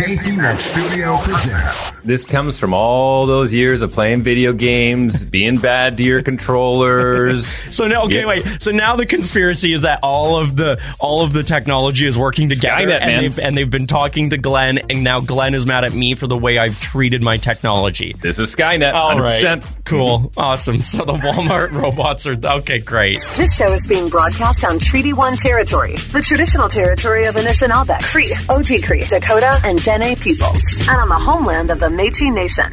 Safety 0.00 0.34
Net 0.34 0.58
Studio 0.58 1.18
presents. 1.18 1.90
This 2.00 2.24
comes 2.24 2.58
from 2.58 2.72
all 2.72 3.26
those 3.26 3.52
years 3.52 3.82
of 3.82 3.92
playing 3.92 4.22
video 4.22 4.54
games, 4.54 5.22
being 5.30 5.58
bad 5.58 5.98
to 5.98 6.02
your 6.02 6.22
controllers. 6.22 7.46
So 7.70 7.86
now, 7.86 8.04
okay, 8.04 8.20
Yeah. 8.20 8.26
wait. 8.26 8.44
So 8.60 8.72
now 8.72 8.96
the 8.96 9.06
conspiracy 9.06 9.72
is 9.72 9.82
that 9.82 10.00
all 10.02 10.36
of 10.36 10.56
the 10.56 10.80
all 10.98 11.22
of 11.22 11.32
the 11.32 11.42
technology 11.44 12.04
is 12.06 12.18
working 12.18 12.48
together, 12.48 12.82
Skynet, 12.86 13.00
and 13.00 13.06
man. 13.06 13.22
they've 13.22 13.38
and 13.38 13.56
they've 13.56 13.70
been 13.70 13.86
talking 13.86 14.30
to 14.30 14.38
Glenn, 14.38 14.78
and 14.90 15.04
now 15.04 15.20
Glenn 15.20 15.54
is 15.54 15.64
mad 15.66 15.84
at 15.84 15.92
me 15.94 16.14
for 16.14 16.26
the 16.26 16.36
way 16.36 16.58
I've 16.58 16.78
treated 16.80 17.22
my 17.22 17.36
technology. 17.36 18.14
This 18.20 18.38
is 18.38 18.54
Skynet. 18.54 18.92
All 18.92 19.12
100%. 19.14 19.20
right, 19.62 19.64
cool, 19.84 20.32
awesome. 20.36 20.80
So 20.80 21.04
the 21.04 21.12
Walmart 21.14 21.72
robots 21.72 22.26
are 22.26 22.36
okay, 22.58 22.80
great. 22.80 23.18
This 23.36 23.54
show 23.56 23.72
is 23.72 23.86
being 23.86 24.08
broadcast 24.08 24.64
on 24.64 24.78
Treaty 24.80 25.12
1 25.12 25.36
territory, 25.36 25.94
the 25.94 26.22
traditional 26.22 26.68
territory 26.68 27.26
of 27.26 27.36
Anishinaabe, 27.36 28.02
Cree, 28.02 28.30
Oji 28.48 28.82
Cree, 28.84 29.04
Dakota, 29.04 29.58
and 29.64 29.78
Dene 29.90 30.14
peoples, 30.14 30.86
and 30.88 30.98
on 30.98 31.08
the 31.08 31.18
homeland 31.18 31.68
of 31.68 31.80
the 31.80 31.88
Métis 31.88 32.32
Nation. 32.32 32.64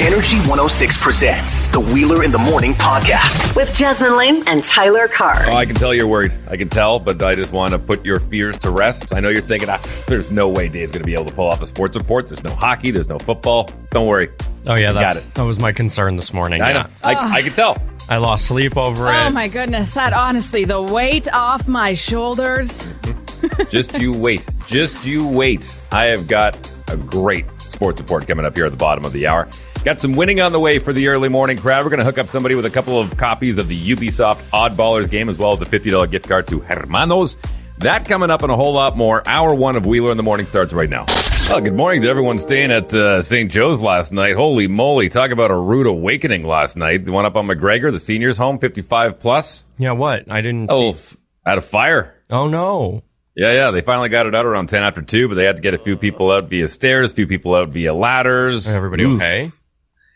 Energy 0.00 0.38
106 0.48 0.96
presents 0.96 1.66
the 1.66 1.78
Wheeler 1.78 2.22
in 2.24 2.32
the 2.32 2.38
Morning 2.38 2.72
podcast. 2.72 3.54
With 3.54 3.74
Jasmine 3.74 4.16
Lane 4.16 4.42
and 4.46 4.64
Tyler 4.64 5.06
Carr. 5.06 5.50
Oh, 5.50 5.56
I 5.56 5.66
can 5.66 5.74
tell 5.74 5.92
you're 5.92 6.06
worried. 6.06 6.32
I 6.48 6.56
can 6.56 6.70
tell, 6.70 6.98
but 6.98 7.22
I 7.22 7.34
just 7.34 7.52
want 7.52 7.72
to 7.72 7.78
put 7.78 8.06
your 8.06 8.18
fears 8.18 8.56
to 8.60 8.70
rest. 8.70 9.12
I 9.14 9.20
know 9.20 9.28
you're 9.28 9.42
thinking, 9.42 9.68
ah, 9.68 9.82
there's 10.06 10.30
no 10.30 10.48
way 10.48 10.70
Dave's 10.70 10.92
going 10.92 11.02
to 11.02 11.06
be 11.06 11.12
able 11.12 11.26
to 11.26 11.34
pull 11.34 11.46
off 11.46 11.60
a 11.60 11.66
sports 11.66 11.94
report. 11.94 12.28
There's 12.28 12.42
no 12.42 12.54
hockey. 12.54 12.90
There's 12.90 13.10
no 13.10 13.18
football. 13.18 13.68
Don't 13.90 14.06
worry. 14.06 14.30
Oh 14.64 14.74
yeah, 14.76 14.92
Got 14.92 15.00
that's 15.00 15.26
it. 15.26 15.34
that 15.34 15.42
was 15.44 15.58
my 15.58 15.72
concern 15.72 16.16
this 16.16 16.32
morning. 16.32 16.62
I 16.62 16.68
yeah. 16.68 16.82
know. 16.82 16.86
I, 17.02 17.14
I 17.38 17.42
can 17.42 17.52
tell. 17.52 17.82
I 18.08 18.18
lost 18.18 18.46
sleep 18.46 18.76
over 18.76 19.08
it. 19.08 19.14
Oh 19.14 19.30
my 19.30 19.48
goodness, 19.48 19.94
that 19.94 20.12
honestly, 20.12 20.64
the 20.64 20.80
weight 20.80 21.32
off 21.32 21.66
my 21.66 21.94
shoulders. 21.94 22.86
Just 23.70 23.98
you 23.98 24.12
wait. 24.12 24.46
Just 24.66 25.04
you 25.04 25.26
wait. 25.26 25.78
I 25.90 26.06
have 26.06 26.28
got 26.28 26.56
a 26.88 26.96
great 26.96 27.44
sports 27.60 28.00
report 28.00 28.28
coming 28.28 28.46
up 28.46 28.56
here 28.56 28.66
at 28.66 28.70
the 28.70 28.76
bottom 28.78 29.04
of 29.04 29.12
the 29.12 29.26
hour. 29.26 29.48
Got 29.84 30.00
some 30.00 30.12
winning 30.12 30.40
on 30.40 30.52
the 30.52 30.60
way 30.60 30.78
for 30.78 30.92
the 30.92 31.08
early 31.08 31.28
morning 31.28 31.56
crowd. 31.56 31.82
We're 31.84 31.90
going 31.90 31.98
to 31.98 32.04
hook 32.04 32.18
up 32.18 32.28
somebody 32.28 32.54
with 32.54 32.66
a 32.66 32.70
couple 32.70 33.00
of 33.00 33.16
copies 33.16 33.58
of 33.58 33.66
the 33.66 33.90
Ubisoft 33.90 34.36
Oddballers 34.52 35.10
game 35.10 35.28
as 35.28 35.38
well 35.38 35.52
as 35.52 35.60
a 35.60 35.66
$50 35.66 36.08
gift 36.08 36.28
card 36.28 36.46
to 36.48 36.60
Hermanos. 36.60 37.36
That 37.78 38.06
coming 38.06 38.30
up 38.30 38.42
and 38.42 38.52
a 38.52 38.56
whole 38.56 38.74
lot 38.74 38.96
more. 38.96 39.26
Hour 39.26 39.54
one 39.56 39.74
of 39.74 39.84
Wheeler 39.84 40.12
in 40.12 40.16
the 40.16 40.22
Morning 40.22 40.46
starts 40.46 40.72
right 40.72 40.88
now. 40.88 41.06
Well, 41.48 41.60
good 41.60 41.74
morning 41.74 42.00
to 42.02 42.08
everyone 42.08 42.38
staying 42.38 42.70
at 42.70 42.94
uh, 42.94 43.20
St. 43.20 43.50
Joe's 43.50 43.82
last 43.82 44.10
night. 44.10 44.36
Holy 44.36 44.68
moly, 44.68 45.10
talk 45.10 45.32
about 45.32 45.50
a 45.50 45.56
rude 45.56 45.86
awakening 45.86 46.44
last 46.44 46.78
night. 46.78 47.04
The 47.04 47.12
one 47.12 47.26
up 47.26 47.36
on 47.36 47.46
McGregor, 47.46 47.92
the 47.92 47.98
seniors 47.98 48.38
home, 48.38 48.58
55 48.58 49.20
plus. 49.20 49.66
Yeah, 49.76 49.92
what? 49.92 50.30
I 50.32 50.40
didn't 50.40 50.70
Oh, 50.70 50.92
see. 50.92 51.14
f- 51.14 51.16
out 51.44 51.58
of 51.58 51.64
fire. 51.66 52.14
Oh 52.30 52.48
no. 52.48 53.02
Yeah, 53.36 53.52
yeah. 53.52 53.70
They 53.70 53.82
finally 53.82 54.08
got 54.08 54.24
it 54.26 54.34
out 54.34 54.46
around 54.46 54.68
10 54.70 54.82
after 54.82 55.02
2, 55.02 55.28
but 55.28 55.34
they 55.34 55.44
had 55.44 55.56
to 55.56 55.62
get 55.62 55.74
a 55.74 55.78
few 55.78 55.98
people 55.98 56.30
out 56.30 56.48
via 56.48 56.68
stairs, 56.68 57.12
a 57.12 57.16
few 57.16 57.26
people 57.26 57.54
out 57.54 57.68
via 57.68 57.92
ladders. 57.92 58.66
Everybody 58.66 59.04
Oof. 59.04 59.16
okay? 59.20 59.50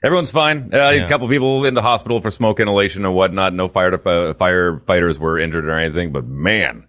Everyone's 0.03 0.31
fine. 0.31 0.71
Uh, 0.73 0.79
A 0.79 1.07
couple 1.07 1.29
people 1.29 1.67
in 1.67 1.75
the 1.75 1.83
hospital 1.83 2.21
for 2.23 2.31
smoke 2.31 2.61
inhalation 2.61 3.05
and 3.05 3.15
whatnot. 3.15 3.53
No 3.53 3.69
fire 3.69 3.93
uh, 3.93 4.33
firefighters 4.35 5.19
were 5.19 5.39
injured 5.39 5.67
or 5.67 5.79
anything, 5.79 6.13
but 6.13 6.25
man, 6.27 6.87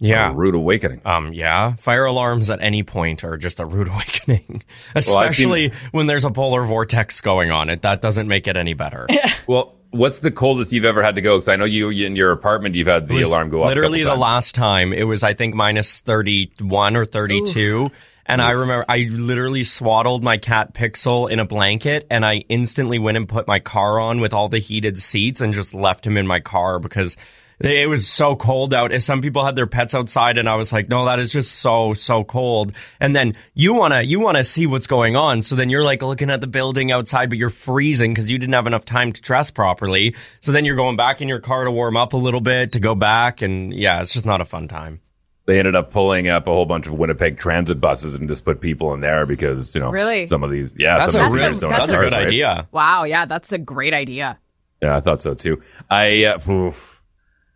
Yeah. 0.00 0.30
a 0.30 0.34
rude 0.34 0.54
awakening. 0.54 1.00
Um, 1.04 1.32
yeah, 1.32 1.74
fire 1.76 2.04
alarms 2.04 2.50
at 2.50 2.60
any 2.62 2.82
point 2.84 3.24
are 3.24 3.36
just 3.36 3.58
a 3.60 3.64
rude 3.66 3.88
awakening, 3.94 4.62
I've 4.94 5.04
seen- 5.04 5.16
especially 5.18 5.72
when 5.90 6.06
there's 6.06 6.24
a 6.24 6.30
polar 6.30 6.64
vortex 6.64 7.20
going 7.20 7.50
on. 7.50 7.68
It 7.70 7.82
that 7.82 8.00
doesn't 8.02 8.28
make 8.28 8.46
it 8.48 8.56
any 8.56 8.74
better. 8.74 9.06
Well, 9.48 9.76
what's 9.90 10.18
the 10.18 10.30
coldest 10.30 10.72
you've 10.74 10.84
ever 10.84 11.02
had 11.02 11.14
to 11.14 11.22
go? 11.22 11.36
Because 11.36 11.48
I 11.48 11.56
know 11.56 11.64
you 11.64 11.88
in 11.88 12.16
your 12.16 12.32
apartment, 12.32 12.74
you've 12.74 12.86
had 12.86 13.08
the 13.08 13.22
alarm 13.22 13.48
go 13.48 13.62
off. 13.62 13.66
a 13.66 13.68
Literally, 13.68 14.02
the 14.02 14.10
times. 14.10 14.20
last 14.20 14.54
time 14.54 14.92
it 14.92 15.04
was, 15.04 15.22
I 15.22 15.32
think, 15.32 15.54
minus 15.54 16.00
thirty-one 16.02 16.96
or 16.96 17.06
thirty-two. 17.06 17.90
And 18.26 18.42
I 18.42 18.50
remember 18.50 18.84
I 18.90 19.08
literally 19.10 19.64
swaddled 19.64 20.22
my 20.22 20.36
cat 20.36 20.74
Pixel 20.74 21.30
in 21.30 21.38
a 21.38 21.46
blanket 21.46 22.06
and 22.10 22.26
I 22.26 22.44
instantly 22.50 22.98
went 22.98 23.16
and 23.16 23.26
put 23.26 23.46
my 23.48 23.58
car 23.58 23.98
on 23.98 24.20
with 24.20 24.34
all 24.34 24.50
the 24.50 24.58
heated 24.58 24.98
seats 24.98 25.40
and 25.40 25.54
just 25.54 25.72
left 25.72 26.06
him 26.06 26.18
in 26.18 26.26
my 26.26 26.38
car 26.40 26.78
because 26.78 27.16
it 27.60 27.88
was 27.88 28.06
so 28.06 28.36
cold 28.36 28.72
out. 28.72 28.92
As 28.92 29.04
Some 29.04 29.20
people 29.20 29.44
had 29.44 29.56
their 29.56 29.66
pets 29.66 29.94
outside 29.94 30.38
and 30.38 30.48
I 30.48 30.54
was 30.54 30.72
like, 30.72 30.88
no, 30.88 31.06
that 31.06 31.18
is 31.18 31.32
just 31.32 31.56
so, 31.56 31.92
so 31.94 32.22
cold. 32.24 32.72
And 33.00 33.16
then 33.16 33.34
you 33.54 33.74
want 33.74 33.94
to, 33.94 34.04
you 34.04 34.20
want 34.20 34.36
to 34.36 34.44
see 34.44 34.66
what's 34.66 34.86
going 34.86 35.16
on. 35.16 35.42
So 35.42 35.56
then 35.56 35.68
you're 35.70 35.84
like 35.84 36.02
looking 36.02 36.30
at 36.30 36.40
the 36.40 36.46
building 36.46 36.92
outside, 36.92 37.28
but 37.30 37.38
you're 37.38 37.50
freezing 37.50 38.12
because 38.14 38.30
you 38.30 38.38
didn't 38.38 38.54
have 38.54 38.66
enough 38.66 38.84
time 38.84 39.12
to 39.12 39.20
dress 39.20 39.50
properly. 39.50 40.14
So 40.40 40.52
then 40.52 40.64
you're 40.64 40.76
going 40.76 40.96
back 40.96 41.20
in 41.20 41.28
your 41.28 41.40
car 41.40 41.64
to 41.64 41.70
warm 41.70 41.96
up 41.96 42.12
a 42.12 42.16
little 42.16 42.40
bit 42.40 42.72
to 42.72 42.80
go 42.80 42.94
back. 42.94 43.42
And 43.42 43.72
yeah, 43.74 44.00
it's 44.00 44.12
just 44.12 44.26
not 44.26 44.40
a 44.40 44.44
fun 44.44 44.68
time. 44.68 45.00
They 45.46 45.58
ended 45.58 45.74
up 45.74 45.90
pulling 45.90 46.28
up 46.28 46.46
a 46.46 46.52
whole 46.52 46.66
bunch 46.66 46.86
of 46.86 46.92
Winnipeg 46.92 47.38
transit 47.38 47.80
buses 47.80 48.14
and 48.14 48.28
just 48.28 48.44
put 48.44 48.60
people 48.60 48.92
in 48.92 49.00
there 49.00 49.24
because, 49.24 49.74
you 49.74 49.80
know, 49.80 49.90
Really? 49.90 50.26
some 50.26 50.44
of 50.44 50.50
these, 50.50 50.74
yeah, 50.78 50.98
That's 50.98 51.14
some 51.14 51.22
a 51.22 51.24
of 51.24 51.32
these 51.32 51.40
really, 51.40 51.52
things 51.54 51.60
don't 51.62 51.70
that's 51.70 51.90
have 51.90 52.00
a 52.00 52.04
good 52.04 52.12
right? 52.12 52.26
idea. 52.26 52.68
Wow, 52.70 53.04
yeah, 53.04 53.24
that's 53.24 53.50
a 53.52 53.58
great 53.58 53.94
idea. 53.94 54.38
Yeah, 54.82 54.96
I 54.96 55.00
thought 55.00 55.22
so 55.22 55.32
too. 55.34 55.62
I 55.90 56.24
uh, 56.24 56.50
oof. 56.50 56.97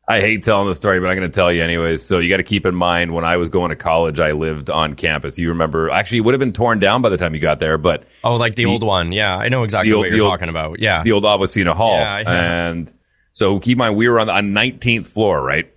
I 0.09 0.21
hate 0.21 0.43
telling 0.43 0.69
the 0.69 0.75
story, 0.75 0.99
but 1.01 1.07
I'm 1.09 1.17
going 1.17 1.31
to 1.31 1.35
tell 1.35 1.53
you 1.53 1.63
anyways. 1.63 2.03
So 2.03 2.19
you 2.19 2.29
got 2.29 2.39
to 2.39 2.43
keep 2.43 2.67
in 2.67 2.75
mind 2.75 3.15
when 3.15 3.25
I 3.25 3.37
was 3.37 3.51
going 3.51 3.71
to 3.71 3.77
college, 3.77 4.19
I 4.19 4.33
lived 4.33 4.69
on 4.69 4.95
campus. 4.95 5.39
You 5.39 5.51
remember? 5.51 5.91
Actually, 5.91 6.19
it 6.19 6.21
would 6.23 6.35
have 6.35 6.41
been 6.41 6.53
torn 6.53 6.81
down 6.81 7.03
by 7.03 7.09
the 7.09 7.17
time 7.17 7.35
you 7.35 7.41
got 7.41 7.61
there, 7.61 7.79
but 7.79 8.05
Oh, 8.25 8.35
like 8.37 8.57
the, 8.57 8.67
old 8.67 8.83
one. 8.83 9.13
Yeah, 9.13 9.37
I 9.37 9.49
know 9.49 9.63
exactly 9.63 9.93
the 9.93 9.99
what 9.99 10.09
you're 10.09 10.19
the 10.19 10.25
old- 10.25 10.33
talking 10.33 10.49
about. 10.49 10.81
Yeah. 10.81 11.03
the 11.05 11.13
old 11.13 11.23
Awasina 11.25 11.75
Hall, 11.75 11.99
Yeah, 11.99 12.19
yeah. 12.21 12.69
and 12.71 12.93
so 13.31 13.61
keep 13.61 13.77
in 13.77 13.79
mind 13.79 13.97
we 13.97 14.09
were 14.09 14.19
on 14.19 14.27
the 14.27 14.35
on 14.35 14.47
19th 14.53 15.07
floor, 15.07 15.41
right? 15.43 15.73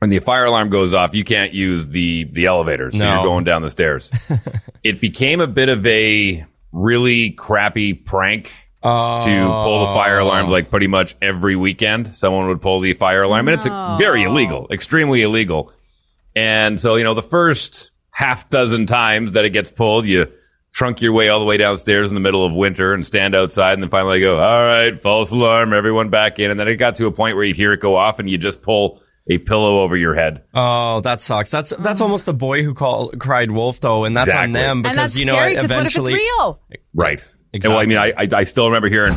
When 0.00 0.10
the 0.10 0.18
fire 0.18 0.44
alarm 0.46 0.68
goes 0.68 0.92
off, 0.92 1.14
you 1.14 1.22
can't 1.22 1.52
use 1.54 1.86
the 1.86 2.24
the 2.24 2.46
elevator, 2.46 2.90
so 2.90 2.98
No. 2.98 3.14
you're 3.14 3.24
going 3.24 3.44
down 3.44 3.62
the 3.62 3.70
stairs. 3.70 4.10
it 4.82 5.00
became 5.00 5.40
a 5.40 5.46
bit 5.46 5.68
of 5.68 5.86
a 5.86 6.44
really 6.72 7.30
crappy 7.30 7.94
prank 7.94 8.52
Oh. 8.84 9.20
to 9.24 9.46
pull 9.46 9.86
the 9.86 9.94
fire 9.94 10.18
alarm 10.18 10.46
oh. 10.46 10.50
like 10.50 10.70
pretty 10.70 10.88
much 10.88 11.16
every 11.22 11.54
weekend. 11.56 12.08
Someone 12.08 12.48
would 12.48 12.60
pull 12.60 12.80
the 12.80 12.94
fire 12.94 13.22
alarm, 13.22 13.48
and 13.48 13.56
it's 13.56 13.66
very 14.00 14.24
illegal, 14.24 14.66
extremely 14.70 15.22
illegal. 15.22 15.72
And 16.34 16.80
so, 16.80 16.96
you 16.96 17.04
know, 17.04 17.14
the 17.14 17.22
first 17.22 17.92
half 18.10 18.48
dozen 18.50 18.86
times 18.86 19.32
that 19.32 19.44
it 19.44 19.50
gets 19.50 19.70
pulled, 19.70 20.06
you 20.06 20.26
trunk 20.72 21.02
your 21.02 21.12
way 21.12 21.28
all 21.28 21.38
the 21.38 21.44
way 21.44 21.58
downstairs 21.58 22.10
in 22.10 22.14
the 22.14 22.20
middle 22.20 22.44
of 22.44 22.54
winter 22.54 22.94
and 22.94 23.06
stand 23.06 23.34
outside, 23.34 23.74
and 23.74 23.82
then 23.82 23.90
finally 23.90 24.20
go, 24.20 24.38
all 24.38 24.64
right, 24.64 25.00
false 25.02 25.30
alarm, 25.30 25.72
everyone 25.72 26.08
back 26.08 26.38
in. 26.38 26.50
And 26.50 26.58
then 26.58 26.66
it 26.68 26.76
got 26.76 26.96
to 26.96 27.06
a 27.06 27.12
point 27.12 27.36
where 27.36 27.44
you'd 27.44 27.56
hear 27.56 27.72
it 27.72 27.80
go 27.80 27.96
off, 27.96 28.18
and 28.18 28.28
you 28.28 28.38
just 28.38 28.62
pull 28.62 29.02
a 29.30 29.38
pillow 29.38 29.82
over 29.82 29.96
your 29.96 30.14
head. 30.14 30.42
Oh, 30.54 31.00
that 31.02 31.20
sucks. 31.20 31.50
That's 31.50 31.72
that's 31.78 32.00
oh. 32.00 32.04
almost 32.04 32.26
the 32.26 32.34
boy 32.34 32.64
who 32.64 32.74
called 32.74 33.18
cried 33.20 33.50
wolf 33.50 33.80
though, 33.80 34.04
and 34.04 34.16
that's 34.16 34.28
on 34.28 34.50
Exactly. 34.50 34.52
them 34.52 34.76
and 34.78 34.82
because 34.82 34.96
that's 34.96 35.16
you 35.16 35.26
know 35.26 35.34
scary 35.34 35.54
because 35.54 35.70
what 35.70 35.80
if 35.80 35.86
it's 35.86 35.96
eventually. 35.96 36.14
real? 36.14 36.60
Right. 36.94 37.34
And, 37.54 37.62
well, 37.64 37.78
I 37.78 37.86
mean, 37.86 37.98
I, 37.98 38.12
I 38.16 38.28
I 38.32 38.44
still 38.44 38.66
remember 38.66 38.88
hearing. 38.88 39.14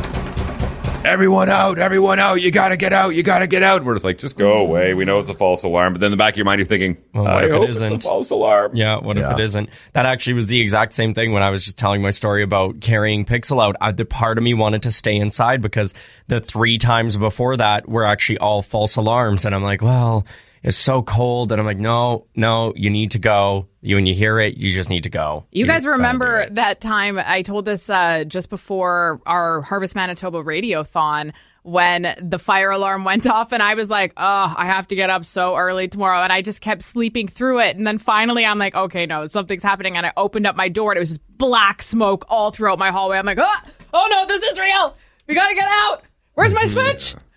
Everyone 1.04 1.48
out! 1.48 1.78
Everyone 1.78 2.18
out! 2.18 2.42
You 2.42 2.50
gotta 2.50 2.76
get 2.76 2.92
out! 2.92 3.14
You 3.14 3.22
gotta 3.22 3.46
get 3.46 3.62
out! 3.62 3.84
We're 3.84 3.94
just 3.94 4.04
like, 4.04 4.18
just 4.18 4.36
go 4.36 4.54
away. 4.54 4.92
We 4.92 5.04
know 5.04 5.20
it's 5.20 5.28
a 5.28 5.34
false 5.34 5.62
alarm, 5.62 5.92
but 5.94 6.00
then 6.00 6.06
in 6.08 6.10
the 6.10 6.16
back 6.16 6.34
of 6.34 6.36
your 6.36 6.44
mind, 6.46 6.58
you're 6.58 6.66
thinking, 6.66 6.96
Well, 7.14 7.22
what 7.24 7.32
I 7.32 7.44
if 7.44 7.44
it 7.44 7.52
hope 7.52 7.68
it's 7.68 7.76
isn't? 7.76 8.04
a 8.04 8.08
false 8.08 8.30
alarm. 8.30 8.74
Yeah, 8.74 8.98
what 8.98 9.16
if 9.16 9.30
it 9.30 9.38
isn't? 9.38 9.70
That 9.92 10.04
actually 10.04 10.32
was 10.34 10.48
the 10.48 10.60
exact 10.60 10.94
same 10.94 11.14
thing 11.14 11.32
when 11.32 11.44
I 11.44 11.50
was 11.50 11.64
just 11.64 11.78
telling 11.78 12.02
my 12.02 12.10
story 12.10 12.42
about 12.42 12.80
carrying 12.80 13.24
Pixel 13.24 13.62
out. 13.62 13.76
I, 13.80 13.92
the 13.92 14.04
part 14.04 14.36
of 14.36 14.42
me 14.42 14.52
wanted 14.54 14.82
to 14.82 14.90
stay 14.90 15.14
inside 15.14 15.62
because 15.62 15.94
the 16.26 16.40
three 16.40 16.76
times 16.76 17.16
before 17.16 17.56
that 17.56 17.88
were 17.88 18.04
actually 18.04 18.38
all 18.38 18.60
false 18.60 18.96
alarms, 18.96 19.44
and 19.46 19.54
I'm 19.54 19.62
like, 19.62 19.82
well, 19.82 20.26
it's 20.64 20.76
so 20.76 21.02
cold, 21.02 21.52
and 21.52 21.60
I'm 21.60 21.66
like, 21.66 21.78
no, 21.78 22.26
no, 22.34 22.72
you 22.74 22.90
need 22.90 23.12
to 23.12 23.20
go. 23.20 23.68
You 23.86 23.94
when 23.94 24.06
you 24.06 24.14
hear 24.14 24.40
it, 24.40 24.56
you 24.56 24.72
just 24.72 24.90
need 24.90 25.04
to 25.04 25.10
go. 25.10 25.46
You 25.52 25.64
guys 25.64 25.86
remember 25.86 26.48
that 26.50 26.80
time 26.80 27.20
I 27.24 27.42
told 27.42 27.64
this 27.64 27.88
uh, 27.88 28.24
just 28.24 28.50
before 28.50 29.20
our 29.26 29.62
Harvest 29.62 29.94
Manitoba 29.94 30.42
radiothon 30.42 31.32
when 31.62 32.12
the 32.20 32.40
fire 32.40 32.72
alarm 32.72 33.04
went 33.04 33.26
off 33.30 33.52
and 33.52 33.62
I 33.62 33.74
was 33.74 33.88
like, 33.88 34.12
oh, 34.16 34.54
I 34.56 34.66
have 34.66 34.88
to 34.88 34.96
get 34.96 35.08
up 35.08 35.24
so 35.24 35.54
early 35.56 35.86
tomorrow. 35.86 36.20
And 36.22 36.32
I 36.32 36.42
just 36.42 36.60
kept 36.60 36.82
sleeping 36.82 37.28
through 37.28 37.60
it. 37.60 37.76
And 37.76 37.86
then 37.86 37.98
finally 37.98 38.44
I'm 38.44 38.58
like, 38.58 38.74
okay, 38.74 39.06
no, 39.06 39.26
something's 39.26 39.62
happening. 39.62 39.96
And 39.96 40.04
I 40.04 40.12
opened 40.16 40.48
up 40.48 40.56
my 40.56 40.68
door 40.68 40.90
and 40.90 40.96
it 40.96 41.00
was 41.00 41.10
just 41.10 41.38
black 41.38 41.80
smoke 41.80 42.24
all 42.28 42.50
throughout 42.50 42.80
my 42.80 42.90
hallway. 42.90 43.18
I'm 43.18 43.26
like, 43.26 43.38
oh, 43.40 43.56
oh 43.94 44.08
no, 44.10 44.26
this 44.26 44.42
is 44.42 44.58
real. 44.58 44.96
We 45.28 45.36
got 45.36 45.48
to 45.48 45.54
get 45.54 45.68
out. 45.68 46.02
Where's 46.34 46.54
my 46.54 46.64
switch? 46.64 47.14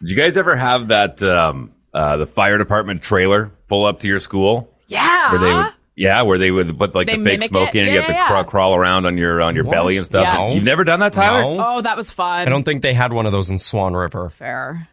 Did 0.00 0.10
you 0.10 0.16
guys 0.16 0.38
ever 0.38 0.56
have 0.56 0.88
that 0.88 1.22
um, 1.22 1.72
uh, 1.92 2.16
the 2.16 2.26
fire 2.26 2.56
department 2.56 3.02
trailer 3.02 3.52
pull 3.68 3.84
up 3.84 4.00
to 4.00 4.08
your 4.08 4.18
school? 4.18 4.74
Yeah. 4.88 5.30
Where 5.32 5.40
they 5.40 5.52
would, 5.54 5.72
yeah, 5.96 6.22
where 6.22 6.38
they 6.38 6.50
would 6.50 6.78
put 6.78 6.94
like 6.94 7.06
They 7.06 7.16
the 7.16 7.24
fake 7.24 7.38
mimic 7.40 7.48
smoke 7.50 7.68
it? 7.74 7.76
in, 7.76 7.84
and 7.84 7.86
Yeah, 7.88 7.92
you 7.92 7.98
have 8.00 8.06
to 8.08 8.12
yeah, 8.14 8.26
crawl, 8.26 8.40
yeah. 8.40 8.44
crawl 8.48 8.74
around 8.74 9.06
on 9.06 9.16
your 9.16 9.40
on 9.40 9.54
your 9.54 9.64
What? 9.64 9.72
belly 9.72 9.96
and 9.96 10.04
stuff. 10.06 10.22
Yeah. 10.24 10.52
You've 10.52 10.64
never 10.64 10.82
done 10.84 11.00
that, 11.00 11.12
Tyler? 11.12 11.42
No. 11.56 11.64
Oh, 11.76 11.80
that 11.82 11.96
was 11.96 12.10
fun. 12.10 12.42
I 12.46 12.50
don't 12.50 12.64
think 12.64 12.82
they 12.82 12.94
had 12.94 13.12
one 13.12 13.26
of 13.26 13.32
those 13.32 13.50
in 13.50 13.58
Swan 13.58 13.94
River. 13.94 14.30
Fair. 14.30 14.88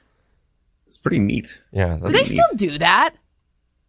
It's 0.87 0.97
pretty 0.97 1.19
neat. 1.19 1.61
Yeah, 1.71 1.97
that's 1.97 2.11
Do 2.11 2.17
they 2.17 2.25
still 2.25 2.45
do 2.55 2.77
that? 2.79 3.15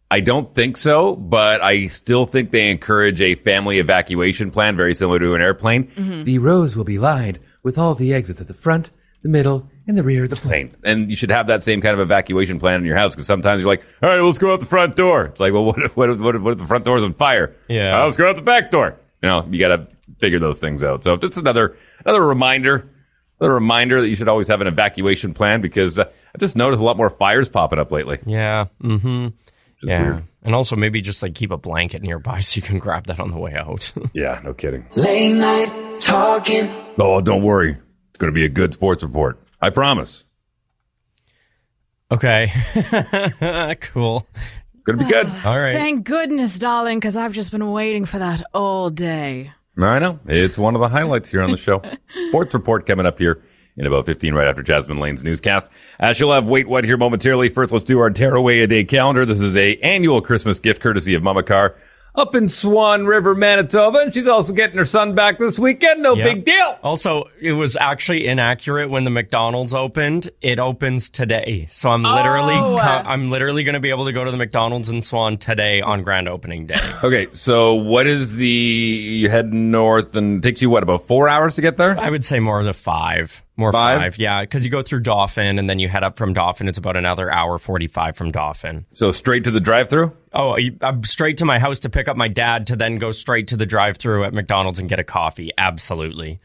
I 0.09 0.21
don't 0.21 0.47
think 0.47 0.77
so, 0.77 1.15
but 1.17 1.61
I 1.61 1.87
still 1.87 2.25
think 2.25 2.51
they 2.51 2.71
encourage 2.71 3.21
a 3.21 3.35
family 3.35 3.79
evacuation 3.79 4.51
plan, 4.51 4.77
very 4.77 4.93
similar 4.93 5.19
to 5.19 5.35
an 5.35 5.41
airplane. 5.41 5.87
Mm-hmm. 5.87 6.23
The 6.23 6.37
rows 6.39 6.77
will 6.77 6.85
be 6.85 6.97
lined 6.97 7.39
with 7.61 7.77
all 7.77 7.93
the 7.93 8.13
exits 8.13 8.39
at 8.39 8.47
the 8.47 8.53
front, 8.53 8.91
the 9.21 9.27
middle, 9.29 9.69
in 9.87 9.95
the 9.95 10.03
rear 10.03 10.25
of 10.25 10.29
the 10.29 10.35
plane. 10.35 10.75
And 10.83 11.09
you 11.09 11.15
should 11.15 11.31
have 11.31 11.47
that 11.47 11.63
same 11.63 11.81
kind 11.81 11.93
of 11.93 11.99
evacuation 12.01 12.59
plan 12.59 12.81
in 12.81 12.85
your 12.85 12.97
house 12.97 13.15
because 13.15 13.25
sometimes 13.25 13.61
you're 13.61 13.69
like, 13.69 13.83
all 14.03 14.09
right, 14.09 14.19
let's 14.21 14.37
go 14.37 14.53
out 14.53 14.59
the 14.59 14.65
front 14.65 14.95
door. 14.95 15.25
It's 15.25 15.39
like, 15.39 15.53
well, 15.53 15.65
what 15.65 15.81
if, 15.81 15.95
what 15.97 16.09
if, 16.09 16.19
what 16.19 16.35
if, 16.35 16.41
what 16.41 16.51
if 16.53 16.59
the 16.59 16.65
front 16.65 16.85
door's 16.85 17.03
on 17.03 17.13
fire? 17.13 17.55
Yeah. 17.69 18.01
"Oh, 18.01 18.05
let's 18.05 18.17
go 18.17 18.29
out 18.29 18.35
the 18.35 18.41
back 18.41 18.69
door. 18.69 18.97
You 19.23 19.29
know, 19.29 19.47
you 19.49 19.59
got 19.59 19.69
to 19.75 19.87
figure 20.19 20.39
those 20.39 20.59
things 20.59 20.83
out. 20.83 21.03
So 21.03 21.13
it's 21.13 21.37
another, 21.37 21.75
another 22.05 22.25
reminder, 22.25 22.89
another 23.39 23.53
reminder 23.55 24.01
that 24.01 24.09
you 24.09 24.15
should 24.15 24.27
always 24.27 24.47
have 24.49 24.61
an 24.61 24.67
evacuation 24.67 25.33
plan 25.33 25.61
because 25.61 25.97
uh, 25.97 26.03
I 26.35 26.37
just 26.37 26.55
noticed 26.55 26.81
a 26.81 26.85
lot 26.85 26.97
more 26.97 27.09
fires 27.09 27.49
popping 27.49 27.79
up 27.79 27.91
lately. 27.91 28.19
Yeah. 28.25 28.65
Mm-hmm. 28.83 29.27
Yeah. 29.83 30.01
weird. 30.01 30.23
And 30.43 30.55
also 30.55 30.75
maybe 30.75 31.01
just 31.01 31.21
like 31.23 31.35
keep 31.35 31.51
a 31.51 31.57
blanket 31.57 32.01
nearby 32.01 32.39
so 32.41 32.57
you 32.57 32.61
can 32.61 32.79
grab 32.79 33.05
that 33.07 33.19
on 33.19 33.31
the 33.31 33.37
way 33.39 33.53
out. 33.53 33.91
Yeah, 34.13 34.39
no 34.43 34.53
kidding. 34.53 34.85
Late 34.95 35.33
night 35.33 35.99
talking. 36.01 36.69
Oh, 36.99 37.21
don't 37.21 37.43
worry. 37.43 37.71
It's 38.09 38.17
going 38.19 38.31
to 38.33 38.35
be 38.35 38.45
a 38.45 38.49
good 38.49 38.73
sports 38.73 39.03
report. 39.03 39.39
I 39.61 39.69
promise. 39.69 40.25
okay. 42.11 42.51
cool. 43.81 44.27
Going 44.85 44.99
to 44.99 45.05
be 45.05 45.11
good. 45.11 45.25
All 45.45 45.59
right. 45.59 45.73
Thank 45.73 46.05
goodness, 46.05 46.57
darling, 46.59 46.99
because 46.99 47.17
I've 47.17 47.33
just 47.33 47.51
been 47.51 47.71
waiting 47.71 48.05
for 48.05 48.19
that 48.19 48.43
all 48.53 48.89
day. 48.89 49.51
I 49.79 49.99
know. 49.99 50.19
It's 50.25 50.57
one 50.57 50.75
of 50.75 50.81
the 50.81 50.87
highlights 50.87 51.29
here 51.29 51.41
on 51.41 51.51
the 51.51 51.57
show. 51.57 51.83
Sports 52.09 52.53
report 52.55 52.87
coming 52.87 53.05
up 53.05 53.19
here 53.19 53.43
in 53.75 53.85
about 53.85 54.07
15 54.07 54.33
right 54.33 54.47
after 54.47 54.63
Jasmine 54.63 54.97
Lane's 54.97 55.23
newscast. 55.23 55.67
Uh, 55.99 56.13
she'll 56.13 56.31
have 56.31 56.47
Wait 56.47 56.67
What 56.67 56.83
here 56.83 56.97
momentarily. 56.97 57.49
First, 57.49 57.71
let's 57.71 57.85
do 57.85 57.99
our 57.99 58.09
Tearaway 58.09 58.61
a 58.61 58.67
Day 58.67 58.83
calendar. 58.85 59.23
This 59.23 59.41
is 59.41 59.55
a 59.55 59.75
annual 59.77 60.21
Christmas 60.21 60.59
gift 60.59 60.81
courtesy 60.81 61.13
of 61.13 61.21
Mama 61.21 61.43
Carr 61.43 61.75
up 62.17 62.35
in 62.35 62.49
Swan 62.49 63.05
River, 63.05 63.35
Manitoba. 63.35 63.99
And 63.99 64.13
she's 64.13 64.27
also 64.27 64.51
getting 64.53 64.77
her 64.77 64.85
son 64.85 65.13
back 65.15 65.37
this 65.39 65.59
weekend. 65.59 66.01
No 66.01 66.15
Yeah. 66.15 66.23
big 66.23 66.45
deal. 66.45 66.77
Also, 66.83 67.25
it 67.39 67.53
was 67.53 67.77
actually 67.79 68.27
inaccurate 68.27 68.89
when 68.89 69.03
the 69.03 69.09
McDonald's 69.11 69.73
opened. 69.73 70.29
It 70.41 70.59
opens 70.59 71.09
today, 71.09 71.67
so 71.69 71.89
I'm 71.91 72.03
literally 72.03 72.55
Oh. 72.57 72.77
I'm 72.77 73.29
literally 73.29 73.63
going 73.63 73.73
to 73.75 73.79
be 73.79 73.91
able 73.91 74.05
to 74.05 74.11
go 74.11 74.23
to 74.23 74.31
the 74.31 74.37
McDonald's 74.37 74.89
in 74.89 75.01
Swan 75.01 75.37
today 75.37 75.81
on 75.81 76.01
grand 76.03 76.27
opening 76.27 76.65
day. 76.65 76.75
Okay, 77.03 77.27
so 77.31 77.75
what 77.75 78.07
is 78.07 78.35
the, 78.35 78.47
you 78.47 79.29
head 79.29 79.53
north 79.53 80.15
and 80.15 80.43
it 80.43 80.47
takes 80.47 80.61
you 80.63 80.69
what, 80.69 80.81
about 80.83 81.01
four 81.03 81.29
hours 81.29 81.55
to 81.55 81.61
get 81.61 81.77
there? 81.77 81.97
I 81.99 82.09
would 82.09 82.25
say 82.25 82.39
more 82.39 82.63
than 82.63 82.73
five, 82.73 83.43
more 83.57 83.71
Five? 83.71 83.99
five, 83.99 84.17
yeah, 84.19 84.41
because 84.41 84.63
you 84.63 84.71
go 84.71 84.81
through 84.83 85.01
Dauphin 85.01 85.57
and 85.59 85.69
then 85.69 85.79
you 85.79 85.89
head 85.89 86.03
up 86.03 86.17
from 86.17 86.33
Dauphin. 86.33 86.67
It's 86.67 86.77
about 86.77 86.95
another 86.95 87.31
hour 87.31 87.57
forty 87.57 87.87
five 87.87 88.15
from 88.15 88.31
Dauphin. 88.31 88.85
So 88.93 89.11
straight 89.11 89.43
to 89.45 89.51
the 89.51 89.59
drive 89.59 89.89
through? 89.89 90.15
Oh, 90.33 90.57
I'm 90.81 91.03
straight 91.03 91.37
to 91.37 91.45
my 91.45 91.57
house 91.59 91.79
to 91.79 91.89
pick 91.89 92.07
up 92.07 92.15
my 92.15 92.27
dad 92.27 92.67
to 92.67 92.75
then 92.75 92.97
go 92.99 93.11
straight 93.11 93.47
to 93.47 93.57
the 93.57 93.65
drive 93.65 93.97
through 93.97 94.23
at 94.25 94.33
McDonald's 94.33 94.77
and 94.79 94.87
get 94.87 94.99
a 94.99 95.03
coffee. 95.03 95.51
Absolutely. 95.57 96.39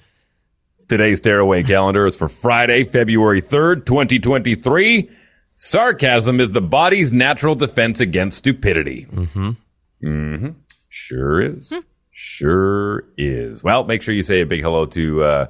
Today's 0.88 1.20
Tearaway 1.20 1.62
calendar 1.62 2.06
is 2.06 2.16
for 2.16 2.28
Friday, 2.28 2.84
February 2.84 3.40
3rd, 3.40 3.86
2023. 3.86 5.10
Sarcasm 5.54 6.40
is 6.40 6.52
the 6.52 6.60
body's 6.60 7.12
natural 7.12 7.54
defense 7.54 8.00
against 8.00 8.38
stupidity. 8.38 9.06
Mm-hmm. 9.10 9.50
Mm-hmm. 10.04 10.48
Sure 10.88 11.40
is. 11.56 11.72
Sure 12.10 13.04
is. 13.16 13.62
Well, 13.64 13.84
make 13.84 14.02
sure 14.02 14.14
you 14.14 14.22
say 14.22 14.40
a 14.40 14.46
big 14.46 14.62
hello 14.62 14.86
to 14.86 15.22
uh, 15.22 15.46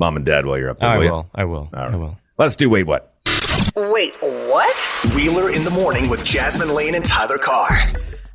mom 0.00 0.16
and 0.16 0.24
dad 0.26 0.46
while 0.46 0.58
you're 0.58 0.70
up 0.70 0.80
there. 0.80 0.88
I 0.88 0.96
will 0.96 1.04
will. 1.06 1.30
I 1.34 1.44
will. 1.44 1.68
All 1.72 1.80
I 1.80 1.94
will. 1.94 2.18
Let's 2.38 2.56
do 2.56 2.68
wait 2.68 2.86
what? 2.86 3.14
Wait, 3.76 4.14
what? 4.20 4.76
Wheeler 5.14 5.50
in 5.50 5.62
the 5.62 5.70
morning 5.70 6.08
with 6.08 6.24
Jasmine 6.24 6.74
Lane 6.74 6.94
and 6.94 7.04
Tyler 7.04 7.38
Carr. 7.38 7.70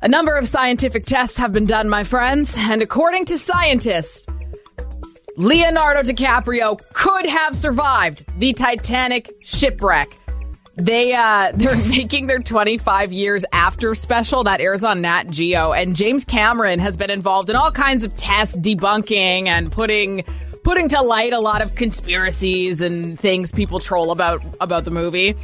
A 0.00 0.08
number 0.08 0.34
of 0.34 0.48
scientific 0.48 1.04
tests 1.04 1.36
have 1.36 1.52
been 1.52 1.66
done, 1.66 1.88
my 1.88 2.04
friends, 2.04 2.56
and 2.56 2.80
according 2.80 3.26
to 3.26 3.36
scientists, 3.36 4.24
Leonardo 5.36 6.02
DiCaprio 6.02 6.80
could 6.92 7.26
have 7.26 7.54
survived 7.54 8.24
the 8.38 8.52
Titanic 8.52 9.34
shipwreck. 9.42 10.08
They 10.76 11.14
uh 11.14 11.52
they're 11.56 11.76
making 11.88 12.28
their 12.28 12.38
25 12.38 13.12
years 13.12 13.44
after 13.52 13.94
special 13.94 14.44
that 14.44 14.60
airs 14.60 14.84
on 14.84 15.00
Nat 15.00 15.30
Geo 15.30 15.72
and 15.72 15.96
James 15.96 16.24
Cameron 16.24 16.78
has 16.78 16.96
been 16.96 17.10
involved 17.10 17.50
in 17.50 17.56
all 17.56 17.72
kinds 17.72 18.04
of 18.04 18.14
tests 18.16 18.56
debunking 18.56 19.48
and 19.48 19.72
putting 19.72 20.24
putting 20.66 20.88
to 20.88 21.00
light 21.00 21.32
a 21.32 21.38
lot 21.38 21.62
of 21.62 21.76
conspiracies 21.76 22.80
and 22.80 23.20
things 23.20 23.52
people 23.52 23.78
troll 23.78 24.10
about 24.10 24.42
about 24.60 24.84
the 24.84 24.90
movie. 24.90 25.36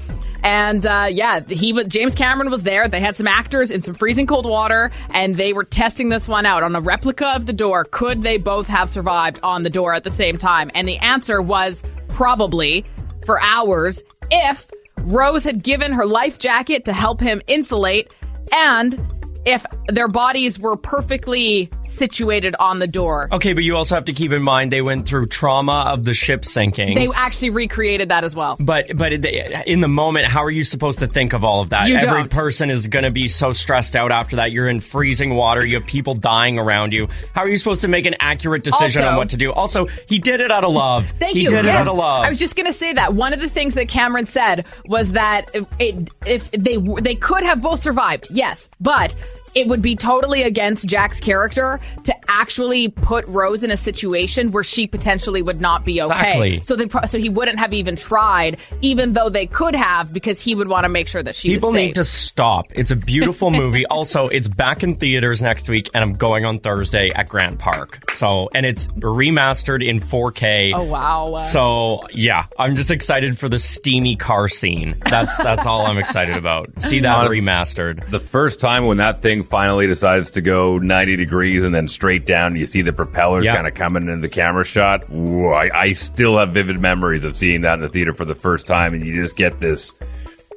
And 0.43 0.85
uh, 0.85 1.07
yeah, 1.13 1.39
he 1.39 1.73
was 1.73 1.87
James 1.87 2.17
Cameron 2.17 2.51
was 2.51 2.65
there. 2.65 2.89
They 2.89 2.99
had 2.99 3.15
some 3.15 3.29
actors 3.29 3.71
in 3.71 3.83
some 3.83 3.95
freezing 3.95 4.27
cold 4.27 4.47
water, 4.47 4.91
and 5.11 5.37
they 5.37 5.53
were 5.53 5.63
testing 5.63 6.09
this 6.09 6.27
one 6.27 6.45
out 6.45 6.65
on 6.65 6.75
a 6.75 6.81
replica 6.81 7.29
of 7.37 7.47
the 7.47 7.53
door. 7.53 7.85
Could 7.85 8.23
they 8.23 8.37
both 8.37 8.67
have 8.67 8.91
survived 8.91 9.39
on 9.45 9.63
the 9.63 9.71
door 9.71 9.95
at 9.95 10.03
the 10.03 10.11
same 10.11 10.39
time? 10.39 10.73
And 10.75 10.89
the 10.89 10.99
answer 10.99 11.41
was 11.41 11.85
probably 12.09 12.85
for 13.25 13.41
hours 13.41 14.03
if 14.33 14.69
Rose 14.99 15.45
had 15.45 15.63
given 15.63 15.93
her 15.93 16.05
life 16.05 16.41
jacket 16.41 16.85
to 16.87 16.93
help 16.93 17.21
him 17.21 17.41
insulate, 17.47 18.13
and 18.51 18.99
if 19.45 19.65
their 19.89 20.09
bodies 20.09 20.59
were 20.59 20.77
perfectly 20.77 21.69
situated 21.85 22.55
on 22.59 22.79
the 22.79 22.87
door. 22.87 23.29
Okay, 23.33 23.53
but 23.53 23.65
you 23.65 23.77
also 23.77 23.95
have 23.95 24.05
to 24.07 24.13
keep 24.13 24.33
in 24.33 24.43
mind 24.43 24.73
they 24.73 24.83
went 24.83 25.07
through 25.07 25.27
trauma 25.27 25.85
of 25.89 26.05
the 26.05 26.15
ship 26.15 26.45
sinking. 26.45 26.95
They 26.95 27.09
actually 27.13 27.51
recreated 27.51 28.09
that 28.11 28.25
as 28.25 28.35
well. 28.37 28.57
but 28.61 28.97
but 28.97 29.13
in 29.13 29.81
the 29.81 29.89
moment, 29.89 30.27
how 30.27 30.43
are 30.45 30.51
you 30.51 30.65
supposed 30.65 31.01
to 31.01 31.07
think 31.07 31.33
of 31.33 31.45
all 31.45 31.61
of 31.61 31.71
that? 31.71 31.89
You 31.89 31.97
Every 31.97 32.09
don't. 32.23 32.31
person 32.31 32.71
is 32.71 32.87
going 32.87 33.05
to 33.05 33.11
be 33.11 33.29
so 33.29 33.53
stressed 33.53 33.97
out 33.97 34.13
after 34.13 34.37
that. 34.37 34.53
You're 34.53 34.69
in 34.69 34.81
freezing 34.81 35.35
water. 35.35 35.65
You 35.67 35.75
have 35.77 35.87
people 35.87 36.15
dying 36.15 36.59
around 36.59 36.93
you. 36.93 37.09
How 37.35 37.43
are 37.43 37.49
you 37.49 37.59
supposed 37.59 37.83
to 37.83 37.89
make 37.89 38.07
an 38.07 38.15
accurate 38.21 38.63
decision 38.65 39.05
on 39.05 39.17
what 39.17 39.31
to 39.31 39.37
do? 39.37 39.53
Also, 39.53 39.87
he 40.07 40.19
did 40.19 40.41
it 40.41 40.51
out 40.51 40.65
of 40.65 40.73
love. 40.73 41.07
Thank 41.19 41.35
he 41.37 41.43
you. 41.45 41.51
did 41.51 41.61
it 41.61 41.65
Yes. 41.67 41.81
out 41.81 41.89
of 41.89 41.97
love. 41.97 42.25
I 42.25 42.29
was 42.29 42.39
just 42.39 42.57
going 42.57 42.67
to 42.67 42.73
say 42.73 42.93
that 42.93 43.15
one 43.15 43.33
of 43.33 43.41
the 43.41 43.49
things 43.49 43.75
that 43.75 43.89
Cameron 43.89 44.27
said 44.27 44.65
was 44.87 45.13
that 45.13 45.51
it, 45.55 45.67
it, 45.79 46.11
if 46.27 46.51
they 46.53 46.77
they 47.01 47.15
could 47.17 47.43
have 47.43 47.61
both 47.61 47.81
survived, 47.81 48.29
yes, 48.31 48.69
but 48.81 49.15
it 49.55 49.69
would 49.69 49.83
be 49.83 49.97
totally 49.97 50.43
against 50.43 50.89
Jack's 50.89 51.21
character 51.21 51.81
to 52.05 52.15
actually 52.31 52.89
put 52.89 53.27
Rose 53.27 53.63
in 53.63 53.71
a 53.71 53.77
situation 53.77 54.51
where 54.53 54.65
she 54.65 54.87
potentially 54.87 55.43
would 55.43 55.61
not 55.61 55.85
be 55.85 56.01
okay. 56.03 56.13
Exactly. 56.15 56.61
So 56.63 56.77
they 56.77 56.87
pro- 56.87 57.05
so 57.07 57.19
he 57.19 57.29
wouldn't 57.29 57.59
have 57.59 57.75
even 57.75 57.97
tried, 57.97 58.57
even 58.81 59.13
though 59.13 59.29
they 59.29 59.47
could 59.47 59.75
have, 59.75 60.13
because 60.13 60.41
he 60.41 60.55
would 60.55 60.69
want 60.69 60.85
to 60.85 60.89
make 60.89 61.09
sure 61.09 61.23
that 61.23 61.35
she 61.35 61.51
People 61.55 61.69
was 61.71 61.75
safe. 61.77 61.87
need 61.89 61.95
to 61.97 62.05
stop. 62.05 62.67
It's 62.71 62.91
a 62.91 62.97
beautiful 62.97 63.51
movie. 63.51 63.85
also, 63.91 64.29
it's 64.29 64.49
back 64.49 64.83
in 64.83 64.97
theaters 64.97 65.43
next 65.43 65.69
week, 65.69 65.91
and 65.95 66.03
I'm 66.03 66.15
going 66.15 66.45
on 66.45 66.59
Thursday 66.59 67.11
at 67.15 67.29
Grant 67.29 67.59
Park. 67.59 68.11
So, 68.15 68.49
and 68.55 68.65
it's 68.65 68.89
remastered 68.89 69.87
in 69.87 70.01
4K. 70.01 70.73
oh 70.75 70.85
wow! 70.85 71.39
So 71.41 72.07
yeah, 72.13 72.47
I'm 72.59 72.75
just 72.77 72.91
excited 72.91 73.39
for 73.39 73.49
the 73.49 73.59
steamy 73.59 74.17
car 74.17 74.49
scene. 74.49 74.95
That's 75.09 75.37
that's 75.37 75.67
all 75.67 75.87
I'm 75.87 75.99
excited 75.99 76.37
about. 76.37 76.71
See 76.81 77.01
that 77.01 77.29
remastered. 77.31 78.09
The 78.11 78.21
first 78.21 78.61
time 78.61 78.87
when 78.87 78.97
that 78.99 79.21
thing 79.23 79.42
finally 79.43 79.87
decides 79.87 80.31
to 80.31 80.41
go 80.41 80.79
90 80.79 81.17
degrees 81.17 81.65
and 81.65 81.75
then 81.75 81.89
straight 81.89 82.25
down, 82.27 82.57
you 82.57 82.67
see 82.67 82.83
the 82.83 82.93
propellers 82.93 83.45
Yeah. 83.47 83.55
kind 83.57 83.67
of 83.67 83.75
coming 83.75 84.05
into 84.09 84.21
the 84.21 84.29
camera 84.29 84.65
shot. 84.65 85.05
Ooh, 85.13 85.49
I, 85.49 85.71
I 85.75 85.93
still 85.93 86.39
have 86.39 86.51
vivid 86.53 86.81
memories 86.81 87.25
of 87.25 87.37
seeing 87.37 87.61
that 87.63 87.75
in 87.75 87.81
the 87.81 87.89
theater 87.89 88.13
for 88.13 88.25
the 88.25 88.35
first 88.35 88.67
time, 88.67 88.95
and 88.95 89.05
you 89.05 89.15
just 89.15 89.37
get 89.37 89.61
this 89.61 89.95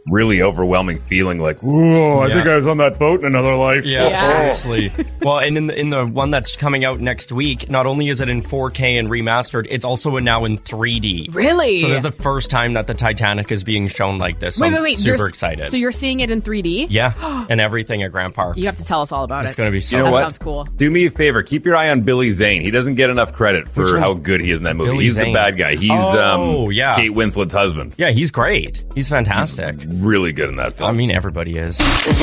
really 0.08 0.42
overwhelming 0.42 1.00
feeling 1.00 1.40
like, 1.40 1.60
"Whoa, 1.62 2.20
I 2.20 2.28
Yeah. 2.28 2.34
think 2.36 2.48
I 2.48 2.56
was 2.56 2.68
on 2.68 2.78
that 2.78 3.00
boat 3.00 3.22
in 3.22 3.26
another 3.28 3.56
life." 3.56 3.86
Yeah, 3.86 4.10
Yeah. 4.10 4.16
seriously. 4.16 4.92
well, 5.22 5.40
and 5.40 5.58
in 5.58 5.68
the, 5.68 5.80
in 5.80 5.90
the 5.90 6.06
one 6.06 6.30
that's 6.30 6.56
coming 6.56 6.86
out 6.86 7.00
next 7.00 7.32
week, 7.32 7.70
not 7.70 7.86
only 7.88 8.10
is 8.10 8.22
it 8.22 8.30
in 8.30 8.42
4K 8.42 8.98
and 9.00 9.10
remastered, 9.10 9.68
it's 9.70 9.84
also 9.86 10.18
now 10.20 10.46
in 10.46 10.58
3D. 10.60 11.30
Really? 11.34 11.80
So 11.80 11.90
there's 11.90 12.04
the 12.04 12.12
first 12.12 12.50
time 12.52 12.74
that 12.74 12.88
the 12.88 12.94
Titanic 12.94 13.52
is 13.52 13.64
being 13.64 13.88
shown 13.88 14.18
like 14.20 14.40
this. 14.40 14.56
So 14.56 14.66
wait, 14.66 14.74
wait, 14.74 14.82
wait! 14.82 14.98
super 14.98 15.18
You're- 15.18 15.30
excited. 15.30 15.72
So 15.72 15.78
you're 15.78 15.92
seeing 15.92 16.20
it 16.20 16.30
in 16.30 16.42
3D? 16.42 16.88
yeah, 16.90 17.46
and 17.50 17.60
everything 17.60 18.04
at 18.04 18.12
Grant 18.12 18.34
Park. 18.36 18.58
You 18.58 18.66
have 18.68 18.78
to 18.78 18.84
tell 18.86 19.02
us 19.02 19.12
all 19.12 19.24
about 19.24 19.42
It's 19.42 19.50
it. 19.50 19.52
It's 19.52 19.56
going 19.58 19.68
to 19.68 19.72
be 19.72 19.80
so. 19.80 19.98
You 19.98 20.04
know 20.04 20.10
that 20.10 20.12
what? 20.14 20.22
sounds 20.22 20.38
cool. 20.38 20.64
Do 20.66 20.90
me 20.92 21.06
a 21.08 21.10
favor. 21.10 21.42
Keep 21.44 21.66
your 21.66 21.76
eye 21.76 21.90
on 21.90 22.02
Billy 22.02 22.32
Zane. 22.32 22.62
He 22.62 22.72
doesn't 22.72 22.96
get 22.96 23.10
enough 23.10 23.34
credit 23.34 23.68
for 23.68 23.98
how 24.00 24.14
good 24.14 24.42
he 24.42 24.52
is 24.52 24.60
in 24.60 24.66
that 24.66 24.76
movie. 24.76 24.92
Billy 24.92 25.04
He's 25.06 25.16
the 25.16 25.34
bad 25.34 25.58
guy. 25.58 25.76
He's 25.76 25.92
Oh, 25.92 26.66
um, 26.66 26.72
yeah. 26.72 26.96
Kate 26.96 27.12
Winslet's 27.14 27.54
husband. 27.54 27.94
Yeah, 27.98 28.12
he's 28.12 28.30
great. 28.32 28.84
He's 28.94 29.10
fantastic. 29.10 29.76
Really 29.98 30.34
good 30.34 30.50
in 30.50 30.58
that 30.58 30.76
film. 30.76 30.90
I 30.90 30.94
mean, 30.94 31.10
everybody 31.10 31.58
is. 31.58 31.78
This 31.78 32.22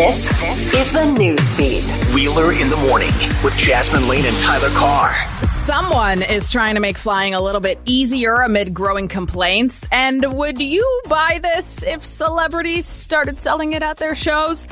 is 0.75 0.93
the 0.93 1.15
news 1.19 1.55
feed. 1.55 1.83
Wheeler 2.15 2.53
in 2.53 2.69
the 2.69 2.77
morning 2.77 3.09
with 3.43 3.57
Jasmine 3.57 4.09
Lane 4.09 4.27
and 4.27 4.39
Tyler 4.39 4.69
Carr. 4.71 5.15
Someone 5.47 6.23
is 6.23 6.51
trying 6.51 6.75
to 6.75 6.81
make 6.81 6.99
flying 6.99 7.35
a 7.35 7.41
little 7.41 7.61
bit 7.61 7.79
easier 7.87 8.37
amid 8.37 8.75
growing 8.75 9.09
complaints. 9.09 9.87
And 9.91 10.35
would 10.35 10.61
you 10.61 11.01
buy 11.09 11.39
this 11.43 11.83
if 11.83 12.05
celebrities 12.05 12.87
started 12.87 13.41
selling 13.41 13.73
it 13.73 13.83
at 13.83 13.97
their 13.97 14.15
shows? 14.15 14.69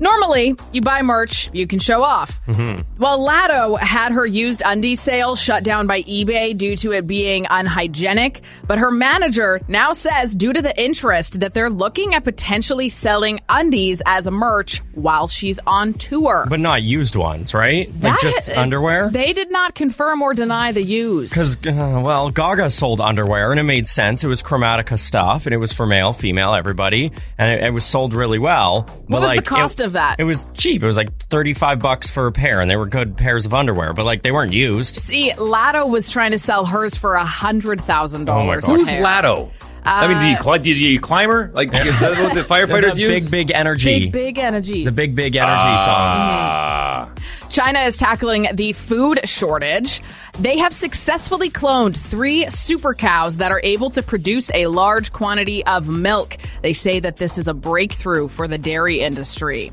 Normally, 0.00 0.54
you 0.72 0.80
buy 0.80 1.02
merch, 1.02 1.50
you 1.52 1.66
can 1.66 1.78
show 1.80 2.02
off. 2.04 2.40
Well, 2.46 3.18
Latto 3.26 3.78
had 3.78 4.12
her 4.12 4.24
used 4.26 4.62
undie 4.64 4.96
sale 4.96 5.34
shut 5.36 5.64
down 5.64 5.86
by 5.86 6.02
eBay 6.02 6.56
due 6.56 6.76
to 6.76 6.92
it 6.92 7.06
being 7.06 7.46
unhygienic, 7.50 8.42
but 8.66 8.78
her 8.78 8.90
manager 8.90 9.60
now 9.68 9.92
says, 9.92 10.34
due 10.34 10.52
to 10.52 10.62
the 10.62 10.78
interest, 10.80 11.40
that 11.40 11.54
they're 11.54 11.70
looking 11.70 12.14
at 12.14 12.24
potentially 12.24 12.88
selling 12.88 13.40
undies 13.48 14.00
as 14.06 14.26
a 14.26 14.30
merch 14.30 14.78
while 14.94 15.26
she's 15.26 15.58
on 15.66 15.94
tour. 15.94 16.46
But 16.48 16.60
not 16.60 16.82
used 16.82 17.16
ones, 17.16 17.52
right? 17.54 17.90
Like 18.00 18.20
just 18.20 18.48
underwear? 18.48 19.10
They 19.10 19.32
did 19.32 19.50
not 19.50 19.74
confirm 19.74 20.22
or 20.22 20.32
deny 20.32 20.72
the 20.72 20.82
use. 20.82 21.30
Because, 21.30 21.56
uh, 21.66 22.00
well, 22.04 22.30
Gaga 22.30 22.70
sold 22.70 23.00
underwear 23.00 23.50
and 23.50 23.58
it 23.60 23.64
made 23.64 23.86
sense. 23.88 24.22
It 24.24 24.28
was 24.28 24.42
Chromatica 24.42 24.98
stuff 24.98 25.46
and 25.46 25.54
it 25.54 25.58
was 25.58 25.72
for 25.72 25.86
male, 25.86 26.12
female, 26.12 26.54
everybody. 26.54 27.12
And 27.36 27.52
it, 27.52 27.64
it 27.68 27.72
was 27.74 27.84
sold 27.84 28.14
really 28.14 28.38
well. 28.38 28.82
But 29.08 29.20
was 29.20 29.30
the 29.30 29.36
like, 29.36 29.44
cost 29.44 29.80
it- 29.80 29.84
of 29.86 29.87
that? 29.90 30.16
It 30.18 30.24
was 30.24 30.46
cheap. 30.54 30.82
It 30.82 30.86
was 30.86 30.96
like 30.96 31.14
35 31.24 31.78
bucks 31.78 32.10
for 32.10 32.26
a 32.26 32.32
pair 32.32 32.60
and 32.60 32.70
they 32.70 32.76
were 32.76 32.86
good 32.86 33.16
pairs 33.16 33.46
of 33.46 33.54
underwear, 33.54 33.92
but 33.92 34.04
like 34.04 34.22
they 34.22 34.30
weren't 34.32 34.52
used. 34.52 34.96
See, 34.96 35.30
Latto 35.32 35.88
was 35.90 36.10
trying 36.10 36.30
to 36.32 36.38
sell 36.38 36.64
hers 36.66 36.96
for 36.96 37.14
a 37.14 37.24
hundred 37.24 37.80
thousand 37.80 38.28
Oh 38.28 38.34
my 38.44 38.56
dollars. 38.60 38.64
God. 38.66 38.76
Who's 38.78 38.88
Latto? 38.88 39.50
I 39.90 40.08
mean, 40.08 40.18
do 40.20 40.26
you, 40.26 40.34
Uh, 40.36 40.38
cli- 40.42 40.58
do 40.58 40.70
you 40.70 41.00
climber? 41.00 41.50
Like, 41.54 41.68
is 41.74 41.98
that 42.00 42.22
what 42.22 42.34
the 42.34 42.42
firefighters 42.54 42.94
the 42.94 43.00
use? 43.02 43.22
big, 43.24 43.30
big 43.30 43.50
energy. 43.50 44.00
Big, 44.00 44.12
big 44.12 44.38
energy. 44.38 44.84
the 44.84 44.92
big, 44.92 45.14
big 45.16 45.36
energy 45.36 45.76
song. 45.78 45.96
Ah. 45.96 47.10
China 47.50 47.80
is 47.80 47.96
tackling 47.96 48.46
the 48.54 48.72
food 48.74 49.20
shortage. 49.26 50.02
They 50.38 50.58
have 50.58 50.74
successfully 50.74 51.50
cloned 51.50 51.96
three 51.96 52.48
super 52.50 52.92
cows 52.94 53.38
that 53.38 53.50
are 53.52 53.60
able 53.64 53.88
to 53.90 54.02
produce 54.02 54.50
a 54.52 54.66
large 54.66 55.12
quantity 55.12 55.64
of 55.64 55.88
milk. 55.88 56.36
They 56.62 56.74
say 56.74 57.00
that 57.00 57.16
this 57.16 57.38
is 57.38 57.48
a 57.48 57.54
breakthrough 57.54 58.28
for 58.28 58.46
the 58.48 58.58
dairy 58.58 59.00
industry. 59.00 59.72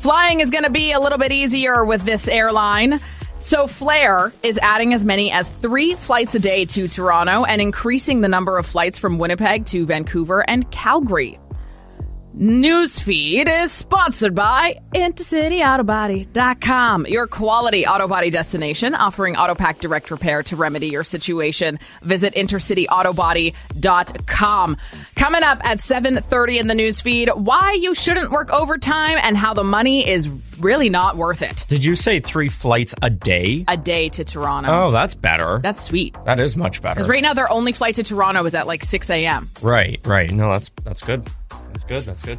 Flying 0.00 0.40
is 0.40 0.50
going 0.50 0.64
to 0.64 0.70
be 0.70 0.92
a 0.92 1.00
little 1.00 1.18
bit 1.18 1.32
easier 1.32 1.84
with 1.84 2.02
this 2.02 2.28
airline. 2.28 3.00
So, 3.44 3.66
Flair 3.66 4.32
is 4.42 4.58
adding 4.62 4.94
as 4.94 5.04
many 5.04 5.30
as 5.30 5.50
three 5.50 5.92
flights 5.92 6.34
a 6.34 6.38
day 6.38 6.64
to 6.64 6.88
Toronto 6.88 7.44
and 7.44 7.60
increasing 7.60 8.22
the 8.22 8.28
number 8.28 8.56
of 8.56 8.64
flights 8.64 8.98
from 8.98 9.18
Winnipeg 9.18 9.66
to 9.66 9.84
Vancouver 9.84 10.48
and 10.48 10.70
Calgary. 10.70 11.38
Newsfeed 12.36 13.46
is 13.62 13.70
sponsored 13.70 14.34
by 14.34 14.80
IntercityAutobody.com, 14.92 17.06
your 17.06 17.28
quality 17.28 17.86
auto 17.86 18.08
body 18.08 18.30
destination, 18.30 18.96
offering 18.96 19.36
Autopac 19.36 19.78
direct 19.78 20.10
repair 20.10 20.42
to 20.42 20.56
remedy 20.56 20.88
your 20.88 21.04
situation. 21.04 21.78
Visit 22.02 22.34
IntercityAutobody.com. 22.34 24.76
Coming 25.14 25.42
up 25.44 25.60
at 25.62 25.78
7.30 25.78 26.58
in 26.58 26.66
the 26.66 26.74
newsfeed, 26.74 27.36
why 27.36 27.78
you 27.80 27.94
shouldn't 27.94 28.32
work 28.32 28.50
overtime 28.50 29.16
and 29.22 29.36
how 29.36 29.54
the 29.54 29.62
money 29.62 30.04
is 30.08 30.28
really 30.58 30.88
not 30.88 31.16
worth 31.16 31.40
it. 31.40 31.64
Did 31.68 31.84
you 31.84 31.94
say 31.94 32.18
three 32.18 32.48
flights 32.48 32.96
a 33.00 33.10
day? 33.10 33.64
A 33.68 33.76
day 33.76 34.08
to 34.08 34.24
Toronto. 34.24 34.70
Oh, 34.70 34.90
that's 34.90 35.14
better. 35.14 35.60
That's 35.62 35.80
sweet. 35.80 36.16
that 36.24 36.40
is 36.40 36.56
much 36.56 36.82
better. 36.82 36.96
Because 36.96 37.08
right 37.08 37.22
now 37.22 37.34
their 37.34 37.48
only 37.48 37.70
flight 37.70 37.94
to 37.94 38.02
Toronto 38.02 38.44
is 38.44 38.56
at 38.56 38.66
like 38.66 38.82
6 38.82 39.08
a.m. 39.10 39.48
Right, 39.62 40.00
right. 40.04 40.32
No, 40.32 40.50
that's 40.50 40.72
that's 40.82 41.04
good. 41.04 41.30
That's 41.74 41.84
good. 41.84 42.00
That's 42.02 42.22
good. 42.22 42.38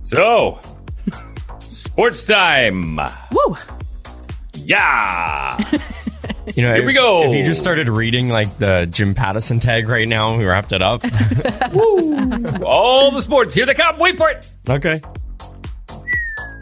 So, 0.00 0.60
sports 1.60 2.24
time. 2.24 2.96
Woo! 3.32 3.56
Yeah. 4.56 5.56
You 6.54 6.62
know, 6.62 6.72
Here 6.74 6.84
we 6.84 6.92
if- 6.92 6.96
go. 6.98 7.22
If 7.30 7.36
you 7.36 7.44
just 7.44 7.60
started 7.60 7.88
reading 7.88 8.28
like 8.28 8.58
the 8.58 8.86
Jim 8.90 9.14
Pattison 9.14 9.60
tag 9.60 9.88
right 9.88 10.06
now, 10.06 10.36
we 10.36 10.44
wrapped 10.44 10.72
it 10.72 10.82
up. 10.82 11.02
Woo! 11.72 12.44
All 12.64 13.10
the 13.10 13.22
sports. 13.22 13.54
Here 13.54 13.64
they 13.66 13.74
come. 13.74 13.98
Wait 13.98 14.16
for 14.18 14.28
it. 14.30 14.46
okay. 14.68 15.00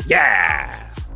Yeah. 0.06 0.70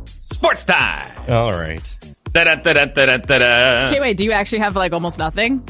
Sports 0.05 0.63
time. 0.65 1.07
All 1.29 1.51
right. 1.53 1.97
Da-da-da-da-da-da-da. 2.33 3.87
Okay, 3.87 3.99
wait, 4.01 4.17
do 4.17 4.23
you 4.25 4.31
actually 4.31 4.59
have 4.59 4.75
like 4.75 4.93
almost 4.93 5.17
nothing? 5.17 5.65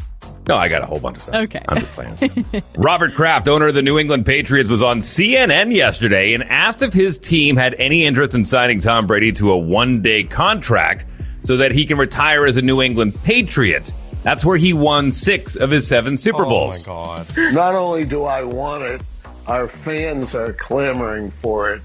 No, 0.47 0.55
I 0.55 0.69
got 0.69 0.81
a 0.81 0.85
whole 0.85 0.99
bunch 0.99 1.17
of 1.17 1.23
stuff. 1.23 1.35
Okay. 1.35 1.63
I'm 1.67 1.79
just 1.79 1.91
playing. 1.91 2.63
Robert 2.77 3.15
Kraft, 3.15 3.49
owner 3.49 3.67
of 3.67 3.73
the 3.73 3.81
New 3.81 3.99
England 3.99 4.25
Patriots, 4.25 4.69
was 4.69 4.81
on 4.81 5.01
CNN 5.01 5.73
yesterday 5.73 6.33
and 6.33 6.43
asked 6.43 6.81
if 6.81 6.93
his 6.93 7.17
team 7.17 7.57
had 7.57 7.75
any 7.77 8.05
interest 8.05 8.33
in 8.33 8.45
signing 8.45 8.79
Tom 8.79 9.07
Brady 9.07 9.33
to 9.33 9.51
a 9.51 9.57
one 9.57 10.01
day 10.01 10.23
contract 10.23 11.05
so 11.43 11.57
that 11.57 11.71
he 11.71 11.85
can 11.85 11.97
retire 11.97 12.45
as 12.45 12.55
a 12.57 12.61
New 12.61 12.81
England 12.81 13.21
Patriot. 13.23 13.91
That's 14.23 14.45
where 14.45 14.57
he 14.57 14.73
won 14.73 15.11
six 15.11 15.55
of 15.55 15.69
his 15.69 15.87
seven 15.87 16.17
Super 16.17 16.45
oh, 16.45 16.49
Bowls. 16.49 16.87
Oh 16.87 17.03
my 17.03 17.25
god. 17.35 17.53
Not 17.53 17.75
only 17.75 18.05
do 18.05 18.23
I 18.23 18.43
want 18.43 18.83
it, 18.83 19.01
our 19.47 19.67
fans 19.67 20.33
are 20.35 20.53
clamoring 20.53 21.31
for 21.31 21.71
it. 21.73 21.81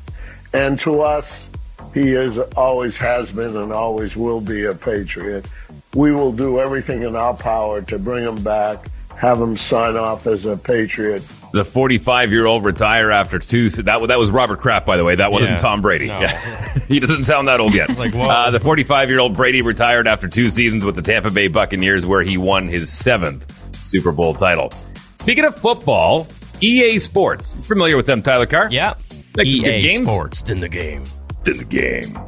And 0.52 0.78
to 0.80 1.02
us, 1.02 1.46
he 1.94 2.12
is 2.12 2.38
always 2.56 2.96
has 2.96 3.30
been 3.30 3.56
and 3.56 3.72
always 3.72 4.16
will 4.16 4.40
be 4.40 4.64
a 4.64 4.74
patriot. 4.74 5.48
We 5.94 6.12
will 6.12 6.32
do 6.32 6.58
everything 6.58 7.02
in 7.02 7.16
our 7.16 7.34
power 7.34 7.82
to 7.82 7.98
bring 7.98 8.24
him 8.24 8.42
back, 8.42 8.86
have 9.16 9.40
him 9.40 9.56
sign 9.56 9.96
off 9.96 10.26
as 10.26 10.46
a 10.46 10.56
patriot. 10.56 11.22
The 11.52 11.64
45 11.66 12.32
year 12.32 12.46
old 12.46 12.64
retire 12.64 13.10
after 13.10 13.38
two. 13.38 13.68
That, 13.68 14.06
that 14.08 14.18
was 14.18 14.30
Robert 14.30 14.60
Kraft, 14.60 14.86
by 14.86 14.96
the 14.96 15.04
way. 15.04 15.16
That 15.16 15.30
wasn't 15.32 15.52
Yeah. 15.52 15.58
Tom 15.58 15.82
Brady. 15.82 16.06
No. 16.06 16.18
Yeah. 16.18 16.78
he 16.88 16.98
doesn't 16.98 17.24
sound 17.24 17.46
that 17.48 17.60
old 17.60 17.74
yet. 17.74 17.96
like, 17.98 18.14
uh, 18.14 18.50
the 18.50 18.58
45 18.60 19.10
year 19.10 19.20
old 19.20 19.34
Brady 19.34 19.60
retired 19.60 20.06
after 20.06 20.28
two 20.28 20.48
seasons 20.48 20.82
with 20.82 20.94
the 20.96 21.02
Tampa 21.02 21.30
Bay 21.30 21.48
Buccaneers, 21.48 22.06
where 22.06 22.22
he 22.22 22.38
won 22.38 22.68
his 22.68 22.90
seventh 22.90 23.46
Super 23.76 24.12
Bowl 24.12 24.34
title. 24.34 24.72
Speaking 25.16 25.44
of 25.44 25.54
football, 25.54 26.26
EA 26.62 26.98
Sports. 26.98 27.54
You 27.54 27.62
Familiar 27.64 27.96
with 27.98 28.06
them, 28.06 28.22
Tyler 28.22 28.46
Carr? 28.46 28.68
Yeah. 28.70 28.94
Like 29.36 29.46
EA 29.46 29.82
games? 29.82 30.08
Sports 30.08 30.42
in 30.50 30.60
the 30.60 30.68
game. 30.70 31.02
in 31.46 31.58
the 31.58 31.64
game. 31.64 32.18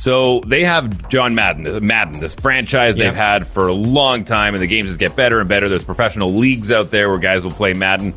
So 0.00 0.40
they 0.46 0.64
have 0.64 1.08
John 1.10 1.34
Madden, 1.34 1.66
uh, 1.66 1.78
Madden, 1.80 2.20
this 2.20 2.34
franchise 2.34 2.96
Yeah. 2.96 3.04
they've 3.04 3.14
had 3.14 3.46
for 3.46 3.68
a 3.68 3.72
long 3.74 4.24
time, 4.24 4.54
and 4.54 4.62
the 4.62 4.66
games 4.66 4.88
just 4.88 4.98
get 4.98 5.14
better 5.14 5.40
and 5.40 5.48
better. 5.48 5.68
There's 5.68 5.84
professional 5.84 6.32
leagues 6.32 6.72
out 6.72 6.90
there 6.90 7.10
where 7.10 7.18
guys 7.18 7.44
will 7.44 7.50
play 7.50 7.74
Madden. 7.74 8.14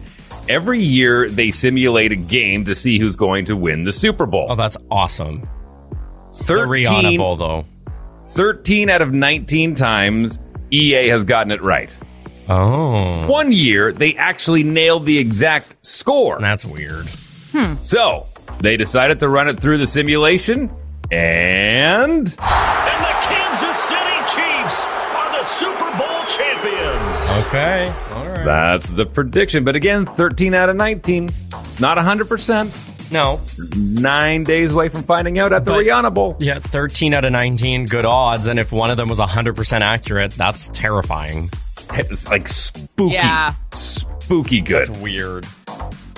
Every 0.47 0.81
year 0.81 1.27
they 1.29 1.51
simulate 1.51 2.13
a 2.13 2.15
game 2.15 2.63
to 2.65 2.73
see 2.75 2.99
who's 2.99 3.17
going 3.17 3.45
to 3.45 3.57
win 3.57 3.83
the 3.83 3.91
Super 3.91 4.25
Bowl. 4.25 4.47
Oh, 4.49 4.55
that's 4.55 4.77
awesome. 4.89 5.45
The 6.37 6.43
13, 6.45 6.83
Rihanna 6.85 7.17
Bowl, 7.17 7.35
though. 7.35 7.65
13 8.35 8.89
out 8.89 9.01
of 9.01 9.11
19 9.11 9.75
times 9.75 10.39
EA 10.71 11.09
has 11.09 11.25
gotten 11.25 11.51
it 11.51 11.61
right. 11.61 11.93
Oh, 12.49 13.27
One 13.27 13.51
year 13.51 13.91
they 13.91 14.15
actually 14.15 14.63
nailed 14.63 15.05
the 15.05 15.17
exact 15.17 15.75
score. 15.85 16.39
that's 16.39 16.65
weird. 16.65 17.07
So 17.81 18.25
they 18.61 18.77
decided 18.77 19.19
to 19.19 19.27
run 19.27 19.47
it 19.49 19.59
through 19.59 19.77
the 19.79 19.87
simulation, 19.87 20.69
and 21.13 22.11
And 22.11 22.27
the 22.27 23.15
Kansas 23.21 23.77
City 23.77 24.17
Chiefs 24.27 24.87
are 24.87 25.37
the 25.37 25.43
Super 25.43 25.97
Bowl 25.97 26.25
champions. 26.27 27.47
Okay. 27.47 27.93
All 28.11 28.27
right. 28.27 28.45
That's 28.45 28.89
the 28.89 29.05
prediction. 29.05 29.63
But 29.63 29.75
again, 29.75 30.05
13 30.05 30.53
out 30.53 30.69
of 30.69 30.75
19. 30.75 31.25
It's 31.29 31.79
not 31.79 31.97
100%. 31.97 33.11
No. 33.11 33.39
Nine 33.77 34.43
days 34.43 34.71
away 34.71 34.89
from 34.89 35.03
finding 35.03 35.37
out 35.37 35.53
at 35.53 35.65
the 35.65 35.71
But- 35.71 35.77
Rihanna 35.85 36.13
Bowl. 36.13 36.35
Yeah, 36.39 36.57
13 36.59 37.13
out 37.13 37.25
of 37.25 37.31
19, 37.31 37.85
good 37.85 38.05
odds. 38.05 38.47
And 38.47 38.59
if 38.59 38.71
one 38.71 38.89
of 38.89 38.97
them 38.97 39.07
was 39.07 39.19
100% 39.19 39.81
accurate, 39.81 40.31
that's 40.31 40.69
terrifying. 40.69 41.51
It's 41.93 42.27
like 42.29 42.47
spooky. 42.47 43.13
Yeah. 43.13 43.53
Spooky 43.71 44.61
good. 44.61 44.87
That's 44.87 44.97
weird. 44.99 45.45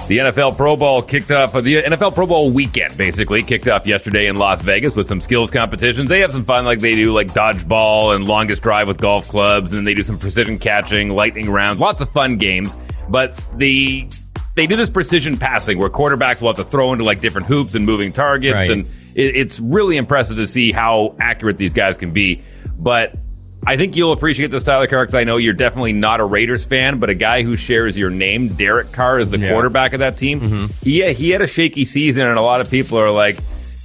The 0.08 0.20
NFL 0.20 0.56
Pro 0.56 0.76
Bowl 0.76 1.02
kicked 1.02 1.32
off, 1.32 1.56
uh, 1.56 1.62
the 1.62 1.82
NFL 1.82 2.14
Pro 2.14 2.28
Bowl 2.28 2.52
weekend 2.52 2.96
basically 2.96 3.42
kicked 3.42 3.68
off 3.68 3.88
yesterday 3.88 4.28
in 4.28 4.36
Las 4.36 4.62
Vegas 4.62 4.96
with 4.96 5.08
some 5.08 5.20
skills 5.20 5.50
competitions. 5.50 6.10
They 6.10 6.20
have 6.20 6.32
some 6.32 6.46
fun, 6.46 6.64
like 6.64 6.78
they 6.78 6.94
do 6.94 7.12
like 7.12 7.30
dodgeball 7.30 8.16
and 8.16 8.28
longest 8.28 8.62
drive 8.62 8.88
with 8.88 9.00
golf 9.00 9.28
clubs, 9.28 9.74
and 9.74 9.88
they 9.88 9.96
do 9.96 10.04
some 10.04 10.20
precision 10.20 10.60
catching, 10.60 11.10
lightning 11.10 11.50
rounds, 11.50 11.82
lots 11.82 12.02
of 12.02 12.10
fun 12.10 12.38
games. 12.38 12.76
But 13.10 13.44
the 13.58 14.08
they 14.54 14.68
do 14.68 14.76
this 14.76 14.92
precision 14.92 15.38
passing 15.38 15.80
where 15.80 15.90
quarterbacks 15.90 16.40
will 16.40 16.50
have 16.50 16.58
to 16.58 16.64
throw 16.64 16.94
into 16.94 17.04
like 17.04 17.20
different 17.20 17.48
hoops 17.48 17.74
and 17.74 17.84
moving 17.84 18.14
targets, 18.14 18.54
Right. 18.54 18.70
and 18.70 18.86
it, 19.16 19.36
it's 19.36 19.60
really 19.60 19.98
impressive 19.98 20.38
to 20.38 20.46
see 20.46 20.72
how 20.72 21.16
accurate 21.20 21.58
these 21.58 21.74
guys 21.74 21.98
can 21.98 22.12
be. 22.12 22.44
But 22.78 23.16
I 23.68 23.78
think 23.78 23.96
you'll 23.96 24.12
appreciate 24.12 24.52
this, 24.52 24.64
Tyler 24.64 24.86
Carr, 24.88 25.02
because 25.04 25.16
I 25.16 25.24
know 25.24 25.38
you're 25.38 25.54
definitely 25.54 25.94
not 25.94 26.20
a 26.20 26.24
Raiders 26.24 26.66
fan, 26.66 27.00
but 27.00 27.10
a 27.10 27.16
guy 27.16 27.42
who 27.44 27.56
shares 27.56 27.98
your 27.98 28.10
name, 28.12 28.50
Derek 28.50 28.92
Carr, 28.92 29.20
is 29.20 29.32
the 29.32 29.40
Yeah. 29.40 29.52
quarterback 29.52 29.94
of 29.94 30.00
that 30.00 30.18
team. 30.18 30.70
He, 30.84 31.12
he 31.14 31.30
had 31.32 31.42
a 31.42 31.48
shaky 31.48 31.86
season, 31.86 32.28
and 32.28 32.38
a 32.38 32.42
lot 32.44 32.62
of 32.62 32.70
people 32.70 33.00
are 33.00 33.10
like, 33.12 33.40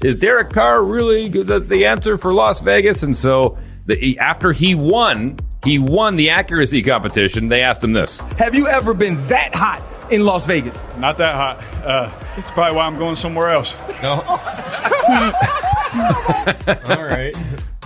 is 0.05 0.19
Derek 0.21 0.51
Carr 0.51 0.83
really 0.85 1.29
the, 1.29 1.61
the 1.61 1.87
answer 1.87 2.19
for 2.19 2.33
Las 2.35 2.61
Vegas? 2.61 3.03
And 3.03 3.17
so 3.17 3.57
the, 3.87 4.19
after 4.19 4.53
he 4.53 4.75
won, 4.75 5.39
he 5.65 5.79
won 5.79 6.17
the 6.17 6.31
accuracy 6.31 6.83
competition. 6.83 7.49
They 7.49 7.61
asked 7.63 7.83
him 7.85 7.93
this. 7.93 8.19
Have 8.39 8.55
you 8.55 8.67
ever 8.69 8.95
been 8.95 9.27
that 9.29 9.55
hot 9.55 9.83
in 10.11 10.25
Las 10.25 10.47
Vegas? 10.47 10.79
Not 10.99 11.19
that 11.19 11.35
hot. 11.35 11.63
Uh, 11.85 12.11
it's 12.39 12.51
probably 12.51 12.77
why 12.77 12.87
I'm 12.87 12.97
going 12.97 13.17
somewhere 13.17 13.51
else. 13.51 13.77
No. 14.03 14.13
All 16.97 17.05
right. 17.05 17.35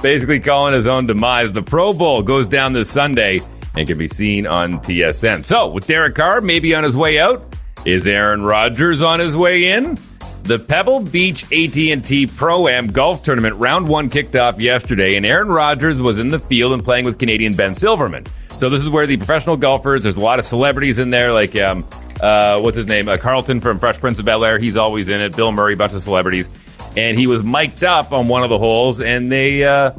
Basically 0.05 0.39
calling 0.39 0.75
his 0.75 0.87
own 0.87 1.07
demise. 1.07 1.55
The 1.55 1.63
Pro 1.63 1.95
Bowl 1.95 2.21
goes 2.21 2.47
down 2.47 2.75
this 2.75 2.91
Sunday 2.91 3.41
and 3.75 3.89
can 3.89 3.97
be 3.97 4.07
seen 4.07 4.47
on 4.47 4.75
TSN. 4.81 5.47
So, 5.47 5.69
with 5.69 5.87
Derek 5.87 6.15
Carr 6.15 6.43
maybe 6.43 6.75
on 6.75 6.85
his 6.85 6.95
way 6.95 7.19
out, 7.19 7.57
is 7.87 8.07
Aaron 8.07 8.43
Rodgers 8.43 9.01
on 9.01 9.19
his 9.19 9.35
way 9.35 9.73
in? 9.73 9.99
The 10.43 10.59
Pebble 10.59 11.01
Beach 11.01 11.45
AT&T 11.45 12.27
Pro-Am 12.37 12.89
Golf 12.89 13.25
Tournament 13.25 13.57
round 13.57 13.89
1 13.89 14.11
kicked 14.11 14.37
off 14.37 14.61
yesterday 14.61 15.17
and 15.17 15.25
Aaron 15.25 15.49
Rodgers 15.49 16.03
was 16.03 16.19
in 16.19 16.29
the 16.29 16.39
field 16.39 16.75
and 16.75 16.85
playing 16.85 17.07
with 17.07 17.19
Canadian 17.19 17.55
Ben 17.55 17.75
Silverman. 17.75 18.27
So 18.51 18.69
this 18.69 18.83
is 18.83 18.91
where 18.91 19.07
the 19.07 19.17
professional 19.17 19.57
golfers, 19.57 20.03
there's 20.03 20.19
a 20.19 20.21
lot 20.21 20.39
of 20.39 20.45
celebrities 20.45 20.99
in 20.99 21.09
there 21.09 21.33
like 21.33 21.57
um, 21.57 21.83
uh, 22.21 22.61
what's 22.61 22.77
his 22.77 22.87
name? 22.87 23.09
Uh, 23.09 23.17
Carlton 23.17 23.63
from 23.63 23.79
Fresh 23.79 24.01
Prince 24.01 24.19
of 24.19 24.27
Bel 24.27 24.45
Air, 24.45 24.59
he's 24.59 24.77
always 24.77 25.09
in 25.09 25.23
it. 25.23 25.35
Bill 25.35 25.51
Murray, 25.51 25.75
bunch 25.75 25.95
of 25.95 26.03
celebrities. 26.03 26.51
And 26.97 27.19
he 27.19 27.27
was 27.27 27.43
mic'd 27.43 27.83
up 27.83 28.13
on 28.13 28.29
one 28.29 28.43
of 28.45 28.51
the 28.51 28.59
holes 28.59 29.01
and 29.01 29.31
they 29.31 29.65
uh, 29.65 29.91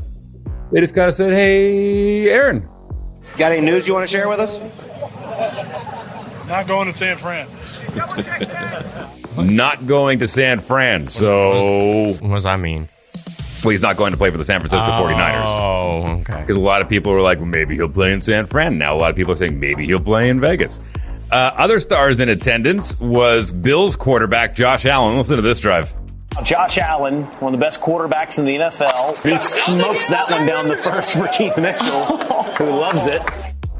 they 0.71 0.79
just 0.79 0.95
kind 0.95 1.07
of 1.07 1.13
said, 1.13 1.33
"Hey, 1.33 2.29
Aaron, 2.29 2.67
got 3.37 3.51
any 3.51 3.65
news 3.65 3.87
you 3.87 3.93
want 3.93 4.07
to 4.07 4.11
share 4.11 4.29
with 4.29 4.39
us?" 4.39 4.57
Not 6.47 6.67
going 6.67 6.87
to 6.87 6.93
San 6.93 7.17
Fran. 7.17 7.47
not 9.37 9.87
going 9.87 10.19
to 10.19 10.27
San 10.27 10.59
Fran. 10.59 11.07
So, 11.07 12.13
what 12.19 12.35
does 12.35 12.43
that 12.43 12.59
mean? 12.59 12.87
Well, 13.63 13.71
he's 13.71 13.81
not 13.81 13.97
going 13.97 14.11
to 14.11 14.17
play 14.17 14.29
for 14.29 14.37
the 14.37 14.43
San 14.43 14.59
Francisco 14.59 14.85
oh, 14.87 15.03
49ers. 15.03 15.45
Oh, 15.47 16.13
okay. 16.19 16.41
Because 16.41 16.55
a 16.55 16.59
lot 16.59 16.83
of 16.83 16.89
people 16.89 17.11
were 17.11 17.21
like, 17.21 17.39
well, 17.39 17.47
maybe 17.47 17.73
he'll 17.75 17.89
play 17.89 18.13
in 18.13 18.21
San 18.21 18.45
Fran. 18.45 18.77
Now 18.77 18.95
a 18.95 18.99
lot 18.99 19.09
of 19.09 19.15
people 19.15 19.33
are 19.33 19.37
saying 19.37 19.59
maybe 19.59 19.85
he'll 19.85 19.97
play 19.97 20.29
in 20.29 20.39
Vegas. 20.39 20.81
Uh, 21.31 21.51
other 21.57 21.79
stars 21.79 22.19
in 22.19 22.29
attendance 22.29 22.99
was 22.99 23.51
Bills 23.51 23.95
quarterback 23.95 24.53
Josh 24.53 24.85
Allen. 24.85 25.17
Listen 25.17 25.37
to 25.37 25.41
this 25.41 25.59
drive. 25.59 25.91
Josh 26.43 26.77
Allen, 26.77 27.23
one 27.23 27.53
of 27.53 27.59
the 27.59 27.63
best 27.63 27.81
quarterbacks 27.81 28.39
in 28.39 28.45
the 28.45 28.55
NFL. 28.57 29.21
He 29.29 29.37
smokes 29.39 30.09
that 30.09 30.29
one 30.29 30.45
down 30.45 30.67
the 30.67 30.75
first 30.75 31.13
for 31.17 31.27
Keith 31.27 31.57
Mitchell, 31.57 32.05
who 32.57 32.65
loves 32.65 33.07
it. 33.07 33.21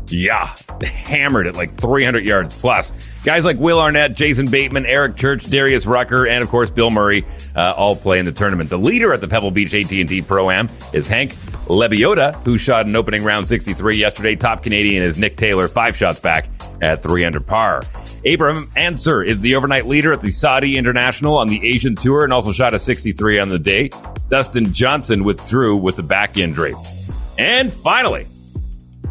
Yeah, 0.08 0.56
hammered 0.84 1.48
it 1.48 1.56
like 1.56 1.74
300 1.76 2.26
yards 2.26 2.60
plus. 2.60 2.94
Guys 3.24 3.44
like 3.44 3.58
Will 3.58 3.80
Arnett, 3.80 4.14
Jason 4.14 4.48
Bateman, 4.48 4.86
Eric 4.86 5.16
Church, 5.18 5.50
Darius 5.50 5.86
Rucker, 5.86 6.28
and 6.28 6.44
of 6.44 6.50
course 6.50 6.70
Bill 6.70 6.92
Murray 6.92 7.26
uh, 7.56 7.74
all 7.76 7.96
play 7.96 8.20
in 8.20 8.26
the 8.26 8.32
tournament. 8.32 8.70
The 8.70 8.78
leader 8.78 9.14
at 9.14 9.22
the 9.22 9.28
Pebble 9.28 9.52
Beach 9.52 9.74
AT&T 9.74 10.22
Pro 10.22 10.52
Am 10.52 10.70
is 10.94 11.08
Hank 11.08 11.34
Lebioda, 11.66 12.34
who 12.44 12.58
shot 12.58 12.86
an 12.86 12.96
opening 12.96 13.24
round 13.24 13.48
63 13.48 13.98
yesterday. 13.98 14.36
Top 14.36 14.64
Canadian 14.64 15.04
is 15.04 15.18
Nick 15.18 15.38
Taylor, 15.38 15.68
five 15.68 15.96
shots 15.96 16.20
back 16.20 16.50
at 16.82 17.02
three 17.02 17.26
under 17.26 17.40
par. 17.40 17.82
Abraham 18.24 18.70
Ancer 18.76 19.24
is 19.24 19.42
the 19.42 19.56
overnight 19.56 19.86
leader 19.86 20.12
at 20.14 20.22
the 20.22 20.32
Saudi 20.32 20.78
International 20.78 21.38
on 21.38 21.48
the 21.48 21.66
Asian 21.68 21.96
Tour 21.96 22.24
and 22.24 22.34
also 22.34 22.52
shot 22.52 22.74
a 22.74 22.80
63 22.80 23.40
on 23.40 23.50
the 23.50 23.60
day. 23.60 23.90
Dustin 24.30 24.74
Johnson 24.74 25.24
withdrew 25.24 25.78
with 25.78 25.98
a 26.00 26.04
back 26.04 26.38
injury. 26.38 26.74
And 27.38 27.72
finally, 27.72 28.26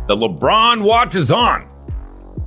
the 0.07 0.17
LeBron 0.17 0.83
watch 0.83 1.15
is 1.15 1.31
on. 1.31 1.69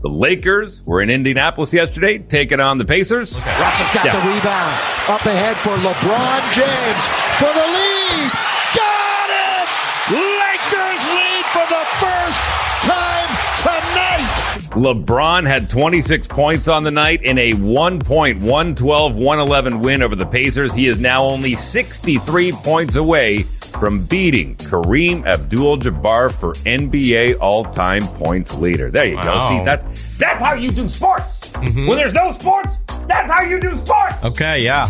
The 0.04 0.10
Lakers 0.10 0.84
were 0.86 1.02
in 1.02 1.10
Indianapolis 1.10 1.74
yesterday, 1.74 2.20
taking 2.20 2.60
on 2.60 2.78
the 2.78 2.86
Pacers. 2.86 3.36
Okay. 3.36 3.60
Russ 3.60 3.80
has 3.80 3.92
got 3.92 4.06
yeah. 4.06 4.14
the 4.14 4.28
rebound. 4.30 4.78
Up 5.10 5.26
ahead 5.26 5.58
for 5.58 5.74
LeBron 5.74 6.42
James 6.54 7.04
for 7.42 7.50
the 7.50 7.66
lead. 7.66 8.30
Got 8.78 9.30
it! 9.34 9.68
Lakers 10.14 11.04
lead 11.12 11.37
for 11.54 11.66
the 11.68 11.86
first 12.00 12.42
time 12.84 13.30
tonight. 13.58 14.68
LeBron 14.72 15.46
had 15.46 15.70
26 15.70 16.28
points 16.28 16.68
on 16.68 16.84
the 16.84 16.92
night 16.92 17.24
in 17.24 17.38
a 17.38 17.54
1 17.54 18.00
point, 18.00 18.40
112 18.40 19.16
111 19.16 19.82
win 19.82 20.02
over 20.02 20.16
the 20.16 20.26
Pacers. 20.26 20.74
He 20.74 20.88
is 20.88 21.00
now 21.00 21.24
only 21.24 21.56
63 21.56 22.52
points 22.52 22.96
away 22.96 23.44
from 23.44 24.06
beating 24.06 24.56
Kareem 24.56 25.26
Abdul 25.26 25.78
Jabbar 25.78 26.32
for 26.34 26.54
NBA 26.54 27.40
all 27.40 27.64
time 27.66 28.04
points 28.04 28.58
leader. 28.58 28.90
There 28.92 29.06
you 29.06 29.16
wow. 29.16 29.24
go. 29.24 29.50
See, 29.50 29.66
that, 29.66 29.84
that's 30.18 30.44
how 30.44 30.54
you 30.54 30.70
do 30.70 30.88
sports. 30.88 31.52
Mm-hmm. 31.54 31.88
When 31.88 31.98
there's 31.98 32.14
no 32.14 32.32
sports, 32.32 32.78
that's 33.08 33.32
how 33.32 33.42
you 33.42 33.60
do 33.60 33.78
sports. 33.78 34.26
Okay, 34.26 34.60
yeah. 34.60 34.86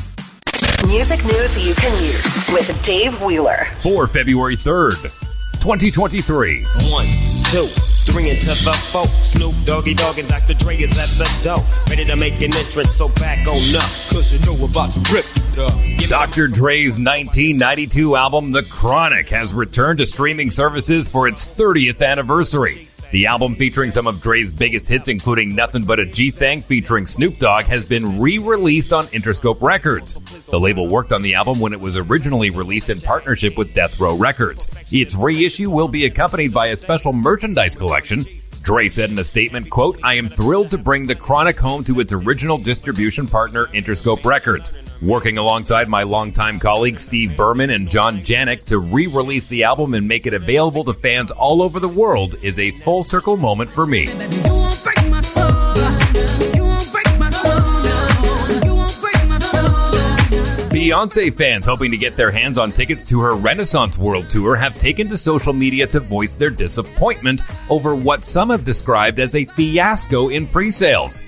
Music 0.88 1.24
news 1.26 1.68
you 1.68 1.76
can 1.76 2.04
use 2.04 2.50
with 2.50 2.84
Dave 2.84 3.22
Wheeler. 3.22 3.66
For 3.82 4.08
February 4.08 4.56
3rd, 4.56 5.27
2023. 5.62 6.64
One, 6.92 7.06
two 7.52 7.68
Three 8.08 8.30
into 8.30 8.48
the 8.64 8.72
four. 8.90 9.06
Snoop 9.18 9.54
Doggy 9.66 9.94
Dogg 9.94 10.18
and 10.18 10.30
Dr. 10.30 10.54
Dre 10.54 10.78
is 10.78 10.98
at 10.98 11.10
the 11.18 11.30
door. 11.44 11.66
Ready 11.90 12.06
to 12.06 12.16
make 12.16 12.36
an 12.42 12.56
entrance, 12.56 12.96
so 12.96 13.10
back 13.10 13.46
on 13.46 13.76
up. 13.76 13.84
Cause 14.10 14.34
you 14.34 14.40
know 14.46 14.54
we're 14.54 14.70
about 14.70 14.92
to 14.94 15.14
rip 15.14 15.26
it 15.36 15.60
up. 15.60 16.10
Dr. 16.10 16.48
Dre's 16.48 16.94
1992 16.94 18.16
album, 18.16 18.54
The 18.54 18.64
Chronic, 18.64 19.28
has 19.30 19.54
returned 19.54 20.00
to 20.00 20.08
streaming 20.08 20.52
services 20.52 21.10
for 21.10 21.28
its 21.28 21.46
30th 21.46 22.02
anniversary. 22.02 22.87
The 23.12 23.26
album 23.26 23.56
featuring 23.56 23.90
some 23.90 24.06
of 24.06 24.20
Dre's 24.20 24.52
biggest 24.52 24.90
hits, 24.90 25.08
including 25.08 25.56
Nothing 25.56 25.86
But 25.86 26.00
a 26.00 26.06
G 26.06 26.30
Thang 26.30 26.62
featuring 26.62 27.06
Snoop 27.06 27.38
Dogg, 27.38 27.64
has 27.66 27.86
been 27.86 28.20
re 28.20 28.38
released 28.38 28.92
on 28.92 29.08
Interscope 29.08 29.62
Records. 29.62 30.16
The 30.50 30.60
label 30.60 30.90
worked 30.90 31.14
on 31.14 31.22
the 31.22 31.34
album 31.36 31.62
when 31.62 31.72
it 31.72 31.80
was 31.80 31.96
originally 31.96 32.50
released 32.50 32.90
in 32.90 33.00
partnership 33.00 33.58
with 33.58 33.74
Death 33.74 33.98
Row 33.98 34.18
Records. 34.18 34.68
Its 34.92 35.16
reissue 35.16 35.70
will 35.70 35.88
be 35.88 36.06
accompanied 36.06 36.54
by 36.54 36.68
a 36.68 36.76
special 36.76 37.14
merchandise 37.14 37.78
collection. 37.78 38.26
Dre 38.62 38.90
said 38.90 39.10
in 39.10 39.20
a 39.20 39.24
statement, 39.24 39.70
quote, 39.70 40.00
I 40.04 40.16
am 40.16 40.30
thrilled 40.30 40.72
to 40.72 40.78
bring 40.78 41.08
the 41.08 41.16
Chronic 41.16 41.58
home 41.58 41.84
to 41.86 42.00
its 42.00 42.14
original 42.14 42.58
distribution 42.58 43.28
partner, 43.28 43.68
Interscope 43.68 44.26
Records 44.26 44.72
working 45.02 45.38
alongside 45.38 45.88
my 45.88 46.04
longtime 46.04 46.60
colleagues 46.60 47.04
Steve 47.04 47.38
Berman 47.38 47.70
and 47.70 47.90
John 47.90 48.20
Janick 48.22 48.66
to 48.66 48.80
re 48.80 49.08
release 49.08 49.46
the 49.46 49.64
album 49.64 49.94
and 49.94 50.08
make 50.08 50.26
it 50.26 50.34
available 50.34 50.84
to 50.86 50.94
fans 50.94 51.32
all 51.32 51.62
over 51.62 51.80
the 51.80 51.90
world 51.90 52.36
is 52.42 52.60
a 52.60 52.72
full 52.72 53.04
circle 53.04 53.38
moment 53.38 53.70
for 53.70 53.86
me. 53.86 54.08
Beyonce 60.88 61.36
fans 61.36 61.66
hoping 61.66 61.92
to 61.92 61.98
get 61.98 62.16
their 62.16 62.32
hands 62.32 62.58
on 62.58 62.72
tickets 62.72 63.04
to 63.04 63.20
her 63.20 63.36
Renaissance 63.36 63.98
World 63.98 64.30
Tour 64.30 64.56
have 64.56 64.80
taken 64.80 65.10
to 65.10 65.18
social 65.18 65.52
media 65.52 65.86
to 65.88 66.00
voice 66.00 66.34
their 66.34 66.50
disappointment 66.50 67.42
over 67.70 67.94
what 67.94 68.24
some 68.24 68.52
have 68.52 68.64
described 68.64 69.20
as 69.20 69.36
a 69.36 69.44
fiasco 69.44 70.30
in 70.30 70.48
pre 70.48 70.72
sales. 70.72 71.20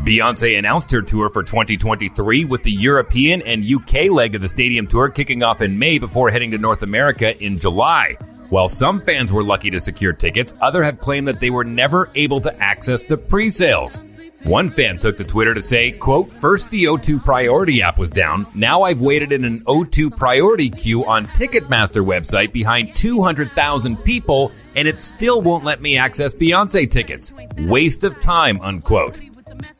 Beyonce 0.00 0.58
announced 0.58 0.90
her 0.90 1.02
tour 1.02 1.30
for 1.30 1.44
2023 1.44 2.46
with 2.46 2.64
the 2.64 2.72
European 2.72 3.42
and 3.42 3.64
UK 3.64 4.10
leg 4.10 4.34
of 4.34 4.42
the 4.42 4.48
stadium 4.48 4.88
tour 4.88 5.08
kicking 5.08 5.44
off 5.44 5.60
in 5.60 5.78
May 5.78 5.98
before 5.98 6.28
heading 6.28 6.50
to 6.50 6.58
North 6.58 6.82
America 6.82 7.40
in 7.40 7.60
July. 7.60 8.16
While 8.50 8.66
some 8.66 9.00
fans 9.00 9.32
were 9.32 9.44
lucky 9.44 9.70
to 9.70 9.78
secure 9.78 10.14
tickets, 10.14 10.52
others 10.60 10.84
have 10.84 10.98
claimed 10.98 11.28
that 11.28 11.38
they 11.38 11.50
were 11.50 11.62
never 11.62 12.10
able 12.16 12.40
to 12.40 12.60
access 12.60 13.04
the 13.04 13.16
pre-sales. 13.16 14.00
One 14.44 14.70
fan 14.70 14.98
took 14.98 15.16
to 15.18 15.24
Twitter 15.24 15.54
to 15.54 15.62
say, 15.62 15.90
quote, 15.90 16.28
first 16.28 16.70
the 16.70 16.84
O2 16.84 17.24
priority 17.24 17.82
app 17.82 17.98
was 17.98 18.10
down. 18.10 18.46
Now 18.54 18.82
I've 18.82 19.00
waited 19.00 19.32
in 19.32 19.44
an 19.44 19.58
O2 19.60 20.16
priority 20.16 20.70
queue 20.70 21.04
on 21.04 21.26
Ticketmaster 21.28 22.04
website 22.04 22.52
behind 22.52 22.94
200,000 22.94 23.96
people 24.04 24.52
and 24.76 24.86
it 24.86 25.00
still 25.00 25.40
won't 25.40 25.64
let 25.64 25.80
me 25.80 25.96
access 25.96 26.34
Beyonce 26.34 26.88
tickets. 26.88 27.34
Waste 27.58 28.04
of 28.04 28.20
time, 28.20 28.60
unquote. 28.60 29.20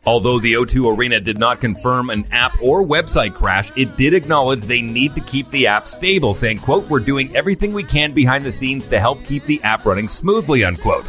Although 0.06 0.38
the 0.38 0.54
O2 0.54 0.96
Arena 0.96 1.20
did 1.20 1.38
not 1.38 1.60
confirm 1.60 2.10
an 2.10 2.26
app 2.32 2.56
or 2.62 2.82
website 2.82 3.34
crash, 3.34 3.70
it 3.76 3.96
did 3.96 4.14
acknowledge 4.14 4.60
they 4.60 4.80
need 4.80 5.14
to 5.14 5.20
keep 5.20 5.50
the 5.50 5.66
app 5.66 5.86
stable, 5.86 6.32
saying, 6.32 6.58
quote, 6.58 6.88
we're 6.88 7.00
doing 7.00 7.34
everything 7.36 7.72
we 7.72 7.84
can 7.84 8.12
behind 8.12 8.44
the 8.44 8.52
scenes 8.52 8.86
to 8.86 9.00
help 9.00 9.24
keep 9.24 9.44
the 9.44 9.62
app 9.62 9.84
running 9.84 10.08
smoothly, 10.08 10.64
unquote. 10.64 11.04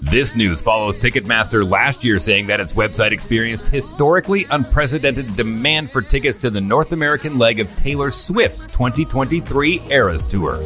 This 0.00 0.34
news 0.34 0.60
follows 0.60 0.98
Ticketmaster 0.98 1.68
last 1.68 2.04
year 2.04 2.18
saying 2.18 2.48
that 2.48 2.60
its 2.60 2.74
website 2.74 3.12
experienced 3.12 3.68
historically 3.68 4.44
unprecedented 4.50 5.34
demand 5.36 5.90
for 5.90 6.02
tickets 6.02 6.36
to 6.38 6.50
the 6.50 6.60
North 6.60 6.92
American 6.92 7.38
leg 7.38 7.60
of 7.60 7.74
Taylor 7.76 8.10
Swift's 8.10 8.64
2023 8.66 9.82
Eras 9.90 10.26
Tour. 10.26 10.62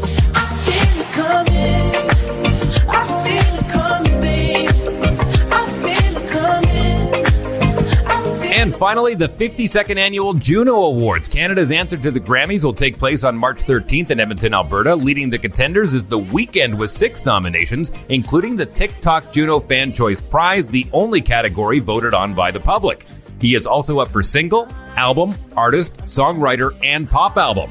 And 8.59 8.75
finally, 8.75 9.15
the 9.15 9.29
52nd 9.29 9.99
annual 9.99 10.35
Juno 10.35 10.83
Awards. 10.87 11.29
Canada's 11.29 11.71
answer 11.71 11.97
to 11.97 12.11
the 12.11 12.19
Grammys 12.19 12.65
will 12.65 12.75
take 12.75 12.99
place 12.99 13.23
on 13.23 13.39
March 13.39 13.63
13th 13.63 14.11
in 14.11 14.19
Edmonton, 14.19 14.53
Alberta. 14.53 14.97
Leading 14.97 15.31
the 15.31 15.39
contenders 15.39 15.95
is 15.95 16.05
The 16.05 16.19
Weeknd 16.19 16.77
with 16.77 16.91
six 16.91 17.25
nominations, 17.25 17.93
including 18.09 18.57
the 18.57 18.67
TikTok 18.67 19.31
Juno 19.31 19.61
Fan 19.61 19.93
Choice 19.93 20.21
Prize, 20.21 20.67
the 20.67 20.89
only 20.93 21.21
category 21.21 21.79
voted 21.79 22.15
on 22.15 22.35
by 22.35 22.51
the 22.51 22.59
public. 22.59 23.07
He 23.41 23.55
is 23.55 23.65
also 23.65 24.01
up 24.01 24.09
for 24.09 24.25
single, 24.25 24.67
album, 24.97 25.35
artist, 25.57 25.99
songwriter, 25.99 26.77
and 26.83 27.09
pop 27.09 27.37
album. 27.37 27.71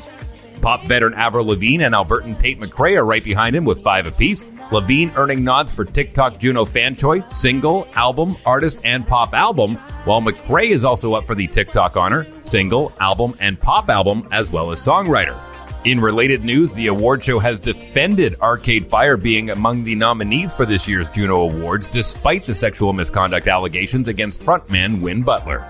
Pop 0.61 0.85
veteran 0.85 1.15
Avril 1.15 1.47
Lavigne 1.47 1.83
and 1.83 1.93
Albertan 1.93 2.39
Tate 2.39 2.61
McRae 2.61 2.95
are 2.95 3.05
right 3.05 3.25
behind 3.25 3.57
him 3.57 3.65
with 3.65 3.83
five 3.83 4.07
apiece. 4.07 4.45
Lavigne 4.71 5.11
earning 5.15 5.43
nods 5.43 5.71
for 5.71 5.85
TikTok 5.85 6.39
Juno 6.39 6.65
Fan 6.65 6.95
Choice, 6.95 7.25
single, 7.35 7.87
album, 7.93 8.35
artist, 8.45 8.81
and 8.83 9.07
pop 9.07 9.33
album, 9.33 9.75
while 10.03 10.21
McRae 10.21 10.69
is 10.69 10.83
also 10.83 11.13
up 11.13 11.25
for 11.25 11.35
the 11.35 11.47
TikTok 11.47 11.95
honor, 11.95 12.27
single, 12.43 12.91
album, 12.99 13.35
and 13.39 13.57
pop 13.59 13.89
album, 13.89 14.27
as 14.31 14.51
well 14.51 14.71
as 14.71 14.85
songwriter. 14.85 15.41
In 15.85 16.01
related 16.01 16.43
news, 16.43 16.73
the 16.73 16.87
award 16.87 17.23
show 17.23 17.39
has 17.39 17.61
defended 17.61 18.35
Arcade 18.41 18.87
Fire 18.87 19.15
being 19.15 19.51
among 19.51 19.85
the 19.85 19.95
nominees 19.95 20.53
for 20.53 20.65
this 20.65 20.85
year's 20.85 21.07
Juno 21.09 21.41
Awards, 21.41 21.87
despite 21.87 22.45
the 22.45 22.55
sexual 22.55 22.91
misconduct 22.91 23.47
allegations 23.47 24.09
against 24.09 24.43
frontman 24.43 25.01
Win 25.01 25.23
Butler. 25.23 25.65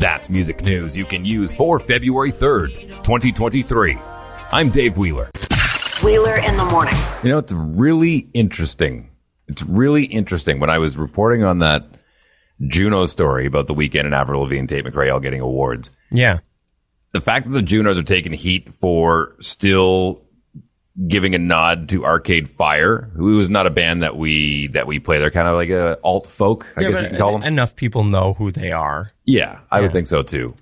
That's 0.00 0.28
music 0.28 0.64
news 0.64 0.96
you 0.96 1.04
can 1.04 1.24
use 1.24 1.52
for 1.52 1.78
February 1.78 2.32
3rd, 2.32 3.04
2023. 3.04 3.96
I'm 4.50 4.70
Dave 4.70 4.96
Wheeler. 4.96 5.30
Wheeler 6.02 6.36
in 6.36 6.56
the 6.56 6.64
morning. 6.64 6.94
You 7.22 7.28
know, 7.30 7.38
it's 7.38 7.52
really 7.52 8.28
interesting. 8.34 9.10
It's 9.48 9.62
really 9.62 10.04
interesting. 10.04 10.58
When 10.60 10.70
I 10.70 10.78
was 10.78 10.96
reporting 10.96 11.44
on 11.44 11.60
that 11.60 11.84
Juno 12.66 13.06
story 13.06 13.46
about 13.46 13.66
the 13.66 13.74
Weeknd 13.74 14.04
and 14.06 14.14
Avril 14.14 14.42
Lavigne 14.42 14.60
and 14.60 14.68
Tate 14.68 14.84
McRae 14.84 15.12
all 15.12 15.20
getting 15.20 15.40
awards, 15.40 15.90
Yeah. 16.10 16.38
the 17.12 17.20
fact 17.20 17.46
that 17.46 17.52
the 17.52 17.62
Junos 17.62 17.98
are 17.98 18.02
taking 18.02 18.32
heat 18.32 18.72
for 18.74 19.36
still 19.40 20.22
giving 21.08 21.34
a 21.34 21.38
nod 21.38 21.88
to 21.90 22.04
Arcade 22.04 22.48
Fire, 22.48 23.10
who 23.16 23.38
is 23.40 23.48
not 23.48 23.66
a 23.66 23.70
band 23.70 24.02
that 24.02 24.16
we 24.16 24.66
that 24.68 24.86
we 24.86 24.98
play. 24.98 25.18
They're 25.18 25.30
kind 25.30 25.48
of 25.48 25.54
like 25.54 25.70
a 25.70 25.98
alt 26.04 26.26
folk, 26.26 26.66
I 26.76 26.82
Yeah, 26.82 26.88
guess 26.90 27.02
you 27.02 27.08
can 27.08 27.18
call 27.18 27.32
them. 27.32 27.42
Enough 27.44 27.76
people 27.76 28.04
know 28.04 28.34
who 28.34 28.50
they 28.50 28.72
are. 28.72 29.12
Yeah, 29.24 29.60
I 29.70 29.80
would 29.80 29.92
think 29.92 30.06
so 30.06 30.22
too. 30.22 30.54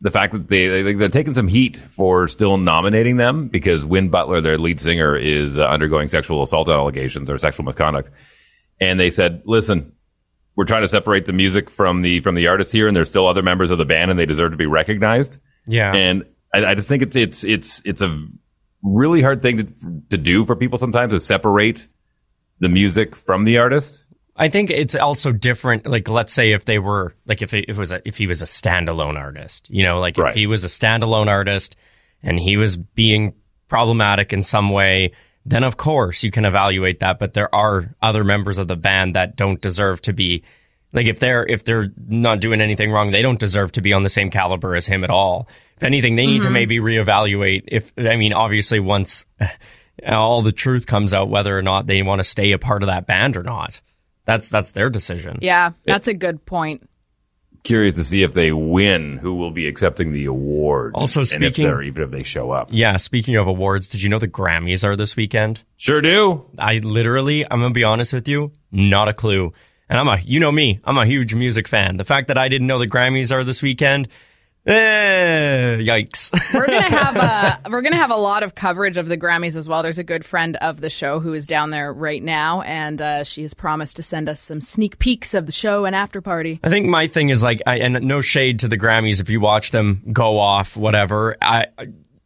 The 0.00 0.10
fact 0.12 0.32
that 0.32 0.48
they, 0.48 0.82
they 0.82 0.94
they're 0.94 1.08
taking 1.08 1.34
some 1.34 1.48
heat 1.48 1.76
for 1.76 2.28
still 2.28 2.56
nominating 2.56 3.16
them 3.16 3.48
because 3.48 3.84
Win 3.84 4.10
Butler, 4.10 4.40
their 4.40 4.56
lead 4.56 4.80
singer, 4.80 5.16
is 5.16 5.58
uh, 5.58 5.66
undergoing 5.66 6.06
sexual 6.06 6.42
assault 6.42 6.68
allegations 6.68 7.28
or 7.28 7.36
sexual 7.38 7.64
misconduct, 7.64 8.10
and 8.80 9.00
they 9.00 9.10
said, 9.10 9.42
"Listen, 9.44 9.92
we're 10.54 10.66
trying 10.66 10.82
to 10.82 10.88
separate 10.88 11.26
the 11.26 11.32
music 11.32 11.68
from 11.68 12.02
the 12.02 12.20
from 12.20 12.36
the 12.36 12.46
artist 12.46 12.70
here, 12.70 12.86
and 12.86 12.96
there's 12.96 13.10
still 13.10 13.26
other 13.26 13.42
members 13.42 13.72
of 13.72 13.78
the 13.78 13.84
band, 13.84 14.10
and 14.10 14.18
they 14.20 14.26
deserve 14.26 14.52
to 14.52 14.56
be 14.56 14.66
recognized." 14.66 15.38
Yeah. 15.66 15.92
and 15.94 16.24
I, 16.54 16.64
I 16.64 16.74
just 16.74 16.88
think 16.88 17.02
it's 17.02 17.16
it's 17.16 17.44
it's 17.44 17.82
it's 17.84 18.02
a 18.02 18.24
really 18.82 19.22
hard 19.22 19.42
thing 19.42 19.58
to 19.58 19.66
to 20.10 20.16
do 20.16 20.44
for 20.44 20.56
people 20.56 20.78
sometimes 20.78 21.12
to 21.12 21.20
separate 21.20 21.88
the 22.60 22.68
music 22.68 23.14
from 23.14 23.44
the 23.44 23.58
artist. 23.58 24.04
I 24.40 24.48
think 24.48 24.70
it's 24.70 24.94
also 24.94 25.32
different. 25.32 25.84
Like, 25.86 26.08
let's 26.08 26.32
say 26.32 26.52
if 26.52 26.64
they 26.64 26.78
were 26.78 27.14
like 27.26 27.42
if 27.42 27.52
it, 27.54 27.64
if 27.68 27.76
it 27.76 27.78
was 27.78 27.92
a, 27.92 28.00
if 28.08 28.16
he 28.16 28.26
was 28.28 28.40
a 28.40 28.46
standalone 28.46 29.18
artist, 29.18 29.68
you 29.68 29.82
know, 29.82 29.98
like 29.98 30.16
Right. 30.16 30.30
if 30.30 30.36
he 30.36 30.46
was 30.46 30.62
a 30.64 30.68
standalone 30.68 31.26
artist 31.28 31.76
and 32.22 32.38
he 32.38 32.56
was 32.56 32.76
being 32.76 33.34
problematic 33.68 34.32
in 34.32 34.42
some 34.42 34.70
way, 34.70 35.10
then 35.44 35.64
of 35.64 35.76
course 35.76 36.22
you 36.22 36.30
can 36.30 36.44
evaluate 36.44 37.00
that. 37.00 37.18
But 37.18 37.34
there 37.34 37.52
are 37.54 37.94
other 38.00 38.22
members 38.24 38.58
of 38.58 38.68
the 38.68 38.76
band 38.76 39.14
that 39.14 39.34
don't 39.36 39.60
deserve 39.60 40.00
to 40.02 40.12
be 40.12 40.44
like 40.92 41.06
if 41.06 41.18
they're 41.18 41.44
if 41.44 41.64
they're 41.64 41.92
not 42.06 42.40
doing 42.40 42.60
anything 42.60 42.90
wrong, 42.92 43.10
they 43.10 43.22
don't 43.22 43.40
deserve 43.40 43.72
to 43.72 43.80
be 43.82 43.92
on 43.92 44.04
the 44.04 44.08
same 44.08 44.30
caliber 44.30 44.76
as 44.76 44.86
him 44.86 45.02
at 45.04 45.10
all. 45.10 45.48
If 45.76 45.82
anything, 45.82 46.14
they 46.16 46.26
need 46.26 46.42
to 46.42 46.48
Mhm. 46.48 46.52
maybe 46.52 46.78
reevaluate. 46.78 47.64
If 47.68 47.92
I 47.98 48.16
mean, 48.16 48.32
obviously, 48.32 48.78
once 48.80 49.26
all 50.06 50.42
the 50.42 50.52
truth 50.52 50.86
comes 50.86 51.12
out, 51.12 51.28
whether 51.28 51.56
or 51.58 51.62
not 51.62 51.86
they 51.86 52.02
want 52.02 52.20
to 52.20 52.24
stay 52.24 52.52
a 52.52 52.58
part 52.58 52.82
of 52.82 52.86
that 52.86 53.06
band 53.06 53.36
or 53.36 53.42
not. 53.42 53.80
That's 54.28 54.50
that's 54.50 54.72
their 54.72 54.90
decision. 54.90 55.38
Yeah, 55.40 55.70
that's 55.86 56.06
a 56.06 56.12
good 56.12 56.44
point. 56.44 56.86
Curious 57.64 57.94
to 57.94 58.04
see 58.04 58.22
if 58.22 58.34
they 58.34 58.52
win, 58.52 59.16
who 59.16 59.34
will 59.34 59.50
be 59.50 59.66
accepting 59.66 60.12
the 60.12 60.26
award. 60.26 60.92
Also 60.94 61.20
and 61.20 61.42
if 61.42 61.54
speaking- 61.54 61.82
even 61.82 62.02
if 62.02 62.10
they 62.10 62.24
show 62.24 62.50
up. 62.50 62.68
Yeah, 62.70 62.98
speaking 62.98 63.36
of 63.36 63.46
awards, 63.46 63.88
did 63.88 64.02
you 64.02 64.10
know 64.10 64.18
the 64.18 64.28
Grammys 64.28 64.84
are 64.84 64.96
this 64.96 65.16
weekend? 65.16 65.62
Sure 65.78 66.02
do. 66.02 66.44
I 66.58 66.74
literally, 66.76 67.44
I'm 67.50 67.58
gonna 67.60 67.70
be 67.72 67.84
honest 67.84 68.12
with 68.12 68.28
you, 68.28 68.52
not 68.70 69.08
a 69.08 69.14
clue. 69.14 69.54
And 69.88 69.98
I'm 69.98 70.08
a, 70.08 70.18
you 70.20 70.40
know 70.40 70.52
me, 70.52 70.78
I'm 70.84 70.98
a 70.98 71.06
huge 71.06 71.34
music 71.34 71.66
fan. 71.66 71.96
The 71.96 72.04
fact 72.04 72.28
that 72.28 72.36
I 72.36 72.48
didn't 72.48 72.66
know 72.66 72.78
the 72.78 72.86
Grammys 72.86 73.32
are 73.32 73.44
this 73.44 73.62
weekend, 73.62 74.08
eh, 74.68 75.78
yikes. 75.78 76.32
We're 76.54 76.66
gonna 76.66 76.82
have 76.82 77.16
a 77.16 77.70
we're 77.70 77.82
gonna 77.82 77.96
have 77.96 78.10
a 78.10 78.16
lot 78.16 78.42
of 78.42 78.54
coverage 78.54 78.96
of 78.96 79.08
the 79.08 79.16
Grammys 79.16 79.56
as 79.56 79.68
well. 79.68 79.82
There's 79.82 79.98
a 79.98 80.04
good 80.04 80.24
friend 80.24 80.56
of 80.56 80.80
the 80.80 80.90
show 80.90 81.20
who 81.20 81.32
is 81.32 81.46
down 81.46 81.70
there 81.70 81.92
right 81.92 82.22
now, 82.22 82.62
and 82.62 83.00
uh, 83.00 83.24
she 83.24 83.42
has 83.42 83.54
promised 83.54 83.96
to 83.96 84.02
send 84.02 84.28
us 84.28 84.40
some 84.40 84.60
sneak 84.60 84.98
peeks 84.98 85.34
of 85.34 85.46
the 85.46 85.52
show 85.52 85.84
and 85.84 85.96
after 85.96 86.20
party. 86.20 86.60
I 86.62 86.68
think 86.68 86.86
my 86.86 87.06
thing 87.06 87.30
is 87.30 87.42
like, 87.42 87.62
I, 87.66 87.78
and 87.78 88.02
no 88.02 88.20
shade 88.20 88.60
to 88.60 88.68
the 88.68 88.78
Grammys 88.78 89.20
if 89.20 89.30
you 89.30 89.40
watch 89.40 89.70
them 89.70 90.02
go 90.12 90.38
off, 90.38 90.76
whatever. 90.76 91.36
I 91.40 91.66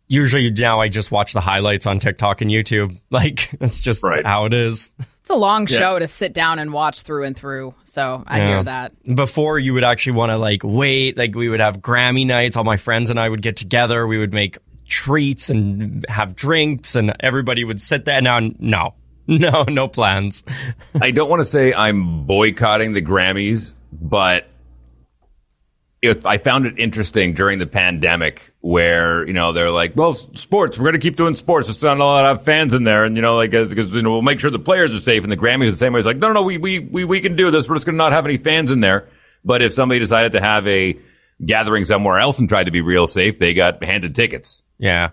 usually 0.08 0.50
now 0.50 0.80
I 0.80 0.88
just 0.88 1.10
watch 1.10 1.32
the 1.32 1.40
highlights 1.40 1.86
on 1.86 1.98
TikTok 1.98 2.40
and 2.40 2.50
YouTube. 2.50 2.98
Like 3.10 3.50
that's 3.58 3.78
just 3.78 4.02
how 4.02 4.46
it 4.46 4.54
is. 4.54 4.94
It's 5.32 5.36
a 5.38 5.40
long 5.40 5.66
Yeah. 5.68 5.78
show 5.78 5.98
to 5.98 6.06
sit 6.06 6.34
down 6.34 6.58
and 6.58 6.72
watch 6.74 7.02
through 7.02 7.24
and 7.24 7.34
through. 7.36 7.72
So 7.84 8.22
I 8.26 8.38
Yeah. 8.38 8.46
hear 8.48 8.62
that. 8.64 8.92
Before 9.16 9.58
you 9.58 9.72
would 9.74 9.84
actually 9.84 10.12
want 10.12 10.30
to 10.30 10.36
like 10.36 10.60
wait, 10.62 11.16
like 11.16 11.34
we 11.34 11.48
would 11.48 11.60
have 11.60 11.78
Grammy 11.78 12.26
nights. 12.26 12.56
All 12.56 12.64
my 12.64 12.76
friends 12.76 13.08
and 13.10 13.18
I 13.18 13.28
would 13.28 13.40
get 13.42 13.56
together. 13.56 14.06
We 14.06 14.18
would 14.18 14.34
make 14.34 14.58
treats 14.88 15.48
and 15.48 16.04
have 16.08 16.36
drinks, 16.36 16.94
and 16.94 17.14
everybody 17.20 17.64
would 17.64 17.80
sit 17.80 18.04
there. 18.04 18.20
Now, 18.20 18.40
no, 18.58 18.94
no, 19.26 19.62
no 19.64 19.88
plans. 19.88 20.44
I 21.00 21.10
don't 21.12 21.30
want 21.30 21.40
to 21.40 21.46
say 21.46 21.72
I'm 21.72 22.24
boycotting 22.24 22.92
the 22.92 23.00
Grammys, 23.00 23.72
but 23.90 24.46
I 26.04 26.38
found 26.38 26.66
it 26.66 26.78
interesting 26.78 27.32
during 27.32 27.60
the 27.60 27.66
pandemic 27.66 28.52
where, 28.60 29.24
you 29.24 29.32
know, 29.32 29.52
they're 29.52 29.70
like, 29.70 29.94
well, 29.94 30.14
sports, 30.14 30.76
we're 30.76 30.84
going 30.84 30.94
to 30.94 30.98
keep 30.98 31.16
doing 31.16 31.36
sports. 31.36 31.68
It's 31.68 31.82
not 31.82 31.98
a 31.98 32.04
lot 32.04 32.24
of 32.24 32.44
fans 32.44 32.74
in 32.74 32.82
there. 32.82 33.04
And, 33.04 33.14
you 33.14 33.22
know, 33.22 33.36
like, 33.36 33.52
because, 33.52 33.94
you 33.94 34.02
know, 34.02 34.10
we'll 34.10 34.22
make 34.22 34.40
sure 34.40 34.50
the 34.50 34.58
players 34.58 34.94
are 34.96 35.00
safe. 35.00 35.22
And 35.22 35.30
the 35.30 35.36
Grammys 35.36 35.70
the 35.70 35.76
same 35.76 35.92
way. 35.92 36.00
It's 36.00 36.06
like, 36.06 36.16
no, 36.16 36.28
no, 36.28 36.34
no, 36.34 36.42
we, 36.42 36.58
we, 36.58 36.80
we, 36.80 37.04
we 37.04 37.20
can 37.20 37.36
do 37.36 37.52
this. 37.52 37.68
We're 37.68 37.76
just 37.76 37.86
going 37.86 37.94
to 37.94 37.98
not 37.98 38.10
have 38.10 38.26
any 38.26 38.36
fans 38.36 38.72
in 38.72 38.80
there. 38.80 39.08
But 39.44 39.62
if 39.62 39.72
somebody 39.72 40.00
decided 40.00 40.32
to 40.32 40.40
have 40.40 40.66
a 40.66 40.98
gathering 41.44 41.84
somewhere 41.84 42.18
else 42.18 42.40
and 42.40 42.48
tried 42.48 42.64
to 42.64 42.72
be 42.72 42.80
real 42.80 43.06
safe, 43.06 43.38
they 43.38 43.54
got 43.54 43.84
handed 43.84 44.16
tickets. 44.16 44.64
Yeah. 44.78 45.10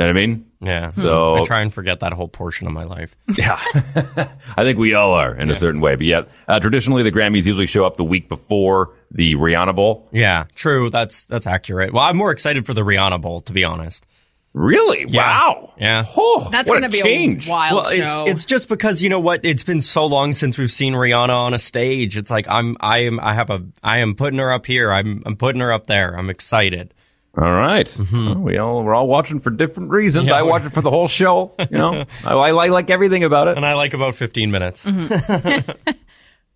You 0.00 0.06
know 0.06 0.12
what 0.14 0.22
I 0.22 0.26
mean? 0.26 0.50
Yeah. 0.62 0.92
So 0.94 1.34
I 1.36 1.44
try 1.44 1.60
and 1.60 1.74
forget 1.74 2.00
that 2.00 2.14
whole 2.14 2.26
portion 2.26 2.66
of 2.66 2.72
my 2.72 2.84
life. 2.84 3.14
Yeah. 3.36 3.60
I 4.56 4.62
think 4.62 4.78
we 4.78 4.94
all 4.94 5.12
are 5.12 5.34
in 5.34 5.50
a 5.50 5.54
certain 5.54 5.82
way. 5.82 5.94
But 5.94 6.06
yeah, 6.06 6.22
uh, 6.48 6.58
traditionally 6.58 7.02
the 7.02 7.12
Grammys 7.12 7.44
usually 7.44 7.66
show 7.66 7.84
up 7.84 7.96
the 7.96 8.04
week 8.04 8.28
before 8.28 8.94
the 9.10 9.34
Rihanna 9.34 9.76
Bowl. 9.76 10.08
Yeah, 10.10 10.46
true. 10.54 10.88
That's 10.88 11.26
that's 11.26 11.46
accurate. 11.46 11.92
Well, 11.92 12.02
I'm 12.02 12.16
more 12.16 12.32
excited 12.32 12.64
for 12.64 12.72
the 12.72 12.80
Rihanna 12.80 13.20
Bowl, 13.20 13.42
to 13.42 13.52
be 13.52 13.62
honest. 13.62 14.08
Really? 14.54 15.04
Wow. 15.04 15.74
Yeah. 15.78 16.04
That's 16.50 16.70
going 16.70 16.82
to 16.82 16.88
be 16.88 17.00
a 17.00 17.50
wild 17.50 17.74
well, 17.74 17.90
show. 17.90 18.24
it's 18.24 18.30
it's 18.30 18.44
just 18.46 18.68
because 18.68 19.02
you 19.02 19.10
know 19.10 19.20
what? 19.20 19.44
It's 19.44 19.64
been 19.64 19.82
so 19.82 20.06
long 20.06 20.32
since 20.32 20.56
we've 20.56 20.72
seen 20.72 20.94
Rihanna 20.94 21.28
on 21.28 21.52
a 21.52 21.58
stage. 21.58 22.16
It's 22.16 22.30
like 22.30 22.48
I'm 22.48 22.76
I 22.80 23.00
am 23.00 23.20
I 23.20 23.34
have 23.34 23.50
a 23.50 23.66
I 23.82 23.98
am 23.98 24.14
putting 24.14 24.38
her 24.38 24.50
up 24.50 24.64
here. 24.64 24.90
I'm 24.90 25.22
I'm 25.26 25.36
putting 25.36 25.60
her 25.60 25.72
up 25.72 25.86
there. 25.88 26.16
I'm 26.18 26.30
excited. 26.30 26.94
All 27.40 27.52
right. 27.52 27.86
Mm-hmm. 27.86 28.26
Well, 28.26 28.34
we 28.36 28.58
all 28.58 28.84
we're 28.84 28.94
all 28.94 29.08
watching 29.08 29.38
for 29.38 29.50
different 29.50 29.90
reasons. 29.90 30.28
Yeah, 30.28 30.34
I 30.34 30.42
watch 30.42 30.64
it 30.64 30.70
for 30.70 30.82
the 30.82 30.90
whole 30.90 31.08
show. 31.08 31.54
You 31.58 31.78
know, 31.78 32.04
I, 32.24 32.34
I, 32.34 32.50
I 32.50 32.68
like 32.68 32.90
everything 32.90 33.24
about 33.24 33.48
it, 33.48 33.56
and 33.56 33.64
I 33.64 33.74
like 33.74 33.94
about 33.94 34.14
15 34.14 34.50
minutes. 34.50 34.86
Mm-hmm. 34.86 35.90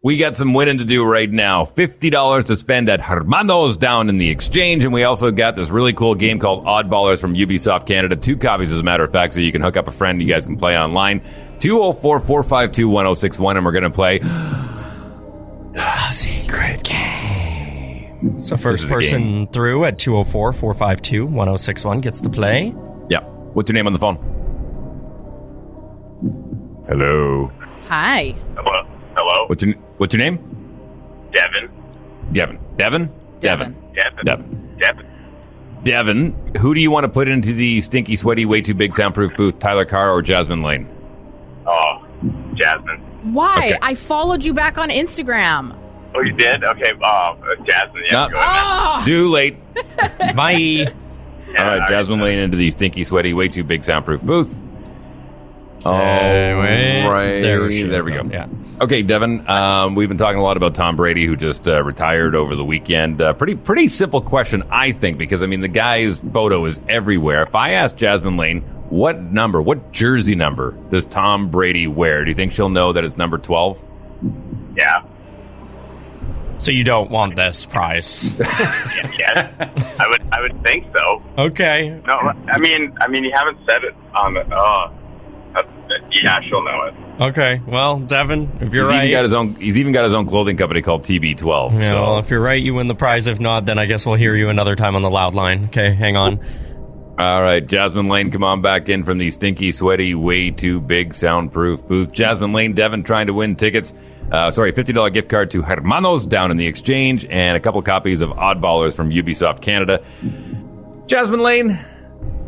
We 0.05 0.19
got 0.19 0.37
some 0.37 0.53
winning 0.53 0.77
to 0.79 0.85
do 0.85 1.03
right 1.03 1.31
now. 1.31 1.65
$50 1.65 2.45
to 2.45 2.57
spend 2.57 2.91
at 2.91 3.01
Hermanos 3.01 3.79
down 3.79 4.11
in 4.11 4.19
the 4.19 4.29
exchange. 4.29 4.85
And 4.85 4.93
we 4.93 5.03
also 5.05 5.31
got 5.31 5.57
this 5.57 5.71
really 5.71 5.95
cool 5.95 6.15
game 6.15 6.39
called 6.39 6.67
Oddballers 6.67 7.23
from 7.23 7.33
Ubisoft 7.33 7.87
Canada. 7.87 8.15
Two 8.15 8.37
copies, 8.37 8.71
as 8.71 8.81
a 8.81 8.83
matter 8.83 9.03
of 9.03 9.11
fact, 9.11 9.33
so 9.33 9.41
you 9.41 9.51
can 9.51 9.63
hook 9.63 9.79
up 9.79 9.89
a 9.89 9.91
friend. 9.91 10.21
You 10.21 10.29
guys 10.29 10.45
can 10.45 10.59
play 10.59 10.79
online. 10.79 11.21
204 11.61 12.21
452 12.21 12.87
1061. 12.87 13.57
And 13.57 13.65
we're 13.65 13.73
going 13.73 13.85
to 13.85 13.89
play 13.89 14.19
The 15.73 16.01
secret 16.03 16.83
game. 16.83 17.44
So 18.39 18.57
first 18.57 18.89
person 18.89 19.47
through 19.49 19.85
at 19.85 19.99
204-452-1061 19.99 22.01
gets 22.01 22.21
to 22.21 22.31
play. 22.31 22.73
Yeah. 23.09 23.21
What's 23.55 23.71
your 23.71 23.75
name 23.75 23.87
on 23.87 23.93
the 23.93 23.99
phone? 23.99 24.17
Hello. 26.89 27.51
Hi. 27.87 28.35
Hello. 28.57 28.87
Hello. 29.17 29.47
What's 29.47 29.65
your 29.65 29.75
What's 29.99 30.15
your 30.15 30.23
name? 30.23 30.39
Devin. 31.33 31.71
Devin. 32.33 32.59
Devin. 32.77 33.11
Devin. 33.41 33.77
Devin. 33.95 34.25
Devin. 34.25 34.77
Devin. 34.79 35.07
Devin, 35.85 36.33
who 36.59 36.75
do 36.75 36.81
you 36.81 36.91
want 36.91 37.05
to 37.05 37.11
put 37.11 37.29
into 37.29 37.53
the 37.53 37.79
stinky, 37.83 38.17
sweaty, 38.17 38.47
way 38.47 38.63
too 38.63 38.73
big 38.73 38.95
soundproof 38.95 39.37
booth? 39.37 39.59
Tyler 39.59 39.85
Carr 39.85 40.11
or 40.11 40.23
Jasmine 40.23 40.63
Lane? 40.63 40.89
Oh, 41.67 42.03
Jasmine. 42.55 43.03
Why? 43.35 43.69
Okay. 43.69 43.79
I 43.83 43.95
followed 43.95 44.45
you 44.45 44.55
back 44.55 44.79
on 44.79 44.89
Instagram. 44.89 45.77
Oh, 46.15 46.21
you 46.23 46.33
did? 46.33 46.63
Okay. 46.65 46.93
Uh, 47.03 47.35
Jasmine. 47.69 48.03
Yeah. 48.07 48.13
Not- 48.13 48.33
go 48.33 48.39
ahead. 48.39 48.63
Oh, 49.03 49.05
Too 49.05 49.29
late. 49.29 49.57
Bye. 50.35 50.93
All 51.59 51.65
right, 51.79 51.89
Jasmine 51.89 52.21
Lane 52.21 52.39
into 52.41 52.57
the 52.57 52.71
stinky, 52.73 53.05
sweaty, 53.05 53.33
way 53.33 53.49
too 53.49 53.63
big 53.63 53.85
soundproof 53.85 54.23
booth. 54.23 54.61
Oh, 55.87 55.93
wait. 55.93 57.07
right. 57.07 57.41
There 57.43 57.71
she 57.71 57.83
there 57.83 57.99
is 57.99 58.05
we 58.05 58.13
go. 58.13 58.23
yeah. 58.33 58.49
Okay, 58.81 59.03
Devin. 59.03 59.47
Um, 59.49 59.95
we've 59.95 60.09
been 60.09 60.19
talking 60.19 60.39
a 60.41 60.43
lot 60.43 60.57
about 60.57 60.75
Tom 60.75 60.97
Brady, 60.97 61.27
who 61.27 61.37
just 61.37 61.69
uh, 61.69 61.83
retired 61.83 62.35
over 62.35 62.57
the 62.57 62.65
weekend. 62.65 63.21
Uh, 63.21 63.35
pretty, 63.35 63.55
pretty 63.55 63.87
simple 63.89 64.21
question, 64.23 64.63
I 64.71 64.93
think, 64.93 65.19
because 65.19 65.43
I 65.43 65.47
mean 65.47 65.61
the 65.61 65.69
guy's 65.69 66.19
photo 66.19 66.65
is 66.65 66.81
everywhere. 66.89 67.43
If 67.43 67.55
I 67.55 67.73
ask 67.73 67.95
Jasmine 67.97 68.37
Lane, 68.37 68.63
what 68.89 69.21
number, 69.21 69.61
what 69.61 69.93
jersey 69.93 70.35
number 70.35 70.73
does 70.91 71.05
Tom 71.07 71.51
Brady 71.51 71.87
wear? 71.87 72.25
Do 72.25 72.31
you 72.31 72.35
think 72.35 72.53
she'll 72.53 72.69
know 72.71 72.93
that 72.95 73.05
it's 73.05 73.17
number 73.17 73.37
twelve? 73.39 73.85
Yeah. 74.77 75.03
So 76.59 76.71
you 76.71 76.85
don't 76.85 77.11
want 77.11 77.37
this 77.37 77.65
prize. 77.65 78.33
yeah. 78.39 79.51
Yes. 79.59 80.01
I 80.01 80.09
would. 80.09 80.23
I 80.33 80.41
would 80.41 80.63
think 80.63 80.87
so. 80.95 81.23
okay. 81.39 82.01
No. 82.07 82.33
I 82.49 82.59
mean. 82.59 82.97
I 83.01 83.09
mean. 83.09 83.25
You 83.25 83.33
haven't 83.35 83.59
said 83.67 83.85
it 83.85 83.95
on 84.15 84.35
the. 84.35 84.41
Uh, 84.41 84.93
yeah. 86.11 86.41
She'll 86.49 86.63
know 86.63 86.83
it. 86.85 86.95
Okay, 87.21 87.61
well, 87.69 87.99
Devin, 88.01 88.59
if 88.61 88.75
you're 88.75 88.85
he's 88.85 88.91
right, 88.91 89.05
even 89.05 89.17
got 89.17 89.23
his 89.23 89.35
own. 89.35 89.55
He's 89.55 89.79
even 89.79 89.93
got 89.93 90.03
his 90.03 90.13
own 90.13 90.27
clothing 90.27 90.57
company 90.57 90.83
called 90.83 91.05
TB12. 91.05 91.73
Yeah, 91.73 91.91
so 91.91 92.03
well, 92.03 92.19
if 92.19 92.29
you're 92.29 92.41
right, 92.41 92.61
you 92.61 92.75
win 92.75 92.89
the 92.89 92.95
prize. 92.97 93.29
If 93.29 93.39
not, 93.39 93.67
then 93.67 93.79
I 93.79 93.87
guess 93.87 94.05
we'll 94.05 94.17
hear 94.17 94.35
you 94.35 94.49
another 94.49 94.75
time 94.75 94.97
on 94.97 95.03
the 95.03 95.11
loud 95.11 95.35
line. 95.35 95.67
Okay, 95.67 95.95
hang 95.95 96.17
on. 96.17 96.41
All 97.17 97.41
right, 97.41 97.65
Jasmine 97.65 98.09
Lane, 98.09 98.33
come 98.33 98.43
on 98.43 98.61
back 98.61 98.89
in 98.89 99.05
from 99.05 99.19
the 99.19 99.31
stinky, 99.31 99.71
sweaty, 99.71 100.17
way 100.17 100.51
too 100.51 100.81
big 100.81 101.15
soundproof 101.15 101.87
booth. 101.87 102.11
Jasmine 102.11 102.53
Lane, 102.53 102.73
Devin 102.73 103.05
trying 103.05 103.29
to 103.29 103.33
win 103.33 103.55
tickets. 103.55 103.95
Uh, 104.35 104.51
sorry, 104.51 104.73
$50 104.73 105.13
gift 105.13 105.29
card 105.29 105.53
to 105.53 105.63
Hermanos 105.63 106.27
down 106.27 106.51
in 106.51 106.57
the 106.57 106.67
exchange 106.67 107.25
and 107.27 107.57
a 107.57 107.61
couple 107.61 107.81
copies 107.83 108.21
of 108.21 108.31
Oddballers 108.31 108.97
from 108.97 109.11
Ubisoft 109.11 109.63
Canada. 109.63 110.05
Jasmine 111.07 111.39
Lane, 111.39 111.79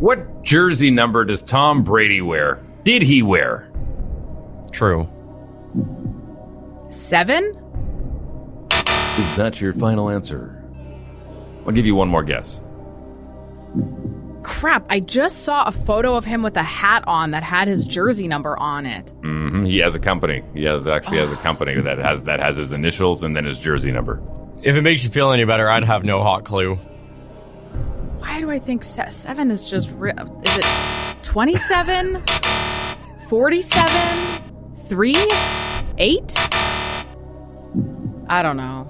what 0.01 0.42
jersey 0.42 0.90
number 0.90 1.25
does 1.25 1.42
Tom 1.42 1.85
Brady 1.85 2.20
wear? 2.20 2.61
Did 2.83 3.03
he 3.03 3.22
wear? 3.22 3.70
True. 4.72 5.09
Seven? 6.88 7.44
Is 8.72 9.37
that 9.37 9.61
your 9.61 9.72
final 9.72 10.11
answer? 10.11 10.61
I'll 11.66 11.72
give 11.72 11.87
you 11.87 11.94
one 11.94 12.09
more 12.09 12.25
guess. 12.25 12.61
Crap, 14.46 14.87
I 14.88 15.00
just 15.00 15.42
saw 15.42 15.64
a 15.64 15.72
photo 15.72 16.14
of 16.14 16.24
him 16.24 16.40
with 16.40 16.56
a 16.56 16.62
hat 16.62 17.02
on 17.09 17.32
that 17.32 17.42
had 17.42 17.66
his 17.66 17.85
jersey 17.85 18.28
number 18.28 18.56
on 18.56 18.87
it. 18.87 19.12
Mm-hmm. 19.22 19.64
He 19.64 19.78
has 19.78 19.96
a 19.96 19.98
company. 19.98 20.44
He 20.54 20.62
has 20.62 20.87
actually 20.87 21.18
has 21.18 21.32
a 21.32 21.37
company 21.42 21.80
that 21.80 21.98
has 21.98 22.22
that 22.24 22.38
has 22.38 22.56
his 22.56 22.72
initials 22.72 23.24
and 23.24 23.37
then 23.37 23.44
his 23.44 23.59
jersey 23.59 23.90
number. 23.90 24.22
If 24.62 24.76
it 24.76 24.82
makes 24.82 25.02
you 25.02 25.11
feel 25.11 25.32
any 25.32 25.44
better, 25.44 25.68
I'd 25.68 25.82
have 25.82 26.04
no 26.04 26.22
hot 26.22 26.44
clue. 26.44 26.76
Why 28.20 28.38
do 28.38 28.48
I 28.48 28.61
think 28.61 28.85
se- 28.85 29.11
seven 29.11 29.50
is 29.50 29.64
just. 29.64 29.90
Ri- 29.90 30.12
is 30.12 30.59
it 30.59 30.66
27? 31.22 32.22
47? 33.28 34.42
3? 34.87 35.14
8? 35.98 36.32
I 38.28 38.42
don't 38.42 38.56
know. 38.56 38.87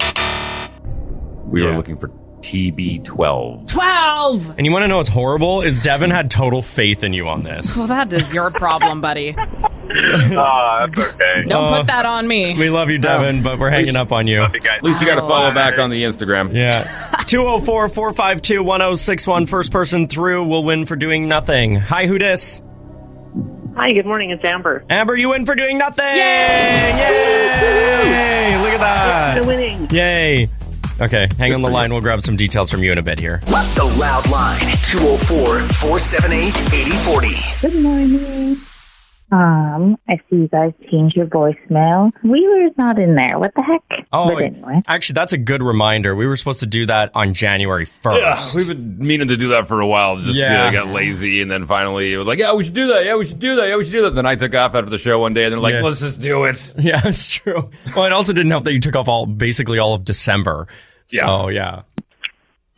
We 1.46 1.62
were 1.62 1.74
looking 1.74 1.96
for 1.96 2.08
TB12. 2.46 3.68
12! 3.68 4.54
And 4.56 4.64
you 4.64 4.70
want 4.72 4.84
to 4.84 4.88
know 4.88 4.98
what's 4.98 5.08
horrible? 5.08 5.62
Is 5.62 5.80
Devin 5.80 6.10
had 6.10 6.30
total 6.30 6.62
faith 6.62 7.02
in 7.02 7.12
you 7.12 7.26
on 7.28 7.42
this. 7.42 7.76
Well, 7.76 7.88
that 7.88 8.12
is 8.12 8.32
your 8.32 8.52
problem, 8.52 9.00
buddy. 9.00 9.32
that's 9.32 9.80
okay. 9.80 11.44
Don't 11.48 11.52
Uh, 11.64 11.78
put 11.78 11.86
that 11.88 12.06
on 12.06 12.28
me. 12.28 12.54
We 12.56 12.70
love 12.70 12.88
you, 12.88 12.98
Devin, 12.98 13.42
but 13.42 13.58
we're 13.58 13.70
hanging 13.70 13.96
up 13.96 14.12
on 14.12 14.28
you. 14.28 14.42
At 14.42 14.84
least 14.84 15.00
you 15.00 15.06
got 15.08 15.16
to 15.16 15.22
follow 15.22 15.52
back 15.52 15.78
on 15.78 15.90
the 15.90 16.04
Instagram. 16.04 16.54
Yeah. 16.54 16.84
204 17.26 17.88
452 17.88 18.62
1061. 18.62 19.46
First 19.46 19.72
person 19.72 20.06
through 20.06 20.44
will 20.46 20.62
win 20.62 20.86
for 20.86 20.94
doing 20.94 21.26
nothing. 21.26 21.74
Hi, 21.76 22.06
who 22.06 22.16
dis? 22.18 22.62
Hi, 23.76 23.90
good 23.92 24.06
morning. 24.06 24.30
It's 24.30 24.44
Amber. 24.44 24.84
Amber, 24.88 25.16
you 25.16 25.30
win 25.30 25.44
for 25.44 25.54
doing 25.54 25.76
nothing! 25.76 26.06
Yay! 26.06 26.88
Yay! 26.96 28.56
Look 28.62 28.70
at 28.72 28.80
that! 28.80 29.38
The 29.40 29.44
winning. 29.46 29.86
Yay! 29.90 30.48
Okay, 30.98 31.28
hang 31.36 31.52
on 31.54 31.60
the 31.60 31.68
line. 31.68 31.92
We'll 31.92 32.00
grab 32.00 32.22
some 32.22 32.36
details 32.36 32.70
from 32.70 32.82
you 32.82 32.90
in 32.90 32.96
a 32.96 33.02
bit 33.02 33.20
here. 33.20 33.40
The 33.44 33.84
Loud 33.98 34.28
Line, 34.30 34.60
204 34.82 35.68
478 35.68 36.72
8040. 36.72 37.28
Good 37.60 37.82
morning. 37.82 38.56
Um, 39.32 39.96
I 40.08 40.18
see 40.30 40.36
you 40.36 40.48
guys 40.48 40.72
changed 40.88 41.16
your 41.16 41.26
voicemail. 41.26 42.12
Wheeler's 42.22 42.70
not 42.78 42.96
in 42.96 43.16
there. 43.16 43.38
What 43.40 43.52
the 43.56 43.62
heck? 43.62 44.06
Oh, 44.12 44.32
but 44.32 44.40
anyway. 44.44 44.82
actually, 44.86 45.14
that's 45.14 45.32
a 45.32 45.38
good 45.38 45.64
reminder. 45.64 46.14
We 46.14 46.26
were 46.28 46.36
supposed 46.36 46.60
to 46.60 46.66
do 46.66 46.86
that 46.86 47.10
on 47.12 47.34
January 47.34 47.86
1st. 47.86 48.20
Yeah, 48.20 48.40
we've 48.54 48.68
been 48.68 48.98
meaning 48.98 49.26
to 49.26 49.36
do 49.36 49.48
that 49.48 49.66
for 49.66 49.80
a 49.80 49.86
while. 49.86 50.14
Just 50.14 50.38
Yeah. 50.38 50.66
uh, 50.66 50.70
got 50.70 50.86
lazy, 50.88 51.40
and 51.42 51.50
then 51.50 51.64
finally 51.66 52.12
it 52.12 52.18
was 52.18 52.28
like, 52.28 52.38
yeah, 52.38 52.54
we 52.54 52.62
should 52.62 52.74
do 52.74 52.86
that. 52.88 53.04
Yeah, 53.04 53.16
we 53.16 53.24
should 53.24 53.40
do 53.40 53.56
that. 53.56 53.66
Yeah, 53.66 53.76
we 53.76 53.84
should 53.84 53.92
do 53.94 54.02
that. 54.02 54.14
Then 54.14 54.26
I 54.26 54.36
took 54.36 54.54
off 54.54 54.76
after 54.76 54.90
the 54.90 54.98
show 54.98 55.18
one 55.18 55.34
day, 55.34 55.42
and 55.44 55.52
they're 55.52 55.58
like, 55.60 55.74
Yeah. 55.74 55.82
let's 55.82 56.00
just 56.00 56.20
do 56.20 56.44
it. 56.44 56.74
Yeah, 56.78 57.00
it's 57.04 57.32
true. 57.34 57.68
Well, 57.96 58.04
it 58.04 58.12
also 58.12 58.32
didn't 58.32 58.52
help 58.52 58.62
that 58.64 58.72
you 58.74 58.80
took 58.80 58.94
off 58.94 59.08
all 59.08 59.26
basically 59.26 59.80
all 59.80 59.94
of 59.94 60.04
December. 60.04 60.68
Yeah. 61.10 61.26
So, 61.26 61.48
yeah. 61.48 61.82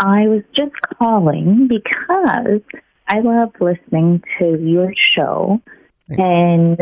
I 0.00 0.28
was 0.28 0.42
just 0.56 0.72
calling 0.98 1.68
because 1.68 2.60
I 3.06 3.20
love 3.20 3.50
listening 3.60 4.22
to 4.38 4.58
your 4.62 4.94
show 5.14 5.60
and 6.10 6.78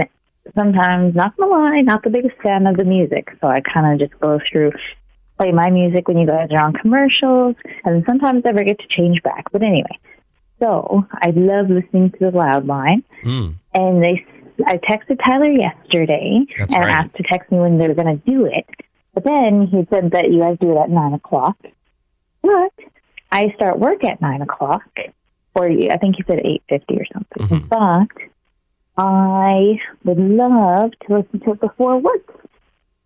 sometimes 0.57 1.15
not 1.15 1.37
gonna 1.37 1.51
lie, 1.51 1.81
not 1.81 2.03
the 2.03 2.11
biggest 2.11 2.37
fan 2.43 2.67
of 2.67 2.77
the 2.77 2.85
music. 2.85 3.29
So 3.41 3.49
I 3.49 3.61
kinda 3.61 3.97
just 3.99 4.19
go 4.21 4.39
through 4.51 4.73
play 5.39 5.53
my 5.53 5.69
music 5.71 6.09
when 6.09 6.17
you 6.17 6.27
guys 6.27 6.49
are 6.51 6.65
on 6.65 6.73
commercials 6.73 7.57
and 7.85 8.05
sometimes 8.07 8.43
I 8.47 8.53
forget 8.53 8.79
to 8.79 8.87
change 8.89 9.23
back. 9.23 9.47
But 9.53 9.63
anyway. 9.67 9.99
So 10.63 11.05
I 11.13 11.31
love 11.31 11.69
listening 11.69 12.11
to 12.13 12.19
the 12.19 12.31
loud 12.31 12.67
line 12.67 13.03
Hmm. 13.23 13.49
and 13.75 14.03
they 14.03 14.25
I 14.67 14.79
texted 14.79 15.19
Tyler 15.23 15.51
yesterday 15.51 16.47
That's 16.59 16.73
and 16.75 16.85
right. 16.85 16.95
asked 17.05 17.15
to 17.17 17.23
text 17.25 17.53
me 17.53 17.59
when 17.59 17.77
they 17.77 17.89
were 17.89 17.95
going 17.95 18.19
to 18.19 18.31
do 18.31 18.47
it. 18.47 18.65
But 19.13 19.25
then 19.25 19.67
he 19.67 19.87
said 19.93 20.13
that 20.13 20.31
you 20.31 20.41
guys 20.41 20.57
do 20.59 20.73
it 20.73 20.81
at 20.81 20.89
nine 20.89 21.13
o'clock. 21.13 21.59
But 22.41 22.73
I 23.31 23.53
start 23.55 23.79
work 23.79 24.03
at 24.05 24.23
nine 24.23 24.41
o'clock, 24.41 24.83
or 25.55 25.67
I 25.67 25.97
think 25.99 26.17
he 26.17 26.23
said 26.27 26.41
eight 26.45 26.63
fifty 26.71 26.95
or 26.97 27.05
something. 27.13 27.47
Mm-hmm. 27.59 27.69
But 27.69 28.29
I 28.97 29.79
would 30.05 30.19
love 30.19 30.93
to 31.07 31.17
listen 31.19 31.41
to 31.41 31.53
it 31.53 31.61
before 31.61 31.99
work. 31.99 32.47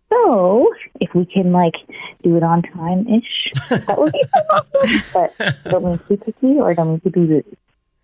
So 0.09 0.69
if 0.99 1.13
we 1.13 1.25
can 1.25 1.51
like 1.51 1.75
do 2.23 2.35
it 2.35 2.43
on 2.43 2.61
time 2.63 3.07
ish, 3.07 3.69
that 3.69 3.97
would 3.97 4.11
be 4.11 4.23
so 4.33 4.39
awesome. 4.49 5.03
But 5.13 5.71
don't 5.71 5.85
mean 5.85 5.97
to 5.99 6.05
be 6.05 6.17
picky 6.17 6.59
or 6.59 6.73
don't 6.73 6.89
mean 6.89 6.99
to 7.01 7.09
be 7.09 7.21
rude. 7.21 7.57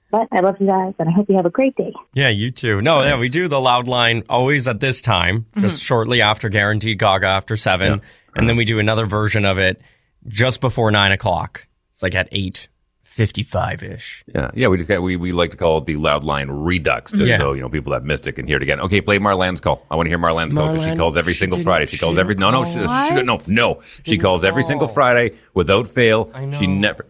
But 0.09 0.29
I 0.31 0.39
love 0.39 0.55
you 0.61 0.67
guys, 0.67 0.93
and 0.99 1.09
I 1.09 1.11
hope 1.11 1.27
you 1.27 1.35
have 1.35 1.45
a 1.45 1.49
great 1.49 1.75
day. 1.75 1.93
Yeah, 2.13 2.29
you 2.29 2.49
too. 2.49 2.81
No, 2.81 3.03
yeah, 3.03 3.17
we 3.17 3.27
do 3.27 3.49
the 3.49 3.59
loud 3.59 3.89
line 3.89 4.23
always 4.29 4.65
at 4.69 4.79
this 4.79 5.01
time, 5.01 5.41
mm-hmm. 5.41 5.59
just 5.59 5.81
shortly 5.81 6.21
after 6.21 6.47
Guaranteed 6.47 6.97
Gaga 6.97 7.27
after 7.27 7.57
seven, 7.57 7.99
and 8.33 8.47
then 8.47 8.55
we 8.55 8.63
do 8.63 8.79
another 8.79 9.05
version 9.05 9.43
of 9.43 9.57
it 9.57 9.81
just 10.25 10.61
before 10.61 10.91
nine 10.91 11.11
o'clock. 11.11 11.67
It's 11.91 12.03
like 12.03 12.15
at 12.15 12.29
eight 12.31 12.69
fifty-five 13.17 13.81
ish. 13.81 14.23
Yeah, 14.33 14.51
yeah. 14.53 14.67
We 14.67 14.77
just 14.77 14.87
got 14.87 15.01
we, 15.01 15.15
we 15.15 15.31
like 15.31 15.51
to 15.51 15.57
call 15.57 15.79
it 15.79 15.85
the 15.85 15.95
loud 15.97 16.23
line 16.23 16.49
redux, 16.49 17.11
just 17.11 17.29
Yeah. 17.29 17.37
so 17.37 17.53
you 17.53 17.61
know 17.61 17.69
people 17.69 17.91
that 17.93 18.03
missed 18.03 18.27
it 18.27 18.33
can 18.33 18.45
hear 18.47 18.57
it 18.57 18.63
again. 18.63 18.79
Okay, 18.81 19.01
play 19.01 19.17
Marlene's 19.17 19.59
call. 19.59 19.85
I 19.89 19.95
want 19.95 20.05
to 20.05 20.09
hear 20.11 20.19
Marlene's 20.19 20.53
call 20.53 20.71
because 20.71 20.85
she 20.85 20.95
calls 20.95 21.17
every 21.17 21.33
she 21.33 21.39
single 21.39 21.63
Friday. 21.63 21.87
She 21.87 21.97
she 21.97 22.05
calls 22.05 22.17
every 22.17 22.35
no 22.35 22.51
no 22.51 22.63
she, 22.63 22.73
she, 22.73 23.23
no 23.23 23.39
no 23.47 23.81
she 24.05 24.17
calls 24.17 24.43
every 24.45 24.63
single 24.63 24.87
Friday 24.87 25.35
without 25.53 25.87
fail. 25.87 26.29
I 26.33 26.45
know. 26.45 26.57
She 26.57 26.67
never. 26.67 27.05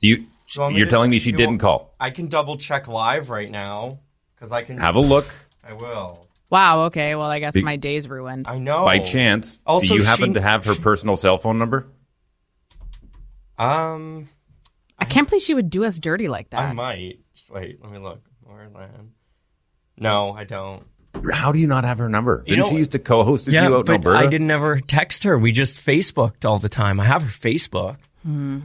Do 0.00 0.08
you, 0.08 0.26
you 0.56 0.68
you're 0.70 0.88
telling 0.88 1.10
me 1.10 1.18
she 1.18 1.30
you 1.30 1.36
didn't 1.36 1.58
call? 1.58 1.94
I 1.98 2.10
can 2.10 2.28
double 2.28 2.56
check 2.56 2.86
live 2.88 3.28
right 3.28 3.50
now 3.50 3.98
because 4.34 4.52
I 4.52 4.62
can 4.62 4.78
Have 4.78 4.94
a 4.94 5.00
look. 5.00 5.26
I 5.64 5.72
will. 5.72 6.28
Wow, 6.50 6.82
okay. 6.84 7.14
Well, 7.14 7.30
I 7.30 7.38
guess 7.38 7.54
Be- 7.54 7.62
my 7.62 7.76
day's 7.76 8.08
ruined. 8.08 8.46
I 8.46 8.58
know. 8.58 8.84
By 8.84 8.98
chance, 8.98 9.58
Also, 9.66 9.88
do 9.88 9.94
you 9.94 10.02
happen 10.04 10.30
she- 10.30 10.34
to 10.34 10.40
have 10.40 10.64
her 10.66 10.74
personal 10.74 11.16
cell 11.16 11.38
phone 11.38 11.58
number? 11.58 11.86
Um, 13.58 14.28
I 15.02 15.04
can't 15.04 15.28
believe 15.28 15.42
she 15.42 15.54
would 15.54 15.68
do 15.70 15.84
us 15.84 15.98
dirty 15.98 16.28
like 16.28 16.50
that. 16.50 16.60
I 16.60 16.72
might. 16.72 17.18
Just 17.34 17.50
wait. 17.50 17.82
Let 17.82 17.92
me 17.92 17.98
look. 17.98 18.20
Marlene. 18.48 19.08
No, 19.98 20.32
I 20.32 20.44
don't. 20.44 20.84
How 21.32 21.52
do 21.52 21.58
you 21.58 21.66
not 21.66 21.84
have 21.84 21.98
her 21.98 22.08
number? 22.08 22.42
You 22.46 22.56
Didn't 22.56 22.64
know- 22.66 22.70
she 22.70 22.76
used 22.78 22.92
to 22.92 22.98
co-host 22.98 23.46
with 23.46 23.54
yeah, 23.54 23.68
you 23.68 23.74
out 23.74 23.80
in 23.80 23.84
but 23.84 23.92
Alberta? 24.08 24.18
I 24.18 24.26
didn't 24.26 24.50
ever 24.50 24.80
text 24.80 25.24
her. 25.24 25.38
We 25.38 25.52
just 25.52 25.78
Facebooked 25.84 26.44
all 26.44 26.58
the 26.58 26.68
time. 26.70 26.98
I 27.00 27.04
have 27.04 27.22
her 27.22 27.28
Facebook, 27.28 27.96
Hmm. 28.22 28.60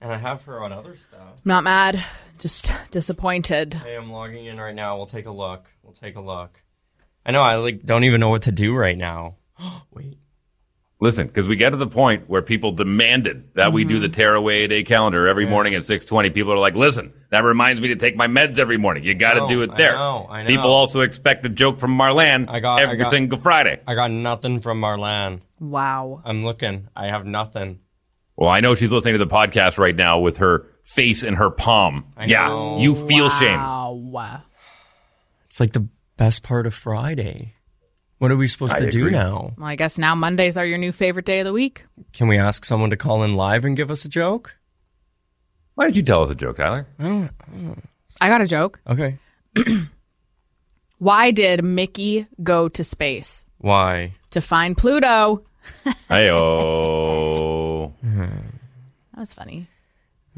and 0.00 0.12
I 0.12 0.16
have 0.18 0.44
her 0.44 0.62
on 0.64 0.72
other 0.72 0.96
stuff. 0.96 1.40
Not 1.44 1.64
mad, 1.64 2.02
just 2.38 2.72
disappointed. 2.90 3.74
Hey, 3.74 3.94
I'm 3.96 4.10
logging 4.10 4.46
in 4.46 4.56
right 4.58 4.74
now. 4.74 4.96
We'll 4.96 5.06
take 5.06 5.26
a 5.26 5.30
look. 5.30 5.66
We'll 5.82 5.92
take 5.92 6.16
a 6.16 6.20
look. 6.20 6.62
I 7.26 7.32
know. 7.32 7.42
I 7.42 7.56
like 7.56 7.84
don't 7.84 8.04
even 8.04 8.20
know 8.20 8.30
what 8.30 8.42
to 8.42 8.52
do 8.52 8.74
right 8.74 8.96
now. 8.96 9.36
Wait. 9.92 10.18
Listen, 10.98 11.26
because 11.26 11.46
we 11.46 11.56
get 11.56 11.70
to 11.70 11.76
the 11.76 11.86
point 11.86 12.26
where 12.26 12.40
people 12.40 12.72
demanded 12.72 13.50
that 13.54 13.72
we 13.74 13.82
Mm-hmm. 13.82 13.88
do 13.90 13.98
the 14.00 14.08
tearaway 14.08 14.66
day 14.66 14.82
calendar 14.82 15.26
every 15.28 15.44
morning 15.44 15.74
at 15.74 15.84
six 15.84 16.06
twenty. 16.06 16.30
People 16.30 16.52
are 16.54 16.58
like, 16.58 16.74
"Listen, 16.74 17.12
that 17.30 17.44
reminds 17.44 17.82
me 17.82 17.88
to 17.88 17.96
take 17.96 18.16
my 18.16 18.26
meds 18.28 18.58
every 18.58 18.78
morning. 18.78 19.04
You 19.04 19.14
got 19.14 19.34
to 19.34 19.40
know, 19.40 19.48
do 19.48 19.60
it 19.62 19.66
there." 19.76 19.76
I 19.76 19.76
there." 19.76 19.92
know, 19.98 20.26
I 20.30 20.42
know. 20.42 20.48
People 20.48 20.70
also 20.72 21.02
expect 21.02 21.44
a 21.44 21.50
joke 21.50 21.76
from 21.76 21.90
Marlene 21.98 22.48
I 22.48 22.60
got 22.60 22.78
I 22.78 22.84
every 22.84 22.96
got- 22.96 23.10
single 23.10 23.38
Friday. 23.38 23.78
I 23.86 23.94
got 23.94 24.10
nothing 24.10 24.60
from 24.60 24.80
Marlene. 24.80 25.40
Wow. 25.60 26.22
I'm 26.24 26.44
looking. 26.46 26.88
I 26.96 27.08
have 27.08 27.26
nothing. 27.26 27.80
Well, 28.36 28.48
I 28.48 28.60
know 28.60 28.74
she's 28.74 28.92
listening 28.92 29.14
to 29.14 29.18
the 29.24 29.26
podcast 29.26 29.78
right 29.78 29.94
now 29.96 30.20
with 30.20 30.38
her 30.38 30.66
face 30.84 31.24
in 31.24 31.34
her 31.34 31.50
palm. 31.50 32.06
I 32.16 32.24
yeah, 32.26 32.48
know. 32.48 32.78
you 32.78 32.94
feel 32.94 33.28
shame. 33.28 33.58
Wow. 33.60 34.42
It's 35.46 35.60
like 35.60 35.72
the 35.72 35.88
best 36.16 36.42
part 36.42 36.66
of 36.66 36.74
Friday. 36.74 37.54
What 38.18 38.30
are 38.30 38.36
we 38.36 38.46
supposed 38.46 38.72
I 38.74 38.80
to 38.80 38.86
do 38.90 39.10
now? 39.10 39.52
Well, 39.58 39.66
I 39.68 39.76
guess 39.76 39.98
now 39.98 40.14
Mondays 40.14 40.56
are 40.56 40.64
your 40.64 40.78
new 40.78 40.90
favorite 40.92 41.26
day 41.26 41.40
of 41.40 41.44
the 41.44 41.52
week. 41.52 41.84
Can 42.14 42.28
we 42.28 42.38
ask 42.38 42.64
someone 42.64 42.90
to 42.90 42.96
call 42.96 43.22
in 43.22 43.34
live 43.34 43.64
and 43.66 43.76
give 43.76 43.90
us 43.90 44.04
a 44.04 44.08
joke? 44.08 44.56
Why 45.74 45.84
did 45.86 45.96
you 45.96 46.02
tell 46.02 46.22
us 46.22 46.30
a 46.30 46.34
joke, 46.34 46.56
Tyler? 46.56 46.86
I 46.98 47.02
don't, 47.02 47.24
I 47.24 47.50
don't 47.50 47.64
know. 47.64 47.76
I 48.20 48.28
got 48.28 48.40
a 48.40 48.46
joke. 48.46 48.80
Okay. 48.88 49.18
Why 50.98 51.30
did 51.30 51.62
Mickey 51.62 52.26
go 52.42 52.68
to 52.70 52.82
space? 52.84 53.44
Why? 53.58 54.14
To 54.30 54.40
find 54.40 54.76
Pluto. 54.76 55.44
Hey-oh. 56.08 57.92
That 58.02 59.20
was 59.20 59.32
funny. 59.32 59.66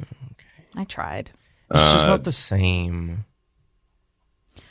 Okay. 0.01 0.47
I 0.77 0.85
tried. 0.85 1.31
It's 1.73 1.81
just 1.81 2.05
Uh, 2.05 2.09
not 2.09 2.23
the 2.25 2.31
same. 2.33 3.25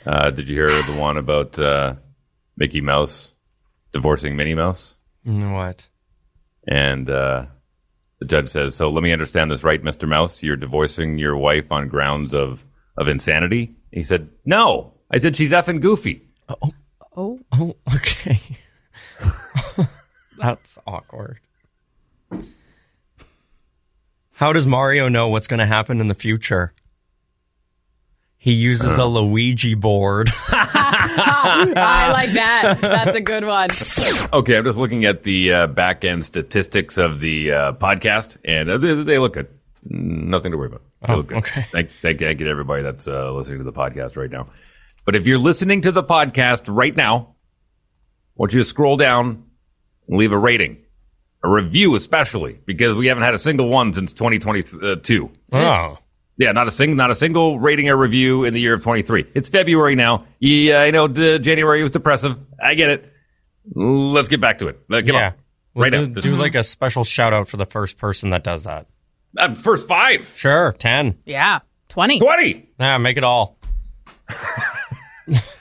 Uh, 0.06 0.30
did 0.30 0.48
you 0.48 0.56
hear 0.56 0.68
the 0.68 0.96
one 0.98 1.18
about 1.18 1.58
uh, 1.58 1.94
Mickey 2.58 2.80
Mouse 2.80 3.32
divorcing 3.92 4.36
Minnie 4.36 4.54
Mouse. 4.54 4.96
What? 5.24 5.88
And 6.66 7.08
uh, 7.08 7.46
the 8.18 8.26
judge 8.26 8.48
says, 8.48 8.74
"So 8.74 8.90
let 8.90 9.02
me 9.02 9.12
understand 9.12 9.50
this 9.50 9.62
right, 9.64 9.82
Mister 9.82 10.06
Mouse. 10.06 10.42
You're 10.42 10.56
divorcing 10.56 11.18
your 11.18 11.36
wife 11.36 11.70
on 11.72 11.88
grounds 11.88 12.34
of 12.34 12.64
of 12.96 13.08
insanity." 13.08 13.76
He 13.92 14.04
said, 14.04 14.28
"No, 14.44 14.94
I 15.10 15.18
said 15.18 15.36
she's 15.36 15.52
effing 15.52 15.80
goofy." 15.80 16.28
Oh, 16.48 16.72
Oh. 17.16 17.40
oh, 17.52 17.76
okay. 17.96 18.40
That's 20.38 20.78
awkward. 20.86 21.40
How 24.34 24.52
does 24.52 24.66
Mario 24.68 25.08
know 25.08 25.28
what's 25.28 25.48
going 25.48 25.58
to 25.58 25.66
happen 25.66 26.00
in 26.00 26.06
the 26.06 26.14
future? 26.14 26.72
He 28.40 28.52
uses 28.52 28.98
a 28.98 29.04
Luigi 29.04 29.74
board. 29.74 30.30
I 30.50 32.10
like 32.12 32.30
that. 32.30 32.78
That's 32.80 33.16
a 33.16 33.20
good 33.20 33.44
one. 33.44 33.68
Okay, 34.32 34.56
I'm 34.56 34.64
just 34.64 34.78
looking 34.78 35.04
at 35.04 35.24
the 35.24 35.52
uh, 35.52 35.66
back 35.66 36.04
end 36.04 36.24
statistics 36.24 36.98
of 36.98 37.18
the 37.20 37.50
uh, 37.52 37.72
podcast, 37.72 38.36
and 38.44 38.70
uh, 38.70 38.78
they, 38.78 38.94
they 39.02 39.18
look 39.18 39.34
good. 39.34 39.48
Nothing 39.84 40.52
to 40.52 40.56
worry 40.58 40.68
about. 40.68 40.82
They 41.06 41.12
Oh, 41.12 41.16
look 41.16 41.26
good. 41.28 41.38
okay. 41.38 41.66
Thank, 41.72 41.90
thank, 41.90 42.20
thank 42.20 42.38
you 42.40 42.46
to 42.46 42.50
everybody 42.50 42.82
that's 42.82 43.08
uh, 43.08 43.32
listening 43.32 43.58
to 43.58 43.64
the 43.64 43.72
podcast 43.72 44.16
right 44.16 44.30
now. 44.30 44.48
But 45.04 45.16
if 45.16 45.26
you're 45.26 45.38
listening 45.38 45.82
to 45.82 45.92
the 45.92 46.04
podcast 46.04 46.64
right 46.68 46.94
now, 46.94 47.34
I 48.36 48.36
want 48.36 48.52
you 48.54 48.60
to 48.60 48.64
scroll 48.64 48.96
down 48.96 49.44
and 50.06 50.16
leave 50.18 50.32
a 50.32 50.38
rating, 50.38 50.78
a 51.42 51.48
review, 51.48 51.94
especially 51.96 52.60
because 52.66 52.94
we 52.94 53.06
haven't 53.08 53.24
had 53.24 53.34
a 53.34 53.38
single 53.38 53.68
one 53.68 53.94
since 53.94 54.12
2022. 54.12 55.30
Oh. 55.52 55.98
Yeah, 56.38 56.52
not 56.52 56.68
a 56.68 56.70
single, 56.70 56.96
not 56.96 57.10
a 57.10 57.14
single 57.14 57.58
rating 57.58 57.88
or 57.88 57.96
review 57.96 58.44
in 58.44 58.54
the 58.54 58.60
year 58.60 58.74
of 58.74 58.82
23. 58.82 59.26
It's 59.34 59.48
February 59.48 59.96
now. 59.96 60.24
Yeah, 60.38 60.80
I 60.80 60.92
know 60.92 61.08
d- 61.08 61.40
January 61.40 61.82
was 61.82 61.90
depressive. 61.90 62.38
I 62.62 62.74
get 62.74 62.90
it. 62.90 63.12
Let's 63.74 64.28
get 64.28 64.40
back 64.40 64.58
to 64.58 64.68
it. 64.68 64.80
Uh, 64.90 64.98
come 64.98 65.08
yeah. 65.08 65.26
on. 65.26 65.32
We'll 65.74 65.82
right 65.82 65.92
do, 65.92 66.06
now. 66.06 66.20
do 66.20 66.36
like 66.36 66.54
a 66.54 66.62
special 66.62 67.04
shout 67.04 67.32
out 67.32 67.48
for 67.48 67.56
the 67.56 67.66
first 67.66 67.98
person 67.98 68.30
that 68.30 68.44
does 68.44 68.64
that. 68.64 68.86
Uh, 69.36 69.54
first 69.54 69.88
five. 69.88 70.32
Sure. 70.36 70.72
10. 70.78 71.18
Yeah. 71.26 71.60
20. 71.88 72.20
20. 72.20 72.70
Yeah, 72.78 72.98
make 72.98 73.16
it 73.16 73.24
all. 73.24 73.58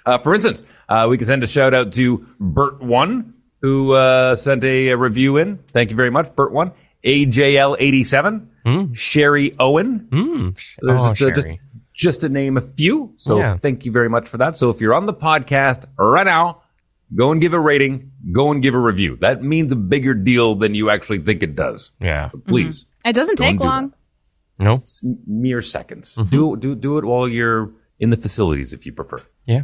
Uh, 0.05 0.17
for 0.17 0.33
instance, 0.33 0.63
uh, 0.87 1.05
we 1.09 1.17
can 1.17 1.27
send 1.27 1.43
a 1.43 1.47
shout 1.47 1.73
out 1.73 1.91
to 1.91 2.25
Bert1, 2.39 3.33
who 3.61 3.91
uh, 3.91 4.37
sent 4.37 4.63
a, 4.63 4.87
a 4.87 4.97
review 4.97 5.35
in. 5.35 5.57
Thank 5.73 5.89
you 5.89 5.97
very 5.97 6.09
much, 6.09 6.27
Bert1. 6.27 6.71
AJL87, 7.03 8.47
Hmm. 8.67 8.93
Sherry 8.93 9.55
Owen. 9.59 10.07
Hmm. 10.11 10.49
There's 10.81 11.01
Oh, 11.01 11.13
just, 11.13 11.21
uh, 11.37 11.41
just, 11.41 11.47
just 11.93 12.21
to 12.21 12.29
name 12.29 12.57
a 12.57 12.61
few. 12.61 13.13
So 13.17 13.39
Yeah. 13.39 13.55
thank 13.55 13.85
you 13.85 13.91
very 13.93 14.09
much 14.09 14.27
for 14.29 14.37
that. 14.37 14.55
So 14.57 14.69
if 14.69 14.81
you're 14.81 14.93
on 14.93 15.05
the 15.05 15.13
podcast 15.13 15.85
right 15.97 16.25
now, 16.25 16.61
go 17.15 17.31
and 17.31 17.39
give 17.39 17.53
a 17.53 17.59
rating, 17.59 18.11
go 18.33 18.51
and 18.51 18.61
give 18.61 18.75
a 18.75 18.79
review. 18.79 19.17
That 19.21 19.41
means 19.41 19.71
a 19.71 19.75
bigger 19.77 20.13
deal 20.13 20.55
than 20.55 20.75
you 20.75 20.89
actually 20.89 21.19
think 21.19 21.43
it 21.43 21.55
does. 21.55 21.93
Yeah. 22.01 22.29
Please. 22.47 22.83
Mm-hmm. 22.83 23.09
It 23.09 23.13
doesn't 23.13 23.37
take 23.37 23.57
do 23.59 23.63
long. 23.63 23.93
No. 24.59 24.75
It's 24.75 25.01
mere 25.25 25.61
seconds. 25.61 26.15
Mm-hmm. 26.15 26.29
Do 26.29 26.57
do 26.57 26.75
do 26.75 26.97
it 26.97 27.05
while 27.05 27.27
you're 27.29 27.71
in 27.99 28.09
the 28.09 28.17
facilities 28.17 28.73
if 28.73 28.85
you 28.85 28.91
prefer. 28.91 29.21
Yeah. 29.45 29.63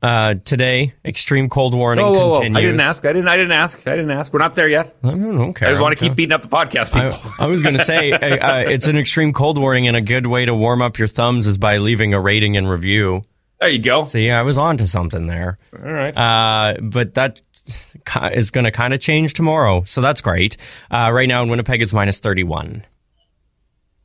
Uh, 0.00 0.34
today, 0.44 0.94
extreme 1.04 1.48
cold 1.48 1.74
warning 1.74 2.04
Whoa, 2.04 2.12
whoa, 2.12 2.28
whoa. 2.28 2.34
continues. 2.34 2.56
I 2.56 2.60
didn't 2.62 2.80
ask. 2.80 3.04
I 3.04 3.12
didn't. 3.12 3.28
I 3.28 3.36
didn't 3.36 3.52
ask. 3.52 3.86
I 3.88 3.96
didn't 3.96 4.12
ask. 4.12 4.32
We're 4.32 4.38
not 4.38 4.54
there 4.54 4.68
yet. 4.68 4.94
I 5.02 5.08
don't 5.10 5.54
care. 5.54 5.68
I 5.68 5.72
just 5.72 5.82
want 5.82 5.98
to 5.98 6.04
keep 6.04 6.14
beating 6.14 6.32
up 6.32 6.42
the 6.42 6.48
podcast 6.48 6.94
people. 6.94 7.32
I, 7.38 7.44
I 7.44 7.46
was 7.46 7.64
going 7.64 7.76
to 7.76 7.84
say 7.84 8.12
uh, 8.12 8.60
it's 8.60 8.86
an 8.86 8.96
extreme 8.96 9.32
cold 9.32 9.58
warning, 9.58 9.88
and 9.88 9.96
a 9.96 10.00
good 10.00 10.28
way 10.28 10.44
to 10.44 10.54
warm 10.54 10.82
up 10.82 10.98
your 10.98 11.08
thumbs 11.08 11.48
is 11.48 11.58
by 11.58 11.78
leaving 11.78 12.14
a 12.14 12.20
rating 12.20 12.56
and 12.56 12.70
review. 12.70 13.22
there 13.58 13.70
you 13.70 13.80
go. 13.80 14.02
See, 14.04 14.30
I 14.30 14.42
was 14.42 14.56
on 14.56 14.76
to 14.76 14.86
something 14.86 15.26
there. 15.26 15.58
All 15.76 15.92
right. 15.92 16.16
Uh, 16.16 16.76
but 16.80 17.14
that 17.14 17.40
is 18.32 18.52
going 18.52 18.66
to 18.66 18.70
kind 18.70 18.94
of 18.94 19.00
change 19.00 19.34
tomorrow, 19.34 19.82
so 19.84 20.00
that's 20.00 20.20
great. 20.20 20.56
Uh, 20.92 21.10
right 21.10 21.26
now 21.28 21.42
in 21.42 21.48
Winnipeg, 21.48 21.82
it's 21.82 21.92
minus 21.92 22.20
31. 22.20 22.84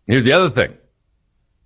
Here's 0.08 0.26
the 0.26 0.34
other 0.34 0.50
thing. 0.50 0.76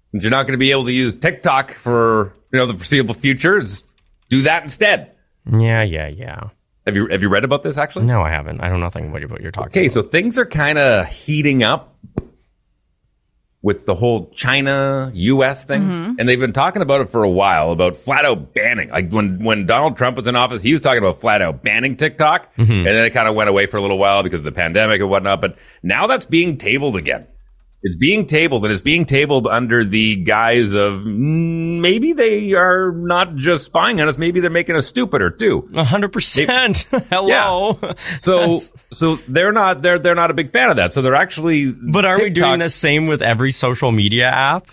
Since 0.10 0.24
you're 0.24 0.32
not 0.32 0.44
going 0.44 0.54
to 0.54 0.58
be 0.58 0.72
able 0.72 0.86
to 0.86 0.92
use 0.92 1.16
TikTok 1.16 1.72
for 1.72 2.34
you 2.52 2.60
know 2.60 2.66
the 2.66 2.74
foreseeable 2.74 3.14
future, 3.14 3.62
just 3.62 3.86
do 4.30 4.44
that 4.44 4.64
instead. 4.64 5.12
Yeah, 5.52 5.84
yeah, 5.84 6.08
yeah. 6.08 6.50
Have 6.86 6.96
you 6.96 7.08
have 7.08 7.22
you 7.22 7.30
read 7.30 7.44
about 7.44 7.64
this 7.64 7.78
actually? 7.78 8.06
No, 8.06 8.22
I 8.22 8.30
haven't. 8.30 8.62
I 8.62 8.70
don't 8.70 8.80
know 8.80 8.86
nothing 8.86 9.12
what 9.12 9.22
what 9.30 9.42
you're 9.42 9.52
talking 9.52 9.72
Okay, 9.72 9.90
so 9.90 10.02
things 10.02 10.40
are 10.40 10.46
kind 10.46 10.78
of 10.78 11.08
heating 11.08 11.64
up 11.64 11.98
with 13.62 13.86
the 13.86 13.96
whole 13.96 14.30
China 14.30 15.12
US 15.14 15.66
thing. 15.66 15.82
Mm-hmm. 15.82 16.14
And 16.20 16.30
they've 16.30 16.40
been 16.40 16.54
talking 16.54 16.82
about 16.82 17.02
it 17.02 17.10
for 17.10 17.24
a 17.24 17.30
while 17.30 17.72
about 17.72 17.98
flat 17.98 18.24
out 18.24 18.54
banning. 18.54 18.90
Like 18.90 19.12
when 19.12 19.44
when 19.44 19.66
Donald 19.66 19.98
Trump 19.98 20.16
was 20.16 20.28
in 20.28 20.38
office, 20.38 20.64
he 20.64 20.72
was 20.72 20.82
talking 20.82 21.00
about 21.00 21.20
flat 21.20 21.42
out 21.42 21.64
banning 21.64 21.98
TikTok. 21.98 22.56
Mm-hmm. 22.56 22.72
And 22.72 22.88
then 22.88 23.04
it 23.04 23.10
kind 23.10 23.28
of 23.28 23.36
went 23.36 23.50
away 23.50 23.66
for 23.66 23.76
a 23.76 23.82
little 23.82 23.98
while 23.98 24.24
because 24.24 24.42
of 24.42 24.46
the 24.46 24.54
pandemic 24.54 25.02
and 25.02 25.10
whatnot, 25.10 25.42
but 25.42 25.58
now 25.84 26.08
that's 26.08 26.26
being 26.26 26.58
tabled 26.58 26.96
again. 26.96 27.28
It's 27.88 27.96
being 27.96 28.28
tabled 28.28 28.66
and 28.66 28.74
it's 28.74 28.82
being 28.82 29.06
tabled 29.06 29.48
under 29.48 29.86
the 29.86 30.18
guise 30.18 30.74
of 30.74 31.04
mm, 31.04 31.80
maybe 31.80 32.12
they 32.12 32.52
are 32.52 32.92
not 32.92 33.38
just 33.38 33.64
spying 33.66 34.02
on 34.02 34.10
us, 34.10 34.18
maybe 34.18 34.42
they're 34.42 34.50
making 34.50 34.76
us 34.76 34.88
stupider 34.88 35.30
too. 35.30 35.70
Hundred 35.74 36.12
percent. 36.12 36.80
Hello. 37.10 37.80
So 38.20 38.60
so 38.92 39.16
they're 39.30 39.54
not 39.54 39.84
they're 39.84 39.98
they're 39.98 40.16
not 40.16 40.32
a 40.32 40.34
big 40.34 40.52
fan 40.52 40.70
of 40.70 40.76
that. 40.76 40.92
So 40.92 41.02
they're 41.02 41.16
actually 41.16 41.72
But 41.72 42.04
are 42.04 42.20
we 42.22 42.30
doing 42.30 42.60
the 42.60 42.68
same 42.68 43.08
with 43.08 43.22
every 43.22 43.54
social 43.54 43.94
media 43.94 44.26
app? 44.28 44.68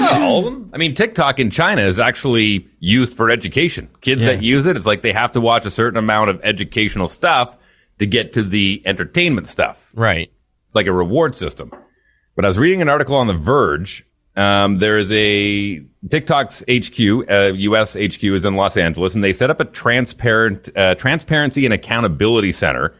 Not 0.00 0.22
all 0.22 0.38
of 0.38 0.44
them. 0.46 0.70
I 0.72 0.78
mean, 0.78 0.94
TikTok 0.94 1.38
in 1.38 1.50
China 1.50 1.82
is 1.82 1.98
actually 1.98 2.66
used 2.80 3.16
for 3.18 3.30
education. 3.30 3.90
Kids 4.00 4.24
Yeah. 4.24 4.32
that 4.32 4.42
use 4.42 4.64
it, 4.64 4.78
it's 4.78 4.86
like 4.86 5.02
they 5.02 5.12
have 5.12 5.32
to 5.32 5.42
watch 5.42 5.66
a 5.66 5.70
certain 5.70 5.98
amount 5.98 6.30
of 6.30 6.40
educational 6.42 7.08
stuff 7.08 7.54
to 7.98 8.06
get 8.06 8.32
to 8.32 8.42
the 8.42 8.80
entertainment 8.86 9.46
stuff. 9.48 9.92
Right. 9.94 10.30
It's 10.68 10.74
like 10.76 10.86
a 10.86 10.92
reward 10.92 11.36
system. 11.36 11.72
But 12.38 12.44
I 12.44 12.48
was 12.48 12.58
reading 12.60 12.80
an 12.80 12.88
article 12.88 13.16
on 13.16 13.26
The 13.26 13.32
Verge. 13.32 14.06
Um, 14.36 14.78
there 14.78 14.96
is 14.96 15.10
a 15.10 15.84
TikTok's 16.08 16.62
HQ, 16.70 17.28
uh, 17.28 17.52
US 17.52 17.94
HQ 17.94 18.22
is 18.22 18.44
in 18.44 18.54
Los 18.54 18.76
Angeles, 18.76 19.16
and 19.16 19.24
they 19.24 19.32
set 19.32 19.50
up 19.50 19.58
a 19.58 19.64
transparent, 19.64 20.68
uh, 20.76 20.94
transparency 20.94 21.64
and 21.64 21.74
accountability 21.74 22.52
center. 22.52 22.94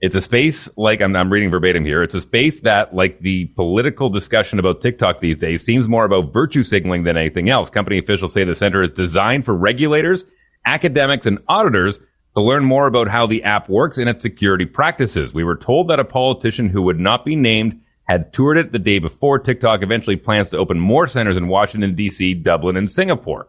It's 0.00 0.16
a 0.16 0.22
space 0.22 0.70
like 0.78 1.02
I'm, 1.02 1.14
I'm 1.16 1.30
reading 1.30 1.50
verbatim 1.50 1.84
here. 1.84 2.02
It's 2.02 2.14
a 2.14 2.22
space 2.22 2.60
that, 2.60 2.94
like 2.94 3.20
the 3.20 3.44
political 3.56 4.08
discussion 4.08 4.58
about 4.58 4.80
TikTok 4.80 5.20
these 5.20 5.36
days, 5.36 5.62
seems 5.62 5.86
more 5.86 6.06
about 6.06 6.32
virtue 6.32 6.62
signaling 6.62 7.04
than 7.04 7.18
anything 7.18 7.50
else. 7.50 7.68
Company 7.68 7.98
officials 7.98 8.32
say 8.32 8.44
the 8.44 8.54
center 8.54 8.82
is 8.82 8.92
designed 8.92 9.44
for 9.44 9.54
regulators, 9.54 10.24
academics, 10.64 11.26
and 11.26 11.40
auditors 11.46 12.00
to 12.34 12.40
learn 12.40 12.64
more 12.64 12.86
about 12.86 13.08
how 13.08 13.26
the 13.26 13.44
app 13.44 13.68
works 13.68 13.98
and 13.98 14.08
its 14.08 14.22
security 14.22 14.64
practices. 14.64 15.34
We 15.34 15.44
were 15.44 15.56
told 15.56 15.88
that 15.88 16.00
a 16.00 16.06
politician 16.06 16.70
who 16.70 16.80
would 16.80 16.98
not 16.98 17.26
be 17.26 17.36
named 17.36 17.82
had 18.08 18.32
toured 18.32 18.56
it 18.56 18.72
the 18.72 18.78
day 18.78 18.98
before. 18.98 19.38
TikTok 19.38 19.82
eventually 19.82 20.16
plans 20.16 20.48
to 20.50 20.58
open 20.58 20.80
more 20.80 21.06
centers 21.06 21.36
in 21.36 21.48
Washington, 21.48 21.94
D.C., 21.94 22.34
Dublin, 22.34 22.76
and 22.76 22.90
Singapore. 22.90 23.48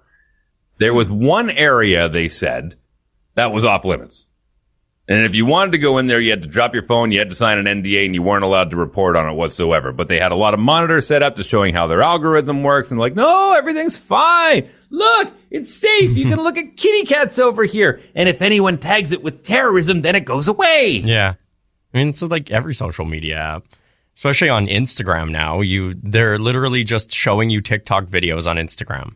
There 0.79 0.93
was 0.93 1.11
one 1.11 1.49
area, 1.49 2.09
they 2.09 2.27
said, 2.27 2.75
that 3.35 3.51
was 3.51 3.65
off 3.65 3.85
limits. 3.85 4.27
And 5.07 5.25
if 5.25 5.35
you 5.35 5.45
wanted 5.45 5.71
to 5.71 5.79
go 5.79 5.97
in 5.97 6.05
there, 6.05 6.19
you 6.19 6.29
had 6.29 6.43
to 6.43 6.47
drop 6.47 6.75
your 6.75 6.85
phone, 6.85 7.11
you 7.11 7.17
had 7.17 7.29
to 7.29 7.35
sign 7.35 7.57
an 7.57 7.81
NDA, 7.81 8.05
and 8.05 8.13
you 8.13 8.21
weren't 8.21 8.43
allowed 8.43 8.69
to 8.69 8.77
report 8.77 9.15
on 9.15 9.27
it 9.27 9.33
whatsoever. 9.33 9.91
But 9.91 10.07
they 10.07 10.19
had 10.19 10.31
a 10.31 10.35
lot 10.35 10.53
of 10.53 10.59
monitors 10.59 11.07
set 11.07 11.23
up 11.23 11.35
to 11.37 11.43
showing 11.43 11.73
how 11.73 11.87
their 11.87 12.03
algorithm 12.03 12.61
works, 12.61 12.91
and 12.91 12.99
like, 12.99 13.15
no, 13.15 13.53
everything's 13.53 13.97
fine. 13.97 14.69
Look, 14.91 15.33
it's 15.49 15.73
safe. 15.73 16.15
You 16.15 16.25
can 16.25 16.39
look 16.43 16.57
at 16.57 16.77
kitty 16.77 17.05
cats 17.05 17.39
over 17.39 17.63
here. 17.63 18.01
And 18.13 18.29
if 18.29 18.41
anyone 18.41 18.77
tags 18.77 19.11
it 19.11 19.23
with 19.23 19.43
terrorism, 19.43 20.03
then 20.03 20.15
it 20.15 20.25
goes 20.25 20.47
away. 20.47 21.01
Yeah. 21.03 21.33
I 21.91 21.97
mean, 21.97 22.09
it's 22.09 22.21
like 22.21 22.51
every 22.51 22.75
social 22.75 23.05
media 23.05 23.37
app, 23.37 23.63
especially 24.15 24.49
on 24.49 24.67
Instagram 24.67 25.31
now. 25.31 25.61
You 25.61 25.93
they're 26.01 26.39
literally 26.39 26.83
just 26.83 27.11
showing 27.11 27.49
you 27.49 27.61
TikTok 27.61 28.05
videos 28.05 28.47
on 28.47 28.57
Instagram. 28.57 29.13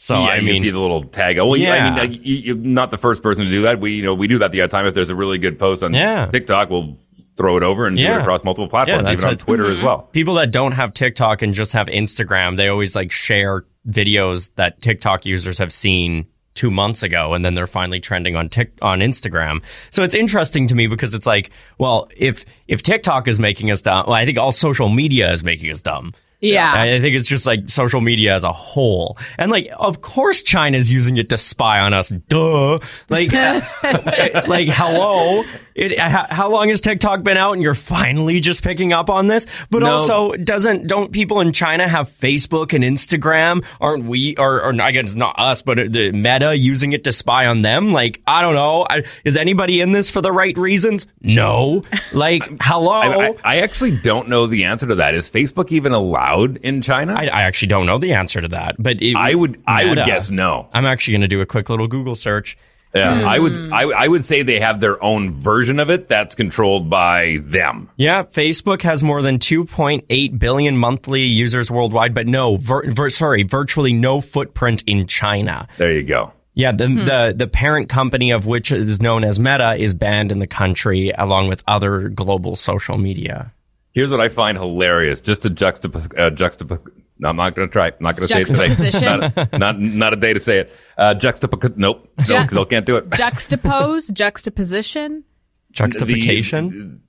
So 0.00 0.14
yeah, 0.14 0.28
I 0.28 0.40
mean, 0.40 0.54
can 0.54 0.62
see 0.62 0.70
the 0.70 0.78
little 0.78 1.02
tag. 1.02 1.38
Oh, 1.38 1.46
well, 1.46 1.56
yeah. 1.56 1.72
I 1.72 2.06
mean, 2.06 2.20
you, 2.22 2.36
you're 2.36 2.56
not 2.56 2.92
the 2.92 2.98
first 2.98 3.20
person 3.20 3.46
to 3.46 3.50
do 3.50 3.62
that. 3.62 3.80
We, 3.80 3.94
you 3.94 4.02
know, 4.02 4.14
we 4.14 4.28
do 4.28 4.38
that 4.38 4.52
the 4.52 4.60
other 4.60 4.70
time. 4.70 4.86
If 4.86 4.94
there's 4.94 5.10
a 5.10 5.16
really 5.16 5.38
good 5.38 5.58
post 5.58 5.82
on 5.82 5.92
Yeah. 5.92 6.26
TikTok, 6.26 6.70
we'll 6.70 6.96
throw 7.36 7.56
it 7.56 7.64
over 7.64 7.84
and 7.84 7.96
do 7.96 8.02
it 8.04 8.06
Yeah. 8.06 8.20
across 8.20 8.44
multiple 8.44 8.68
platforms, 8.68 9.02
that's 9.02 9.22
even 9.22 9.28
on 9.28 9.34
a- 9.34 9.36
Twitter 9.36 9.68
as 9.68 9.78
mm-hmm. 9.78 9.86
well. 9.86 10.02
people 10.12 10.34
that 10.34 10.52
don't 10.52 10.70
have 10.70 10.94
TikTok 10.94 11.42
and 11.42 11.52
just 11.52 11.72
have 11.72 11.88
Instagram, 11.88 12.56
they 12.56 12.68
always 12.68 12.94
like 12.94 13.10
share 13.10 13.64
videos 13.88 14.50
that 14.54 14.80
TikTok 14.80 15.26
users 15.26 15.58
have 15.58 15.72
seen 15.72 16.26
two 16.58 16.70
months 16.72 17.04
ago, 17.04 17.34
and 17.34 17.44
then 17.44 17.54
they're 17.54 17.68
finally 17.68 18.00
trending 18.00 18.34
on 18.34 18.48
Tik 18.48 18.72
on 18.82 18.98
Instagram. 18.98 19.62
So 19.90 20.02
it's 20.02 20.14
interesting 20.14 20.66
to 20.66 20.74
me 20.74 20.88
because 20.88 21.14
it's 21.14 21.26
like, 21.26 21.50
well, 21.78 22.08
if 22.16 22.44
if 22.66 22.82
TikTok 22.82 23.28
is 23.28 23.38
making 23.38 23.70
us 23.70 23.80
dumb, 23.80 24.06
well, 24.06 24.16
I 24.16 24.26
think 24.26 24.38
all 24.38 24.50
social 24.50 24.88
media 24.88 25.32
is 25.32 25.44
making 25.44 25.70
us 25.70 25.82
dumb. 25.82 26.12
Yeah. 26.40 26.72
I 26.72 27.00
think 27.00 27.16
it's 27.16 27.28
just 27.28 27.46
like 27.46 27.68
social 27.68 28.00
media 28.00 28.34
as 28.34 28.44
a 28.44 28.52
whole. 28.52 29.18
And 29.38 29.50
like, 29.50 29.68
of 29.76 30.00
course 30.02 30.42
China's 30.42 30.92
using 30.92 31.16
it 31.16 31.28
to 31.30 31.36
spy 31.36 31.80
on 31.80 31.92
us. 31.94 32.10
Duh. 32.10 32.78
Like, 33.08 33.32
like, 33.82 34.68
hello. 34.68 35.44
It, 35.74 35.96
how, 35.98 36.26
how 36.28 36.50
long 36.50 36.68
has 36.70 36.80
TikTok 36.80 37.22
been 37.22 37.36
out 37.36 37.52
and 37.52 37.62
you're 37.62 37.74
finally 37.74 38.40
just 38.40 38.64
picking 38.64 38.92
up 38.92 39.08
on 39.10 39.28
this? 39.28 39.46
But 39.70 39.80
No. 39.82 39.92
also, 39.92 40.32
doesn't, 40.32 40.86
don't 40.88 41.12
people 41.12 41.40
in 41.40 41.52
China 41.52 41.86
have 41.86 42.08
Facebook 42.10 42.72
and 42.72 42.82
Instagram? 42.84 43.64
Aren't 43.80 44.04
we, 44.04 44.34
or, 44.36 44.62
or 44.62 44.82
I 44.82 44.90
guess 44.90 45.14
not 45.14 45.38
us, 45.38 45.62
but 45.62 45.78
uh, 45.78 45.84
the 45.88 46.10
meta 46.12 46.56
using 46.56 46.92
it 46.92 47.04
to 47.04 47.12
spy 47.12 47.46
on 47.46 47.62
them? 47.62 47.92
Like, 47.92 48.20
I 48.26 48.42
don't 48.42 48.54
know. 48.54 48.86
I, 48.90 49.04
is 49.24 49.36
anybody 49.36 49.80
in 49.80 49.92
this 49.92 50.10
for 50.10 50.20
the 50.20 50.32
right 50.32 50.56
reasons? 50.58 51.06
No. 51.20 51.84
Like, 52.12 52.48
hello. 52.60 52.92
I, 52.92 53.28
I, 53.28 53.34
I 53.44 53.56
actually 53.58 53.92
don't 53.92 54.28
know 54.28 54.46
the 54.48 54.64
answer 54.64 54.86
to 54.88 54.96
that. 54.96 55.14
Is 55.14 55.30
Facebook 55.30 55.70
even 55.70 55.92
allowed 55.92 56.27
in 56.62 56.82
China? 56.82 57.14
I, 57.18 57.26
I 57.26 57.42
actually 57.42 57.68
don't 57.68 57.86
know 57.86 57.98
the 57.98 58.12
answer 58.14 58.40
to 58.40 58.48
that, 58.48 58.76
but 58.78 59.00
it, 59.02 59.16
I 59.16 59.34
would 59.34 59.62
I 59.66 59.88
would 59.88 59.98
guess 60.06 60.30
no. 60.30 60.68
I'm 60.72 60.86
actually 60.86 61.12
going 61.12 61.22
to 61.22 61.28
do 61.28 61.40
a 61.40 61.46
quick 61.46 61.68
little 61.70 61.88
Google 61.88 62.14
search. 62.14 62.56
Yeah, 62.94 63.22
I 63.28 63.38
would 63.38 63.52
Hmm. 63.52 63.72
I, 63.72 63.82
I 63.82 64.08
would 64.08 64.24
say 64.24 64.42
they 64.42 64.60
have 64.60 64.80
their 64.80 65.02
own 65.04 65.30
version 65.30 65.78
of 65.78 65.90
it 65.90 66.08
that's 66.08 66.34
controlled 66.34 66.88
by 66.88 67.38
them. 67.42 67.90
Yeah, 67.96 68.22
Facebook 68.22 68.80
has 68.82 69.02
more 69.02 69.20
than 69.20 69.38
2.8 69.38 70.38
billion 70.38 70.76
monthly 70.78 71.22
users 71.24 71.70
worldwide, 71.70 72.14
but 72.14 72.26
no, 72.26 72.56
vir- 72.56 72.90
vir- 72.90 73.10
sorry, 73.10 73.42
virtually 73.42 73.92
no 73.92 74.22
footprint 74.22 74.84
in 74.86 75.06
China. 75.06 75.68
There 75.76 75.92
you 75.92 76.02
go. 76.02 76.32
Yeah, 76.54 76.72
the, 76.72 76.88
the 76.88 77.34
the 77.36 77.46
parent 77.46 77.88
company 77.88 78.32
of 78.32 78.46
which 78.46 78.72
is 78.72 79.00
known 79.00 79.22
as 79.22 79.38
Meta 79.38 79.76
is 79.76 79.94
banned 79.94 80.32
in 80.32 80.38
the 80.40 80.46
country, 80.48 81.12
along 81.16 81.48
with 81.48 81.62
other 81.68 82.08
global 82.08 82.56
social 82.56 82.98
media. 82.98 83.52
Here's 83.92 84.10
what 84.10 84.20
I 84.20 84.28
find 84.28 84.56
hilarious. 84.58 85.20
Just 85.20 85.44
a 85.46 85.50
juxtapose. 85.50 86.06
Uh, 86.18 86.30
juxtap- 86.30 86.86
no, 87.20 87.28
I'm 87.30 87.36
not 87.36 87.56
going 87.56 87.66
to 87.68 87.72
try. 87.72 87.88
I'm 87.88 87.94
not 88.00 88.16
going 88.16 88.28
to 88.28 88.32
say 88.34 88.42
it 88.42 88.46
today. 88.90 89.18
Not, 89.18 89.52
not 89.58 89.80
not 89.80 90.12
a 90.12 90.16
day 90.16 90.34
to 90.34 90.40
say 90.40 90.58
it. 90.60 90.72
Uh, 90.96 91.14
juxtap. 91.18 91.76
Nope. 91.76 92.08
Ju- 92.20 92.34
No, 92.34 92.46
'cause 92.46 92.56
I 92.58 92.64
can't 92.64 92.86
do 92.86 92.96
it. 92.96 93.10
Juxtapose, 93.10 94.12
juxtaposition. 94.12 95.24
Juxtaposition? 95.72 97.02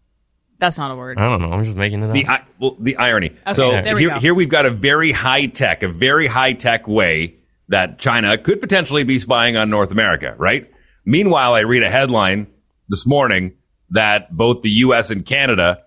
That's 0.57 0.77
not 0.77 0.91
a 0.91 0.95
word. 0.95 1.17
I 1.17 1.30
don't 1.30 1.41
know. 1.41 1.51
I'm 1.53 1.63
just 1.63 1.77
making 1.77 2.03
it 2.03 2.07
up. 2.07 2.13
The 2.13 2.27
I 2.27 2.43
well, 2.59 2.75
the 2.80 2.97
irony. 2.97 3.27
Okay, 3.47 3.53
so 3.53 3.71
there 3.71 3.95
we 3.95 4.01
here, 4.01 4.09
go. 4.09 4.19
here 4.19 4.34
we've 4.34 4.49
got 4.49 4.65
a 4.65 4.69
very 4.69 5.11
high 5.13 5.45
tech, 5.45 5.84
a 5.84 5.88
very 5.88 6.27
high 6.27 6.51
tech 6.53 6.86
way 6.88 7.36
that 7.69 7.99
China 7.99 8.38
could 8.38 8.59
potentially 8.59 9.03
be 9.03 9.19
spying 9.19 9.55
on 9.55 9.69
North 9.69 9.91
America, 9.91 10.36
right? 10.38 10.69
Meanwhile, 11.05 11.53
I 11.53 11.61
read 11.61 11.84
a 11.84 11.89
headline 11.89 12.47
this 12.89 13.05
morning 13.07 13.53
that 13.91 14.36
both 14.36 14.61
the 14.61 14.69
U.S. 14.71 15.11
and 15.11 15.25
Canada 15.25 15.84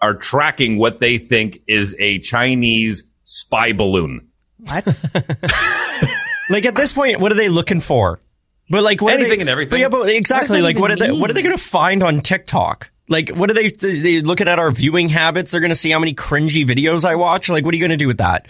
are 0.00 0.14
tracking 0.14 0.78
what 0.78 0.98
they 0.98 1.18
think 1.18 1.62
is 1.66 1.94
a 1.98 2.18
Chinese 2.18 3.04
spy 3.24 3.72
balloon. 3.72 4.28
What? 4.58 4.86
like 6.50 6.66
at 6.66 6.74
this 6.74 6.92
point, 6.92 7.20
what 7.20 7.32
are 7.32 7.36
they 7.36 7.48
looking 7.48 7.80
for? 7.80 8.20
But 8.70 8.82
like 8.82 9.02
what 9.02 9.12
are 9.12 9.16
Anything 9.16 9.38
they, 9.38 9.42
and 9.42 9.50
everything. 9.50 9.70
But 9.70 9.80
yeah, 9.80 9.88
but 9.88 10.08
exactly. 10.08 10.58
What 10.58 10.64
Like 10.64 10.78
what 10.78 10.90
are 10.90 10.96
even 10.96 11.10
they? 11.10 11.20
What 11.20 11.30
are 11.30 11.34
they 11.34 11.42
going 11.42 11.56
to 11.56 11.62
find 11.62 12.02
on 12.02 12.20
TikTok? 12.20 12.90
Like 13.08 13.30
what 13.30 13.50
are 13.50 13.54
they? 13.54 13.68
They 13.70 14.22
looking 14.22 14.48
at 14.48 14.58
our 14.58 14.70
viewing 14.70 15.08
habits. 15.10 15.50
They're 15.50 15.60
going 15.60 15.70
to 15.70 15.76
see 15.76 15.90
how 15.90 15.98
many 15.98 16.14
cringy 16.14 16.66
videos 16.66 17.04
I 17.04 17.16
watch. 17.16 17.48
Like 17.48 17.64
what 17.64 17.74
are 17.74 17.76
you 17.76 17.82
going 17.82 17.90
to 17.90 17.96
do 17.96 18.06
with 18.06 18.18
that? 18.18 18.48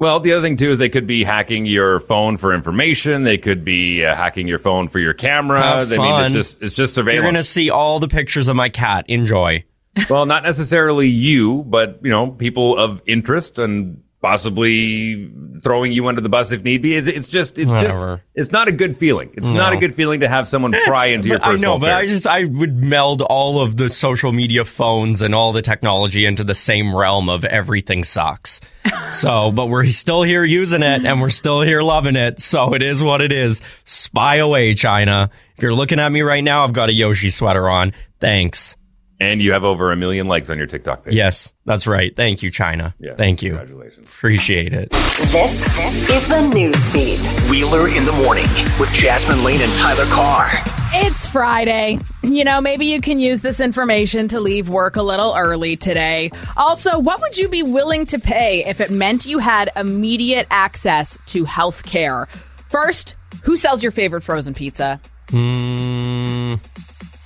Well, 0.00 0.20
the 0.20 0.32
other 0.32 0.42
thing 0.42 0.56
too 0.56 0.70
is 0.70 0.78
they 0.78 0.88
could 0.88 1.08
be 1.08 1.24
hacking 1.24 1.66
your 1.66 1.98
phone 2.00 2.36
for 2.36 2.54
information. 2.54 3.24
They 3.24 3.38
could 3.38 3.64
be 3.64 4.04
uh, 4.04 4.14
hacking 4.14 4.46
your 4.46 4.60
phone 4.60 4.88
for 4.88 5.00
your 5.00 5.12
camera. 5.12 5.60
Have 5.60 5.88
fun. 5.88 6.00
I 6.00 6.22
mean, 6.22 6.24
it's 6.26 6.34
just 6.34 6.62
it's 6.62 6.74
just 6.74 6.94
surveillance. 6.94 7.16
You're 7.16 7.24
going 7.24 7.34
to 7.34 7.42
see 7.42 7.70
all 7.70 7.98
the 7.98 8.08
pictures 8.08 8.48
of 8.48 8.56
my 8.56 8.68
cat. 8.68 9.06
Enjoy. 9.08 9.64
Well, 10.08 10.26
not 10.26 10.42
necessarily 10.42 11.08
you, 11.08 11.64
but 11.64 12.00
you 12.02 12.10
know, 12.10 12.30
people 12.30 12.78
of 12.78 13.02
interest 13.06 13.58
and 13.58 14.02
possibly 14.20 15.30
throwing 15.62 15.92
you 15.92 16.08
under 16.08 16.20
the 16.20 16.28
bus 16.28 16.50
if 16.50 16.62
need 16.64 16.82
be. 16.82 16.96
It's, 16.96 17.06
it's 17.06 17.28
just 17.28 17.58
it's 17.58 17.70
Whatever. 17.70 18.16
just 18.16 18.22
it's 18.34 18.52
not 18.52 18.68
a 18.68 18.72
good 18.72 18.96
feeling. 18.96 19.30
It's 19.34 19.50
not 19.50 19.72
a 19.72 19.76
good 19.76 19.94
feeling 19.94 20.20
to 20.20 20.28
have 20.28 20.48
someone 20.48 20.72
pry 20.72 21.06
into 21.06 21.28
your 21.28 21.38
But 21.38 21.46
I 21.46 21.50
personal 21.52 21.74
know, 21.74 21.80
but 21.80 21.92
I 21.92 22.06
just 22.06 22.26
I 22.26 22.44
would 22.44 22.76
meld 22.76 23.22
all 23.22 23.60
of 23.60 23.76
the 23.76 23.88
social 23.88 24.32
media 24.32 24.64
phones 24.64 25.22
and 25.22 25.34
all 25.34 25.52
the 25.52 25.62
technology 25.62 26.26
into 26.26 26.44
the 26.44 26.54
same 26.54 26.94
realm 26.94 27.28
of 27.28 27.44
everything 27.44 28.04
sucks. 28.04 28.60
so, 29.10 29.52
but 29.52 29.66
we're 29.66 29.86
still 29.92 30.22
here 30.22 30.44
using 30.44 30.82
it 30.82 31.04
and 31.04 31.20
we're 31.20 31.28
still 31.28 31.62
here 31.62 31.82
loving 31.82 32.16
it. 32.16 32.40
So 32.40 32.74
it 32.74 32.82
is 32.82 33.02
what 33.02 33.20
it 33.20 33.32
is. 33.32 33.62
Spy 33.84 34.36
away, 34.36 34.74
China. 34.74 35.30
If 35.56 35.62
you're 35.62 35.74
looking 35.74 36.00
at 36.00 36.10
me 36.10 36.22
right 36.22 36.42
now, 36.42 36.64
I've 36.64 36.72
got 36.72 36.88
a 36.88 36.92
Yoshi 36.92 37.30
sweater 37.30 37.68
on. 37.68 37.92
Thanks. 38.20 38.76
And 39.20 39.42
you 39.42 39.52
have 39.52 39.64
over 39.64 39.92
a 39.92 39.96
million 39.96 40.28
likes 40.28 40.50
on 40.50 40.58
your 40.58 40.66
TikTok 40.66 41.04
page. 41.04 41.14
Yes, 41.14 41.52
that's 41.64 41.86
right. 41.86 42.14
Thank 42.14 42.42
you, 42.42 42.50
China. 42.50 42.94
Yeah, 42.98 43.14
Thank 43.16 43.42
you. 43.42 43.50
Congratulations. 43.50 44.08
Appreciate 44.08 44.72
it. 44.72 44.90
This 44.90 46.10
is 46.10 46.28
the 46.28 46.50
news 46.54 46.90
feed. 46.90 47.18
Wheeler 47.50 47.88
in 47.88 48.04
the 48.04 48.12
morning 48.12 48.46
with 48.78 48.92
Jasmine 48.92 49.42
Lane 49.44 49.60
and 49.60 49.74
Tyler 49.74 50.06
Carr. 50.06 50.48
It's 50.90 51.26
Friday. 51.26 51.98
You 52.22 52.44
know, 52.44 52.60
maybe 52.60 52.86
you 52.86 53.00
can 53.00 53.18
use 53.18 53.40
this 53.40 53.60
information 53.60 54.28
to 54.28 54.40
leave 54.40 54.68
work 54.68 54.96
a 54.96 55.02
little 55.02 55.34
early 55.36 55.76
today. 55.76 56.30
Also, 56.56 56.98
what 56.98 57.20
would 57.20 57.36
you 57.36 57.48
be 57.48 57.62
willing 57.62 58.06
to 58.06 58.18
pay 58.18 58.64
if 58.64 58.80
it 58.80 58.90
meant 58.90 59.26
you 59.26 59.38
had 59.38 59.70
immediate 59.76 60.46
access 60.50 61.18
to 61.26 61.44
health 61.44 61.84
care? 61.84 62.26
First, 62.70 63.16
who 63.42 63.56
sells 63.56 63.82
your 63.82 63.92
favorite 63.92 64.22
frozen 64.22 64.54
pizza? 64.54 65.00
Hmm. 65.30 66.54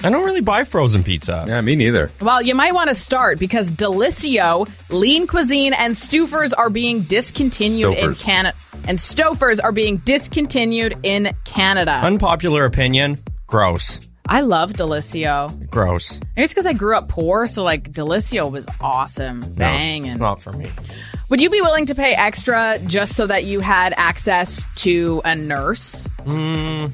I 0.04 0.10
don't 0.10 0.24
really 0.24 0.40
buy 0.40 0.64
frozen 0.64 1.04
pizza. 1.04 1.44
Yeah, 1.46 1.60
me 1.60 1.76
neither. 1.76 2.10
Well, 2.20 2.42
you 2.42 2.54
might 2.56 2.74
want 2.74 2.88
to 2.88 2.94
start 2.94 3.38
because 3.38 3.70
Delissio, 3.70 4.68
Lean 4.90 5.28
Cuisine, 5.28 5.72
and 5.72 5.94
Stouffer's 5.94 6.52
are 6.52 6.70
being 6.70 7.02
discontinued 7.02 7.94
in 7.94 8.14
Canada. 8.16 8.56
And 8.88 8.98
Stouffer's 8.98 9.60
are 9.60 9.70
being 9.70 9.98
discontinued 9.98 10.98
in 11.04 11.32
Canada. 11.44 12.00
Unpopular 12.02 12.64
opinion. 12.64 13.18
Gross. 13.46 14.08
I 14.28 14.40
love 14.40 14.72
Delissio. 14.72 15.70
Gross. 15.70 16.18
Maybe 16.36 16.44
it's 16.44 16.52
because 16.52 16.66
I 16.66 16.72
grew 16.72 16.96
up 16.96 17.08
poor, 17.08 17.46
so 17.46 17.62
like 17.62 17.92
Delissio 17.92 18.50
was 18.50 18.66
awesome. 18.80 19.40
No, 19.40 19.46
Bang. 19.54 20.06
it's 20.06 20.12
and 20.12 20.20
not 20.20 20.42
for 20.42 20.52
me. 20.52 20.68
Would 21.28 21.40
you 21.40 21.48
be 21.50 21.60
willing 21.60 21.86
to 21.86 21.94
pay 21.94 22.14
extra 22.14 22.78
just 22.86 23.14
so 23.14 23.26
that 23.26 23.44
you 23.44 23.60
had 23.60 23.94
access 23.96 24.64
to 24.76 25.22
a 25.24 25.34
nurse? 25.34 26.04
Hmm. 26.24 26.86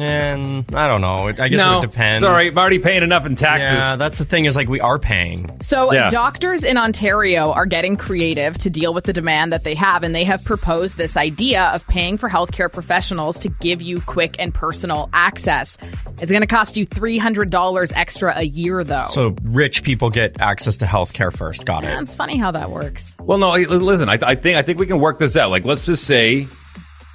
And 0.00 0.74
I 0.74 0.88
don't 0.88 1.00
know. 1.00 1.28
I 1.28 1.32
guess 1.32 1.52
it 1.52 1.56
no, 1.56 1.78
would 1.80 1.90
depend. 1.90 2.20
sorry, 2.20 2.48
I'm 2.48 2.58
already 2.58 2.78
paying 2.78 3.02
enough 3.02 3.26
in 3.26 3.34
taxes. 3.36 3.72
Yeah, 3.72 3.96
that's 3.96 4.18
the 4.18 4.24
thing 4.24 4.44
is 4.46 4.56
like 4.56 4.68
we 4.68 4.80
are 4.80 4.98
paying. 4.98 5.60
So, 5.62 5.92
Yeah. 5.92 6.08
doctors 6.08 6.64
in 6.64 6.76
Ontario 6.76 7.52
are 7.52 7.66
getting 7.66 7.96
creative 7.96 8.56
to 8.58 8.70
deal 8.70 8.92
with 8.94 9.04
the 9.04 9.12
demand 9.12 9.52
that 9.52 9.64
they 9.64 9.74
have, 9.74 10.02
and 10.02 10.14
they 10.14 10.24
have 10.24 10.44
proposed 10.44 10.96
this 10.96 11.16
idea 11.16 11.64
of 11.74 11.86
paying 11.88 12.16
for 12.18 12.28
healthcare 12.28 12.72
professionals 12.72 13.38
to 13.40 13.48
give 13.60 13.82
you 13.82 14.00
quick 14.02 14.36
and 14.38 14.52
personal 14.54 15.08
access. 15.12 15.76
It's 16.20 16.30
going 16.30 16.40
to 16.42 16.46
cost 16.46 16.76
you 16.76 16.86
$300 16.86 17.92
extra 17.96 18.32
a 18.36 18.42
year, 18.44 18.82
though. 18.84 19.06
So 19.10 19.34
rich 19.44 19.82
people 19.82 20.10
get 20.10 20.40
access 20.40 20.78
to 20.78 20.84
healthcare 20.86 21.32
first. 21.34 21.64
Got 21.66 21.84
Yeah, 21.84 21.98
it. 21.98 22.02
it's 22.02 22.14
funny 22.14 22.36
how 22.38 22.50
that 22.52 22.70
works. 22.70 23.16
Well, 23.20 23.38
no, 23.38 23.52
listen. 23.52 24.08
I, 24.08 24.18
I 24.22 24.34
think 24.34 24.56
I 24.56 24.62
think 24.62 24.78
we 24.78 24.86
can 24.86 24.98
work 25.00 25.18
this 25.18 25.36
out. 25.36 25.50
Like, 25.50 25.64
let's 25.64 25.86
just 25.86 26.04
say 26.04 26.46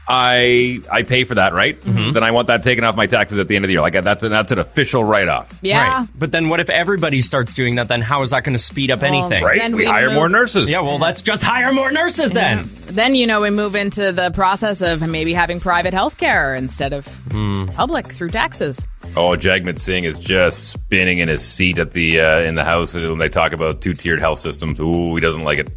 I 0.07 0.79
I 0.91 1.03
pay 1.03 1.23
for 1.23 1.35
that, 1.35 1.53
right? 1.53 1.79
Mm-hmm. 1.81 2.11
Then 2.13 2.23
I 2.23 2.31
want 2.31 2.47
that 2.47 2.63
taken 2.63 2.83
off 2.83 2.95
my 2.95 3.07
taxes 3.07 3.37
at 3.39 3.47
the 3.47 3.55
end 3.55 3.65
of 3.65 3.67
the 3.67 3.73
year. 3.73 3.81
Like 3.81 3.93
that's 4.01 4.23
a, 4.23 4.29
that's 4.29 4.51
an 4.51 4.59
official 4.59 5.03
write 5.03 5.27
off. 5.27 5.57
Yeah. 5.61 5.99
Right. 5.99 6.09
But 6.15 6.31
then 6.31 6.49
what 6.49 6.59
if 6.59 6.69
everybody 6.69 7.21
starts 7.21 7.53
doing 7.53 7.75
that? 7.75 7.87
Then 7.87 8.01
how 8.01 8.21
is 8.21 8.29
that 8.31 8.43
going 8.43 8.53
to 8.53 8.59
speed 8.63 8.91
up 8.91 9.03
anything? 9.03 9.43
Right? 9.43 9.59
Then 9.59 9.71
we 9.75 9.79
we 9.79 9.85
hire 9.85 10.07
move- 10.07 10.15
more 10.15 10.29
nurses. 10.29 10.69
Yeah, 10.71 10.81
well, 10.81 10.99
let's 10.99 11.21
just 11.21 11.43
hire 11.43 11.71
more 11.73 11.91
nurses 11.91 12.31
then. 12.31 12.69
Then, 12.87 13.15
you 13.15 13.25
know, 13.25 13.41
we 13.41 13.49
move 13.49 13.75
into 13.75 14.11
the 14.11 14.29
process 14.31 14.81
of 14.81 15.07
maybe 15.09 15.33
having 15.33 15.59
private 15.59 15.93
health 15.93 16.17
care 16.17 16.53
instead 16.55 16.93
of 16.93 17.07
Hmm. 17.31 17.65
public 17.67 18.07
through 18.07 18.29
taxes. 18.29 18.85
Oh, 19.15 19.29
Jagmeet 19.35 19.79
Singh 19.79 20.03
is 20.03 20.17
just 20.19 20.69
spinning 20.71 21.19
in 21.19 21.27
his 21.27 21.43
seat 21.43 21.79
at 21.79 21.91
the 21.93 22.19
uh, 22.21 22.41
in 22.41 22.55
the 22.55 22.63
house 22.63 22.95
when 22.95 23.17
they 23.17 23.29
talk 23.29 23.53
about 23.53 23.81
two 23.81 23.93
tiered 23.93 24.19
health 24.21 24.39
systems. 24.39 24.79
Ooh, 24.79 25.15
he 25.15 25.21
doesn't 25.21 25.41
like 25.43 25.59
it. 25.59 25.69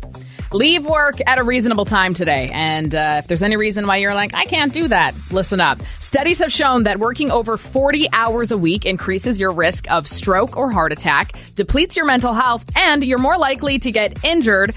Leave 0.53 0.86
work 0.86 1.16
at 1.26 1.38
a 1.38 1.42
reasonable 1.42 1.84
time 1.84 2.14
today. 2.14 2.51
And 2.53 2.94
uh, 2.94 3.16
if 3.18 3.26
there's 3.26 3.42
any 3.42 3.57
reason 3.57 3.86
why 3.86 3.99
you're 3.99 4.14
like, 4.14 4.32
I 4.32 4.46
can't 4.46 4.72
do 4.72 4.88
that, 4.88 5.14
listen 5.30 5.61
up. 5.61 5.78
Studies 6.01 6.38
have 6.38 6.51
shown 6.51 6.84
that 6.84 6.99
working 6.99 7.30
over 7.30 7.59
40 7.59 8.09
hours 8.12 8.51
a 8.51 8.57
week 8.57 8.86
increases 8.86 9.38
your 9.38 9.53
risk 9.53 9.90
of 9.90 10.09
stroke 10.09 10.57
or 10.57 10.70
heart 10.70 10.92
attack, 10.92 11.32
depletes 11.55 11.96
your 11.96 12.07
mental 12.07 12.32
health, 12.32 12.64
and 12.76 13.05
you're 13.05 13.18
more 13.18 13.36
likely 13.36 13.78
to 13.78 13.92
get 13.92 14.24
injured. 14.24 14.74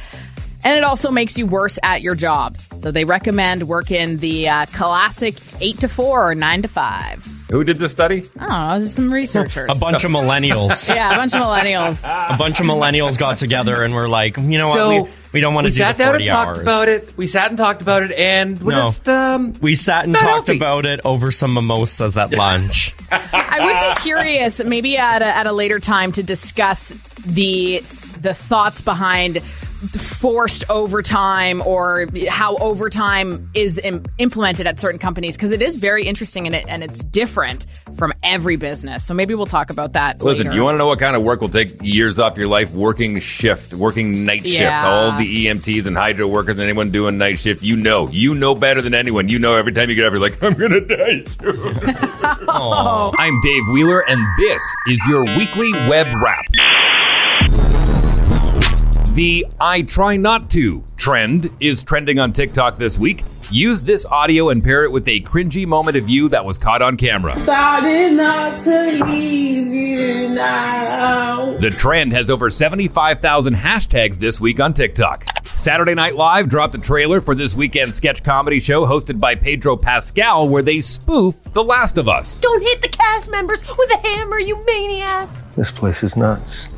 And 0.64 0.78
it 0.78 0.84
also 0.84 1.10
makes 1.10 1.38
you 1.38 1.46
worse 1.46 1.80
at 1.84 2.02
your 2.02 2.16
job. 2.16 2.60
So 2.76 2.92
they 2.92 3.06
recommend 3.06 3.68
working 3.68 4.18
the 4.18 4.50
uh, 4.50 4.66
classic 4.68 5.36
8 5.62 5.80
to 5.80 5.88
4 5.88 6.32
or 6.32 6.36
9 6.36 6.62
to 6.64 6.68
5. 6.68 7.41
Who 7.52 7.64
did 7.66 7.78
this 7.78 7.92
study? 7.92 8.24
I 8.40 8.48
don't 8.48 8.50
know, 8.72 8.80
just 8.80 8.96
some 8.96 9.14
researchers. 9.14 9.70
A 9.70 9.76
bunch 9.78 10.04
of 10.04 10.12
millennials. 10.12 10.88
yeah, 10.96 11.14
a 11.14 11.16
bunch 11.18 11.34
of 11.36 11.42
millennials. 11.42 12.04
A 12.06 12.38
bunch 12.38 12.60
of 12.60 12.66
millennials 12.66 13.18
got 13.20 13.38
together 13.38 13.84
and 13.84 13.94
were 13.94 14.08
like, 14.08 14.38
you 14.38 14.58
know 14.58 14.74
So, 14.74 15.02
what? 15.02 15.04
We, 15.06 15.12
we 15.34 15.40
don't 15.42 15.54
want 15.54 15.66
to 15.66 15.70
we 15.70 15.72
do 15.72 15.78
sat 15.78 15.98
the 15.98 16.04
down 16.06 16.14
40 16.14 16.24
and 16.24 16.30
talked 16.34 16.48
hours. 16.50 16.60
about 16.60 16.88
it. 16.88 17.14
We 17.18 17.28
sat 17.28 17.50
and 17.50 17.58
talked 17.58 17.82
about 17.82 18.04
it, 18.04 18.12
and 18.14 18.60
we're 18.62 18.72
No. 18.76 18.82
just 18.84 19.08
um, 19.10 19.54
We 19.62 19.76
sat 19.76 20.06
and 20.06 20.14
talked 20.14 20.48
healthy. 20.48 20.56
about 20.58 20.86
it 20.86 21.02
over 21.04 21.32
some 21.32 21.54
mimosas 21.54 22.18
at 22.18 22.32
lunch. 22.32 22.96
I 23.12 23.60
would 23.90 23.96
be 23.96 24.02
curious, 24.02 24.64
maybe 24.64 24.98
at 24.98 25.22
a, 25.22 25.26
at 25.26 25.46
a 25.48 25.52
later 25.52 25.80
time, 25.80 26.12
to 26.14 26.24
discuss 26.24 26.90
the 27.26 27.80
the 28.22 28.34
thoughts 28.34 28.82
behind 28.82 29.40
forced 29.88 30.70
overtime 30.70 31.62
or 31.66 32.06
how 32.30 32.56
overtime 32.58 33.50
is 33.54 33.78
Im- 33.80 34.06
implemented 34.18 34.68
at 34.68 34.80
certain 34.80 35.00
companies 35.00 35.36
because 35.36 35.52
it 35.52 35.62
is 35.62 35.78
very 35.78 36.06
interesting 36.06 36.46
and, 36.46 36.56
it, 36.56 36.66
and 36.68 36.84
it's 36.84 37.04
different 37.04 37.66
from 37.98 38.14
every 38.24 38.56
business. 38.56 39.06
So 39.06 39.14
maybe 39.14 39.34
we'll 39.36 39.46
talk 39.46 39.70
about 39.70 39.94
that. 39.94 40.22
Listen, 40.22 40.48
later. 40.48 40.56
you 40.58 40.64
want 40.64 40.76
to 40.76 40.78
know 40.78 40.88
what 40.88 41.00
kind 41.00 41.16
of 41.16 41.24
work 41.24 41.42
will 41.42 41.50
take 41.50 41.82
years 41.82 42.20
off 42.20 42.38
your 42.38 42.48
life? 42.48 42.72
Working 42.74 43.20
shift, 43.20 43.74
working 43.74 44.26
night 44.26 44.44
shift. 44.44 44.62
Yeah. 44.62 44.88
All 44.88 45.18
the 45.18 45.48
EMTs 45.48 45.88
and 45.88 45.98
hydro 45.98 46.28
workers 46.28 46.56
and 46.56 46.62
anyone 46.64 46.92
doing 46.92 47.18
night 47.18 47.40
shift, 47.40 47.64
you 47.64 47.76
know. 47.76 48.08
You 48.10 48.36
know 48.36 48.54
better 48.56 48.82
than 48.82 48.94
anyone. 48.94 49.30
You 49.30 49.40
know 49.40 49.54
every 49.54 49.74
time 49.74 49.90
you 49.90 49.96
get 49.96 50.06
up, 50.06 50.14
you're 50.14 50.22
like, 50.22 50.42
I'm 50.44 50.54
going 50.54 50.72
to 50.72 50.82
die. 50.82 51.26
Oh. 52.54 53.14
I'm 53.18 53.40
Dave 53.42 53.64
Wheeler, 53.72 54.08
and 54.08 54.20
this 54.38 54.62
is 54.88 55.00
your 55.08 55.24
weekly 55.38 55.72
web 55.88 56.08
wrap. 56.22 56.46
The 59.14 59.46
I 59.60 59.82
try 59.82 60.16
not 60.16 60.50
to 60.52 60.86
trend 60.96 61.50
is 61.60 61.84
trending 61.84 62.18
on 62.18 62.32
TikTok 62.32 62.78
this 62.78 62.98
week. 62.98 63.26
Use 63.52 63.84
this 63.84 64.06
audio 64.06 64.48
and 64.52 64.64
pair 64.64 64.86
it 64.86 64.92
with 64.94 65.06
a 65.10 65.20
cringy 65.20 65.68
moment 65.68 65.98
of 65.98 66.08
you 66.08 66.30
that 66.30 66.46
was 66.46 66.58
caught 66.58 66.82
on 66.82 66.96
camera. 66.96 67.38
Starting 67.42 68.16
not 68.16 68.64
to 68.64 69.04
leave 69.04 69.68
you 69.68 70.30
now. 70.30 71.58
The 71.58 71.72
trend 71.72 72.14
has 72.14 72.30
over 72.30 72.50
75,000 72.50 73.54
hashtags 73.54 74.16
this 74.16 74.40
week 74.40 74.62
on 74.62 74.74
TikTok. 74.74 75.26
Saturday 75.58 75.94
Night 75.94 76.16
Live 76.16 76.48
dropped 76.48 76.76
a 76.76 76.80
trailer 76.80 77.20
for 77.20 77.36
this 77.36 77.54
weekend's 77.54 77.98
sketch 77.98 78.24
comedy 78.24 78.62
show 78.62 78.86
hosted 78.86 79.20
by 79.20 79.36
Pedro 79.36 79.76
Pascal 79.76 80.48
where 80.48 80.64
they 80.64 80.80
spoof 80.80 81.52
The 81.52 81.64
Last 81.64 81.98
of 81.98 82.08
Us. 82.08 82.40
Don't 82.40 82.62
hit 82.62 82.82
the 82.82 82.88
cast 82.88 83.30
members 83.30 83.62
with 83.78 83.92
a 83.92 84.08
hammer, 84.08 84.40
you 84.40 84.58
maniac. 84.66 85.28
This 85.52 85.70
place 85.70 86.02
is 86.02 86.16
nuts. 86.16 86.70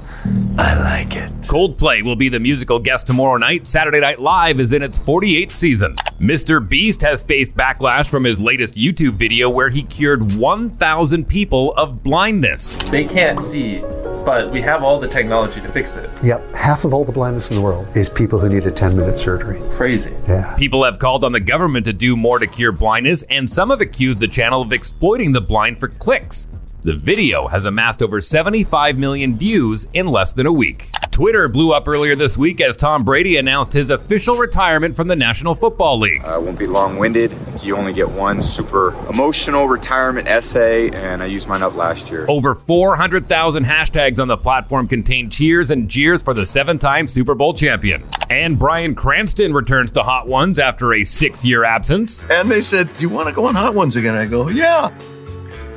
I 0.57 0.79
like 0.79 1.15
it. 1.15 1.31
Coldplay 1.41 2.03
will 2.03 2.15
be 2.15 2.29
the 2.29 2.39
musical 2.39 2.79
guest 2.79 3.07
tomorrow 3.07 3.37
night. 3.37 3.67
Saturday 3.67 3.99
Night 3.99 4.19
Live 4.19 4.59
is 4.59 4.71
in 4.71 4.81
its 4.81 4.97
48th 4.97 5.51
season. 5.51 5.95
Mr. 6.19 6.65
Beast 6.65 7.01
has 7.01 7.21
faced 7.21 7.55
backlash 7.57 8.09
from 8.09 8.23
his 8.23 8.39
latest 8.39 8.75
YouTube 8.75 9.13
video 9.13 9.49
where 9.49 9.69
he 9.69 9.83
cured 9.83 10.35
1,000 10.35 11.25
people 11.27 11.73
of 11.73 12.03
blindness. 12.03 12.77
They 12.89 13.03
can't 13.05 13.41
see, 13.41 13.81
but 14.25 14.49
we 14.51 14.61
have 14.61 14.83
all 14.83 14.97
the 14.99 15.07
technology 15.07 15.59
to 15.59 15.67
fix 15.67 15.95
it. 15.97 16.09
Yep, 16.23 16.49
half 16.49 16.85
of 16.85 16.93
all 16.93 17.03
the 17.03 17.11
blindness 17.11 17.49
in 17.49 17.57
the 17.57 17.61
world 17.61 17.87
is 17.95 18.09
people 18.09 18.39
who 18.39 18.47
need 18.47 18.65
a 18.65 18.71
10 18.71 18.95
minute 18.95 19.19
surgery. 19.19 19.61
Crazy. 19.71 20.15
Yeah. 20.27 20.55
People 20.55 20.83
have 20.85 20.99
called 20.99 21.23
on 21.25 21.33
the 21.33 21.41
government 21.41 21.85
to 21.85 21.93
do 21.93 22.15
more 22.15 22.39
to 22.39 22.47
cure 22.47 22.71
blindness, 22.71 23.23
and 23.23 23.51
some 23.51 23.69
have 23.71 23.81
accused 23.81 24.19
the 24.21 24.27
channel 24.27 24.61
of 24.61 24.71
exploiting 24.71 25.33
the 25.33 25.41
blind 25.41 25.77
for 25.77 25.89
clicks. 25.89 26.47
The 26.83 26.97
video 26.97 27.47
has 27.47 27.63
amassed 27.63 28.03
over 28.03 28.19
75 28.19 28.97
million 28.97 29.33
views 29.33 29.87
in 29.93 30.05
less 30.05 30.33
than 30.33 30.45
a 30.45 30.51
week. 30.51 30.89
Twitter 31.11 31.47
blew 31.47 31.71
up 31.71 31.87
earlier 31.87 32.13
this 32.13 32.37
week 32.37 32.59
as 32.59 32.75
Tom 32.75 33.05
Brady 33.05 33.37
announced 33.37 33.71
his 33.71 33.89
official 33.89 34.35
retirement 34.35 34.93
from 34.93 35.07
the 35.07 35.15
National 35.15 35.55
Football 35.55 35.97
League. 35.99 36.21
I 36.25 36.37
won't 36.37 36.59
be 36.59 36.67
long 36.67 36.97
winded. 36.97 37.31
You 37.61 37.77
only 37.77 37.93
get 37.93 38.11
one 38.11 38.41
super 38.41 38.93
emotional 39.09 39.69
retirement 39.69 40.27
essay, 40.27 40.89
and 40.89 41.23
I 41.23 41.27
used 41.27 41.47
mine 41.47 41.63
up 41.63 41.73
last 41.75 42.11
year. 42.11 42.25
Over 42.27 42.53
400,000 42.53 43.63
hashtags 43.63 44.19
on 44.19 44.27
the 44.27 44.35
platform 44.35 44.85
contain 44.85 45.29
cheers 45.29 45.71
and 45.71 45.87
jeers 45.87 46.21
for 46.21 46.33
the 46.33 46.45
seven 46.45 46.79
time 46.79 47.07
Super 47.07 47.33
Bowl 47.33 47.53
champion. 47.53 48.03
And 48.29 48.59
Bryan 48.59 48.93
Cranston 48.93 49.53
returns 49.53 49.91
to 49.91 50.03
Hot 50.03 50.27
Ones 50.27 50.59
after 50.59 50.95
a 50.95 51.05
six 51.05 51.45
year 51.45 51.63
absence. 51.63 52.25
And 52.29 52.51
they 52.51 52.61
said, 52.61 52.89
Do 52.97 53.01
you 53.01 53.09
want 53.09 53.29
to 53.29 53.33
go 53.33 53.45
on 53.45 53.55
Hot 53.55 53.73
Ones 53.73 53.95
again? 53.95 54.15
I 54.15 54.25
go, 54.25 54.49
Yeah. 54.49 54.91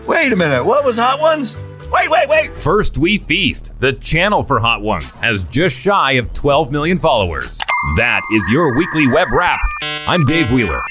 Wait 0.06 0.32
a 0.32 0.36
minute. 0.36 0.64
What 0.64 0.84
was 0.84 0.98
Hot 0.98 1.20
Ones? 1.20 1.56
Wait, 1.90 2.08
wait, 2.10 2.28
wait. 2.28 2.54
First 2.54 2.96
We 2.98 3.18
Feast, 3.18 3.72
the 3.80 3.92
channel 3.92 4.42
for 4.42 4.60
Hot 4.60 4.80
Ones, 4.82 5.14
has 5.16 5.42
just 5.44 5.76
shy 5.76 6.12
of 6.12 6.32
12 6.32 6.70
million 6.70 6.96
followers. 6.96 7.58
That 7.96 8.22
is 8.32 8.48
your 8.50 8.76
weekly 8.76 9.08
web 9.08 9.28
wrap. 9.32 9.58
I'm 9.82 10.24
Dave 10.24 10.50
Wheeler. 10.52 10.82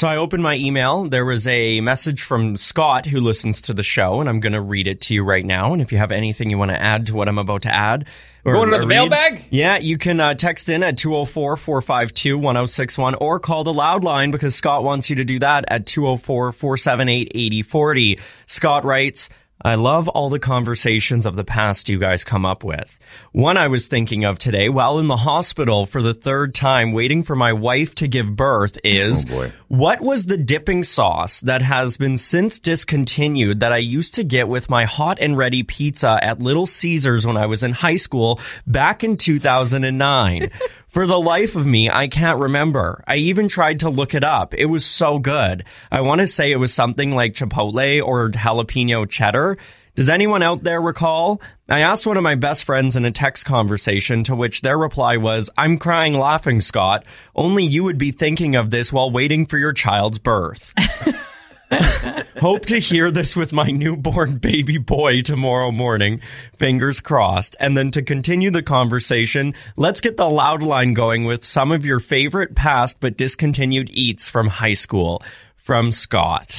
So 0.00 0.08
I 0.08 0.16
opened 0.16 0.42
my 0.42 0.54
email. 0.54 1.04
There 1.04 1.26
was 1.26 1.46
a 1.46 1.82
message 1.82 2.22
from 2.22 2.56
Scott 2.56 3.04
who 3.04 3.20
listens 3.20 3.60
to 3.60 3.74
the 3.74 3.82
show, 3.82 4.20
and 4.20 4.30
I'm 4.30 4.40
going 4.40 4.54
to 4.54 4.60
read 4.62 4.86
it 4.86 5.02
to 5.02 5.14
you 5.14 5.22
right 5.22 5.44
now. 5.44 5.74
And 5.74 5.82
if 5.82 5.92
you 5.92 5.98
have 5.98 6.10
anything 6.10 6.48
you 6.48 6.56
want 6.56 6.70
to 6.70 6.82
add 6.82 7.08
to 7.08 7.14
what 7.14 7.28
I'm 7.28 7.36
about 7.36 7.60
to 7.64 7.68
add, 7.68 8.06
or, 8.46 8.54
Going 8.54 8.70
to 8.70 8.78
the 8.78 8.86
mailbag? 8.86 9.44
Yeah, 9.50 9.76
you 9.76 9.98
can 9.98 10.18
uh, 10.18 10.32
text 10.32 10.70
in 10.70 10.82
at 10.82 10.96
204 10.96 11.58
452 11.58 12.38
1061 12.38 13.16
or 13.16 13.40
call 13.40 13.62
the 13.62 13.74
loud 13.74 14.02
line 14.02 14.30
because 14.30 14.54
Scott 14.54 14.84
wants 14.84 15.10
you 15.10 15.16
to 15.16 15.24
do 15.26 15.38
that 15.40 15.66
at 15.68 15.84
204 15.84 16.52
478 16.52 17.32
8040. 17.34 18.18
Scott 18.46 18.86
writes, 18.86 19.28
I 19.62 19.74
love 19.74 20.08
all 20.08 20.30
the 20.30 20.38
conversations 20.38 21.26
of 21.26 21.36
the 21.36 21.44
past 21.44 21.90
you 21.90 21.98
guys 21.98 22.24
come 22.24 22.46
up 22.46 22.64
with. 22.64 22.98
One 23.32 23.58
I 23.58 23.68
was 23.68 23.88
thinking 23.88 24.24
of 24.24 24.38
today 24.38 24.70
while 24.70 24.98
in 24.98 25.06
the 25.06 25.18
hospital 25.18 25.84
for 25.84 26.00
the 26.00 26.14
third 26.14 26.54
time 26.54 26.92
waiting 26.92 27.22
for 27.22 27.36
my 27.36 27.52
wife 27.52 27.94
to 27.96 28.08
give 28.08 28.34
birth 28.34 28.78
is 28.82 29.26
oh, 29.30 29.52
what 29.68 30.00
was 30.00 30.24
the 30.24 30.38
dipping 30.38 30.82
sauce 30.82 31.40
that 31.40 31.60
has 31.60 31.98
been 31.98 32.16
since 32.16 32.58
discontinued 32.58 33.60
that 33.60 33.72
I 33.72 33.78
used 33.78 34.14
to 34.14 34.24
get 34.24 34.48
with 34.48 34.70
my 34.70 34.86
hot 34.86 35.18
and 35.20 35.36
ready 35.36 35.62
pizza 35.62 36.18
at 36.22 36.40
Little 36.40 36.66
Caesars 36.66 37.26
when 37.26 37.36
I 37.36 37.44
was 37.44 37.62
in 37.62 37.72
high 37.72 37.96
school 37.96 38.40
back 38.66 39.04
in 39.04 39.18
2009? 39.18 40.50
For 40.90 41.06
the 41.06 41.20
life 41.20 41.54
of 41.54 41.68
me, 41.68 41.88
I 41.88 42.08
can't 42.08 42.40
remember. 42.40 43.04
I 43.06 43.16
even 43.16 43.46
tried 43.46 43.80
to 43.80 43.90
look 43.90 44.12
it 44.12 44.24
up. 44.24 44.54
It 44.54 44.66
was 44.66 44.84
so 44.84 45.20
good. 45.20 45.64
I 45.88 46.00
want 46.00 46.20
to 46.20 46.26
say 46.26 46.50
it 46.50 46.58
was 46.58 46.74
something 46.74 47.14
like 47.14 47.34
Chipotle 47.34 48.04
or 48.04 48.28
jalapeno 48.28 49.08
cheddar. 49.08 49.56
Does 49.94 50.10
anyone 50.10 50.42
out 50.42 50.64
there 50.64 50.80
recall? 50.80 51.40
I 51.68 51.80
asked 51.80 52.08
one 52.08 52.16
of 52.16 52.24
my 52.24 52.34
best 52.34 52.64
friends 52.64 52.96
in 52.96 53.04
a 53.04 53.12
text 53.12 53.46
conversation 53.46 54.24
to 54.24 54.34
which 54.34 54.62
their 54.62 54.76
reply 54.76 55.16
was, 55.16 55.48
I'm 55.56 55.78
crying 55.78 56.14
laughing, 56.14 56.60
Scott. 56.60 57.04
Only 57.36 57.64
you 57.64 57.84
would 57.84 57.98
be 57.98 58.10
thinking 58.10 58.56
of 58.56 58.70
this 58.70 58.92
while 58.92 59.12
waiting 59.12 59.46
for 59.46 59.58
your 59.58 59.72
child's 59.72 60.18
birth. 60.18 60.74
Hope 62.40 62.64
to 62.66 62.78
hear 62.78 63.10
this 63.10 63.36
with 63.36 63.52
my 63.52 63.70
newborn 63.70 64.38
baby 64.38 64.78
boy 64.78 65.22
tomorrow 65.22 65.70
morning. 65.70 66.20
Fingers 66.58 67.00
crossed. 67.00 67.56
And 67.60 67.76
then 67.76 67.90
to 67.92 68.02
continue 68.02 68.50
the 68.50 68.62
conversation, 68.62 69.54
let's 69.76 70.00
get 70.00 70.16
the 70.16 70.28
loud 70.28 70.62
line 70.62 70.94
going 70.94 71.24
with 71.24 71.44
some 71.44 71.70
of 71.70 71.86
your 71.86 72.00
favorite 72.00 72.54
past 72.54 72.98
but 73.00 73.16
discontinued 73.16 73.90
eats 73.90 74.28
from 74.28 74.48
high 74.48 74.72
school. 74.72 75.22
From 75.60 75.92
Scott. 75.92 76.50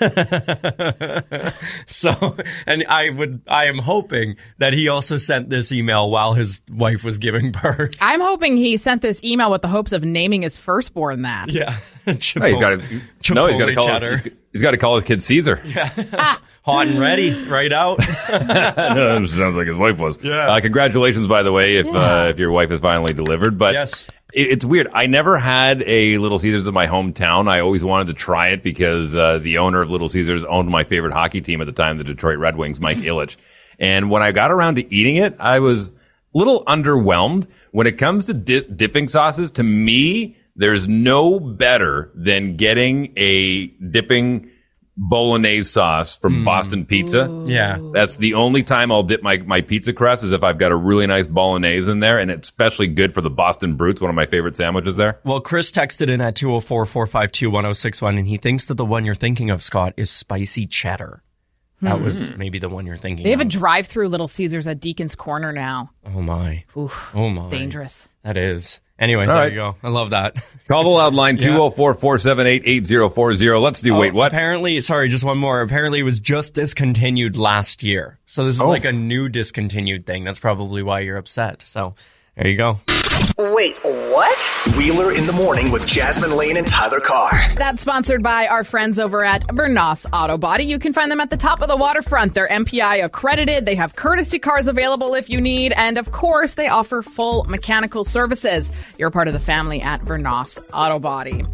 so, 1.86 2.36
and 2.66 2.84
I 2.88 3.08
would, 3.10 3.40
I 3.48 3.64
am 3.66 3.78
hoping 3.78 4.36
that 4.58 4.72
he 4.74 4.88
also 4.88 5.16
sent 5.16 5.48
this 5.50 5.72
email 5.72 6.10
while 6.10 6.34
his 6.34 6.60
wife 6.70 7.02
was 7.02 7.18
giving 7.18 7.52
birth. 7.62 7.96
I'm 8.00 8.20
hoping 8.20 8.56
he 8.58 8.76
sent 8.76 9.02
this 9.02 9.24
email 9.24 9.50
with 9.50 9.62
the 9.62 9.68
hopes 9.68 9.92
of 9.92 10.04
naming 10.04 10.42
his 10.42 10.56
firstborn 10.56 11.22
that. 11.22 11.50
Yeah. 11.52 11.76
Oh, 12.10 12.12
he's 12.14 12.34
gotta, 12.34 12.78
no, 13.34 13.46
he's 13.46 13.58
got 13.58 13.66
to 13.66 13.74
call 13.74 13.86
cheddar. 13.86 14.10
his, 14.12 14.22
he's, 14.24 14.32
he's 14.52 14.62
got 14.62 14.72
to 14.72 14.78
call 14.78 14.96
his 14.96 15.04
kid 15.04 15.22
Caesar. 15.22 15.62
Yeah. 15.64 15.88
Hot 16.62 16.86
and 16.86 16.98
ready, 16.98 17.44
right 17.44 17.72
out. 17.72 18.02
Sounds 18.02 19.56
like 19.56 19.68
his 19.68 19.76
wife 19.76 19.98
was. 19.98 20.18
Yeah. 20.22 20.50
Uh, 20.50 20.60
congratulations, 20.60 21.28
by 21.28 21.42
the 21.42 21.52
way, 21.52 21.76
if 21.76 21.86
uh, 21.86 22.26
if 22.30 22.38
your 22.38 22.50
wife 22.50 22.70
is 22.72 22.80
finally 22.80 23.12
delivered. 23.14 23.58
But 23.58 23.74
Yes. 23.74 24.08
It, 24.32 24.48
it's 24.48 24.64
weird. 24.64 24.88
I 24.92 25.06
never 25.06 25.36
had 25.38 25.82
a 25.86 26.18
Little 26.18 26.38
Caesars 26.38 26.66
in 26.66 26.74
my 26.74 26.86
hometown. 26.86 27.48
I 27.48 27.60
always 27.60 27.84
wanted 27.84 28.08
to 28.08 28.14
try 28.14 28.48
it 28.48 28.62
because 28.62 29.16
uh, 29.16 29.38
the 29.38 29.58
owner 29.58 29.82
of 29.82 29.90
Little 29.90 30.08
Caesars 30.08 30.44
owned 30.44 30.68
my 30.68 30.84
favorite 30.84 31.12
hockey 31.12 31.40
team 31.40 31.60
at 31.60 31.66
the 31.66 31.72
time, 31.72 31.98
the 31.98 32.04
Detroit 32.04 32.38
Red 32.38 32.56
Wings, 32.56 32.80
Mike 32.80 32.96
Ilitch. 32.98 33.36
And 33.78 34.10
when 34.10 34.22
I 34.22 34.32
got 34.32 34.50
around 34.50 34.76
to 34.76 34.94
eating 34.94 35.16
it, 35.16 35.36
I 35.38 35.60
was 35.60 35.88
a 35.88 35.92
little 36.34 36.64
underwhelmed. 36.66 37.46
When 37.72 37.86
it 37.86 37.98
comes 37.98 38.26
to 38.26 38.34
dip, 38.34 38.76
dipping 38.76 39.08
sauces, 39.08 39.50
to 39.52 39.62
me, 39.62 40.36
there's 40.56 40.86
no 40.88 41.40
better 41.40 42.10
than 42.14 42.56
getting 42.56 43.12
a 43.16 43.68
dipping 43.68 44.49
bolognese 45.02 45.64
sauce 45.70 46.14
from 46.16 46.44
Boston 46.44 46.84
Pizza. 46.84 47.42
Yeah. 47.46 47.78
That's 47.94 48.16
the 48.16 48.34
only 48.34 48.62
time 48.62 48.92
I'll 48.92 49.02
dip 49.02 49.22
my, 49.22 49.38
my 49.38 49.62
pizza 49.62 49.94
crust 49.94 50.22
is 50.24 50.32
if 50.32 50.42
I've 50.44 50.58
got 50.58 50.72
a 50.72 50.76
really 50.76 51.06
nice 51.06 51.26
bolognese 51.26 51.90
in 51.90 52.00
there, 52.00 52.18
and 52.18 52.30
it's 52.30 52.48
especially 52.50 52.86
good 52.86 53.14
for 53.14 53.22
the 53.22 53.30
Boston 53.30 53.76
Brutes, 53.76 54.02
one 54.02 54.10
of 54.10 54.14
my 54.14 54.26
favorite 54.26 54.56
sandwiches 54.58 54.96
there. 54.96 55.18
Well, 55.24 55.40
Chris 55.40 55.70
texted 55.72 56.10
in 56.10 56.20
at 56.20 56.34
204 56.36 56.84
452 56.84 57.50
1061, 57.50 58.18
and 58.18 58.26
he 58.28 58.36
thinks 58.36 58.66
that 58.66 58.74
the 58.74 58.84
one 58.84 59.04
you're 59.06 59.14
thinking 59.14 59.48
of, 59.50 59.62
Scott, 59.62 59.94
is 59.96 60.10
spicy 60.10 60.66
cheddar. 60.66 61.22
That 61.82 61.96
Hmm. 61.96 62.04
was 62.04 62.36
maybe 62.36 62.58
the 62.58 62.68
one 62.68 62.84
you're 62.84 62.98
thinking 62.98 63.24
They 63.24 63.30
have 63.30 63.40
a 63.40 63.44
drive-through 63.46 64.08
Little 64.08 64.28
Caesars 64.28 64.66
at 64.66 64.80
Deacon's 64.80 65.14
Corner 65.14 65.50
now. 65.50 65.90
oh, 66.14 66.20
my. 66.20 66.64
Oof, 66.76 67.10
Oh, 67.14 67.30
my. 67.30 67.48
dangerous. 67.48 68.06
That 68.22 68.36
is. 68.36 68.82
Anyway, 69.00 69.22
All 69.22 69.28
there 69.28 69.36
right. 69.44 69.52
you 69.52 69.58
go. 69.58 69.76
I 69.82 69.88
love 69.88 70.10
that. 70.10 70.36
Call 70.68 70.82
the 70.84 70.90
loud 70.90 71.14
line 71.14 71.36
Yeah. 71.36 71.46
204 71.46 71.94
478 71.94 72.62
8040. 72.66 73.48
Let's 73.58 73.80
do 73.80 73.96
oh, 73.96 73.98
wait, 73.98 74.12
Oh, 74.12 74.16
what? 74.16 74.32
Apparently, 74.32 74.78
sorry, 74.82 75.08
just 75.08 75.24
one 75.24 75.38
more. 75.38 75.62
Apparently, 75.62 76.00
it 76.00 76.04
was 76.04 76.20
just 76.20 76.52
discontinued 76.54 77.38
last 77.38 77.82
year. 77.82 78.18
So 78.26 78.44
this 78.44 78.56
is 78.56 78.60
Oh. 78.60 78.68
like 78.68 78.84
a 78.84 78.92
new 78.92 79.30
discontinued 79.30 80.04
thing. 80.06 80.24
That's 80.24 80.38
probably 80.38 80.82
why 80.82 81.00
you're 81.00 81.16
upset. 81.16 81.62
So 81.62 81.94
there 82.36 82.46
you 82.46 82.58
go. 82.58 82.78
Wait, 83.38 83.76
what? 83.82 84.38
Wheeler 84.76 85.12
in 85.12 85.26
the 85.26 85.32
morning 85.32 85.70
with 85.70 85.86
Jasmine 85.86 86.36
Lane 86.36 86.56
and 86.56 86.66
Tyler 86.66 87.00
Carr. 87.00 87.32
That's 87.56 87.80
sponsored 87.82 88.22
by 88.22 88.46
our 88.46 88.64
friends 88.64 88.98
over 88.98 89.24
at 89.24 89.42
Vernos 89.48 90.06
Auto 90.12 90.36
Body. 90.38 90.64
You 90.64 90.78
can 90.78 90.92
find 90.92 91.10
them 91.10 91.20
at 91.20 91.30
the 91.30 91.36
top 91.36 91.62
of 91.62 91.68
the 91.68 91.76
waterfront. 91.76 92.34
They're 92.34 92.48
MPI 92.48 93.04
accredited. 93.04 93.66
They 93.66 93.74
have 93.76 93.96
courtesy 93.96 94.38
cars 94.38 94.66
available 94.66 95.14
if 95.14 95.28
you 95.30 95.40
need. 95.40 95.72
And 95.72 95.98
of 95.98 96.12
course, 96.12 96.54
they 96.54 96.68
offer 96.68 97.02
full 97.02 97.44
mechanical 97.44 98.04
services. 98.04 98.70
You're 98.98 99.10
part 99.10 99.28
of 99.28 99.34
the 99.34 99.40
family 99.40 99.80
at 99.80 100.02
Vernos 100.02 100.58
Auto 100.72 100.98
Body. 100.98 101.44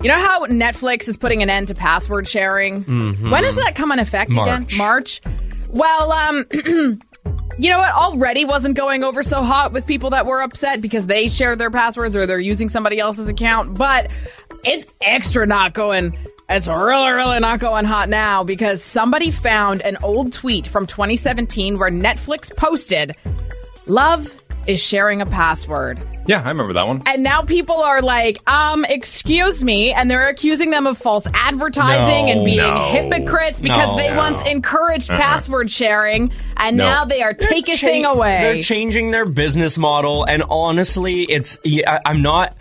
You 0.00 0.08
know 0.08 0.18
how 0.18 0.46
Netflix 0.46 1.08
is 1.08 1.16
putting 1.16 1.42
an 1.42 1.50
end 1.50 1.68
to 1.68 1.74
password 1.74 2.28
sharing? 2.28 2.84
Mhm. 2.84 3.30
When 3.30 3.42
does 3.42 3.56
that 3.56 3.74
come 3.74 3.90
in 3.90 3.98
effect 3.98 4.30
again? 4.32 4.66
March. 4.76 4.76
March. 4.76 5.22
Well, 5.68 6.12
um, 6.12 6.46
you 7.58 7.70
know 7.70 7.78
what? 7.78 7.92
Already 7.92 8.44
wasn't 8.44 8.76
going 8.76 9.04
over 9.04 9.22
so 9.22 9.42
hot 9.42 9.72
with 9.72 9.86
people 9.86 10.10
that 10.10 10.26
were 10.26 10.40
upset 10.42 10.80
because 10.80 11.06
they 11.06 11.28
shared 11.28 11.58
their 11.58 11.70
passwords 11.70 12.16
or 12.16 12.26
they're 12.26 12.38
using 12.38 12.68
somebody 12.68 12.98
else's 12.98 13.28
account, 13.28 13.76
but 13.76 14.10
it's 14.64 14.86
extra 15.00 15.46
not 15.46 15.74
going. 15.74 16.16
It's 16.48 16.68
really, 16.68 17.10
really 17.10 17.40
not 17.40 17.60
going 17.60 17.86
hot 17.86 18.08
now 18.08 18.44
because 18.44 18.82
somebody 18.82 19.30
found 19.30 19.80
an 19.82 19.96
old 20.02 20.32
tweet 20.32 20.66
from 20.66 20.86
2017 20.86 21.78
where 21.78 21.90
Netflix 21.90 22.54
posted, 22.54 23.16
Love 23.86 24.36
is 24.66 24.80
sharing 24.82 25.20
a 25.20 25.26
password. 25.26 25.98
Yeah, 26.26 26.40
I 26.42 26.48
remember 26.48 26.72
that 26.74 26.86
one. 26.86 27.02
And 27.04 27.22
now 27.22 27.42
people 27.42 27.76
are 27.76 28.00
like, 28.00 28.40
um, 28.48 28.84
excuse 28.86 29.62
me. 29.62 29.92
And 29.92 30.10
they're 30.10 30.28
accusing 30.28 30.70
them 30.70 30.86
of 30.86 30.96
false 30.96 31.26
advertising 31.34 32.26
No, 32.26 32.32
and 32.32 32.44
being 32.46 32.56
no. 32.56 32.78
hypocrites 32.92 33.60
because 33.60 33.88
No. 33.88 33.96
they 33.98 34.14
once 34.16 34.42
encouraged 34.42 35.10
Uh-uh. 35.10 35.18
password 35.18 35.70
sharing 35.70 36.32
and 36.56 36.78
No. 36.78 36.84
now 36.88 37.04
they 37.04 37.20
are 37.22 37.34
They're 37.34 37.50
taking 37.50 37.76
cha- 37.76 37.86
thing 37.86 38.04
away. 38.06 38.38
They're 38.40 38.62
changing 38.62 39.10
their 39.10 39.26
business 39.26 39.76
model, 39.76 40.24
and 40.24 40.42
honestly, 40.48 41.22
it's 41.24 41.58
I- 41.66 42.00
I'm 42.06 42.22
not. 42.22 42.56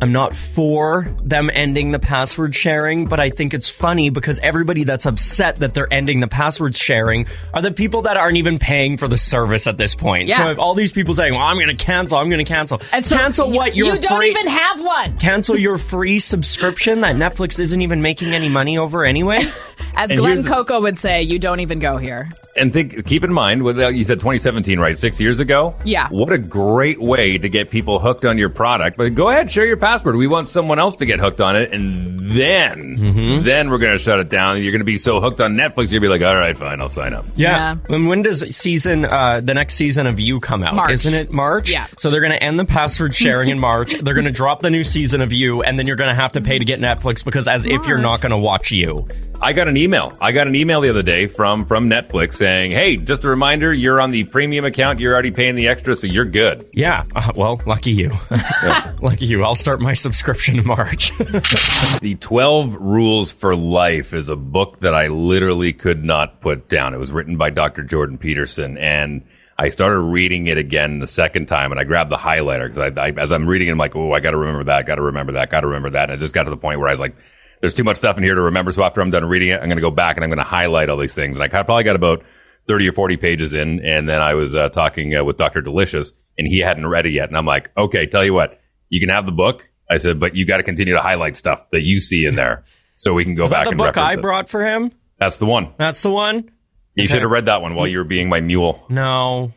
I'm 0.00 0.12
not 0.12 0.36
for 0.36 1.08
them 1.22 1.50
ending 1.52 1.90
the 1.90 1.98
password 1.98 2.54
sharing, 2.54 3.06
but 3.06 3.18
I 3.18 3.30
think 3.30 3.54
it's 3.54 3.68
funny 3.70 4.10
because 4.10 4.38
everybody 4.40 4.84
that's 4.84 5.06
upset 5.06 5.56
that 5.60 5.72
they're 5.74 5.92
ending 5.92 6.20
the 6.20 6.28
password 6.28 6.74
sharing 6.74 7.26
are 7.54 7.62
the 7.62 7.70
people 7.70 8.02
that 8.02 8.16
aren't 8.16 8.36
even 8.36 8.58
paying 8.58 8.98
for 8.98 9.08
the 9.08 9.16
service 9.16 9.66
at 9.66 9.78
this 9.78 9.94
point. 9.94 10.28
Yeah. 10.28 10.36
So 10.36 10.50
if 10.50 10.58
all 10.58 10.74
these 10.74 10.92
people 10.92 11.14
saying, 11.14 11.32
"Well, 11.32 11.42
I'm 11.42 11.56
going 11.56 11.74
to 11.74 11.74
cancel, 11.84 12.18
I'm 12.18 12.28
going 12.28 12.44
to 12.44 12.50
cancel," 12.50 12.80
and 12.92 13.06
so 13.06 13.16
cancel 13.16 13.50
what? 13.50 13.74
You 13.74 13.86
Your 13.86 13.96
don't 13.96 14.18
free- 14.18 14.30
even 14.30 14.46
have 14.48 14.82
one. 14.82 15.16
cancel 15.18 15.56
your 15.58 15.78
free 15.78 16.18
subscription 16.18 17.00
that 17.00 17.16
Netflix 17.16 17.58
isn't 17.58 17.80
even 17.80 18.02
making 18.02 18.34
any 18.34 18.48
money 18.48 18.76
over 18.78 19.04
anyway. 19.04 19.40
As 19.94 20.10
And 20.10 20.18
Glen 20.18 20.42
Coco 20.44 20.80
would 20.80 20.98
say, 20.98 21.22
you 21.22 21.38
don't 21.38 21.60
even 21.60 21.78
go 21.78 21.96
here. 21.96 22.28
And 22.58 22.72
think, 22.72 23.04
keep 23.06 23.22
in 23.22 23.32
mind, 23.32 23.62
you 23.64 24.04
said 24.04 24.18
2017, 24.18 24.78
right? 24.80 24.96
Six 24.96 25.20
years 25.20 25.40
ago. 25.40 25.74
Yeah. 25.84 26.08
What 26.08 26.32
a 26.32 26.38
great 26.38 27.00
way 27.00 27.36
to 27.36 27.48
get 27.50 27.70
people 27.70 27.98
hooked 27.98 28.24
on 28.24 28.38
your 28.38 28.48
product. 28.48 28.96
But 28.96 29.14
go 29.14 29.28
ahead, 29.28 29.50
share 29.50 29.66
your 29.66 29.76
password. 29.76 30.16
We 30.16 30.26
want 30.26 30.48
someone 30.48 30.78
else 30.78 30.96
to 30.96 31.06
get 31.06 31.20
hooked 31.20 31.40
on 31.42 31.56
it, 31.56 31.72
and 31.72 32.18
then, 32.32 32.96
Mm-hmm. 32.96 33.44
then 33.44 33.70
we're 33.70 33.78
going 33.78 33.92
to 33.96 34.02
shut 34.02 34.20
it 34.20 34.28
down. 34.30 34.60
You're 34.62 34.72
going 34.72 34.80
to 34.80 34.84
be 34.86 34.96
so 34.96 35.20
hooked 35.20 35.40
on 35.40 35.54
Netflix, 35.54 35.90
you'll 35.92 36.00
be 36.00 36.08
like, 36.08 36.22
all 36.22 36.34
right, 36.36 36.56
fine, 36.56 36.80
I'll 36.80 36.88
sign 36.88 37.12
up. 37.12 37.24
Yeah. 37.36 37.76
And 37.90 38.08
when 38.08 38.22
does 38.22 38.40
season 38.56 39.04
uh 39.04 39.40
the 39.40 39.52
next 39.54 39.74
season 39.74 40.06
of 40.06 40.18
You 40.18 40.40
come 40.40 40.62
out? 40.62 40.74
March. 40.74 40.92
Isn't 40.92 41.14
it 41.14 41.30
March? 41.30 41.70
Yeah. 41.70 41.86
So 41.98 42.10
they're 42.10 42.20
gonna 42.22 42.34
end 42.36 42.58
the 42.58 42.64
password 42.64 43.14
sharing 43.14 43.50
in 43.50 43.58
March. 43.58 43.94
They're 44.00 44.14
gonna 44.14 44.30
drop 44.30 44.62
the 44.62 44.70
new 44.70 44.82
season 44.84 45.20
of 45.20 45.32
You, 45.32 45.62
and 45.62 45.78
then 45.78 45.86
you're 45.86 45.96
gonna 45.96 46.14
have 46.14 46.32
to 46.32 46.40
pay 46.40 46.58
to 46.58 46.64
get 46.64 46.80
Netflix 46.80 47.24
because 47.24 47.46
as 47.48 47.66
if 47.66 47.86
you're 47.86 47.98
not 47.98 48.20
gonna 48.22 48.38
watch 48.38 48.70
You. 48.72 49.06
I 49.40 49.52
got 49.52 49.68
an 49.68 49.76
email. 49.76 50.16
I 50.20 50.32
got 50.32 50.46
an 50.46 50.54
email 50.54 50.80
the 50.80 50.88
other 50.88 51.02
day 51.02 51.26
from 51.26 51.66
from 51.66 51.90
Netflix 51.90 52.34
saying, 52.34 52.72
"Hey, 52.72 52.96
just 52.96 53.24
a 53.24 53.28
reminder, 53.28 53.72
you're 53.72 54.00
on 54.00 54.10
the 54.10 54.24
premium 54.24 54.64
account. 54.64 54.98
You're 54.98 55.12
already 55.12 55.30
paying 55.30 55.54
the 55.54 55.68
extra, 55.68 55.94
so 55.94 56.06
you're 56.06 56.24
good." 56.24 56.68
Yeah. 56.72 57.04
Uh, 57.14 57.30
well, 57.36 57.60
lucky 57.66 57.92
you. 57.92 58.12
lucky 59.02 59.26
you. 59.26 59.44
I'll 59.44 59.54
start 59.54 59.80
my 59.80 59.92
subscription 59.92 60.58
in 60.58 60.66
March. 60.66 61.16
the 61.18 62.16
12 62.20 62.76
Rules 62.76 63.32
for 63.32 63.54
Life 63.54 64.14
is 64.14 64.28
a 64.28 64.36
book 64.36 64.80
that 64.80 64.94
I 64.94 65.08
literally 65.08 65.72
could 65.72 66.02
not 66.02 66.40
put 66.40 66.68
down. 66.68 66.94
It 66.94 66.98
was 66.98 67.12
written 67.12 67.36
by 67.36 67.50
Dr. 67.50 67.82
Jordan 67.82 68.18
Peterson, 68.18 68.78
and 68.78 69.22
I 69.58 69.68
started 69.68 70.00
reading 70.00 70.46
it 70.48 70.58
again 70.58 70.98
the 70.98 71.06
second 71.06 71.46
time, 71.46 71.72
and 71.72 71.80
I 71.80 71.84
grabbed 71.84 72.10
the 72.10 72.16
highlighter 72.16 72.68
because 72.68 72.96
I, 72.96 73.06
I, 73.06 73.10
as 73.10 73.32
I'm 73.32 73.46
reading 73.46 73.68
it, 73.68 73.72
I'm 73.72 73.78
like, 73.78 73.96
oh, 73.96 74.12
I 74.12 74.20
got 74.20 74.32
to 74.32 74.36
remember 74.38 74.64
that, 74.64 74.86
got 74.86 74.96
to 74.96 75.02
remember 75.02 75.32
that, 75.32 75.50
got 75.50 75.60
to 75.60 75.66
remember 75.66 75.90
that. 75.90 76.10
And 76.10 76.18
it 76.18 76.20
just 76.20 76.34
got 76.34 76.44
to 76.44 76.50
the 76.50 76.56
point 76.56 76.78
where 76.78 76.88
I 76.88 76.92
was 76.92 77.00
like, 77.00 77.16
there's 77.60 77.74
too 77.74 77.84
much 77.84 77.96
stuff 77.96 78.16
in 78.18 78.22
here 78.24 78.34
to 78.34 78.42
remember. 78.42 78.72
So 78.72 78.84
after 78.84 79.00
I'm 79.00 79.10
done 79.10 79.24
reading 79.24 79.48
it, 79.50 79.54
I'm 79.60 79.68
going 79.68 79.76
to 79.76 79.82
go 79.82 79.90
back 79.90 80.16
and 80.16 80.24
I'm 80.24 80.30
going 80.30 80.38
to 80.38 80.44
highlight 80.44 80.88
all 80.90 80.96
these 80.98 81.14
things. 81.14 81.36
And 81.36 81.42
I 81.44 81.48
probably 81.48 81.84
got 81.84 81.96
about 81.96 82.22
30 82.68 82.88
or 82.88 82.92
40 82.92 83.16
pages 83.16 83.54
in, 83.54 83.84
and 83.84 84.08
then 84.08 84.20
I 84.20 84.34
was 84.34 84.54
uh, 84.54 84.68
talking 84.70 85.14
uh, 85.14 85.22
with 85.24 85.36
Dr. 85.36 85.60
Delicious, 85.62 86.12
and 86.36 86.46
he 86.48 86.58
hadn't 86.58 86.86
read 86.86 87.06
it 87.06 87.12
yet. 87.12 87.28
And 87.28 87.36
I'm 87.36 87.46
like, 87.46 87.70
okay, 87.76 88.06
tell 88.06 88.24
you 88.24 88.34
what, 88.34 88.60
you 88.88 88.98
can 89.00 89.08
have 89.08 89.24
the 89.26 89.32
book. 89.32 89.70
I 89.88 89.98
said, 89.98 90.18
but 90.18 90.34
you 90.34 90.44
got 90.44 90.56
to 90.56 90.62
continue 90.64 90.94
to 90.94 91.00
highlight 91.00 91.36
stuff 91.36 91.70
that 91.70 91.82
you 91.82 92.00
see 92.00 92.24
in 92.26 92.34
there 92.34 92.64
so 92.96 93.14
we 93.14 93.24
can 93.24 93.36
go 93.36 93.44
Is 93.44 93.52
back 93.52 93.60
that 93.60 93.64
the 93.66 93.70
and 93.70 93.78
book 93.78 93.86
reference 93.96 94.16
I 94.16 94.18
it. 94.18 94.22
brought 94.22 94.48
for 94.48 94.64
him? 94.64 94.90
That's 95.18 95.36
the 95.36 95.46
one. 95.46 95.72
That's 95.78 96.02
the 96.02 96.10
one? 96.10 96.50
You 96.96 97.04
Okay. 97.04 97.06
should 97.12 97.22
have 97.22 97.30
read 97.30 97.44
that 97.44 97.62
one 97.62 97.74
while 97.76 97.86
you 97.86 97.98
were 97.98 98.04
being 98.04 98.28
my 98.28 98.40
mule. 98.40 98.84
No. 98.88 99.52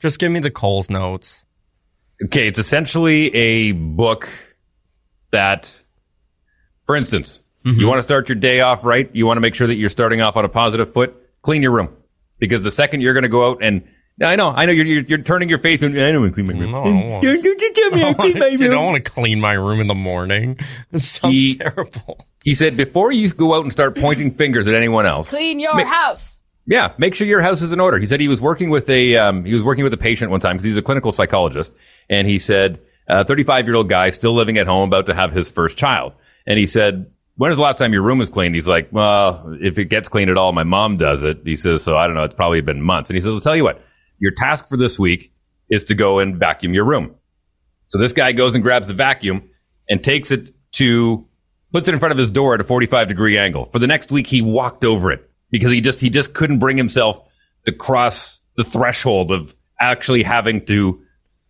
Just 0.00 0.18
give 0.20 0.30
me 0.30 0.40
the 0.40 0.50
Coles 0.50 0.90
notes. 0.90 1.46
Okay, 2.26 2.46
it's 2.48 2.58
essentially 2.58 3.34
a 3.34 3.72
book 3.72 4.28
that, 5.30 5.82
for 6.86 6.96
instance, 6.96 7.40
Mm-hmm. 7.64 7.80
you 7.80 7.86
want 7.86 7.96
to 7.98 8.02
start 8.02 8.28
your 8.28 8.36
day 8.36 8.60
off 8.60 8.84
right. 8.84 9.08
You 9.14 9.24
want 9.26 9.38
to 9.38 9.40
make 9.40 9.54
sure 9.54 9.66
that 9.66 9.76
you're 9.76 9.88
starting 9.88 10.20
off 10.20 10.36
on 10.36 10.44
a 10.44 10.50
positive 10.50 10.92
foot. 10.92 11.16
Clean 11.40 11.62
your 11.62 11.70
room 11.72 11.88
because 12.38 12.62
the 12.62 12.70
second 12.70 13.00
you're 13.00 13.14
going 13.14 13.22
to 13.22 13.30
go 13.30 13.48
out 13.52 13.58
and 13.62 13.88
I 14.22 14.36
know, 14.36 14.50
I 14.50 14.66
know 14.66 14.72
you're, 14.72 14.84
you're, 14.84 15.02
you're 15.04 15.18
turning 15.22 15.48
your 15.48 15.56
face 15.56 15.80
and 15.80 15.98
I 15.98 16.12
don't 16.12 16.20
want 16.20 16.32
to 16.32 16.42
clean 16.42 16.46
my 16.46 16.60
room. 16.60 16.70
No, 16.72 16.82
I 16.82 16.84
don't 16.84 17.06
want- 17.08 17.22
Don't 17.22 17.42
you 17.42 17.72
tell 17.72 17.90
me 17.90 18.04
I 18.04 18.12
clean 18.20 18.38
my 18.38 18.46
I 18.48 18.56
don't 18.56 18.84
want 18.84 19.02
to 19.02 19.10
clean 19.10 19.40
my 19.40 19.54
room 19.54 19.80
in 19.80 19.86
the 19.86 19.94
morning. 19.94 20.58
This 20.90 21.08
sounds 21.08 21.40
He- 21.40 21.56
terrible. 21.56 22.26
He 22.44 22.54
said 22.54 22.76
before 22.76 23.10
you 23.12 23.30
go 23.30 23.54
out 23.54 23.62
and 23.62 23.72
start 23.72 23.96
pointing 23.96 24.30
fingers 24.30 24.68
at 24.68 24.74
anyone 24.74 25.06
else, 25.06 25.30
Clean 25.30 25.58
your 25.58 25.74
Ma- 25.74 25.84
house. 25.86 26.38
Yeah, 26.66 26.92
make 26.98 27.14
sure 27.14 27.26
your 27.26 27.40
house 27.40 27.62
is 27.62 27.72
in 27.72 27.80
order. 27.80 27.98
He 27.98 28.04
said 28.06 28.20
he 28.20 28.28
was 28.28 28.42
working 28.42 28.68
with 28.68 28.90
a 28.90 29.16
um, 29.16 29.46
he 29.46 29.54
was 29.54 29.62
working 29.64 29.84
with 29.84 29.94
a 29.94 29.98
patient 29.98 30.30
one 30.30 30.40
time 30.40 30.56
because 30.56 30.64
he's 30.64 30.76
a 30.76 30.82
clinical 30.82 31.12
psychologist, 31.12 31.72
and 32.10 32.28
he 32.28 32.38
said 32.38 32.80
a 33.08 33.24
35 33.24 33.66
year 33.68 33.74
old 33.76 33.88
guy 33.88 34.10
still 34.10 34.34
living 34.34 34.58
at 34.58 34.66
home 34.66 34.90
about 34.90 35.06
to 35.06 35.14
have 35.14 35.32
his 35.32 35.50
first 35.50 35.78
child, 35.78 36.14
and 36.46 36.58
he 36.58 36.66
said. 36.66 37.10
When 37.36 37.48
was 37.48 37.58
the 37.58 37.64
last 37.64 37.78
time 37.78 37.92
your 37.92 38.02
room 38.02 38.18
was 38.18 38.30
cleaned? 38.30 38.54
He's 38.54 38.68
like, 38.68 38.92
well, 38.92 39.56
if 39.60 39.76
it 39.80 39.86
gets 39.86 40.08
cleaned 40.08 40.30
at 40.30 40.38
all, 40.38 40.52
my 40.52 40.62
mom 40.62 40.98
does 40.98 41.24
it. 41.24 41.40
He 41.44 41.56
says, 41.56 41.82
so 41.82 41.96
I 41.96 42.06
don't 42.06 42.14
know. 42.14 42.22
It's 42.22 42.36
probably 42.36 42.60
been 42.60 42.80
months. 42.80 43.10
And 43.10 43.16
he 43.16 43.20
says, 43.20 43.34
I'll 43.34 43.40
tell 43.40 43.56
you 43.56 43.64
what, 43.64 43.82
your 44.20 44.30
task 44.30 44.68
for 44.68 44.76
this 44.76 45.00
week 45.00 45.32
is 45.68 45.82
to 45.84 45.96
go 45.96 46.20
and 46.20 46.36
vacuum 46.36 46.74
your 46.74 46.84
room. 46.84 47.16
So 47.88 47.98
this 47.98 48.12
guy 48.12 48.30
goes 48.30 48.54
and 48.54 48.62
grabs 48.62 48.86
the 48.86 48.94
vacuum 48.94 49.50
and 49.88 50.04
takes 50.04 50.30
it 50.30 50.54
to, 50.74 51.26
puts 51.72 51.88
it 51.88 51.94
in 51.94 51.98
front 51.98 52.12
of 52.12 52.18
his 52.18 52.30
door 52.30 52.54
at 52.54 52.60
a 52.60 52.64
45 52.64 53.08
degree 53.08 53.36
angle. 53.36 53.66
For 53.66 53.80
the 53.80 53.88
next 53.88 54.12
week, 54.12 54.28
he 54.28 54.40
walked 54.40 54.84
over 54.84 55.10
it 55.10 55.28
because 55.50 55.72
he 55.72 55.80
just, 55.80 55.98
he 55.98 56.10
just 56.10 56.34
couldn't 56.34 56.60
bring 56.60 56.76
himself 56.76 57.20
to 57.66 57.72
cross 57.72 58.38
the 58.56 58.62
threshold 58.62 59.32
of 59.32 59.56
actually 59.80 60.22
having 60.22 60.64
to 60.66 61.02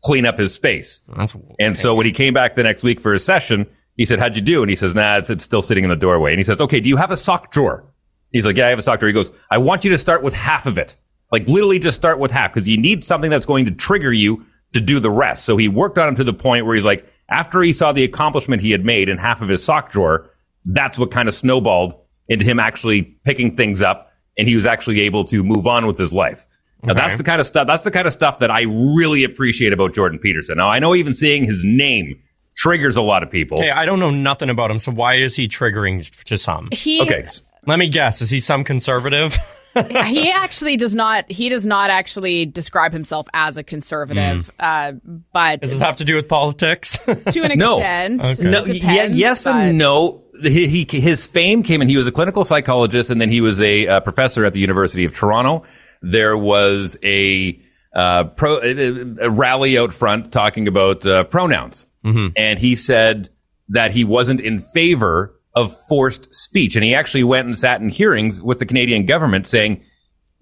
clean 0.03 0.25
up 0.25 0.39
his 0.39 0.55
space. 0.55 1.03
That's 1.15 1.37
And 1.59 1.77
so 1.77 1.95
when 1.95 2.07
he 2.07 2.13
came 2.13 2.33
back 2.33 2.57
the 2.57 2.63
next 2.63 2.83
week 2.83 3.01
for 3.01 3.13
his 3.13 3.25
session, 3.25 3.67
he 3.97 4.07
said, 4.07 4.19
how'd 4.19 4.37
you 4.37 4.43
do? 4.43 4.63
And 4.63 4.71
he 4.71 4.77
says, 4.77 4.95
nah, 4.95 5.19
it's, 5.19 5.31
it's 5.31 5.45
still 5.45 5.63
sitting 5.63 5.85
in 5.85 5.91
the 5.91 5.97
doorway. 5.97 6.33
And 6.33 6.39
he 6.39 6.45
says, 6.45 6.61
okay, 6.61 6.81
do 6.81 6.89
you 6.89 6.97
have 6.97 7.11
a 7.11 7.17
sock 7.17 7.53
drawer? 7.53 7.85
He's 8.33 8.45
like, 8.45 8.57
yeah, 8.57 8.67
I 8.67 8.71
have 8.71 8.79
a 8.79 8.83
sock 8.83 8.99
drawer. 8.99 9.09
He 9.09 9.13
goes, 9.15 9.31
I 9.51 9.59
want 9.59 9.85
you 9.85 9.91
to 9.91 9.99
start 9.99 10.23
with 10.23 10.35
half 10.35 10.67
of 10.67 10.79
it. 10.79 10.97
Like 11.31 11.47
literally 11.49 11.79
just 11.79 11.97
start 11.97 12.19
with 12.19 12.31
half 12.31 12.53
because 12.53 12.69
you 12.69 12.77
need 12.77 13.05
something 13.05 13.31
that's 13.31 13.47
going 13.47 13.65
to 13.67 13.71
trigger 13.71 14.13
you 14.13 14.45
to 14.73 14.81
do 14.81 14.99
the 15.01 15.11
rest. 15.11 15.45
So 15.45 15.57
he 15.57 15.69
worked 15.69 15.99
on 15.99 16.09
him 16.09 16.15
to 16.17 16.25
the 16.25 16.33
point 16.35 16.67
where 16.67 16.75
he's 16.75 16.85
like, 16.85 17.07
after 17.29 17.63
he 17.63 17.73
saw 17.73 17.93
the 17.93 18.05
accomplishment 18.05 18.61
he 18.63 18.73
had 18.73 18.85
made 18.85 19.09
in 19.09 19.19
half 19.19 19.41
of 19.41 19.49
his 19.49 19.65
sock 19.65 19.91
drawer, 19.93 20.31
that's 20.65 20.99
what 20.99 21.11
kind 21.11 21.29
of 21.29 21.35
snowballed 21.35 21.95
into 22.29 22.45
him 22.45 22.59
actually 22.59 23.03
picking 23.03 23.57
things 23.57 23.83
up 23.83 24.11
and 24.37 24.49
he 24.49 24.57
was 24.57 24.67
actually 24.67 25.01
able 25.01 25.25
to 25.27 25.43
move 25.45 25.67
on 25.67 25.87
with 25.87 25.99
his 25.99 26.13
life. 26.13 26.47
Now 26.83 26.93
Okay. 26.93 27.01
that's 27.01 27.17
the 27.17 27.23
kind 27.25 27.41
of 27.41 27.47
stuff, 27.47 27.67
that's 27.67 27.83
the 27.83 27.91
kind 27.91 28.07
of 28.07 28.13
stuff 28.13 28.41
that 28.41 28.51
I 28.51 28.63
really 28.63 29.25
appreciate 29.25 29.73
about 29.73 29.95
Jordan 29.95 30.19
Peterson. 30.19 30.57
Now 30.59 30.69
I 30.69 30.81
know 30.81 30.95
even 30.95 31.15
seeing 31.15 31.45
his 31.45 31.63
name 31.65 32.21
triggers 32.57 32.97
a 32.97 33.03
lot 33.03 33.23
of 33.23 33.31
people. 33.31 33.59
Okay, 33.59 33.71
I 33.71 33.85
don't 33.85 33.99
know 34.01 34.11
nothing 34.11 34.51
about 34.51 34.71
him, 34.71 34.79
so 34.79 34.93
why 34.93 35.17
is 35.17 35.35
he 35.37 35.49
triggering 35.49 36.09
to 36.25 36.39
some? 36.39 36.69
He- 36.73 37.01
Okay. 37.03 37.25
Let 37.67 37.79
me 37.79 37.89
guess. 37.89 38.21
Is 38.21 38.29
he 38.31 38.41
some 38.41 38.63
conservative? 38.63 39.39
he 40.07 40.31
actually 40.31 40.77
does 40.77 40.95
not. 40.95 41.31
He 41.33 41.49
does 41.49 41.65
not 41.65 41.89
actually 41.89 42.45
describe 42.45 42.93
himself 42.93 43.27
as 43.33 43.57
a 43.57 43.63
conservative. 43.63 44.51
Uh, 44.61 44.93
but 45.33 45.63
Does 45.63 45.71
this 45.71 45.81
have 45.81 45.97
to 45.97 46.05
do 46.05 46.15
with 46.15 46.29
politics? 46.29 46.99
to 47.07 47.43
an 47.43 47.59
No. 47.59 47.79
extent, 47.79 48.23
Okay. 48.25 48.43
No, 48.51 48.63
it 48.65 48.69
ye- 48.69 48.81
depends, 48.81 49.17
yes 49.17 49.45
but- 49.45 49.57
and 49.57 49.79
no. 49.79 50.21
He, 50.43 50.67
he 50.85 51.01
his 51.01 51.27
fame 51.27 51.63
came 51.63 51.81
in. 51.81 51.89
He 51.89 51.97
was 51.97 52.07
a 52.09 52.13
clinical 52.13 52.45
psychologist, 52.45 53.09
and 53.09 53.21
then 53.21 53.31
he 53.31 53.41
was 53.41 53.61
a 53.61 53.87
uh, 53.87 54.01
professor 54.01 54.45
at 54.45 54.53
the 54.53 54.59
University 54.61 55.05
of 55.05 55.15
Toronto. 55.15 55.63
There 56.03 56.37
was 56.37 56.99
a 57.05 57.59
uh, 57.95 58.25
pro 58.25 58.59
a, 58.61 59.27
a 59.27 59.31
rally 59.31 59.79
out 59.79 59.93
front 59.95 60.33
talking 60.33 60.67
about 60.69 61.07
uh, 61.07 61.23
pronouns, 62.05 62.33
and 62.37 62.59
he 62.59 62.77
said 62.77 63.31
that 63.71 63.91
he 63.91 64.05
wasn't 64.05 64.41
in 64.41 64.59
favor 64.59 65.35
of 65.57 65.73
forced 65.89 66.35
speech, 66.35 66.77
and 66.77 66.85
he 66.85 66.95
actually 66.95 67.25
went 67.25 67.47
and 67.47 67.57
sat 67.57 67.81
in 67.81 67.89
hearings 67.89 68.43
with 68.43 68.59
the 68.59 68.67
Canadian 68.67 69.07
government 69.07 69.47
saying 69.47 69.83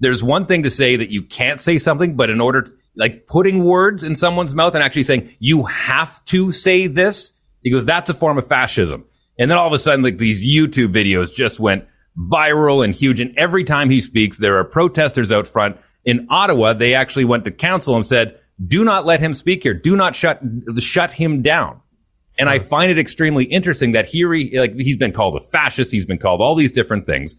there's 0.00 0.22
one 0.22 0.46
thing 0.46 0.64
to 0.64 0.70
say 0.70 0.96
that 0.96 1.10
you 1.10 1.22
can't 1.22 1.60
say 1.60 1.78
something, 1.78 2.16
but 2.16 2.28
in 2.30 2.40
order 2.40 2.72
like 2.96 3.26
putting 3.26 3.64
words 3.64 4.04
in 4.04 4.16
someone's 4.16 4.54
mouth 4.54 4.74
and 4.74 4.82
actually 4.82 5.04
saying, 5.04 5.34
you 5.38 5.64
have 5.64 6.24
to 6.26 6.52
say 6.52 6.86
this. 6.86 7.32
He 7.62 7.70
goes, 7.70 7.84
that's 7.84 8.10
a 8.10 8.14
form 8.14 8.38
of 8.38 8.46
fascism. 8.48 9.04
And 9.38 9.50
then 9.50 9.58
all 9.58 9.66
of 9.66 9.72
a 9.72 9.78
sudden, 9.78 10.02
like 10.02 10.18
these 10.18 10.46
YouTube 10.46 10.92
videos 10.92 11.32
just 11.32 11.58
went 11.58 11.86
viral 12.18 12.84
and 12.84 12.94
huge. 12.94 13.20
And 13.20 13.36
every 13.38 13.64
time 13.64 13.88
he 13.88 14.00
speaks, 14.00 14.38
there 14.38 14.58
are 14.58 14.64
protesters 14.64 15.32
out 15.32 15.46
front. 15.46 15.78
In 16.04 16.26
Ottawa, 16.30 16.74
they 16.74 16.94
actually 16.94 17.24
went 17.24 17.44
to 17.44 17.50
council 17.50 17.96
and 17.96 18.04
said, 18.04 18.38
do 18.66 18.84
not 18.84 19.06
let 19.06 19.20
him 19.20 19.34
speak 19.34 19.62
here. 19.62 19.74
Do 19.74 19.96
not 19.96 20.14
shut, 20.16 20.40
shut 20.78 21.10
him 21.12 21.42
down. 21.42 21.80
And 22.38 22.48
I 22.48 22.58
find 22.58 22.90
it 22.90 22.98
extremely 22.98 23.44
interesting 23.44 23.92
that 23.92 24.06
here 24.06 24.32
he, 24.32 24.58
like, 24.58 24.74
he's 24.74 24.96
been 24.96 25.12
called 25.12 25.36
a 25.36 25.40
fascist. 25.40 25.92
He's 25.92 26.06
been 26.06 26.18
called 26.18 26.40
all 26.40 26.54
these 26.54 26.72
different 26.72 27.06
things. 27.06 27.36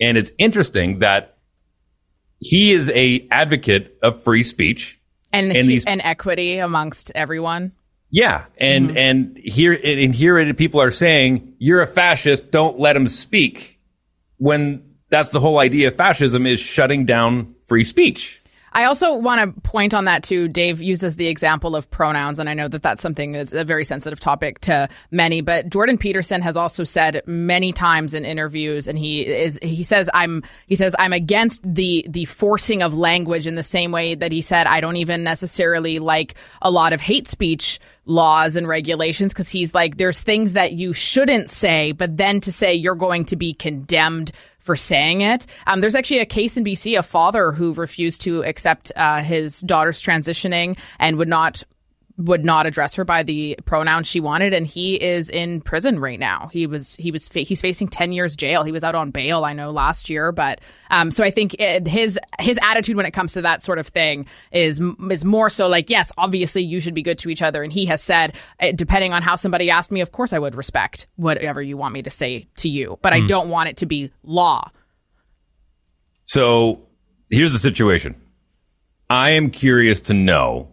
And 0.00 0.16
it's 0.16 0.30
interesting 0.38 1.00
that 1.00 1.36
he 2.38 2.72
is 2.72 2.90
a 2.94 3.26
advocate 3.30 3.96
of 4.02 4.22
free 4.22 4.42
speech. 4.44 5.00
and 5.32 5.48
and 5.48 5.66
he- 5.68 5.74
these- 5.74 5.84
and 5.84 6.00
equity 6.04 6.58
amongst 6.58 7.10
everyone. 7.14 7.72
Yeah, 8.10 8.44
and 8.58 8.88
Mm-hmm. 8.88 8.96
and 8.96 9.36
here 9.42 9.72
and 9.72 10.14
here 10.14 10.38
it- 10.38 10.56
people 10.56 10.80
are 10.80 10.92
saying 10.92 11.54
you're 11.58 11.82
a 11.82 11.86
fascist. 11.86 12.50
Don't 12.52 12.78
let 12.78 12.94
him 12.96 13.08
speak. 13.08 13.78
When 14.38 14.82
that's 15.10 15.30
the 15.30 15.40
whole 15.40 15.58
idea 15.58 15.88
of 15.88 15.96
fascism 15.96 16.46
is 16.46 16.60
shutting 16.60 17.04
down 17.04 17.54
free 17.68 17.84
speech. 17.84 18.40
I 18.76 18.84
also 18.84 19.14
want 19.14 19.54
to 19.54 19.60
point 19.62 19.94
on 19.94 20.04
that 20.04 20.22
too. 20.22 20.48
Dave 20.48 20.82
uses 20.82 21.16
the 21.16 21.28
example 21.28 21.74
of 21.74 21.90
pronouns, 21.90 22.38
and 22.38 22.46
I 22.46 22.52
know 22.52 22.68
that 22.68 22.82
that's 22.82 23.00
something 23.00 23.32
that's 23.32 23.52
a 23.52 23.64
very 23.64 23.86
sensitive 23.86 24.20
topic 24.20 24.60
to 24.60 24.90
many. 25.10 25.40
But 25.40 25.70
Jordan 25.70 25.96
Peterson 25.96 26.42
has 26.42 26.58
also 26.58 26.84
said 26.84 27.22
many 27.24 27.72
times 27.72 28.12
in 28.12 28.26
interviews, 28.26 28.86
and 28.86 28.98
he 28.98 29.26
is 29.26 29.58
he 29.62 29.82
says 29.82 30.10
I'm 30.12 30.44
he 30.66 30.74
says 30.74 30.94
I'm 30.98 31.14
against 31.14 31.62
the 31.64 32.04
the 32.06 32.26
forcing 32.26 32.82
of 32.82 32.94
language 32.94 33.46
in 33.46 33.54
the 33.54 33.62
same 33.62 33.92
way 33.92 34.14
that 34.14 34.30
he 34.30 34.42
said 34.42 34.66
I 34.66 34.82
don't 34.82 34.98
even 34.98 35.24
necessarily 35.24 35.98
like 35.98 36.34
a 36.60 36.70
lot 36.70 36.92
of 36.92 37.00
hate 37.00 37.28
speech 37.28 37.80
laws 38.04 38.56
and 38.56 38.68
regulations 38.68 39.32
because 39.32 39.48
he's 39.48 39.72
like 39.72 39.96
there's 39.96 40.20
things 40.20 40.52
that 40.52 40.74
you 40.74 40.92
shouldn't 40.92 41.50
say, 41.50 41.92
but 41.92 42.18
then 42.18 42.40
to 42.40 42.52
say 42.52 42.74
you're 42.74 42.94
going 42.94 43.24
to 43.24 43.36
be 43.36 43.54
condemned 43.54 44.32
for 44.66 44.76
saying 44.76 45.20
it. 45.22 45.46
Um, 45.66 45.80
there's 45.80 45.94
actually 45.94 46.18
a 46.18 46.26
case 46.26 46.56
in 46.56 46.64
BC, 46.64 46.98
a 46.98 47.02
father 47.02 47.52
who 47.52 47.72
refused 47.72 48.22
to 48.22 48.42
accept 48.42 48.92
uh, 48.96 49.22
his 49.22 49.60
daughter's 49.60 50.02
transitioning 50.02 50.76
and 50.98 51.16
would 51.16 51.28
not 51.28 51.62
would 52.18 52.46
not 52.46 52.64
address 52.64 52.94
her 52.94 53.04
by 53.04 53.22
the 53.22 53.58
pronoun 53.66 54.02
she 54.02 54.20
wanted, 54.20 54.54
and 54.54 54.66
he 54.66 54.94
is 54.94 55.28
in 55.28 55.60
prison 55.60 55.98
right 55.98 56.18
now. 56.18 56.48
He 56.52 56.66
was 56.66 56.94
he 56.96 57.10
was 57.10 57.28
fa- 57.28 57.40
he's 57.40 57.60
facing 57.60 57.88
ten 57.88 58.10
years 58.10 58.34
jail. 58.34 58.62
He 58.62 58.72
was 58.72 58.82
out 58.82 58.94
on 58.94 59.10
bail, 59.10 59.44
I 59.44 59.52
know, 59.52 59.70
last 59.70 60.08
year, 60.08 60.32
but 60.32 60.60
um, 60.90 61.10
so 61.10 61.22
I 61.22 61.30
think 61.30 61.54
it, 61.60 61.86
his 61.86 62.18
his 62.40 62.58
attitude 62.62 62.96
when 62.96 63.04
it 63.04 63.10
comes 63.10 63.34
to 63.34 63.42
that 63.42 63.62
sort 63.62 63.78
of 63.78 63.88
thing 63.88 64.24
is 64.50 64.80
is 65.10 65.24
more 65.26 65.50
so 65.50 65.68
like 65.68 65.90
yes, 65.90 66.10
obviously 66.16 66.62
you 66.62 66.80
should 66.80 66.94
be 66.94 67.02
good 67.02 67.18
to 67.18 67.28
each 67.28 67.42
other, 67.42 67.62
and 67.62 67.70
he 67.72 67.84
has 67.84 68.02
said 68.02 68.34
eh, 68.60 68.72
depending 68.74 69.12
on 69.12 69.20
how 69.22 69.34
somebody 69.34 69.68
asked 69.70 69.92
me, 69.92 70.00
of 70.00 70.10
course 70.12 70.32
I 70.32 70.38
would 70.38 70.54
respect 70.54 71.06
whatever 71.16 71.60
you 71.60 71.76
want 71.76 71.92
me 71.92 72.00
to 72.02 72.10
say 72.10 72.48
to 72.56 72.68
you, 72.70 72.98
but 73.02 73.12
I 73.12 73.20
Hmm. 73.20 73.26
don't 73.26 73.48
want 73.50 73.68
it 73.68 73.76
to 73.78 73.86
be 73.86 74.10
law. 74.22 74.68
So 76.24 76.80
here's 77.30 77.52
the 77.52 77.58
situation. 77.58 78.14
I 79.10 79.30
am 79.30 79.50
curious 79.50 80.00
to 80.02 80.14
know 80.14 80.68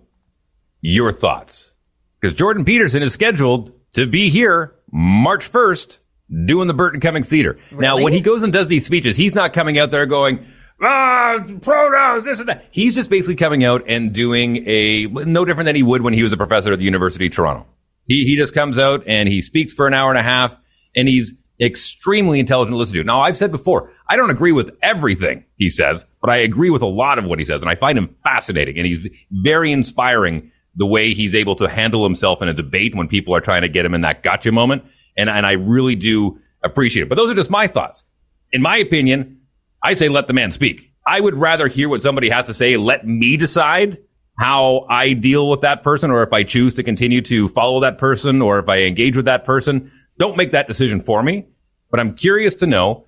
your 0.83 1.11
thoughts 1.11 1.73
because 2.19 2.33
Jordan 2.33 2.65
Peterson 2.65 3.01
is 3.01 3.13
scheduled 3.13 3.71
to 3.93 4.05
be 4.05 4.29
here 4.29 4.75
March 4.91 5.49
1st 5.49 5.97
doing 6.45 6.67
the 6.67 6.73
Burton 6.73 6.99
Cummings 6.99 7.29
Theater. 7.29 7.57
Now, 7.71 7.97
when 7.97 8.13
he 8.13 8.21
goes 8.21 8.43
and 8.43 8.51
does 8.51 8.67
these 8.67 8.85
speeches, 8.85 9.15
he's 9.15 9.33
not 9.33 9.53
coming 9.53 9.79
out 9.79 9.91
there 9.91 10.05
going, 10.05 10.45
ah, 10.81 11.39
pronouns, 11.61 12.25
this 12.25 12.39
and 12.39 12.49
that. 12.49 12.65
He's 12.69 12.95
just 12.95 13.09
basically 13.09 13.35
coming 13.35 13.63
out 13.63 13.83
and 13.87 14.11
doing 14.13 14.67
a, 14.67 15.07
no 15.07 15.45
different 15.45 15.65
than 15.65 15.75
he 15.75 15.83
would 15.83 16.01
when 16.01 16.13
he 16.13 16.21
was 16.21 16.33
a 16.33 16.37
professor 16.37 16.73
at 16.73 16.79
the 16.79 16.85
University 16.85 17.27
of 17.27 17.31
Toronto. 17.31 17.65
He, 18.07 18.25
he 18.25 18.35
just 18.35 18.53
comes 18.53 18.77
out 18.77 19.03
and 19.07 19.29
he 19.29 19.41
speaks 19.41 19.73
for 19.73 19.87
an 19.87 19.93
hour 19.93 20.09
and 20.09 20.19
a 20.19 20.23
half 20.23 20.59
and 20.95 21.07
he's 21.07 21.33
extremely 21.61 22.39
intelligent 22.39 22.73
to 22.73 22.77
listen 22.77 22.95
to. 22.95 23.03
Now, 23.03 23.21
I've 23.21 23.37
said 23.37 23.51
before, 23.51 23.91
I 24.09 24.17
don't 24.17 24.31
agree 24.31 24.51
with 24.51 24.71
everything 24.81 25.45
he 25.55 25.69
says, 25.69 26.05
but 26.19 26.29
I 26.29 26.37
agree 26.37 26.69
with 26.69 26.81
a 26.81 26.87
lot 26.87 27.19
of 27.19 27.25
what 27.25 27.39
he 27.39 27.45
says 27.45 27.61
and 27.61 27.69
I 27.69 27.75
find 27.75 27.97
him 27.97 28.15
fascinating 28.23 28.77
and 28.77 28.85
he's 28.85 29.07
very 29.31 29.71
inspiring 29.71 30.51
the 30.75 30.85
way 30.85 31.13
he's 31.13 31.35
able 31.35 31.55
to 31.55 31.67
handle 31.67 32.03
himself 32.03 32.41
in 32.41 32.47
a 32.47 32.53
debate 32.53 32.95
when 32.95 33.07
people 33.07 33.35
are 33.35 33.41
trying 33.41 33.61
to 33.61 33.69
get 33.69 33.85
him 33.85 33.93
in 33.93 34.01
that 34.01 34.23
gotcha 34.23 34.51
moment. 34.51 34.83
And, 35.15 35.29
and 35.29 35.45
I 35.45 35.51
really 35.51 35.95
do 35.95 36.39
appreciate 36.63 37.03
it. 37.03 37.09
But 37.09 37.15
those 37.15 37.29
are 37.29 37.35
just 37.35 37.51
my 37.51 37.67
thoughts. 37.67 38.03
In 38.51 38.61
my 38.61 38.77
opinion, 38.77 39.41
I 39.83 39.93
say 39.93 40.09
let 40.09 40.27
the 40.27 40.33
man 40.33 40.51
speak. 40.51 40.91
I 41.05 41.19
would 41.19 41.35
rather 41.35 41.67
hear 41.67 41.89
what 41.89 42.01
somebody 42.01 42.29
has 42.29 42.47
to 42.47 42.53
say. 42.53 42.77
Let 42.77 43.05
me 43.05 43.37
decide 43.37 43.99
how 44.37 44.85
I 44.89 45.13
deal 45.13 45.49
with 45.49 45.61
that 45.61 45.83
person 45.83 46.09
or 46.09 46.23
if 46.23 46.33
I 46.33 46.43
choose 46.43 46.73
to 46.75 46.83
continue 46.83 47.21
to 47.23 47.47
follow 47.49 47.81
that 47.81 47.97
person 47.97 48.41
or 48.41 48.59
if 48.59 48.69
I 48.69 48.79
engage 48.79 49.15
with 49.15 49.25
that 49.25 49.45
person. 49.45 49.91
Don't 50.17 50.37
make 50.37 50.51
that 50.51 50.67
decision 50.67 50.99
for 50.99 51.21
me. 51.21 51.45
But 51.91 51.99
I'm 51.99 52.15
curious 52.15 52.55
to 52.55 52.67
know, 52.67 53.05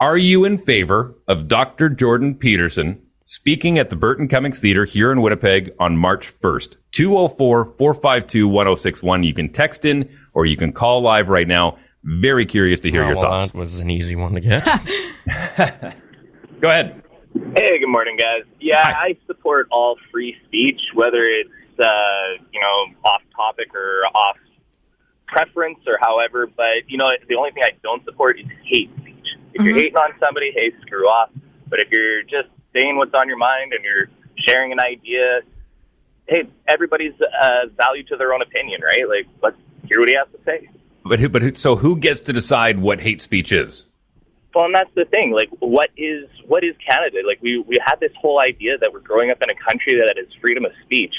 are 0.00 0.16
you 0.18 0.44
in 0.44 0.58
favor 0.58 1.16
of 1.26 1.48
Dr. 1.48 1.88
Jordan 1.88 2.36
Peterson 2.36 3.02
speaking 3.32 3.78
at 3.78 3.90
the 3.90 3.96
Burton 3.96 4.26
Cummings 4.26 4.58
Theater 4.58 4.86
here 4.86 5.12
in 5.12 5.20
Winnipeg 5.20 5.70
on 5.78 5.98
March 5.98 6.32
1st? 6.40 6.78
204-452-1061. 6.92 9.26
You 9.26 9.34
can 9.34 9.52
text 9.52 9.84
in 9.84 10.08
or 10.32 10.46
you 10.46 10.56
can 10.56 10.72
call 10.72 11.02
live 11.02 11.28
right 11.28 11.46
now. 11.46 11.76
Very 12.04 12.46
curious 12.46 12.80
to 12.80 12.90
hear 12.90 13.02
Oh, 13.04 13.08
your 13.08 13.16
well, 13.16 13.24
thoughts. 13.30 13.52
That 13.52 13.58
was 13.58 13.80
an 13.80 13.90
easy 13.90 14.16
one 14.16 14.32
to 14.32 14.40
get. 14.40 14.64
Go 16.60 16.70
ahead. 16.70 17.02
Hey, 17.54 17.78
good 17.78 17.88
morning, 17.88 18.16
guys. 18.16 18.44
Yeah, 18.60 18.82
I 18.82 19.14
support 19.26 19.68
all 19.70 19.96
free 20.10 20.34
speech, 20.46 20.80
whether 20.94 21.22
it's 21.22 21.50
uh, 21.78 21.86
you 22.50 22.58
know 22.60 22.86
off 23.04 23.20
topic 23.36 23.74
or 23.74 24.06
off 24.14 24.38
preference 25.26 25.78
or 25.86 25.98
however. 26.00 26.46
But 26.56 26.76
you 26.88 26.96
know, 26.96 27.12
the 27.28 27.34
only 27.36 27.50
thing 27.50 27.62
I 27.64 27.72
don't 27.82 28.02
support 28.06 28.40
is 28.40 28.46
hate 28.64 28.90
speech. 29.00 29.14
If 29.52 29.60
you're 29.62 29.74
Mm-hmm. 29.74 29.78
hating 29.78 29.96
on 29.96 30.12
somebody, 30.24 30.50
hey, 30.54 30.72
screw 30.80 31.06
off. 31.06 31.28
But 31.68 31.80
if 31.80 31.90
you're 31.92 32.22
just 32.22 32.48
saying 32.74 32.96
what's 32.96 33.14
on 33.14 33.28
your 33.28 33.38
mind 33.38 33.72
and 33.72 33.84
you're 33.84 34.08
sharing 34.46 34.72
an 34.72 34.80
idea, 34.80 35.40
hey, 36.26 36.48
everybody's 36.66 37.14
uh, 37.20 37.66
value 37.76 38.04
to 38.04 38.16
their 38.16 38.32
own 38.32 38.42
opinion, 38.42 38.80
right? 38.82 39.08
Like, 39.08 39.26
let's 39.42 39.56
hear 39.88 40.00
what 40.00 40.08
he 40.08 40.14
has 40.14 40.26
to 40.32 40.38
say. 40.44 40.68
But 41.04 41.20
who, 41.20 41.28
but 41.28 41.42
who, 41.42 41.54
so 41.54 41.76
who 41.76 41.96
gets 41.96 42.20
to 42.20 42.32
decide 42.32 42.78
what 42.78 43.00
hate 43.00 43.22
speech 43.22 43.52
is? 43.52 43.86
Well, 44.54 44.66
and 44.66 44.74
that's 44.74 44.90
the 44.94 45.04
thing. 45.04 45.32
Like, 45.32 45.50
what 45.60 45.90
is 45.96 46.24
what 46.46 46.64
is 46.64 46.74
Canada? 46.84 47.18
Like, 47.26 47.40
we 47.40 47.58
we 47.60 47.76
had 47.84 48.00
this 48.00 48.12
whole 48.20 48.40
idea 48.40 48.76
that 48.78 48.92
we're 48.92 49.00
growing 49.00 49.30
up 49.30 49.38
in 49.42 49.50
a 49.50 49.54
country 49.54 49.94
that 49.94 50.16
is 50.18 50.26
freedom 50.40 50.64
of 50.64 50.72
speech. 50.84 51.14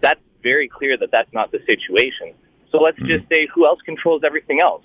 That's 0.00 0.20
very 0.42 0.68
clear 0.68 0.96
that 0.98 1.10
that's 1.12 1.32
not 1.32 1.52
the 1.52 1.60
situation. 1.66 2.34
So 2.72 2.78
let's 2.78 2.98
just 2.98 3.28
say 3.32 3.48
who 3.54 3.66
else 3.66 3.80
controls 3.84 4.22
everything 4.24 4.60
else? 4.62 4.82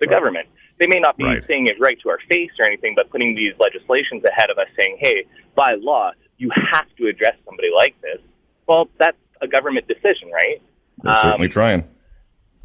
The 0.00 0.06
government. 0.06 0.48
They 0.82 0.88
may 0.88 0.98
not 0.98 1.16
be 1.16 1.22
Right. 1.22 1.44
saying 1.48 1.68
it 1.68 1.78
right 1.78 1.96
to 2.00 2.08
our 2.10 2.18
face 2.28 2.50
or 2.58 2.66
anything, 2.66 2.94
but 2.96 3.08
putting 3.08 3.36
these 3.36 3.54
legislations 3.60 4.24
ahead 4.24 4.50
of 4.50 4.58
us, 4.58 4.66
saying, 4.76 4.96
"Hey, 4.98 5.24
by 5.54 5.74
law, 5.74 6.10
you 6.38 6.50
have 6.72 6.88
to 6.96 7.06
address 7.06 7.36
somebody 7.44 7.70
like 7.72 7.94
this." 8.00 8.18
Well, 8.66 8.88
that's 8.98 9.16
a 9.40 9.46
government 9.46 9.86
decision, 9.86 10.28
right? 10.32 10.60
They're 11.04 11.14
certainly 11.14 11.48
trying. 11.48 11.84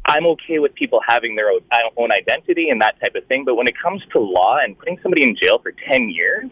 I'm 0.04 0.26
okay 0.26 0.58
with 0.58 0.74
people 0.74 1.00
having 1.06 1.36
their 1.36 1.50
own, 1.50 1.60
uh, 1.70 1.76
own 1.96 2.10
identity 2.10 2.70
and 2.70 2.82
that 2.82 2.98
type 3.00 3.14
of 3.14 3.24
thing. 3.26 3.44
But 3.44 3.54
when 3.54 3.68
it 3.68 3.78
comes 3.78 4.04
to 4.06 4.18
law 4.18 4.56
and 4.60 4.76
putting 4.76 4.98
somebody 5.00 5.22
in 5.22 5.36
jail 5.36 5.60
for 5.60 5.70
10 5.70 6.08
years, 6.08 6.50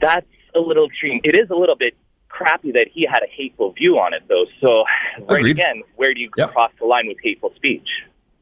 that's 0.00 0.26
a 0.54 0.60
little 0.60 0.86
extreme. 0.88 1.20
It 1.24 1.36
is 1.36 1.48
a 1.48 1.54
little 1.54 1.76
bit 1.76 1.94
crappy 2.28 2.72
that 2.72 2.88
he 2.92 3.06
had 3.06 3.22
a 3.22 3.28
hateful 3.28 3.70
view 3.72 3.98
on 3.98 4.12
it, 4.12 4.24
though. 4.28 4.44
So, 4.60 4.84
right 5.26 5.38
Agreed. 5.38 5.52
again, 5.52 5.84
where 5.94 6.12
do 6.12 6.20
you 6.20 6.28
cross 6.28 6.72
the 6.78 6.84
line 6.84 7.06
with 7.06 7.16
hateful 7.22 7.54
speech? 7.54 7.88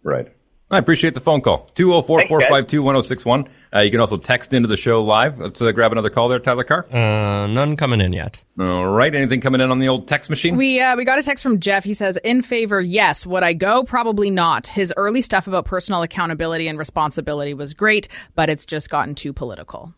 Right. 0.02 0.28
I 0.70 0.78
appreciate 0.78 1.14
the 1.14 1.20
phone 1.20 1.40
call. 1.40 1.70
204-452-1061. 1.74 3.48
Uh, 3.74 3.80
you 3.80 3.90
can 3.90 4.00
also 4.00 4.16
text 4.16 4.52
into 4.52 4.66
the 4.66 4.76
show 4.76 5.02
live. 5.02 5.38
Let's 5.38 5.60
uh, 5.60 5.72
grab 5.72 5.92
another 5.92 6.10
call 6.10 6.28
there, 6.28 6.38
Tyler 6.38 6.64
Carr. 6.64 6.86
Uh, 6.90 7.46
none 7.46 7.76
coming 7.76 8.00
in 8.00 8.12
yet. 8.12 8.42
All 8.58 8.86
right. 8.86 9.14
Anything 9.14 9.40
coming 9.40 9.60
in 9.60 9.70
on 9.70 9.78
the 9.78 9.88
old 9.88 10.08
text 10.08 10.30
machine? 10.30 10.56
We 10.56 10.80
uh, 10.80 10.96
we 10.96 11.04
got 11.04 11.18
a 11.18 11.22
text 11.22 11.42
from 11.42 11.60
Jeff. 11.60 11.84
He 11.84 11.92
says, 11.92 12.16
"In 12.24 12.40
favor, 12.40 12.80
yes. 12.80 13.26
Would 13.26 13.42
I 13.42 13.52
go? 13.52 13.84
Probably 13.84 14.30
not. 14.30 14.66
His 14.66 14.92
early 14.96 15.20
stuff 15.22 15.46
about 15.46 15.66
personal 15.66 16.02
accountability 16.02 16.66
and 16.66 16.78
responsibility 16.78 17.52
was 17.52 17.74
great, 17.74 18.08
but 18.34 18.48
it's 18.48 18.64
just 18.64 18.90
gotten 18.90 19.14
too 19.14 19.32
political." 19.32 19.94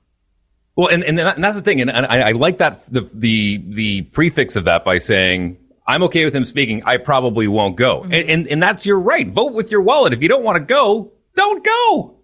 Well, 0.77 0.89
and, 0.89 1.03
and, 1.05 1.17
that, 1.19 1.37
and 1.37 1.45
that's 1.45 1.57
the 1.57 1.63
thing. 1.63 1.81
And, 1.81 1.91
and 1.91 2.05
I, 2.05 2.29
I 2.29 2.33
like 2.33 2.59
that, 2.59 2.85
the, 2.93 3.09
the, 3.15 3.65
the 3.67 4.03
prefix 4.03 4.57
of 4.57 4.65
that 4.65 4.85
by 4.85 4.99
saying, 4.99 5.57
I'm 5.89 6.03
okay 6.05 6.25
with 6.25 6.35
him 6.35 6.45
speaking. 6.45 6.83
I 6.85 6.97
probably 6.97 7.47
won't 7.49 7.77
go. 7.77 8.03
And, 8.03 8.15
and, 8.15 8.49
and 8.49 8.63
that's 8.63 8.85
your 8.87 8.99
right. 8.99 9.29
Vote 9.29 9.53
with 9.53 9.71
your 9.71 9.83
wallet. 9.83 10.13
If 10.13 10.23
you 10.23 10.29
don't 10.29 10.43
want 10.43 10.57
to 10.59 10.65
go, 10.65 11.13
don't 11.35 11.65
go. 11.65 12.17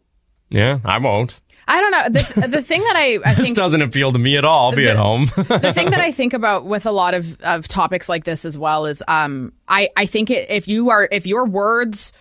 Yeah, 0.51 0.81
I 0.85 0.99
won't. 0.99 1.41
I 1.69 1.81
don't 1.81 1.91
know. 1.93 2.09
The, 2.43 2.49
the 2.49 2.63
thing 2.63 2.81
that 2.83 2.97
I, 2.97 3.19
I 3.25 3.35
This 3.37 3.53
doesn't 3.53 3.81
appeal 3.83 4.13
to 4.13 4.19
me 4.19 4.37
at 4.37 4.45
all. 4.45 4.71
I'll 4.71 4.77
be 4.77 4.85
The- 4.85 4.91
at 4.91 4.97
home. 4.97 5.27
the 5.37 5.73
thing 5.73 5.91
that 5.91 6.01
I 6.01 6.11
think 6.11 6.33
about 6.33 6.65
with 6.67 6.87
a 6.87 6.91
lot 6.91 7.15
of, 7.15 7.41
of 7.41 7.69
topics 7.69 8.09
like 8.09 8.25
this 8.25 8.45
as 8.45 8.59
well 8.59 8.87
is 8.87 9.03
um 9.07 9.53
I, 9.69 9.89
I 9.97 10.07
think 10.07 10.31
it, 10.31 10.51
if 10.51 10.67
you 10.67 10.91
are 10.91 11.09
if 11.11 11.25
your 11.25 11.47
words 11.47 12.13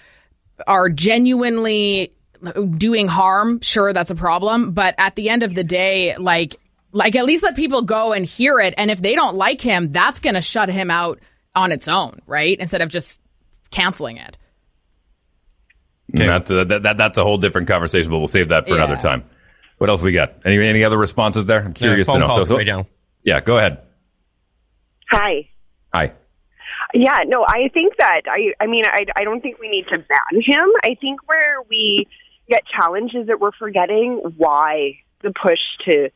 are 0.68 0.89
genuinely 0.89 2.14
doing 2.78 3.08
harm, 3.08 3.62
sure 3.62 3.94
that's 3.94 4.12
a 4.12 4.16
problem. 4.16 4.72
But 4.74 4.94
at 5.00 5.16
the 5.16 5.30
end 5.30 5.42
of 5.44 5.56
the 5.56 5.64
day, 5.64 6.16
like 6.18 6.56
like 6.92 7.16
at 7.16 7.26
least 7.26 7.44
let 7.44 7.56
people 7.56 7.82
go 7.82 8.14
and 8.14 8.26
hear 8.26 8.60
it. 8.60 8.74
And 8.78 8.92
if 8.92 9.02
they 9.02 9.16
don't 9.16 9.36
like 9.36 9.60
him, 9.62 9.92
that's 9.92 10.20
going 10.20 10.36
to 10.36 10.42
shut 10.42 10.70
him 10.70 10.92
out 10.92 11.20
on 11.56 11.72
its 11.72 11.88
own, 11.88 12.20
right? 12.28 12.58
Instead 12.60 12.82
of 12.82 12.89
just 12.89 13.20
canceling 13.72 14.18
it. 14.18 14.38
And 16.14 16.30
That's 16.30 16.52
a, 16.52 16.66
that, 16.66 16.84
that, 16.84 16.97
that's 16.97 17.18
a 17.18 17.24
whole 17.24 17.38
different 17.38 17.68
conversation, 17.68 18.12
but 18.12 18.20
we'll 18.20 18.28
save 18.28 18.49
that 18.49 18.68
for 18.68 18.72
Yeah. 18.76 18.84
another 18.84 18.97
time. 18.97 19.24
What 19.78 19.89
else 19.89 20.02
we 20.04 20.12
got? 20.12 20.36
Any 20.45 20.64
any 20.68 20.84
other 20.84 20.97
responses 20.97 21.45
there? 21.47 21.64
I'm 21.64 21.74
curious 21.74 22.06
phone 22.06 22.16
to 22.16 22.20
know. 22.22 22.28
call 22.28 22.38
So, 22.39 22.45
so 22.45 22.58
right 22.58 22.86
yeah, 23.24 23.39
go 23.39 23.58
ahead. 23.58 23.80
Hi. 25.10 25.49
Hi. 25.93 26.14
Yeah, 26.93 27.20
no, 27.26 27.43
I 27.47 27.70
think 27.74 27.95
that 27.97 28.22
I 28.30 28.54
I 28.60 28.68
mean 28.68 28.84
I 28.86 29.06
I 29.16 29.24
don't 29.24 29.41
think 29.41 29.60
we 29.60 29.70
need 29.70 29.86
to 29.89 29.97
ban 29.97 30.41
him. 30.41 30.70
I 30.84 30.95
think 31.02 31.28
where 31.28 31.62
we 31.70 32.06
get 32.49 32.64
challenged 32.68 33.16
is 33.16 33.28
that 33.28 33.39
we're 33.39 33.54
forgetting 33.58 34.22
why 34.38 34.99
the 35.24 35.32
push 35.32 35.60
to 35.86 36.10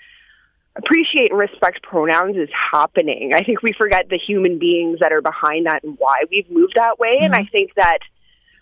appreciate 0.75 1.31
and 1.31 1.39
respect 1.39 1.83
pronouns 1.83 2.35
is 2.35 2.49
happening. 2.71 3.33
I 3.33 3.41
think 3.41 3.61
we 3.63 3.71
forget 3.77 4.09
the 4.09 4.17
human 4.17 4.59
beings 4.59 4.99
that 4.99 5.11
are 5.13 5.21
behind 5.21 5.65
that 5.67 5.83
and 5.83 5.97
why 5.97 6.23
we've 6.29 6.49
moved 6.49 6.73
that 6.75 6.99
way 6.99 7.19
and 7.21 7.33
I 7.33 7.41
mm-hmm. 7.41 7.51
think 7.51 7.75
that 7.75 7.99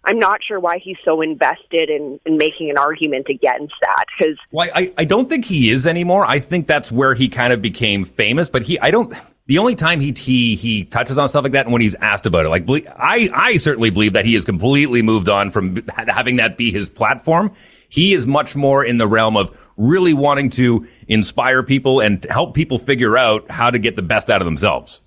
I'm 0.05 0.19
not 0.19 0.41
sure 0.45 0.59
why 0.59 0.79
he's 0.83 0.97
so 1.05 1.21
invested 1.21 1.89
in, 1.89 2.19
in 2.25 2.37
making 2.37 2.69
an 2.69 2.77
argument 2.77 3.27
against 3.29 3.73
that 3.81 4.05
because 4.17 4.37
Well, 4.51 4.69
I, 4.75 4.91
I 4.97 5.05
don't 5.05 5.29
think 5.29 5.45
he 5.45 5.71
is 5.71 5.87
anymore. 5.87 6.25
I 6.25 6.39
think 6.39 6.67
that's 6.67 6.91
where 6.91 7.13
he 7.13 7.29
kind 7.29 7.53
of 7.53 7.61
became 7.61 8.03
famous. 8.03 8.49
But 8.49 8.63
he, 8.63 8.77
I 8.79 8.91
don't. 8.91 9.13
The 9.45 9.57
only 9.57 9.75
time 9.75 9.99
he 9.99 10.13
he 10.13 10.55
he 10.55 10.85
touches 10.85 11.17
on 11.17 11.27
stuff 11.27 11.43
like 11.43 11.51
that, 11.53 11.65
and 11.65 11.73
when 11.73 11.81
he's 11.81 11.95
asked 11.95 12.25
about 12.25 12.45
it, 12.45 12.49
like 12.49 12.65
I 12.97 13.29
I 13.33 13.57
certainly 13.57 13.89
believe 13.89 14.13
that 14.13 14.25
he 14.25 14.33
has 14.35 14.45
completely 14.45 15.01
moved 15.01 15.27
on 15.27 15.51
from 15.51 15.85
having 16.07 16.37
that 16.37 16.57
be 16.57 16.71
his 16.71 16.89
platform. 16.89 17.51
He 17.93 18.15
is 18.15 18.25
much 18.25 18.55
more 18.55 18.83
in 18.83 18.97
the 18.97 19.07
realm 19.07 19.37
of 19.37 19.55
really 19.77 20.15
wanting 20.15 20.49
to 20.49 20.87
inspire 21.07 21.61
people 21.61 21.99
and 21.99 22.25
help 22.27 22.55
people 22.55 22.79
figure 22.79 23.15
out 23.15 23.51
how 23.51 23.69
to 23.69 23.77
get 23.77 23.95
the 23.95 24.01
best 24.01 24.31
out 24.31 24.41
of 24.41 24.45
themselves. 24.45 25.03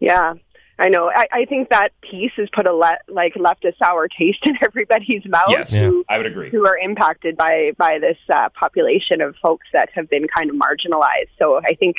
Yeah, 0.00 0.32
I 0.78 0.88
know. 0.88 1.10
I, 1.14 1.26
I 1.30 1.44
think 1.44 1.68
that 1.68 1.90
piece 2.00 2.32
has 2.38 2.48
put 2.54 2.66
a 2.66 2.72
le- 2.72 2.96
like 3.08 3.34
left 3.36 3.66
a 3.66 3.74
sour 3.78 4.08
taste 4.08 4.38
in 4.46 4.54
everybody's 4.64 5.26
mouth. 5.26 5.50
Yes, 5.50 5.74
who, 5.74 6.02
I 6.08 6.16
would 6.16 6.24
agree. 6.24 6.48
Who 6.48 6.66
are 6.66 6.78
impacted 6.78 7.36
by 7.36 7.72
by 7.76 7.98
this 8.00 8.16
uh, 8.34 8.48
population 8.58 9.20
of 9.20 9.36
folks 9.42 9.66
that 9.74 9.90
have 9.94 10.08
been 10.08 10.28
kind 10.34 10.48
of 10.48 10.56
marginalized. 10.56 11.28
So 11.38 11.58
I 11.58 11.74
think 11.74 11.96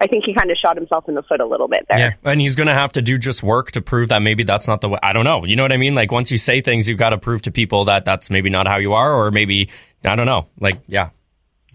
I 0.00 0.06
think 0.08 0.24
he 0.24 0.34
kind 0.34 0.50
of 0.50 0.56
shot 0.56 0.76
himself 0.76 1.08
in 1.08 1.14
the 1.14 1.22
foot 1.22 1.40
a 1.40 1.46
little 1.46 1.68
bit 1.68 1.86
there. 1.88 1.98
Yeah, 1.98 2.12
and 2.30 2.40
he's 2.40 2.56
going 2.56 2.66
to 2.66 2.74
have 2.74 2.92
to 2.92 3.02
do 3.02 3.16
just 3.16 3.42
work 3.42 3.70
to 3.72 3.80
prove 3.80 4.08
that 4.08 4.20
maybe 4.20 4.42
that's 4.42 4.66
not 4.66 4.80
the 4.80 4.88
way. 4.88 4.98
I 5.02 5.12
don't 5.12 5.24
know. 5.24 5.44
You 5.44 5.54
know 5.56 5.62
what 5.62 5.72
I 5.72 5.76
mean? 5.76 5.94
Like 5.94 6.10
once 6.10 6.30
you 6.32 6.38
say 6.38 6.60
things, 6.60 6.88
you've 6.88 6.98
got 6.98 7.10
to 7.10 7.18
prove 7.18 7.42
to 7.42 7.52
people 7.52 7.84
that 7.86 8.04
that's 8.04 8.28
maybe 8.28 8.50
not 8.50 8.66
how 8.66 8.76
you 8.78 8.92
are, 8.94 9.14
or 9.14 9.30
maybe 9.30 9.70
I 10.04 10.16
don't 10.16 10.26
know. 10.26 10.46
Like, 10.60 10.80
yeah. 10.88 11.10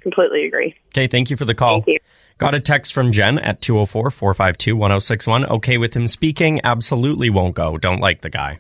Completely 0.02 0.46
agree. 0.46 0.76
Okay, 0.94 1.08
thank 1.08 1.30
you 1.30 1.38
for 1.38 1.46
the 1.46 1.56
call. 1.56 1.84
Got 2.38 2.56
a 2.56 2.60
text 2.62 2.94
from 2.94 3.12
Jen 3.12 3.38
at 3.40 3.60
204 3.62 4.12
452 4.12 4.76
1061. 4.76 5.46
Okay 5.46 5.78
with 5.78 5.94
him 5.94 6.08
speaking? 6.08 6.62
Absolutely 6.64 7.30
won't 7.30 7.54
go. 7.56 7.78
Don't 7.78 8.00
like 8.00 8.22
the 8.22 8.30
guy. 8.30 8.60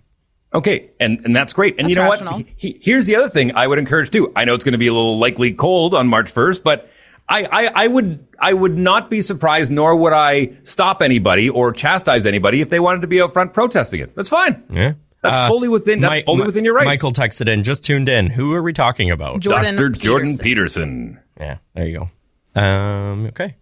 Okay, 0.53 0.89
and 0.99 1.19
and 1.25 1.35
that's 1.35 1.53
great. 1.53 1.75
And 1.79 1.85
That's 1.85 1.95
you 1.95 2.01
know 2.03 2.09
rational. 2.09 2.33
what? 2.33 2.45
He- 2.57 2.69
he- 2.71 2.79
here's 2.81 3.05
the 3.05 3.15
other 3.15 3.29
thing 3.29 3.55
I 3.55 3.67
would 3.67 3.77
encourage 3.77 4.09
too. 4.09 4.31
I 4.35 4.45
know 4.45 4.53
it's 4.55 4.65
going 4.65 4.71
to 4.73 4.79
be 4.79 4.87
a 4.87 4.93
little 4.93 5.17
likely 5.19 5.53
cold 5.53 5.93
on 5.93 6.07
March 6.07 6.33
1st, 6.33 6.63
but 6.63 6.89
I, 7.31 7.43
I 7.45 7.83
I 7.83 7.87
would 7.87 8.25
I 8.39 8.53
would 8.53 8.75
not 8.77 9.09
be 9.09 9.21
surprised, 9.21 9.71
nor 9.71 9.95
would 9.95 10.13
I 10.13 10.53
stop 10.63 11.01
anybody 11.03 11.47
or 11.49 11.71
chastise 11.71 12.25
anybody 12.25 12.61
if 12.61 12.69
they 12.71 12.79
wanted 12.79 13.01
to 13.01 13.07
be 13.07 13.21
out 13.21 13.33
front 13.33 13.53
protesting 13.53 13.99
it. 14.01 14.15
That's 14.15 14.29
fine. 14.29 14.63
Yeah. 14.71 14.93
That's 15.21 15.37
Uh, 15.37 15.47
fully 15.49 15.67
within 15.67 15.99
that's 16.01 16.13
Mi- 16.15 16.21
fully 16.23 16.39
Mi- 16.39 16.45
within 16.45 16.65
your 16.65 16.73
rights. 16.73 16.87
Michael 16.87 17.11
texted 17.11 17.47
in, 17.51 17.63
just 17.63 17.83
tuned 17.83 18.07
in. 18.09 18.27
Who 18.31 18.53
are 18.53 18.63
we 18.63 18.73
talking 18.73 19.11
about? 19.11 19.41
Jordan 19.41 19.75
Dr. 19.75 19.89
Jordan 19.89 20.37
Peterson. 20.37 21.19
Yeah, 21.39 21.57
there 21.75 21.87
you 21.87 22.09
go. 22.55 22.59
Um, 22.61 23.25
okay. 23.27 23.55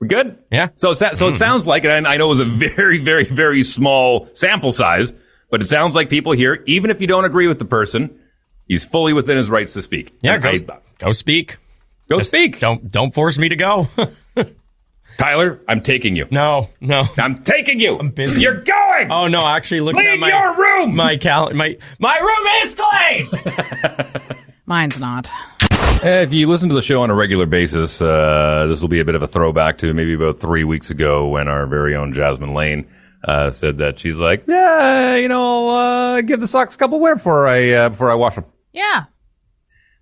We're 0.00 0.06
good. 0.08 0.38
Yeah. 0.50 0.68
So 0.76 0.94
sa- 0.94 1.12
so 1.12 1.26
it 1.28 1.32
Mm. 1.34 1.38
sounds 1.38 1.66
like, 1.66 1.84
and 1.84 2.06
I 2.06 2.16
know 2.16 2.26
it 2.26 2.38
was 2.38 2.40
a 2.40 2.44
very 2.46 2.98
very 2.98 3.24
very 3.24 3.62
small 3.62 4.28
sample 4.32 4.72
size, 4.72 5.12
but 5.50 5.60
it 5.60 5.66
sounds 5.66 5.94
like 5.94 6.08
people 6.08 6.32
here, 6.32 6.62
even 6.66 6.90
if 6.90 7.00
you 7.02 7.06
don't 7.06 7.24
agree 7.26 7.48
with 7.48 7.58
the 7.58 7.64
person, 7.66 8.10
he's 8.66 8.84
fully 8.84 9.12
within 9.12 9.36
his 9.36 9.50
rights 9.50 9.74
to 9.74 9.82
speak. 9.82 10.14
Yeah, 10.22 10.38
go, 10.38 10.48
I- 10.48 10.58
go 11.00 11.12
speak. 11.12 11.58
Go 12.10 12.18
Just 12.18 12.30
speak. 12.30 12.58
Don't 12.60 12.90
don't 12.90 13.14
force 13.14 13.38
me 13.38 13.48
to 13.48 13.56
go. 13.56 13.88
Tyler, 15.18 15.60
I'm 15.68 15.82
taking 15.82 16.16
you. 16.16 16.26
No, 16.30 16.70
no. 16.80 17.04
I'm 17.18 17.42
taking 17.42 17.78
you. 17.78 17.98
I'm 17.98 18.10
busy. 18.10 18.40
You're 18.40 18.62
going. 18.62 19.10
Oh 19.12 19.28
no, 19.28 19.46
actually 19.46 19.80
looking 19.82 20.00
Clean 20.00 20.14
at 20.14 20.18
my 20.18 20.28
your 20.28 20.56
room. 20.56 20.96
My 20.96 21.16
cal 21.16 21.52
my 21.54 21.76
my 21.98 22.16
room 22.18 22.46
is 22.64 22.74
clean. 22.74 24.48
Mine's 24.66 24.98
not. 24.98 25.28
Eh, 26.02 26.22
If 26.22 26.32
you 26.32 26.48
listen 26.48 26.68
to 26.70 26.74
the 26.74 26.80
show 26.82 27.02
on 27.02 27.10
a 27.10 27.14
regular 27.14 27.44
basis, 27.46 28.00
uh, 28.00 28.66
this 28.68 28.80
will 28.80 28.88
be 28.88 29.00
a 29.00 29.04
bit 29.04 29.14
of 29.14 29.22
a 29.22 29.26
throwback 29.26 29.78
to 29.78 29.92
maybe 29.92 30.14
about 30.14 30.40
three 30.40 30.64
weeks 30.64 30.90
ago 30.90 31.28
when 31.28 31.48
our 31.48 31.66
very 31.66 31.94
own 31.94 32.14
Jasmine 32.14 32.54
Lane 32.54 32.88
uh, 33.24 33.50
said 33.50 33.78
that 33.78 33.98
she's 33.98 34.16
like, 34.18 34.44
yeah, 34.48 35.16
you 35.16 35.28
know, 35.28 35.68
I'll 35.68 36.14
uh, 36.16 36.20
give 36.22 36.40
the 36.40 36.46
socks 36.48 36.74
a 36.74 36.78
couple 36.78 36.98
wear 36.98 37.16
before 37.16 37.46
I 37.46 37.70
uh, 37.72 37.88
before 37.90 38.10
I 38.10 38.14
wash 38.14 38.36
them. 38.36 38.46
Yeah. 38.72 39.04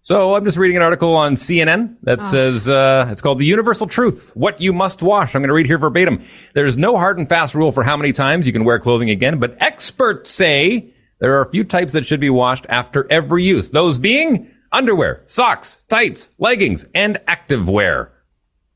So 0.00 0.34
I'm 0.34 0.44
just 0.44 0.56
reading 0.56 0.76
an 0.76 0.82
article 0.82 1.16
on 1.16 1.34
CNN 1.34 1.96
that 2.02 2.22
says 2.22 2.68
uh, 2.68 3.08
it's 3.10 3.20
called 3.20 3.38
"The 3.38 3.44
Universal 3.44 3.88
Truth: 3.88 4.30
What 4.34 4.60
You 4.60 4.72
Must 4.72 5.02
Wash." 5.02 5.34
I'm 5.34 5.42
going 5.42 5.48
to 5.48 5.54
read 5.54 5.66
here 5.66 5.76
verbatim. 5.78 6.22
There's 6.54 6.76
no 6.76 6.96
hard 6.96 7.18
and 7.18 7.28
fast 7.28 7.54
rule 7.54 7.72
for 7.72 7.82
how 7.82 7.96
many 7.96 8.12
times 8.12 8.46
you 8.46 8.52
can 8.52 8.64
wear 8.64 8.78
clothing 8.78 9.10
again, 9.10 9.38
but 9.38 9.56
experts 9.60 10.30
say 10.30 10.94
there 11.20 11.34
are 11.36 11.42
a 11.42 11.50
few 11.50 11.64
types 11.64 11.92
that 11.92 12.06
should 12.06 12.20
be 12.20 12.30
washed 12.30 12.64
after 12.68 13.06
every 13.10 13.44
use. 13.44 13.70
Those 13.70 13.98
being 13.98 14.50
underwear, 14.72 15.22
socks, 15.26 15.78
tights, 15.88 16.30
leggings, 16.38 16.86
and 16.94 17.16
activewear. 17.26 18.10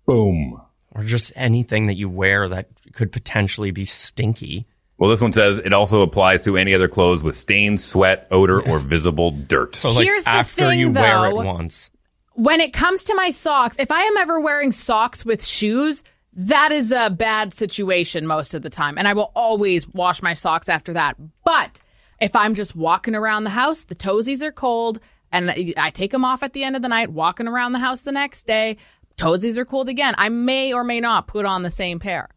Boom. 0.06 0.60
or 0.90 1.04
just 1.04 1.32
anything 1.36 1.86
that 1.86 1.94
you 1.94 2.08
wear 2.10 2.48
that 2.48 2.68
could 2.92 3.12
potentially 3.12 3.70
be 3.70 3.84
stinky. 3.86 4.66
Well, 5.02 5.10
this 5.10 5.20
one 5.20 5.32
says 5.32 5.58
it 5.58 5.72
also 5.72 6.02
applies 6.02 6.42
to 6.42 6.56
any 6.56 6.74
other 6.74 6.86
clothes 6.86 7.24
with 7.24 7.34
stains, 7.34 7.84
sweat, 7.84 8.28
odor, 8.30 8.62
or 8.62 8.78
visible 8.78 9.32
dirt. 9.32 9.74
So 9.74 9.90
like 9.90 10.04
Here's 10.04 10.22
the 10.22 10.30
after 10.30 10.68
thing, 10.68 10.78
you 10.78 10.92
wear 10.92 11.26
it 11.26 11.30
though. 11.30 11.42
once. 11.42 11.90
When 12.34 12.60
it 12.60 12.72
comes 12.72 13.02
to 13.04 13.14
my 13.16 13.30
socks, 13.30 13.74
if 13.80 13.90
I 13.90 14.02
am 14.02 14.16
ever 14.16 14.38
wearing 14.38 14.70
socks 14.70 15.24
with 15.24 15.44
shoes, 15.44 16.04
that 16.34 16.70
is 16.70 16.92
a 16.92 17.10
bad 17.10 17.52
situation 17.52 18.28
most 18.28 18.54
of 18.54 18.62
the 18.62 18.70
time. 18.70 18.96
And 18.96 19.08
I 19.08 19.14
will 19.14 19.32
always 19.34 19.88
wash 19.88 20.22
my 20.22 20.34
socks 20.34 20.68
after 20.68 20.92
that. 20.92 21.16
But 21.44 21.80
if 22.20 22.36
I'm 22.36 22.54
just 22.54 22.76
walking 22.76 23.16
around 23.16 23.42
the 23.42 23.50
house, 23.50 23.82
the 23.82 23.96
toesies 23.96 24.40
are 24.40 24.52
cold, 24.52 25.00
and 25.32 25.74
I 25.76 25.90
take 25.90 26.12
them 26.12 26.24
off 26.24 26.44
at 26.44 26.52
the 26.52 26.62
end 26.62 26.76
of 26.76 26.82
the 26.82 26.86
night, 26.86 27.10
walking 27.10 27.48
around 27.48 27.72
the 27.72 27.80
house 27.80 28.02
the 28.02 28.12
next 28.12 28.46
day, 28.46 28.76
toesies 29.16 29.56
are 29.56 29.64
cold 29.64 29.88
again. 29.88 30.14
I 30.16 30.28
may 30.28 30.72
or 30.72 30.84
may 30.84 31.00
not 31.00 31.26
put 31.26 31.44
on 31.44 31.64
the 31.64 31.70
same 31.70 31.98
pair. 31.98 32.28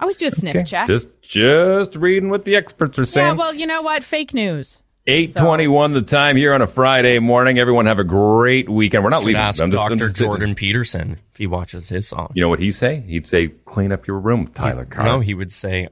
I 0.00 0.04
always 0.04 0.16
do 0.16 0.26
a 0.26 0.30
sniff 0.30 0.66
check. 0.66 0.86
Just, 0.86 1.06
just 1.22 1.96
reading 1.96 2.30
what 2.30 2.44
the 2.44 2.54
experts 2.56 2.98
are 2.98 3.04
saying. 3.04 3.26
yeah, 3.26 3.32
well, 3.32 3.52
you 3.54 3.66
know 3.66 3.82
what? 3.82 4.04
Fake 4.04 4.32
news. 4.32 4.78
821 5.08 5.94
the 5.94 6.02
time 6.02 6.36
here 6.36 6.52
on 6.52 6.60
a 6.60 6.66
Friday 6.66 7.18
morning. 7.18 7.58
Everyone 7.58 7.86
have 7.86 7.98
a 7.98 8.04
great 8.04 8.68
weekend. 8.68 9.02
We're 9.02 9.08
not 9.10 9.20
Should 9.22 9.28
leaving. 9.28 9.40
ask 9.40 9.62
I'm 9.62 9.70
just- 9.72 9.82
I'm 9.90 9.96
Dr. 9.96 10.08
just- 10.08 10.18
Jordan 10.18 10.54
Peterson 10.54 11.18
if 11.32 11.38
he 11.38 11.46
watches 11.46 11.88
his 11.88 12.06
song. 12.06 12.30
You 12.34 12.42
know 12.42 12.48
what 12.50 12.60
he'd 12.60 12.72
say? 12.72 13.00
He'd 13.06 13.26
say, 13.26 13.48
clean 13.64 13.90
up 13.90 14.06
your 14.06 14.20
room, 14.20 14.48
Tyler 14.54 14.84
Carr. 14.84 15.04
No, 15.04 15.20
he 15.20 15.32
would 15.34 15.50
say, 15.50 15.88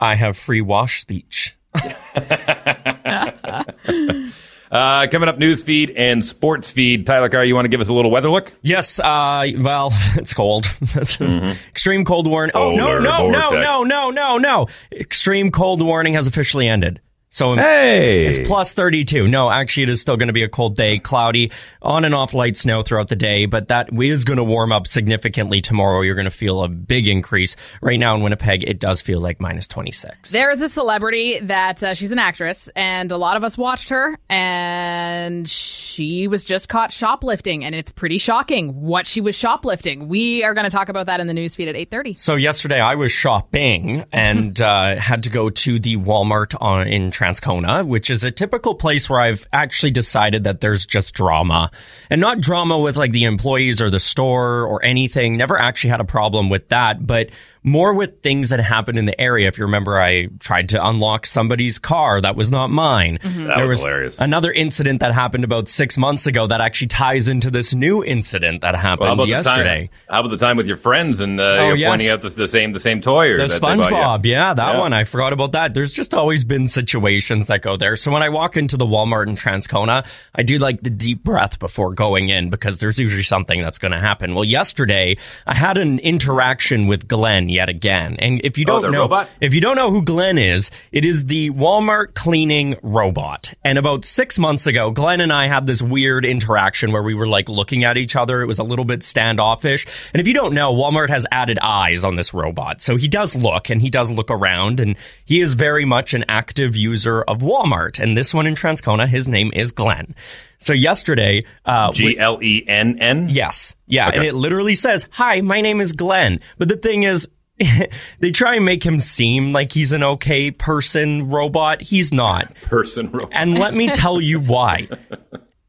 I 0.00 0.16
have 0.16 0.36
free 0.36 0.60
wash 0.60 1.00
speech. 1.00 1.54
Uh, 4.70 5.06
coming 5.08 5.28
up, 5.28 5.38
news 5.38 5.64
feed 5.64 5.90
and 5.90 6.24
sports 6.24 6.70
feed. 6.70 7.06
Tyler 7.06 7.28
Carr, 7.28 7.44
you 7.44 7.54
want 7.54 7.64
to 7.64 7.70
give 7.70 7.80
us 7.80 7.88
a 7.88 7.92
little 7.92 8.10
weather 8.10 8.30
look? 8.30 8.52
Yes, 8.62 8.98
uh, 9.00 9.46
well, 9.58 9.90
it's 10.16 10.34
cold. 10.34 10.64
That's 10.94 11.20
Extreme 11.20 12.04
cold 12.04 12.26
warning. 12.26 12.54
Oh, 12.54 12.74
no, 12.74 12.98
no, 12.98 13.30
no, 13.30 13.50
no, 13.50 13.82
no, 13.82 14.10
no, 14.10 14.38
no. 14.38 14.66
Extreme 14.92 15.50
cold 15.52 15.82
warning 15.82 16.14
has 16.14 16.26
officially 16.26 16.68
ended. 16.68 17.00
So 17.30 17.54
Hey! 17.56 18.26
it's 18.26 18.38
plus 18.48 18.72
32. 18.72 19.28
No, 19.28 19.50
actually, 19.50 19.82
it 19.84 19.88
is 19.90 20.00
still 20.00 20.16
going 20.16 20.28
to 20.28 20.32
be 20.32 20.42
a 20.44 20.48
cold 20.48 20.76
day, 20.76 20.98
cloudy, 20.98 21.52
on 21.82 22.04
and 22.04 22.14
off 22.14 22.32
light 22.32 22.56
snow 22.56 22.82
throughout 22.82 23.08
the 23.08 23.16
day, 23.16 23.44
but 23.46 23.68
that 23.68 23.90
is 23.92 24.24
going 24.24 24.38
to 24.38 24.44
warm 24.44 24.72
up 24.72 24.86
significantly 24.86 25.60
tomorrow. 25.60 26.00
You're 26.00 26.14
going 26.14 26.24
to 26.24 26.30
feel 26.30 26.62
a 26.62 26.68
big 26.68 27.06
increase. 27.06 27.54
Right 27.82 27.98
now 27.98 28.14
in 28.14 28.22
Winnipeg, 28.22 28.64
it 28.64 28.80
does 28.80 29.02
feel 29.02 29.20
like 29.20 29.40
minus 29.40 29.68
26. 29.68 30.30
There 30.30 30.50
is 30.50 30.62
a 30.62 30.68
celebrity 30.68 31.38
that 31.40 31.82
uh, 31.82 31.94
she's 31.94 32.12
an 32.12 32.18
actress, 32.18 32.68
and 32.74 33.12
a 33.12 33.16
lot 33.18 33.36
of 33.36 33.44
us 33.44 33.58
watched 33.58 33.90
her, 33.90 34.18
and 34.28 35.48
she 35.48 36.28
was 36.28 36.44
just 36.44 36.68
caught 36.68 36.92
shoplifting, 36.92 37.64
and 37.64 37.74
it's 37.74 37.92
pretty 37.92 38.18
shocking 38.18 38.80
what 38.82 39.06
she 39.06 39.20
was 39.20 39.36
shoplifting. 39.36 40.08
We 40.08 40.42
are 40.44 40.54
going 40.54 40.64
to 40.64 40.70
talk 40.70 40.88
about 40.88 41.06
that 41.06 41.20
in 41.20 41.26
the 41.26 41.34
news 41.34 41.54
feed 41.54 41.68
at 41.68 41.76
eight 41.76 41.90
thirty. 41.90 42.14
So 42.14 42.36
yesterday 42.36 42.80
I 42.80 42.94
was 42.94 43.12
shopping 43.12 44.04
and 44.12 44.60
uh, 44.62 44.96
had 44.96 45.24
to 45.24 45.30
go 45.30 45.50
to 45.50 45.78
the 45.78 45.96
Walmart 45.96 46.54
on, 46.60 46.88
in 46.88 47.10
Transcona, 47.18 47.84
which 47.84 48.10
is 48.10 48.22
a 48.22 48.30
typical 48.30 48.74
place 48.74 49.10
where 49.10 49.20
I've 49.20 49.46
actually 49.52 49.90
decided 49.90 50.44
that 50.44 50.60
there's 50.60 50.86
just 50.86 51.14
drama 51.14 51.70
and 52.10 52.20
not 52.20 52.40
drama 52.40 52.78
with 52.78 52.96
like 52.96 53.10
the 53.10 53.24
employees 53.24 53.82
or 53.82 53.90
the 53.90 53.98
store 53.98 54.64
or 54.64 54.84
anything. 54.84 55.36
Never 55.36 55.58
actually 55.58 55.90
had 55.90 56.00
a 56.00 56.04
problem 56.04 56.48
with 56.48 56.68
that, 56.68 57.04
but 57.04 57.30
more 57.62 57.94
with 57.94 58.22
things 58.22 58.50
that 58.50 58.60
happened 58.60 58.98
in 58.98 59.04
the 59.04 59.20
area. 59.20 59.48
If 59.48 59.58
you 59.58 59.64
remember, 59.64 60.00
I 60.00 60.26
tried 60.38 60.70
to 60.70 60.86
unlock 60.86 61.26
somebody's 61.26 61.78
car 61.78 62.20
that 62.20 62.36
was 62.36 62.50
not 62.50 62.70
mine. 62.70 63.18
That 63.22 63.56
There 63.56 63.66
was 63.66 63.80
hilarious. 63.80 64.18
Another 64.20 64.50
incident 64.52 65.00
that 65.00 65.12
happened 65.12 65.44
about 65.44 65.68
six 65.68 65.98
months 65.98 66.26
ago 66.26 66.46
that 66.46 66.60
actually 66.60 66.88
ties 66.88 67.28
into 67.28 67.50
this 67.50 67.74
new 67.74 68.04
incident 68.04 68.60
that 68.62 68.74
happened 68.74 69.08
Well, 69.08 69.16
how 69.18 69.24
yesterday. 69.24 69.90
How 70.08 70.20
about 70.20 70.30
the 70.30 70.36
time 70.38 70.56
with 70.56 70.66
your 70.66 70.76
friends 70.76 71.20
and 71.20 71.38
uh, 71.40 71.42
Oh, 71.42 71.66
you're 71.68 71.76
yes. 71.76 71.88
pointing 71.90 72.08
out 72.08 72.22
the, 72.22 72.28
the 72.30 72.48
same 72.48 72.72
the 72.72 72.80
same 72.80 73.00
toy 73.00 73.28
or 73.30 73.36
The 73.38 73.44
that 73.46 73.60
they? 73.60 73.66
SpongeBob, 73.66 74.24
yeah, 74.24 74.54
that 74.54 74.74
Yeah. 74.74 74.78
one. 74.80 74.92
I 74.92 75.04
forgot 75.04 75.32
about 75.32 75.52
that. 75.52 75.74
There's 75.74 75.92
just 75.92 76.14
always 76.14 76.44
been 76.44 76.68
situations 76.68 77.48
that 77.48 77.62
go 77.62 77.76
there. 77.76 77.96
So 77.96 78.10
when 78.12 78.22
I 78.22 78.28
walk 78.28 78.56
into 78.56 78.76
the 78.76 78.86
Walmart 78.86 79.26
in 79.28 79.34
Transcona, 79.34 80.06
I 80.34 80.42
do 80.42 80.58
like 80.58 80.80
the 80.82 80.90
deep 80.90 81.22
breath 81.24 81.58
before 81.58 81.92
going 81.92 82.28
in 82.28 82.50
because 82.50 82.78
there's 82.78 82.98
usually 82.98 83.22
something 83.22 83.60
that's 83.60 83.78
going 83.78 83.92
to 83.92 84.00
happen. 84.00 84.34
Well, 84.34 84.44
yesterday 84.44 85.16
I 85.46 85.54
had 85.54 85.78
an 85.78 85.98
interaction 85.98 86.86
with 86.86 87.08
Glenn 87.08 87.47
yet 87.50 87.68
again. 87.68 88.16
And 88.18 88.40
if 88.44 88.58
you 88.58 88.64
Oh, 88.68 88.72
don't 88.74 88.82
the 88.82 88.90
know, 88.90 89.00
robot? 89.02 89.28
if 89.40 89.54
you 89.54 89.60
don't 89.60 89.76
know 89.76 89.90
who 89.90 90.02
Glenn 90.02 90.38
is, 90.38 90.70
it 90.92 91.04
is 91.04 91.26
the 91.26 91.50
Walmart 91.50 92.14
cleaning 92.14 92.76
robot. 92.82 93.54
And 93.64 93.78
about 93.78 94.04
six 94.04 94.38
months 94.38 94.66
ago, 94.66 94.90
Glenn 94.90 95.20
and 95.20 95.32
I 95.32 95.48
had 95.48 95.66
this 95.66 95.80
weird 95.82 96.24
interaction 96.24 96.92
where 96.92 97.02
we 97.02 97.14
were 97.14 97.26
like 97.26 97.48
looking 97.48 97.84
at 97.84 97.96
each 97.96 98.16
other. 98.16 98.42
It 98.42 98.46
was 98.46 98.58
a 98.58 98.64
little 98.64 98.84
bit 98.84 99.02
standoffish. 99.02 99.86
And 100.12 100.20
if 100.20 100.26
you 100.26 100.34
don't 100.34 100.54
know, 100.54 100.72
Walmart 100.74 101.08
has 101.10 101.26
added 101.32 101.58
eyes 101.60 102.04
on 102.04 102.16
this 102.16 102.32
robot. 102.34 102.80
So 102.80 102.96
he 102.96 103.08
does 103.08 103.34
look 103.36 103.70
and 103.70 103.80
he 103.80 103.90
does 103.90 104.10
look 104.10 104.30
around 104.30 104.80
and 104.80 104.96
he 105.24 105.40
is 105.40 105.54
very 105.54 105.84
much 105.84 106.14
an 106.14 106.24
active 106.28 106.76
user 106.76 107.22
of 107.22 107.38
Walmart. 107.38 107.98
And 107.98 108.16
this 108.16 108.32
one 108.34 108.46
in 108.46 108.54
Transcona, 108.54 109.06
his 109.08 109.28
name 109.28 109.50
is 109.54 109.72
Glenn. 109.72 110.14
So 110.60 110.72
yesterday, 110.72 111.44
uh, 111.64 111.92
G 111.92 112.18
L 112.18 112.42
E 112.42 112.64
N 112.66 112.98
N. 112.98 113.28
Yes. 113.30 113.76
Yeah. 113.86 114.08
Okay. 114.08 114.16
And 114.16 114.26
it 114.26 114.34
literally 114.34 114.74
says, 114.74 115.06
Hi, 115.12 115.40
my 115.40 115.60
name 115.60 115.80
is 115.80 115.92
Glenn. 115.92 116.40
But 116.58 116.66
the 116.68 116.76
thing 116.76 117.04
is, 117.04 117.28
they 118.20 118.30
try 118.30 118.56
and 118.56 118.64
make 118.64 118.84
him 118.84 119.00
seem 119.00 119.52
like 119.52 119.72
he's 119.72 119.92
an 119.92 120.02
okay 120.02 120.50
person 120.50 121.28
robot. 121.28 121.80
He's 121.80 122.12
not. 122.12 122.54
Person 122.62 123.10
robot. 123.10 123.30
And 123.32 123.58
let 123.58 123.74
me 123.74 123.90
tell 123.90 124.20
you 124.20 124.40
why. 124.40 124.88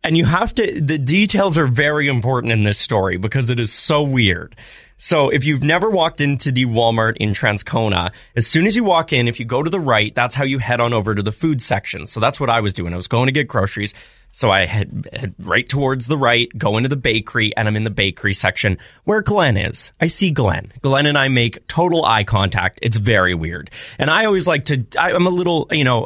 And 0.02 0.16
you 0.16 0.24
have 0.24 0.54
to, 0.56 0.80
the 0.80 0.98
details 0.98 1.58
are 1.58 1.68
very 1.68 2.08
important 2.08 2.54
in 2.54 2.64
this 2.64 2.78
story 2.78 3.18
because 3.18 3.50
it 3.50 3.60
is 3.60 3.74
so 3.74 4.02
weird. 4.02 4.56
So 4.96 5.30
if 5.30 5.44
you've 5.44 5.64
never 5.64 5.90
walked 5.90 6.22
into 6.22 6.52
the 6.52 6.66
Walmart 6.66 7.18
in 7.18 7.32
Transcona, 7.32 8.12
as 8.36 8.48
soon 8.48 8.66
as 8.66 8.76
you 8.78 8.84
walk 8.84 9.12
in, 9.12 9.28
if 9.28 9.40
you 9.40 9.46
go 9.46 9.62
to 9.62 9.70
the 9.70 9.80
right, 9.80 10.16
that's 10.16 10.36
how 10.36 10.46
you 10.46 10.60
head 10.60 10.80
on 10.80 10.94
over 10.94 11.16
to 11.16 11.22
the 11.22 11.32
food 11.32 11.62
section. 11.62 12.08
So 12.08 12.20
that's 12.20 12.40
what 12.40 12.50
I 12.50 12.62
was 12.62 12.74
doing. 12.74 12.94
I 12.94 12.96
was 12.96 13.08
going 13.10 13.28
to 13.28 13.34
get 13.34 13.48
groceries. 13.48 13.94
So 14.32 14.52
I 14.52 14.66
head, 14.66 15.08
head 15.12 15.36
right 15.40 15.68
towards 15.68 16.08
the 16.08 16.18
right, 16.18 16.50
go 16.58 16.78
into 16.78 16.90
the 16.90 16.96
bakery, 16.96 17.56
and 17.58 17.68
I'm 17.68 17.76
in 17.76 17.84
the 17.84 17.90
bakery 17.90 18.34
section 18.34 18.78
where 19.04 19.22
Glenn 19.22 19.58
is. 19.58 19.92
I 20.00 20.06
see 20.06 20.32
Glenn. 20.32 20.72
Glenn 20.82 21.06
and 21.06 21.18
I 21.18 21.28
make 21.28 21.68
total 21.68 22.06
eye 22.06 22.24
contact. 22.24 22.80
It's 22.82 22.98
very 22.98 23.34
weird. 23.34 23.72
And 23.98 24.10
I 24.10 24.26
always 24.26 24.48
like 24.48 24.66
to, 24.66 24.86
I, 24.98 25.12
I'm 25.12 25.28
a 25.28 25.32
little, 25.32 25.68
you 25.72 25.84
know, 25.84 26.06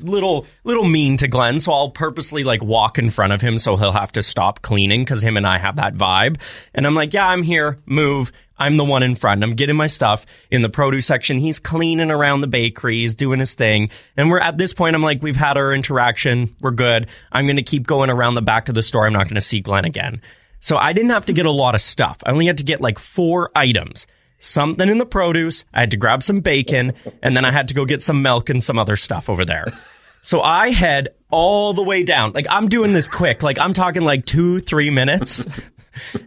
little, 0.00 0.46
little 0.64 0.84
mean 0.84 1.16
to 1.18 1.28
Glenn. 1.28 1.60
So 1.60 1.72
I'll 1.72 1.90
purposely 1.90 2.44
like 2.44 2.62
walk 2.62 2.98
in 2.98 3.10
front 3.10 3.32
of 3.32 3.40
him 3.40 3.58
so 3.58 3.76
he'll 3.76 3.92
have 3.92 4.12
to 4.12 4.22
stop 4.22 4.62
cleaning 4.62 5.02
because 5.02 5.22
him 5.22 5.36
and 5.36 5.46
I 5.46 5.58
have 5.58 5.76
that 5.76 5.94
vibe. 5.94 6.40
And 6.74 6.86
I'm 6.86 6.94
like, 6.94 7.12
yeah, 7.12 7.26
I'm 7.26 7.42
here. 7.42 7.78
Move. 7.86 8.32
I'm 8.60 8.76
the 8.76 8.84
one 8.84 9.02
in 9.02 9.16
front. 9.16 9.42
I'm 9.42 9.54
getting 9.54 9.76
my 9.76 9.86
stuff 9.86 10.26
in 10.50 10.62
the 10.62 10.68
produce 10.68 11.06
section. 11.06 11.38
He's 11.38 11.58
cleaning 11.58 12.10
around 12.10 12.42
the 12.42 12.46
bakery. 12.46 13.00
He's 13.00 13.14
doing 13.14 13.40
his 13.40 13.54
thing. 13.54 13.90
And 14.16 14.30
we're 14.30 14.38
at 14.38 14.58
this 14.58 14.74
point, 14.74 14.94
I'm 14.94 15.02
like, 15.02 15.22
we've 15.22 15.34
had 15.34 15.56
our 15.56 15.72
interaction. 15.72 16.54
We're 16.60 16.70
good. 16.70 17.08
I'm 17.32 17.46
going 17.46 17.56
to 17.56 17.62
keep 17.62 17.86
going 17.86 18.10
around 18.10 18.34
the 18.34 18.42
back 18.42 18.68
of 18.68 18.74
the 18.74 18.82
store. 18.82 19.06
I'm 19.06 19.12
not 19.12 19.24
going 19.24 19.34
to 19.34 19.40
see 19.40 19.60
Glenn 19.60 19.84
again. 19.86 20.20
So 20.60 20.76
I 20.76 20.92
didn't 20.92 21.10
have 21.10 21.26
to 21.26 21.32
get 21.32 21.46
a 21.46 21.50
lot 21.50 21.74
of 21.74 21.80
stuff. 21.80 22.18
I 22.24 22.30
only 22.30 22.46
had 22.46 22.58
to 22.58 22.64
get 22.64 22.80
like 22.80 22.98
four 22.98 23.50
items. 23.56 24.06
Something 24.38 24.88
in 24.88 24.98
the 24.98 25.06
produce. 25.06 25.64
I 25.74 25.80
had 25.80 25.90
to 25.90 25.96
grab 25.96 26.22
some 26.22 26.40
bacon 26.40 26.94
and 27.22 27.36
then 27.36 27.44
I 27.44 27.52
had 27.52 27.68
to 27.68 27.74
go 27.74 27.84
get 27.84 28.02
some 28.02 28.22
milk 28.22 28.50
and 28.50 28.62
some 28.62 28.78
other 28.78 28.96
stuff 28.96 29.28
over 29.28 29.44
there. 29.44 29.66
So 30.22 30.42
I 30.42 30.70
head 30.70 31.08
all 31.30 31.72
the 31.72 31.82
way 31.82 32.04
down. 32.04 32.32
Like 32.32 32.46
I'm 32.50 32.68
doing 32.68 32.92
this 32.92 33.08
quick. 33.08 33.42
Like 33.42 33.58
I'm 33.58 33.72
talking 33.72 34.02
like 34.02 34.26
two, 34.26 34.60
three 34.60 34.90
minutes. 34.90 35.46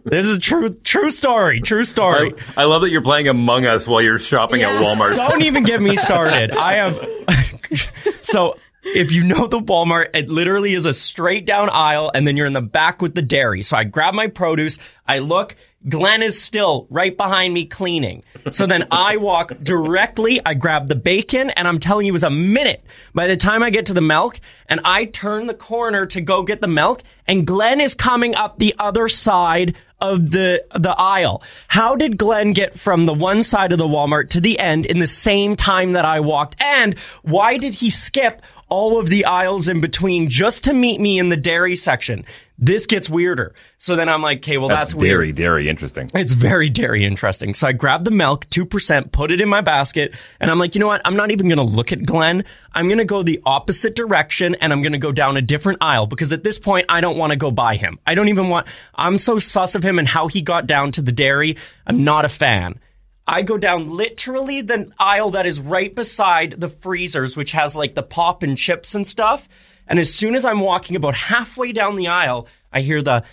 This 0.04 0.26
is 0.26 0.38
a 0.38 0.40
true, 0.40 0.68
true 0.68 1.10
story. 1.10 1.60
True 1.60 1.84
story. 1.84 2.34
I, 2.56 2.62
I 2.62 2.64
love 2.64 2.82
that 2.82 2.90
you're 2.90 3.02
playing 3.02 3.28
Among 3.28 3.66
Us 3.66 3.86
while 3.88 4.02
you're 4.02 4.18
shopping 4.18 4.62
at 4.62 4.82
Walmart. 4.82 5.16
Don't 5.16 5.42
even 5.42 5.64
get 5.64 5.80
me 5.80 5.96
started. 5.96 6.52
I 6.52 6.74
have. 6.74 8.18
so 8.22 8.56
if 8.84 9.12
you 9.12 9.24
know 9.24 9.46
the 9.46 9.60
Walmart, 9.60 10.10
it 10.14 10.28
literally 10.28 10.74
is 10.74 10.86
a 10.86 10.94
straight 10.94 11.46
down 11.46 11.70
aisle, 11.70 12.10
and 12.14 12.26
then 12.26 12.36
you're 12.36 12.46
in 12.46 12.52
the 12.52 12.60
back 12.60 13.00
with 13.00 13.14
the 13.14 13.22
dairy. 13.22 13.62
So 13.62 13.76
I 13.76 13.84
grab 13.84 14.14
my 14.14 14.26
produce. 14.28 14.78
I 15.06 15.20
look. 15.20 15.56
Glenn 15.88 16.22
is 16.22 16.40
still 16.40 16.86
right 16.90 17.16
behind 17.16 17.52
me 17.52 17.66
cleaning. 17.66 18.24
So 18.50 18.66
then 18.66 18.86
I 18.90 19.16
walk 19.16 19.52
directly. 19.62 20.40
I 20.44 20.54
grab 20.54 20.88
the 20.88 20.94
bacon, 20.94 21.50
and 21.50 21.68
I'm 21.68 21.78
telling 21.78 22.06
you, 22.06 22.12
it 22.12 22.14
was 22.14 22.24
a 22.24 22.30
minute. 22.30 22.82
By 23.14 23.26
the 23.26 23.36
time 23.36 23.62
I 23.62 23.70
get 23.70 23.86
to 23.86 23.94
the 23.94 24.00
milk, 24.00 24.40
and 24.68 24.80
I 24.84 25.04
turn 25.06 25.46
the 25.46 25.54
corner 25.54 26.06
to 26.06 26.20
go 26.20 26.42
get 26.42 26.60
the 26.60 26.68
milk, 26.68 27.02
and 27.26 27.46
Glenn 27.46 27.80
is 27.80 27.94
coming 27.94 28.34
up 28.34 28.58
the 28.58 28.74
other 28.78 29.08
side 29.08 29.74
of 30.00 30.30
the 30.32 30.64
the 30.74 30.94
aisle. 30.98 31.42
How 31.68 31.96
did 31.96 32.18
Glenn 32.18 32.52
get 32.52 32.78
from 32.78 33.06
the 33.06 33.14
one 33.14 33.42
side 33.42 33.72
of 33.72 33.78
the 33.78 33.86
Walmart 33.86 34.28
to 34.30 34.40
the 34.40 34.58
end 34.58 34.84
in 34.84 34.98
the 34.98 35.06
same 35.06 35.56
time 35.56 35.92
that 35.92 36.04
I 36.04 36.20
walked? 36.20 36.60
And 36.62 36.98
why 37.22 37.56
did 37.56 37.74
he 37.74 37.88
skip 37.88 38.42
all 38.68 38.98
of 38.98 39.08
the 39.08 39.24
aisles 39.24 39.68
in 39.68 39.80
between 39.80 40.28
just 40.28 40.64
to 40.64 40.74
meet 40.74 41.00
me 41.00 41.18
in 41.18 41.30
the 41.30 41.36
dairy 41.36 41.76
section? 41.76 42.24
This 42.56 42.86
gets 42.86 43.10
weirder. 43.10 43.52
So 43.78 43.96
then 43.96 44.08
I'm 44.08 44.22
like, 44.22 44.38
okay, 44.38 44.58
well 44.58 44.68
that's, 44.68 44.92
That's 44.92 44.94
weird. 44.94 45.10
dairy, 45.10 45.32
dairy 45.32 45.68
interesting. 45.68 46.08
It's 46.14 46.34
very 46.34 46.70
dairy 46.70 47.04
interesting. 47.04 47.52
So 47.52 47.66
I 47.66 47.72
grabbed 47.72 48.04
the 48.04 48.12
milk, 48.12 48.48
2%, 48.50 49.10
put 49.10 49.32
it 49.32 49.40
in 49.40 49.48
my 49.48 49.60
basket, 49.60 50.14
and 50.38 50.50
I'm 50.50 50.58
like, 50.60 50.76
you 50.76 50.80
know 50.80 50.86
what? 50.86 51.02
I'm 51.04 51.16
not 51.16 51.32
even 51.32 51.48
going 51.48 51.58
to 51.58 51.64
look 51.64 51.90
at 51.92 52.04
Glenn. 52.04 52.44
I'm 52.72 52.86
going 52.86 52.98
to 52.98 53.04
go 53.04 53.24
the 53.24 53.42
opposite 53.44 53.96
direction 53.96 54.54
and 54.56 54.72
I'm 54.72 54.82
going 54.82 54.92
to 54.92 54.98
go 54.98 55.10
down 55.10 55.36
a 55.36 55.42
different 55.42 55.78
aisle 55.82 56.06
because 56.06 56.32
at 56.32 56.44
this 56.44 56.58
point, 56.58 56.86
I 56.88 57.00
don't 57.00 57.18
want 57.18 57.30
to 57.30 57.36
go 57.36 57.50
by 57.50 57.74
him. 57.74 57.98
I 58.06 58.14
don't 58.14 58.28
even 58.28 58.48
want, 58.48 58.68
I'm 58.94 59.18
so 59.18 59.40
sus 59.40 59.74
of 59.74 59.84
him 59.84 59.98
and 59.98 60.06
how 60.06 60.28
he 60.28 60.40
got 60.40 60.66
down 60.68 60.92
to 60.92 61.02
the 61.02 61.12
dairy. 61.12 61.56
I'm 61.86 62.04
not 62.04 62.24
a 62.24 62.28
fan. 62.28 62.78
I 63.26 63.42
go 63.42 63.56
down 63.58 63.88
literally 63.88 64.60
the 64.60 64.92
aisle 64.98 65.30
that 65.32 65.46
is 65.46 65.60
right 65.60 65.92
beside 65.92 66.52
the 66.52 66.68
freezers, 66.68 67.36
which 67.36 67.52
has 67.52 67.74
like 67.74 67.94
the 67.94 68.02
pop 68.02 68.42
and 68.42 68.56
chips 68.56 68.94
and 68.94 69.08
stuff. 69.08 69.48
And 69.86 69.98
as 69.98 70.12
soon 70.12 70.34
as 70.34 70.44
I'm 70.44 70.60
walking 70.60 70.96
about 70.96 71.14
halfway 71.14 71.72
down 71.72 71.96
the 71.96 72.08
aisle, 72.08 72.48
I 72.72 72.80
hear 72.80 73.02
the 73.02 73.24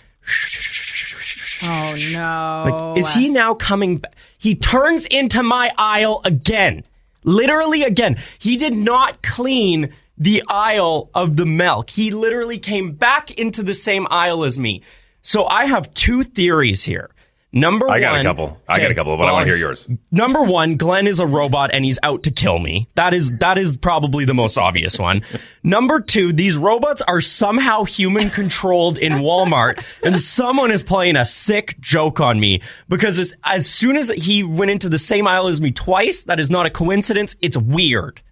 Oh 1.64 1.94
no! 2.12 2.64
like, 2.70 2.98
is 2.98 3.12
he 3.14 3.28
now 3.28 3.54
coming 3.54 3.98
back? 3.98 4.14
He 4.36 4.56
turns 4.56 5.06
into 5.06 5.42
my 5.42 5.72
aisle 5.78 6.20
again. 6.24 6.82
Literally 7.24 7.84
again. 7.84 8.18
He 8.38 8.56
did 8.56 8.74
not 8.74 9.22
clean 9.22 9.92
the 10.18 10.42
aisle 10.48 11.10
of 11.14 11.36
the 11.36 11.46
milk. 11.46 11.90
He 11.90 12.10
literally 12.10 12.58
came 12.58 12.92
back 12.92 13.30
into 13.30 13.62
the 13.62 13.74
same 13.74 14.08
aisle 14.10 14.44
as 14.44 14.58
me. 14.58 14.82
So 15.22 15.46
I 15.46 15.66
have 15.66 15.94
two 15.94 16.24
theories 16.24 16.82
here. 16.82 17.10
Number 17.54 17.86
one. 17.86 18.02
I 18.02 18.10
one. 18.10 18.14
got 18.14 18.20
a 18.20 18.22
couple. 18.24 18.62
I 18.66 18.80
got 18.80 18.90
a 18.90 18.94
couple, 18.94 19.16
but 19.18 19.28
I 19.28 19.32
want 19.32 19.44
to 19.44 19.46
hear 19.46 19.58
yours. 19.58 19.86
Number 20.10 20.42
one, 20.42 20.76
Glenn 20.76 21.06
is 21.06 21.20
a 21.20 21.26
robot 21.26 21.70
and 21.74 21.84
he's 21.84 21.98
out 22.02 22.22
to 22.22 22.30
kill 22.30 22.58
me. 22.58 22.88
That 22.94 23.12
is 23.12 23.36
that 23.38 23.58
is 23.58 23.76
probably 23.76 24.24
the 24.24 24.32
most 24.32 24.56
obvious 24.56 24.98
one. 24.98 25.22
Number 25.62 26.00
two, 26.00 26.32
these 26.32 26.56
robots 26.56 27.02
are 27.02 27.20
somehow 27.20 27.84
human 27.84 28.30
controlled 28.30 28.96
in 28.96 29.14
Walmart, 29.14 29.84
and 30.02 30.18
someone 30.18 30.70
is 30.70 30.82
playing 30.82 31.16
a 31.16 31.26
sick 31.26 31.78
joke 31.78 32.20
on 32.20 32.40
me 32.40 32.62
because 32.88 33.18
as, 33.18 33.34
as 33.44 33.68
soon 33.68 33.96
as 33.98 34.08
he 34.08 34.42
went 34.42 34.70
into 34.70 34.88
the 34.88 34.98
same 34.98 35.26
aisle 35.26 35.48
as 35.48 35.60
me 35.60 35.72
twice, 35.72 36.24
that 36.24 36.40
is 36.40 36.48
not 36.48 36.64
a 36.64 36.70
coincidence. 36.70 37.36
It's 37.42 37.56
weird. 37.56 38.22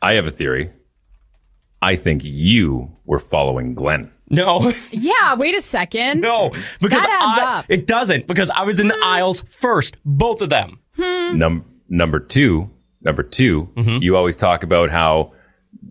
I 0.00 0.14
have 0.14 0.26
a 0.26 0.30
theory. 0.30 0.70
I 1.82 1.96
think 1.96 2.22
you 2.24 2.92
were 3.04 3.18
following 3.18 3.74
Glenn. 3.74 4.12
No. 4.30 4.72
Yeah, 4.90 5.34
wait 5.34 5.54
a 5.54 5.60
second. 5.60 6.20
No, 6.22 6.50
because 6.80 7.02
that 7.02 7.20
adds 7.36 7.42
I, 7.42 7.58
up. 7.58 7.66
it 7.68 7.86
doesn't 7.86 8.26
because 8.26 8.50
I 8.50 8.62
was 8.62 8.80
in 8.80 8.88
the 8.88 8.98
aisles 9.04 9.42
first, 9.42 9.96
both 10.04 10.40
of 10.40 10.48
them. 10.50 10.78
Hmm. 10.96 11.38
Num- 11.38 11.64
number 11.88 12.20
two, 12.20 12.70
number 13.02 13.22
2 13.22 13.68
Mm-hmm. 13.76 13.98
you 14.02 14.16
always 14.16 14.36
talk 14.36 14.62
about 14.62 14.90
how 14.90 15.32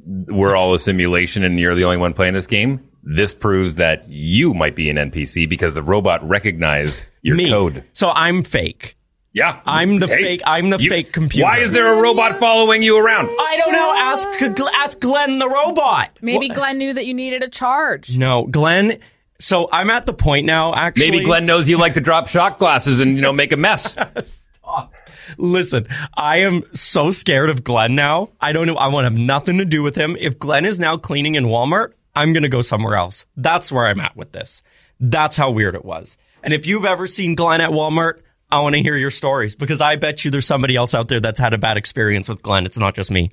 we're 0.05 0.55
all 0.55 0.73
a 0.73 0.79
simulation 0.79 1.43
and 1.43 1.59
you're 1.59 1.75
the 1.75 1.83
only 1.83 1.97
one 1.97 2.13
playing 2.13 2.33
this 2.33 2.47
game. 2.47 2.79
This 3.03 3.33
proves 3.33 3.75
that 3.75 4.07
you 4.09 4.53
might 4.53 4.75
be 4.75 4.89
an 4.89 4.95
NPC 4.97 5.47
because 5.47 5.75
the 5.75 5.83
robot 5.83 6.27
recognized 6.27 7.05
your 7.21 7.35
Me. 7.35 7.49
code. 7.49 7.83
So 7.93 8.09
I'm 8.11 8.41
fake. 8.43 8.95
Yeah, 9.33 9.59
I'm 9.65 9.97
the 9.99 10.07
Hey, 10.07 10.21
fake. 10.21 10.41
I'm 10.45 10.69
the 10.69 10.77
you- 10.77 10.89
fake 10.89 11.11
computer. 11.11 11.43
Why 11.45 11.57
is 11.57 11.71
there 11.73 11.97
a 11.97 12.01
robot 12.01 12.35
following 12.37 12.83
you 12.83 12.97
around? 13.03 13.29
I 13.29 13.57
don't 13.63 13.73
know. 13.73 13.93
Ask 13.97 14.27
ask 14.75 14.99
Glenn 14.99 15.39
the 15.39 15.49
robot. 15.49 16.11
Maybe 16.21 16.49
Wha- 16.49 16.55
Glenn 16.55 16.77
knew 16.77 16.93
that 16.93 17.05
you 17.07 17.13
needed 17.15 17.41
a 17.43 17.49
charge. 17.49 18.15
No, 18.15 18.45
Glenn. 18.45 18.99
So 19.39 19.67
I'm 19.71 19.89
at 19.89 20.05
the 20.05 20.13
point 20.13 20.45
now. 20.45 20.73
Actually, 20.75 21.09
Maybe 21.11 21.25
Glenn 21.25 21.45
knows 21.47 21.67
you 21.67 21.77
like 21.77 21.95
to 21.95 22.01
drop 22.01 22.27
shot 22.27 22.59
glasses 22.59 22.99
and 22.99 23.15
you 23.15 23.21
know 23.21 23.33
make 23.33 23.51
a 23.51 23.57
mess. 23.57 23.97
Listen, 25.37 25.87
I 26.15 26.37
am 26.39 26.63
so 26.73 27.11
scared 27.11 27.49
of 27.49 27.63
Glenn 27.63 27.95
now. 27.95 28.29
I 28.41 28.51
don't 28.51 28.67
know. 28.67 28.75
I 28.75 28.87
want 28.87 29.05
to 29.05 29.11
have 29.11 29.19
nothing 29.19 29.57
to 29.59 29.65
do 29.65 29.81
with 29.81 29.95
him. 29.95 30.15
If 30.19 30.37
Glenn 30.37 30.65
is 30.65 30.79
now 30.79 30.97
cleaning 30.97 31.35
in 31.35 31.45
Walmart, 31.45 31.93
I'm 32.15 32.33
going 32.33 32.43
to 32.43 32.49
go 32.49 32.61
somewhere 32.61 32.95
else. 32.95 33.25
That's 33.37 33.71
where 33.71 33.85
I'm 33.87 33.99
at 34.01 34.15
with 34.15 34.31
this. 34.31 34.61
That's 34.99 35.37
how 35.37 35.51
weird 35.51 35.75
it 35.75 35.85
was. 35.85 36.17
And 36.43 36.53
if 36.53 36.67
you've 36.67 36.85
ever 36.85 37.07
seen 37.07 37.35
Glenn 37.35 37.61
at 37.61 37.71
Walmart, 37.71 38.19
I 38.53 38.59
want 38.59 38.75
to 38.75 38.81
hear 38.81 38.95
your 38.95 39.11
stories 39.11 39.55
because 39.55 39.81
I 39.81 39.95
bet 39.95 40.23
you 40.23 40.31
there's 40.31 40.45
somebody 40.45 40.75
else 40.75 40.93
out 40.93 41.07
there 41.07 41.19
that's 41.19 41.39
had 41.39 41.53
a 41.53 41.57
bad 41.57 41.77
experience 41.77 42.29
with 42.29 42.41
Glenn. 42.41 42.65
It's 42.65 42.77
not 42.77 42.93
just 42.95 43.09
me. 43.11 43.31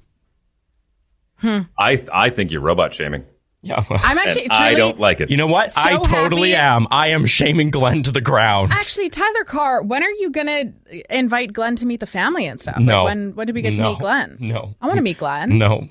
Hmm. 1.37 1.61
I 1.79 2.03
I 2.13 2.31
think 2.31 2.51
you're 2.51 2.61
robot 2.61 2.95
shaming. 2.95 3.25
Yeah, 3.63 3.85
I'm 3.91 4.17
actually 4.19 4.45
And 4.45 4.53
I 4.53 4.75
don't 4.75 4.99
like 4.99 5.21
it. 5.21 5.31
You 5.31 5.37
know 5.37 5.47
what? 5.47 5.71
So 5.71 5.81
I 5.83 5.99
totally 5.99 6.53
happy- 6.53 6.85
am. 6.85 6.87
I 6.91 7.09
am 7.09 7.27
shaming 7.27 7.71
Glenn 7.71 8.03
to 8.05 8.13
the 8.13 8.23
ground. 8.23 8.73
Actually, 8.73 9.11
Tyler 9.11 9.45
Carr, 9.45 9.83
when 9.83 10.03
are 10.03 10.11
you 10.11 10.31
gonna 10.31 10.73
invite 11.11 11.53
Glenn 11.53 11.77
to 11.77 11.87
meet 11.87 12.01
the 12.01 12.07
family 12.07 12.47
and 12.47 12.59
stuff? 12.59 12.79
No. 12.79 13.05
Like 13.05 13.11
when 13.11 13.35
when 13.35 13.47
did 13.47 13.55
we 13.55 13.63
get 13.63 13.75
to 13.75 13.83
meet 13.83 13.99
Glenn? 13.99 14.39
No. 14.41 14.75
I 14.81 14.87
want 14.87 14.97
to 14.97 15.03
meet 15.03 15.19
Glenn. 15.19 15.59
No. 15.59 15.87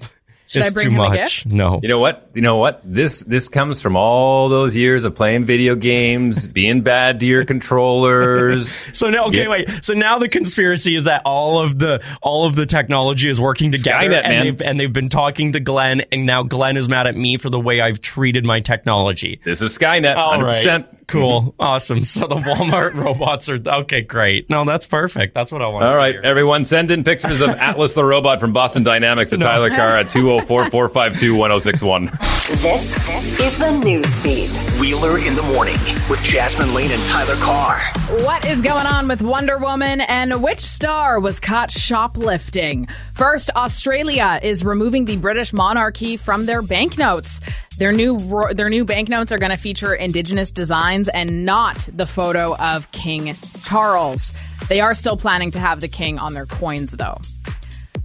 Should 0.50 0.64
I 0.64 0.70
bring 0.72 0.88
too 0.88 0.93
him 0.95 1.00
a 1.00 1.10
much. 1.10 1.43
gift? 1.43 1.54
No. 1.54 1.80
You 1.84 1.89
know 1.89 2.00
what? 2.00 2.28
You 2.34 2.41
know 2.41 2.58
what? 2.58 2.82
This 2.84 3.22
this 3.22 3.47
comes 3.50 3.82
from 3.82 3.95
all 3.95 4.50
those 4.50 4.76
years 4.76 5.04
of 5.04 5.16
playing 5.16 5.45
video 5.45 5.76
games, 5.76 6.47
being 6.60 6.82
bad 6.82 7.20
to 7.20 7.26
your 7.26 7.45
controllers. 7.45 8.70
So 8.93 9.10
now, 9.10 9.26
okay, 9.28 9.43
Yeah. 9.43 9.50
wait. 9.50 9.70
So 9.84 9.93
now 9.93 10.20
the 10.20 10.28
conspiracy 10.28 10.95
is 10.95 11.04
that 11.06 11.22
all 11.26 11.60
of 11.60 11.78
the 11.80 12.02
all 12.22 12.45
of 12.47 12.56
the 12.56 12.66
technology 12.66 13.30
is 13.30 13.39
working 13.39 13.72
together, 13.72 14.08
Skynet, 14.10 14.24
and 14.24 14.28
man. 14.34 14.43
they've 14.45 14.62
and 14.62 14.80
they've 14.80 14.91
been 14.93 15.10
talking 15.10 15.54
to 15.54 15.60
Glenn, 15.60 16.02
and 16.12 16.26
now 16.26 16.43
Glenn 16.43 16.76
is 16.78 16.89
mad 16.89 17.08
at 17.08 17.16
me 17.16 17.38
for 17.38 17.50
the 17.50 17.60
way 17.60 17.80
I've 17.82 18.02
treated 18.02 18.45
my 18.45 18.60
technology. 18.60 19.39
This 19.45 19.62
is 19.62 19.78
Skynet, 19.78 20.16
All 20.16 20.34
100%. 20.39 20.43
right, 20.43 20.86
cool, 21.10 21.41
mhm. 21.41 21.53
awesome. 21.60 22.03
So 22.03 22.28
the 22.28 22.36
Walmart 22.36 22.93
robots 23.05 23.49
are 23.49 23.60
okay, 23.82 24.01
great. 24.01 24.49
No, 24.49 24.66
that's 24.66 24.88
perfect. 24.88 25.34
That's 25.34 25.51
what 25.51 25.62
I 25.62 25.68
want. 25.68 25.86
All 25.86 25.95
right, 25.95 26.16
everyone, 26.16 26.66
send 26.66 26.91
in 26.91 27.03
pictures 27.03 27.41
of 27.41 27.49
Atlas 27.60 27.93
the 27.93 28.03
robot 28.03 28.39
from 28.39 28.53
Boston 28.53 28.84
Dynamics 28.84 29.32
to 29.32 29.38
Tyler 29.38 29.70
Carr 29.70 29.97
at 29.97 30.10
204 30.10 30.70
452 30.70 31.36
1061. 31.36 32.05
This 32.49 33.39
is 33.39 33.57
the 33.60 33.80
news 33.84 34.20
feed. 34.20 34.49
Wheeler 34.80 35.20
in 35.20 35.36
the 35.36 35.43
morning 35.43 35.76
with 36.10 36.24
Jasmine 36.24 36.74
Lane 36.74 36.91
and 36.91 37.05
Tyler 37.05 37.36
Carr. 37.36 37.80
What 38.24 38.45
is 38.45 38.62
going 38.62 38.88
on 38.88 39.07
with 39.07 39.22
Wonder 39.22 39.57
Woman 39.57 40.01
and 40.01 40.41
which 40.41 40.62
star 40.62 41.20
was 41.20 41.39
caught 41.39 41.70
shoplifting? 41.70 42.88
First, 43.14 43.51
Australia 43.55 44.39
is 44.41 44.64
removing 44.64 45.05
the 45.05 45.18
British 45.18 45.53
monarchy 45.53 46.18
from 46.18 46.45
their 46.45 46.62
banknotes. 46.62 47.41
Their 47.80 47.94
new 47.94 48.18
ro- 48.18 48.54
their 48.54 48.68
new 48.68 48.84
banknotes 48.84 49.32
are 49.32 49.38
going 49.38 49.52
to 49.52 49.58
feature 49.58 49.96
indigenous 49.96 50.52
designs 50.52 51.08
and 51.08 51.46
not 51.46 51.88
the 51.94 52.06
photo 52.06 52.56
of 52.58 52.92
King 52.92 53.34
Charles. 53.64 54.38
They 54.68 54.82
are 54.82 54.94
still 54.94 55.16
planning 55.16 55.52
to 55.52 55.60
have 55.60 55.80
the 55.80 55.88
king 55.88 56.20
on 56.20 56.34
their 56.34 56.46
coins 56.46 56.92
though. 56.92 57.20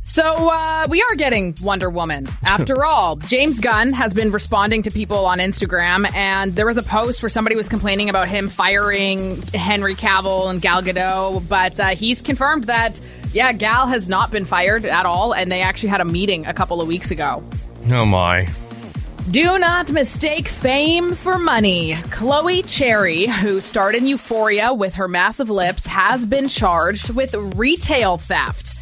So 0.01 0.49
uh, 0.49 0.87
we 0.89 1.03
are 1.03 1.17
getting 1.17 1.57
Wonder 1.61 1.91
Woman. 1.91 2.29
After 2.47 2.85
all, 2.85 3.17
James 3.17 3.59
Gunn 3.59 3.93
has 3.95 4.15
been 4.15 4.31
responding 4.31 4.83
to 4.83 4.93
people 4.93 5.27
on 5.27 5.39
Instagram, 5.39 6.09
and 6.15 6.55
there 6.55 6.67
was 6.67 6.79
a 6.79 6.83
post 6.85 7.21
where 7.21 7.29
somebody 7.29 7.57
was 7.57 7.69
complaining 7.69 8.09
about 8.09 8.29
him 8.29 8.49
firing 8.49 9.43
Henry 9.55 9.97
Cavill 9.97 10.51
and 10.51 10.61
Gal 10.61 10.83
Gadot, 10.83 11.49
but 11.49 11.81
uh, 11.81 11.89
he's 11.89 12.23
confirmed 12.23 12.65
that 12.65 13.01
yeah, 13.33 13.53
Gal 13.53 13.89
has 13.89 14.09
not 14.09 14.31
been 14.31 14.45
fired 14.45 14.85
at 14.85 15.05
all, 15.05 15.35
and 15.35 15.51
they 15.51 15.63
actually 15.63 15.89
had 15.89 16.01
a 16.01 16.05
meeting 16.05 16.47
a 16.47 16.55
couple 16.55 16.81
of 16.81 16.87
weeks 16.87 17.11
ago. 17.11 17.43
Oh 17.91 18.05
my. 18.05 18.47
Do 19.31 19.59
not 19.59 19.91
mistake 19.91 20.49
fame 20.49 21.15
for 21.15 21.39
money. 21.39 21.97
Chloe 22.11 22.63
Cherry, 22.63 23.27
who 23.27 23.63
starred 23.63 23.95
in 23.95 24.07
Euphoria 24.07 24.75
with 24.75 24.95
her 24.97 25.09
massive 25.09 25.49
lips, 25.49 25.87
has 25.87 26.27
been 26.27 26.47
charged 26.47 27.09
with 27.09 27.35
retail 27.57 28.19
theft. 28.19 28.79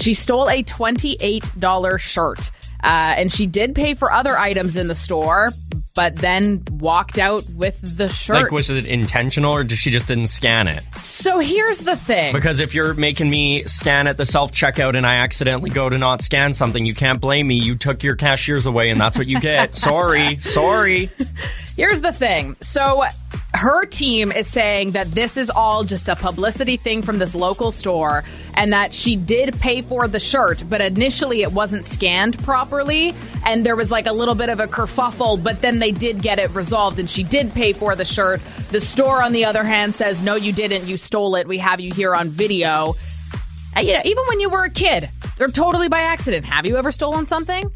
She 0.00 0.14
stole 0.14 0.48
a 0.48 0.62
$28 0.62 1.98
shirt. 1.98 2.50
Uh, 2.82 3.14
and 3.16 3.32
she 3.32 3.46
did 3.46 3.74
pay 3.74 3.94
for 3.94 4.12
other 4.12 4.38
items 4.38 4.76
in 4.76 4.86
the 4.86 4.94
store, 4.94 5.50
but 5.94 6.16
then 6.16 6.62
walked 6.70 7.18
out 7.18 7.44
with 7.54 7.78
the 7.96 8.08
shirt. 8.08 8.36
Like, 8.36 8.50
was 8.50 8.70
it 8.70 8.86
intentional 8.86 9.52
or 9.52 9.64
just 9.64 9.82
she 9.82 9.90
just 9.90 10.08
didn't 10.08 10.28
scan 10.28 10.68
it? 10.68 10.82
so 10.96 11.38
here's 11.38 11.80
the 11.80 11.96
thing. 11.96 12.32
Because 12.32 12.60
if 12.60 12.74
you're 12.74 12.94
making 12.94 13.30
me 13.30 13.62
scan 13.62 14.06
at 14.06 14.16
the 14.16 14.24
self 14.24 14.52
checkout 14.52 14.96
and 14.96 15.06
I 15.06 15.16
accidentally 15.16 15.70
go 15.70 15.88
to 15.88 15.98
not 15.98 16.22
scan 16.22 16.54
something, 16.54 16.84
you 16.84 16.94
can't 16.94 17.20
blame 17.20 17.46
me. 17.46 17.56
You 17.56 17.76
took 17.76 18.02
your 18.02 18.16
cashiers 18.16 18.66
away 18.66 18.90
and 18.90 19.00
that's 19.00 19.18
what 19.18 19.28
you 19.28 19.40
get. 19.40 19.76
sorry. 19.82 20.36
Sorry. 20.36 21.10
Here's 21.76 22.00
the 22.00 22.12
thing. 22.12 22.56
So 22.60 23.04
her 23.54 23.84
team 23.86 24.32
is 24.32 24.46
saying 24.46 24.92
that 24.92 25.08
this 25.08 25.36
is 25.36 25.50
all 25.50 25.84
just 25.84 26.08
a 26.08 26.16
publicity 26.16 26.76
thing 26.76 27.02
from 27.02 27.18
this 27.18 27.34
local 27.34 27.70
store 27.70 28.24
and 28.54 28.72
that 28.72 28.94
she 28.94 29.16
did 29.16 29.58
pay 29.60 29.82
for 29.82 30.08
the 30.08 30.20
shirt, 30.20 30.64
but 30.68 30.80
initially 30.80 31.42
it 31.42 31.52
wasn't 31.52 31.86
scanned 31.86 32.38
properly 32.44 33.14
and 33.46 33.64
there 33.64 33.76
was 33.76 33.90
like 33.90 34.06
a 34.06 34.12
little 34.12 34.34
bit 34.34 34.48
of 34.48 34.60
a 34.60 34.66
kerfuffle, 34.66 35.42
but 35.42 35.60
then 35.62 35.78
they 35.78 35.92
did 35.92 36.22
get 36.22 36.38
it 36.38 36.54
resolved 36.54 36.98
and 36.98 37.08
she 37.08 37.22
did 37.22 37.52
pay 37.52 37.72
for 37.72 37.94
the 37.94 38.04
shirt. 38.04 38.40
The 38.70 38.80
store, 38.80 39.22
on 39.22 39.32
the 39.32 39.44
other 39.44 39.64
hand, 39.64 39.94
says, 39.94 40.22
no, 40.22 40.34
you 40.34 40.52
didn't. 40.52 40.86
You 40.86 40.96
stole 40.96 41.36
it. 41.36 41.46
We 41.46 41.58
have 41.58 41.80
you 41.80 41.92
here 41.92 42.14
on 42.14 42.28
video. 42.28 42.94
Uh, 43.76 43.80
yeah, 43.80 44.02
even 44.04 44.24
when 44.28 44.40
you 44.40 44.50
were 44.50 44.64
a 44.64 44.70
kid, 44.70 45.08
or 45.40 45.48
totally 45.48 45.88
by 45.88 46.00
accident, 46.00 46.44
have 46.46 46.66
you 46.66 46.76
ever 46.76 46.90
stolen 46.90 47.26
something? 47.26 47.70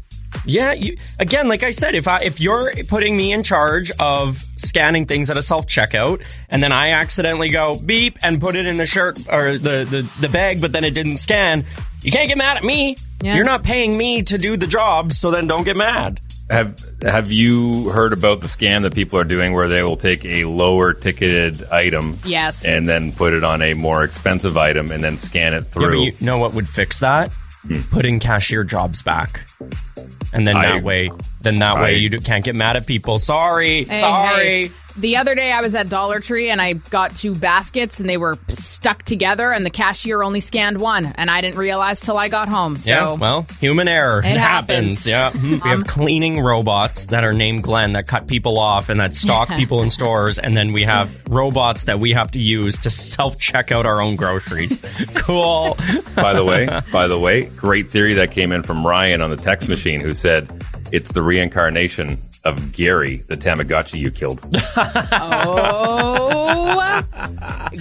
Yeah, 0.47 0.71
you, 0.73 0.97
again, 1.19 1.47
like 1.47 1.63
I 1.63 1.71
said, 1.71 1.93
if 1.95 2.07
I 2.07 2.21
if 2.21 2.39
you're 2.39 2.71
putting 2.87 3.15
me 3.17 3.31
in 3.33 3.43
charge 3.43 3.91
of 3.99 4.41
scanning 4.57 5.05
things 5.05 5.29
at 5.29 5.37
a 5.37 5.41
self 5.41 5.67
checkout, 5.67 6.21
and 6.49 6.63
then 6.63 6.71
I 6.71 6.91
accidentally 6.91 7.49
go 7.49 7.77
beep 7.85 8.17
and 8.23 8.39
put 8.39 8.55
it 8.55 8.65
in 8.65 8.77
the 8.77 8.85
shirt 8.85 9.19
or 9.31 9.57
the, 9.57 9.85
the 9.89 10.09
the 10.21 10.29
bag, 10.29 10.61
but 10.61 10.71
then 10.71 10.83
it 10.83 10.91
didn't 10.91 11.17
scan, 11.17 11.65
you 12.01 12.11
can't 12.11 12.27
get 12.27 12.37
mad 12.37 12.57
at 12.57 12.63
me. 12.63 12.95
Yeah. 13.21 13.35
You're 13.35 13.45
not 13.45 13.63
paying 13.63 13.97
me 13.97 14.23
to 14.23 14.37
do 14.37 14.57
the 14.57 14.67
job, 14.67 15.11
so 15.13 15.31
then 15.31 15.47
don't 15.47 15.63
get 15.63 15.75
mad. 15.75 16.19
Have 16.49 16.79
Have 17.01 17.29
you 17.29 17.89
heard 17.89 18.13
about 18.13 18.39
the 18.39 18.47
scam 18.47 18.83
that 18.83 18.95
people 18.95 19.19
are 19.19 19.25
doing 19.25 19.51
where 19.53 19.67
they 19.67 19.83
will 19.83 19.97
take 19.97 20.23
a 20.23 20.45
lower 20.45 20.93
ticketed 20.93 21.61
item 21.69 22.17
Yes. 22.23 22.63
and 22.63 22.87
then 22.87 23.11
put 23.11 23.33
it 23.33 23.43
on 23.43 23.61
a 23.61 23.73
more 23.73 24.05
expensive 24.05 24.55
item 24.55 24.89
and 24.91 25.03
then 25.03 25.17
scan 25.17 25.53
it 25.53 25.57
Yeah, 25.57 25.61
but 25.73 25.81
through? 25.81 26.03
you 26.03 26.13
know 26.21 26.37
what 26.37 26.53
would 26.53 26.69
fix 26.69 27.01
that? 27.01 27.31
Putting 27.91 28.19
cashier 28.19 28.63
jobs 28.63 29.01
back, 29.01 29.41
and 30.33 30.47
then 30.47 30.55
I- 30.57 30.73
that 30.73 30.83
way, 30.83 31.09
then 31.41 31.59
that 31.59 31.77
I- 31.77 31.81
way 31.81 31.97
you 31.97 32.09
d- 32.09 32.19
can't 32.19 32.43
get 32.45 32.55
mad 32.55 32.75
at 32.75 32.85
people. 32.85 33.19
Sorry, 33.19 33.83
Hey, 33.83 34.01
sorry. 34.01 34.67
hey. 34.67 34.71
The 34.97 35.17
other 35.17 35.35
day 35.35 35.51
I 35.51 35.61
was 35.61 35.75
at 35.75 35.89
Dollar 35.89 36.19
Tree 36.19 36.49
and 36.49 36.59
I 36.59 36.73
got 36.73 37.15
two 37.15 37.35
baskets 37.35 37.99
and 37.99 38.09
they 38.09 38.17
were 38.17 38.37
stuck 38.47 39.03
together 39.03 39.51
and 39.51 39.63
the 39.63 39.69
cashier 39.69 40.23
only 40.23 40.39
scanned 40.39 40.79
one 40.79 41.05
and 41.05 41.29
I 41.29 41.39
didn't 41.41 41.57
realize 41.57 42.01
till 42.01 42.17
I 42.17 42.29
got 42.29 42.49
home. 42.49 42.79
So 42.79 42.89
yeah, 42.89 43.11
well, 43.13 43.45
human 43.59 43.87
error. 43.87 44.19
It 44.19 44.37
happens. 44.37 45.05
Yeah. 45.05 45.29
Mhm. 45.31 45.43
we 45.43 45.53
Um, 45.53 45.59
have 45.61 45.83
cleaning 45.85 46.39
robots 46.41 47.05
that 47.07 47.23
are 47.23 47.31
named 47.33 47.61
Glenn 47.61 47.91
that 47.91 48.07
cut 48.07 48.25
people 48.27 48.57
off 48.57 48.89
and 48.89 48.99
that 48.99 49.13
stalk 49.13 49.49
people 49.49 49.83
in 49.83 49.91
stores. 49.91 50.39
And 50.39 50.57
then 50.57 50.73
we 50.73 50.81
have 50.83 51.21
robots 51.29 51.83
that 51.83 51.99
we 51.99 52.13
have 52.13 52.31
to 52.31 52.39
use 52.39 52.79
to 52.79 52.89
self 52.89 53.37
check 53.37 53.71
out 53.71 53.85
our 53.85 54.01
own 54.01 54.15
groceries. 54.15 54.81
cool. 55.13 55.77
by 56.15 56.33
the 56.33 56.43
way, 56.43 56.67
by 56.91 57.07
the 57.07 57.19
way, 57.19 57.45
great 57.45 57.91
theory 57.91 58.15
that 58.15 58.31
came 58.31 58.51
in 58.51 58.63
from 58.63 58.85
Ryan 58.85 59.21
on 59.21 59.29
the 59.29 59.37
text 59.37 59.69
machine 59.69 59.99
who 60.01 60.13
said 60.13 60.49
it's 60.91 61.11
the 61.11 61.21
reincarnation 61.21 62.17
of 62.47 62.71
Gary, 62.71 63.17
the 63.27 63.35
Tamagotchi 63.35 63.99
you 63.99 64.11
killed. 64.11 64.41
Oh, 65.19 67.03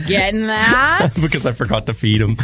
getting 0.07 0.43
that? 0.43 1.12
because 1.14 1.47
I 1.47 1.53
forgot 1.53 1.87
to 1.87 1.95
feed 1.95 2.21
him. 2.21 2.37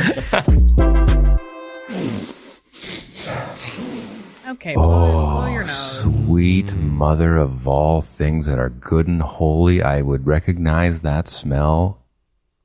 Okay, 4.48 4.74
blow, 4.74 5.10
blow 5.10 5.46
your 5.46 5.62
nose. 5.62 6.00
Sweet 6.00 6.74
mother 6.76 7.36
of 7.36 7.66
all 7.66 8.00
things 8.00 8.46
that 8.46 8.58
are 8.58 8.70
good 8.70 9.06
and 9.08 9.20
holy, 9.20 9.82
I 9.82 10.00
would 10.02 10.26
recognize 10.26 11.02
that 11.02 11.28
smell 11.28 12.02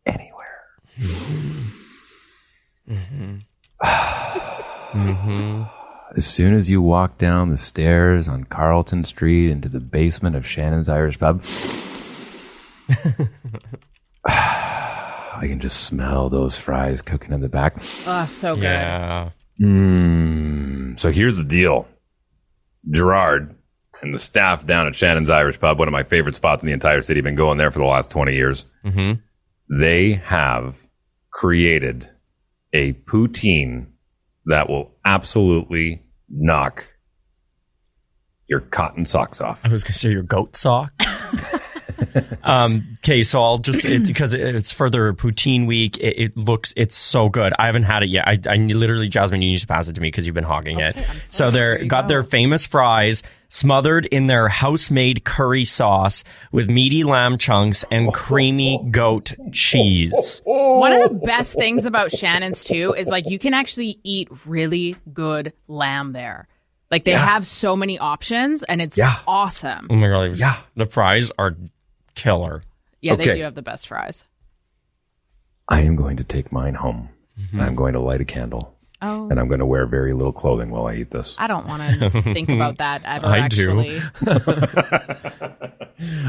anywhere. 0.06 0.66
Mm-hmm. 2.88 3.38
mm-hmm. 3.84 5.64
As 6.18 6.26
soon 6.26 6.56
as 6.56 6.68
you 6.68 6.82
walk 6.82 7.20
down 7.20 7.52
the 7.52 7.58
stairs 7.58 8.28
on 8.28 8.44
Carlton 8.46 9.04
Street 9.04 9.52
into 9.52 9.70
the 9.70 9.80
basement 9.80 10.36
of 10.36 10.48
Shannon's 10.48 10.90
Irish 10.90 11.20
Pub, 11.20 11.44
I 14.26 15.42
can 15.42 15.60
just 15.60 15.84
smell 15.84 16.30
those 16.30 16.58
fries 16.58 17.04
cooking 17.04 17.34
in 17.34 17.42
the 17.42 17.50
back. 17.50 17.76
Oh, 18.08 18.26
so 18.28 18.56
good. 18.56 18.64
Yeah. 18.64 19.30
Mm, 19.62 21.00
so 21.00 21.12
here's 21.12 21.38
the 21.38 21.44
deal 21.44 21.88
Gerard 22.90 23.56
and 24.02 24.12
the 24.12 24.20
staff 24.20 24.66
down 24.66 24.88
at 24.88 24.96
Shannon's 24.96 25.30
Irish 25.30 25.60
Pub, 25.60 25.78
one 25.78 25.88
of 25.88 25.92
my 25.92 26.04
favorite 26.04 26.36
spots 26.36 26.64
in 26.64 26.68
the 26.68 26.74
entire 26.74 27.04
city, 27.04 27.22
been 27.22 27.36
going 27.36 27.60
there 27.60 27.70
for 27.70 27.78
the 27.78 27.86
last 27.86 28.10
20 28.10 28.34
years. 28.34 28.66
Mm-hmm. 28.84 29.80
They 29.80 30.14
have 30.14 30.82
created 31.30 32.10
a 32.74 32.94
poutine 32.94 33.86
that 34.48 34.68
will 34.68 34.96
absolutely 35.06 36.02
knock 36.30 36.96
your 38.48 38.62
cotton 38.62 39.06
socks 39.06 39.42
off. 39.42 39.66
I 39.66 39.70
was 39.70 39.84
going 39.84 39.94
to 39.94 40.00
say 40.00 40.12
your 40.12 40.24
goat 40.24 40.56
socks. 40.56 41.24
um, 42.44 42.96
okay, 43.00 43.24
so 43.24 43.42
I'll 43.42 43.58
just 43.58 43.86
it, 43.86 44.08
because 44.08 44.34
it's 44.34 44.72
further 44.72 45.14
poutine 45.14 45.68
week. 45.68 45.98
It, 45.98 46.22
it, 46.22 46.38
looks 46.38 46.74
it's 46.76 46.96
so 46.96 47.30
good. 47.30 47.54
I 47.58 47.66
haven't 47.66 47.84
had 47.84 48.04
it 48.04 48.10
yet. 48.10 48.28
I, 48.28 48.40
I 48.50 48.56
literally, 48.58 49.08
Jasmine, 49.08 49.42
you 49.42 49.52
need 49.52 49.60
to 49.60 49.68
pass 49.68 49.88
it 49.88 49.94
to 49.94 50.02
me 50.02 50.10
because 50.10 50.26
you've 50.26 50.36
been 50.36 50.44
hogging 50.44 50.82
okay, 50.82 51.00
it. 51.00 51.06
So, 51.06 51.46
so 51.46 51.52
they're 51.52 51.86
got 51.86 52.04
go. 52.04 52.08
their 52.10 52.24
famous 52.24 52.66
fries 52.66 53.24
smothered 53.50 54.06
in 54.08 54.28
their 54.28 54.50
house-made 54.50 55.24
curry 55.24 55.64
sauce 55.64 56.24
with 56.52 56.70
meaty 56.70 57.04
lamb 57.04 57.38
chunks 57.38 57.86
and 57.92 58.14
creamy 58.14 58.86
goat 58.92 59.34
cheese. 59.52 60.42
One 60.44 60.94
of 60.94 61.10
the 61.10 61.16
best 61.26 61.56
things 61.56 61.86
about 61.86 62.12
Shannon's 62.12 62.64
too 62.64 62.94
is 62.98 63.08
like 63.08 63.30
you 63.30 63.40
can 63.40 63.54
actually 63.54 64.00
eat 64.04 64.28
really 64.46 64.96
good 65.14 65.54
lamb 65.68 66.14
there. 66.14 66.48
Like 66.90 67.04
they 67.04 67.12
yeah. 67.12 67.26
have 67.26 67.46
so 67.46 67.76
many 67.76 68.00
options 68.00 68.64
and 68.64 68.82
it's 68.82 68.98
yeah. 68.98 69.20
awesome. 69.28 69.88
Oh 69.90 69.96
my 69.96 70.08
god, 70.08 70.38
yeah. 70.38 70.58
The 70.76 70.86
fries 70.86 71.32
are 71.38 71.56
killer. 72.18 72.64
Yeah, 73.00 73.14
okay. 73.14 73.28
they 73.28 73.36
do 73.36 73.44
have 73.44 73.56
the 73.56 73.62
best 73.62 73.88
fries. 73.88 74.26
I 75.70 75.82
am 75.82 75.96
going 75.96 76.18
to 76.18 76.24
take 76.24 76.52
mine 76.52 76.74
home. 76.74 77.10
Mm-hmm. 77.40 77.60
I'm 77.60 77.76
going 77.76 77.94
to 77.94 78.00
light 78.00 78.22
a 78.22 78.26
candle. 78.26 78.74
Oh. 79.00 79.30
And 79.30 79.40
I'm 79.40 79.48
going 79.48 79.60
to 79.60 79.66
wear 79.66 79.86
very 79.86 80.14
little 80.14 80.34
clothing 80.34 80.70
while 80.70 80.88
I 80.88 80.96
eat 80.96 81.12
this. 81.12 81.36
I 81.38 81.46
don't 81.46 81.68
want 81.68 82.00
to 82.00 82.34
think 82.34 82.50
about 82.50 82.78
that 82.80 83.04
ever. 83.06 83.28
I 83.28 83.38
actually. 83.40 84.00
do. 84.26 84.40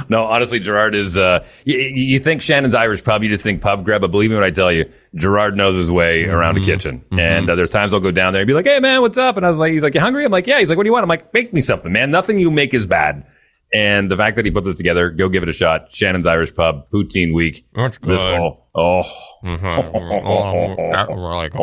no, 0.11 0.25
honestly, 0.25 0.61
Gerard 0.61 0.95
is. 0.95 1.17
Uh, 1.17 1.47
you, 1.65 1.79
you, 1.79 2.21
think 2.21 2.43
Shannon's 2.43 2.75
Irish 2.75 3.03
pub? 3.03 3.23
You 3.23 3.31
just 3.31 3.43
think 3.43 3.63
pub 3.63 3.87
grub, 3.87 4.03
but 4.03 4.11
believe 4.11 4.29
me 4.29 4.37
when 4.37 4.45
I 4.45 4.51
tell 4.51 4.71
you, 4.71 4.85
Gerard 5.15 5.57
knows 5.57 5.77
his 5.77 5.91
way 5.91 6.25
mm-hmm. 6.25 6.31
around 6.31 6.59
a 6.59 6.61
kitchen. 6.63 6.99
Mm-hmm. 6.99 7.19
And 7.19 7.49
uh, 7.49 7.55
there's 7.55 7.71
times 7.71 7.95
I'll 7.95 8.01
go 8.01 8.11
down 8.11 8.35
there 8.35 8.43
and 8.43 8.47
be 8.47 8.53
like, 8.53 8.67
"Hey, 8.67 8.81
man, 8.81 9.01
what's 9.01 9.17
up?" 9.17 9.39
And 9.39 9.47
I 9.47 9.51
was 9.51 9.59
like, 9.59 9.73
"He's 9.73 9.83
like, 9.83 9.95
you 9.95 10.01
hungry?" 10.01 10.27
I'm 10.27 10.33
like, 10.33 10.47
"Yeah." 10.47 10.59
He's 10.59 10.69
like, 10.69 10.77
"What 10.77 10.85
do 10.85 10.89
you 10.89 10.93
want?" 10.93 11.05
I'm 11.05 11.09
like, 11.09 11.33
"Make 11.33 11.55
me 11.55 11.63
something, 11.63 11.91
man. 11.91 12.11
Nothing 12.11 12.39
you 12.39 12.51
make 12.51 12.75
is 12.75 12.87
bad." 12.87 13.25
And 13.73 14.11
the 14.11 14.17
fact 14.17 14.37
that 14.37 14.45
he 14.45 14.51
put 14.51 14.65
this 14.65 14.77
together, 14.77 15.11
go 15.11 15.29
give 15.29 15.43
it 15.43 15.49
a 15.49 15.53
shot. 15.53 15.95
Shannon's 15.95 16.27
Irish 16.27 16.55
Pub, 16.55 16.91
Poutine 16.91 17.35
Week. 17.35 17.67
That's 17.75 17.99
good. 17.99 18.13
This 18.13 18.23
fall. 18.23 18.67
Oh. 18.75 19.03
Mm-hmm. 19.45 20.27
oh, 20.27 20.75
that's 20.93 21.11
really 21.11 21.49
good. 21.51 21.59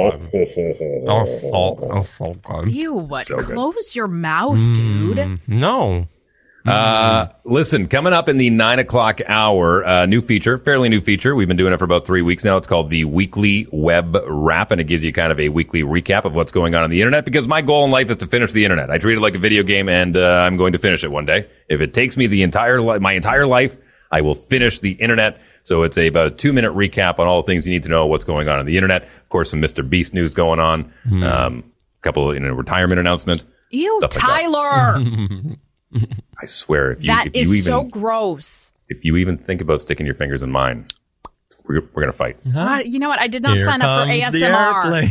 Oh, 1.08 2.04
so 2.04 2.34
good. 2.44 2.74
Ew, 2.74 2.94
what? 2.94 3.26
So 3.26 3.42
Close 3.42 3.96
your 3.96 4.08
mouth, 4.08 4.58
dude. 4.74 5.18
Mm, 5.18 5.40
no. 5.48 6.08
Uh, 6.66 7.28
listen, 7.44 7.88
coming 7.88 8.12
up 8.14 8.28
in 8.28 8.38
the 8.38 8.50
nine 8.50 8.80
o'clock 8.80 9.22
hour, 9.28 9.86
uh, 9.86 10.06
new 10.06 10.20
feature, 10.22 10.58
fairly 10.58 10.90
new 10.90 11.00
feature. 11.00 11.36
We've 11.36 11.48
been 11.48 11.58
doing 11.58 11.74
it 11.74 11.78
for 11.78 11.86
about 11.86 12.06
three 12.06 12.22
weeks 12.22 12.44
now. 12.44 12.58
It's 12.58 12.68
called 12.68 12.90
the 12.90 13.06
weekly 13.06 13.68
web 13.72 14.18
wrap 14.28 14.72
and 14.72 14.82
it 14.82 14.86
gives 14.86 15.04
you 15.04 15.14
kind 15.14 15.32
of 15.32 15.40
a 15.40 15.50
weekly 15.50 15.84
recap 15.84 16.26
of 16.26 16.34
what's 16.34 16.52
going 16.52 16.74
on 16.74 16.84
on 16.84 16.90
the 16.90 17.02
internet 17.02 17.24
because 17.24 17.48
my 17.48 17.62
goal 17.62 17.86
in 17.86 17.92
life 17.92 18.10
is 18.10 18.18
to 18.18 18.28
finish 18.28 18.52
the 18.52 18.64
internet. 18.66 18.90
I 18.90 18.98
treat 18.98 19.18
it 19.18 19.22
like 19.22 19.36
a 19.36 19.40
video 19.40 19.64
game 19.64 19.90
and, 19.90 20.18
uh, 20.18 20.40
I'm 20.46 20.58
going 20.58 20.74
to 20.74 20.80
finish 20.80 21.04
it 21.04 21.12
one 21.12 21.26
day. 21.26 21.48
If 21.70 21.82
it 21.82 21.94
takes 21.94 22.18
me 22.18 22.28
the 22.28 22.42
entire, 22.42 22.82
li- 22.82 23.00
my 23.00 23.14
entire 23.14 23.46
life, 23.46 23.78
I 24.12 24.22
will 24.22 24.36
finish 24.36 24.80
the 24.80 24.92
internet. 24.94 25.40
So 25.64 25.84
it's 25.84 25.98
a, 25.98 26.08
about 26.08 26.28
a 26.28 26.32
two 26.32 26.54
minute 26.54 26.74
recap 26.74 27.20
on 27.20 27.28
all 27.28 27.42
the 27.42 27.46
things 27.46 27.68
you 27.68 27.74
need 27.74 27.84
to 27.84 27.90
know 27.90 28.08
what's 28.08 28.26
going 28.26 28.48
on 28.48 28.60
on 28.60 28.66
the 28.66 28.76
internet. 28.78 29.04
Of 29.04 29.30
course, 29.30 29.52
some 29.52 29.62
Mr. 29.62 29.88
Beast 29.88 30.14
news 30.14 30.34
going 30.34 30.60
on. 30.60 30.92
Mm. 31.08 31.24
Um, 31.24 31.64
a 32.00 32.02
couple, 32.02 32.34
you 32.34 32.40
know, 32.40 32.54
retirement 32.54 33.00
announcement. 33.00 33.46
Ew, 33.72 34.00
Tyler. 34.10 35.00
I 36.42 36.46
swear, 36.46 36.92
if 36.92 37.04
you, 37.04 37.08
that 37.08 37.28
if 37.28 37.36
is 37.36 37.48
you 37.48 37.54
even, 37.56 37.66
so 37.66 37.84
gross. 37.84 38.72
If 38.90 39.04
you 39.04 39.18
even 39.18 39.38
think 39.38 39.62
about 39.62 39.82
sticking 39.82 40.06
your 40.06 40.16
fingers 40.16 40.44
in 40.44 40.52
mine, 40.52 40.88
we're, 41.68 41.82
we're 41.94 42.02
gonna 42.04 42.14
fight. 42.14 42.38
Huh? 42.52 42.84
you 42.86 43.00
know 43.00 43.10
what? 43.10 43.20
I 43.20 43.28
did 43.28 43.42
not 43.42 43.56
Here 43.58 43.66
sign 43.66 43.82
up 43.82 44.06
for 44.06 44.12
ASMR. 44.12 45.06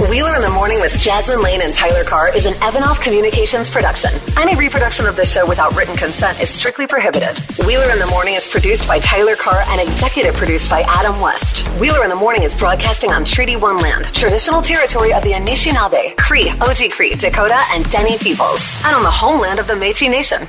Wheeler 0.10 0.34
in 0.36 0.42
the 0.42 0.50
Morning 0.50 0.80
with 0.80 0.98
Jasmine 0.98 1.42
Lane 1.42 1.60
and 1.62 1.74
Tyler 1.74 2.04
Carr 2.04 2.34
is 2.34 2.46
an 2.46 2.54
Evanov 2.62 3.00
Communications 3.00 3.68
production. 3.70 4.10
Any 4.38 4.56
reproduction 4.56 5.06
of 5.06 5.16
this 5.16 5.32
show 5.32 5.46
without 5.46 5.74
written 5.76 5.96
consent 5.96 6.40
is 6.40 6.48
strictly 6.50 6.86
prohibited. 6.86 7.38
Wheeler 7.66 7.90
in 7.90 7.98
the 7.98 8.06
Morning 8.10 8.34
is 8.34 8.48
produced 8.48 8.88
by 8.88 8.98
Tyler 9.00 9.36
Carr 9.36 9.62
and 9.68 9.80
executive 9.80 10.34
produced 10.34 10.70
by 10.70 10.82
Adam 10.86 11.20
West. 11.20 11.66
Wheeler 11.78 12.02
in 12.04 12.08
the 12.10 12.16
Morning 12.16 12.42
is 12.42 12.54
broadcasting 12.54 13.12
on 13.12 13.24
Treaty 13.24 13.56
One 13.56 13.76
land, 13.78 14.12
traditional 14.14 14.62
territory 14.62 15.12
of 15.12 15.22
the 15.22 15.32
Anishinaabe, 15.32 16.16
Cree, 16.16 16.48
Oji 16.60 16.90
Cree, 16.90 17.14
Dakota, 17.14 17.60
and 17.72 17.88
Dene 17.90 18.18
peoples, 18.18 18.82
and 18.86 18.94
on 18.96 19.02
the 19.02 19.10
homeland 19.10 19.58
of 19.58 19.66
the 19.66 19.74
Métis 19.74 20.10
Nation. 20.10 20.42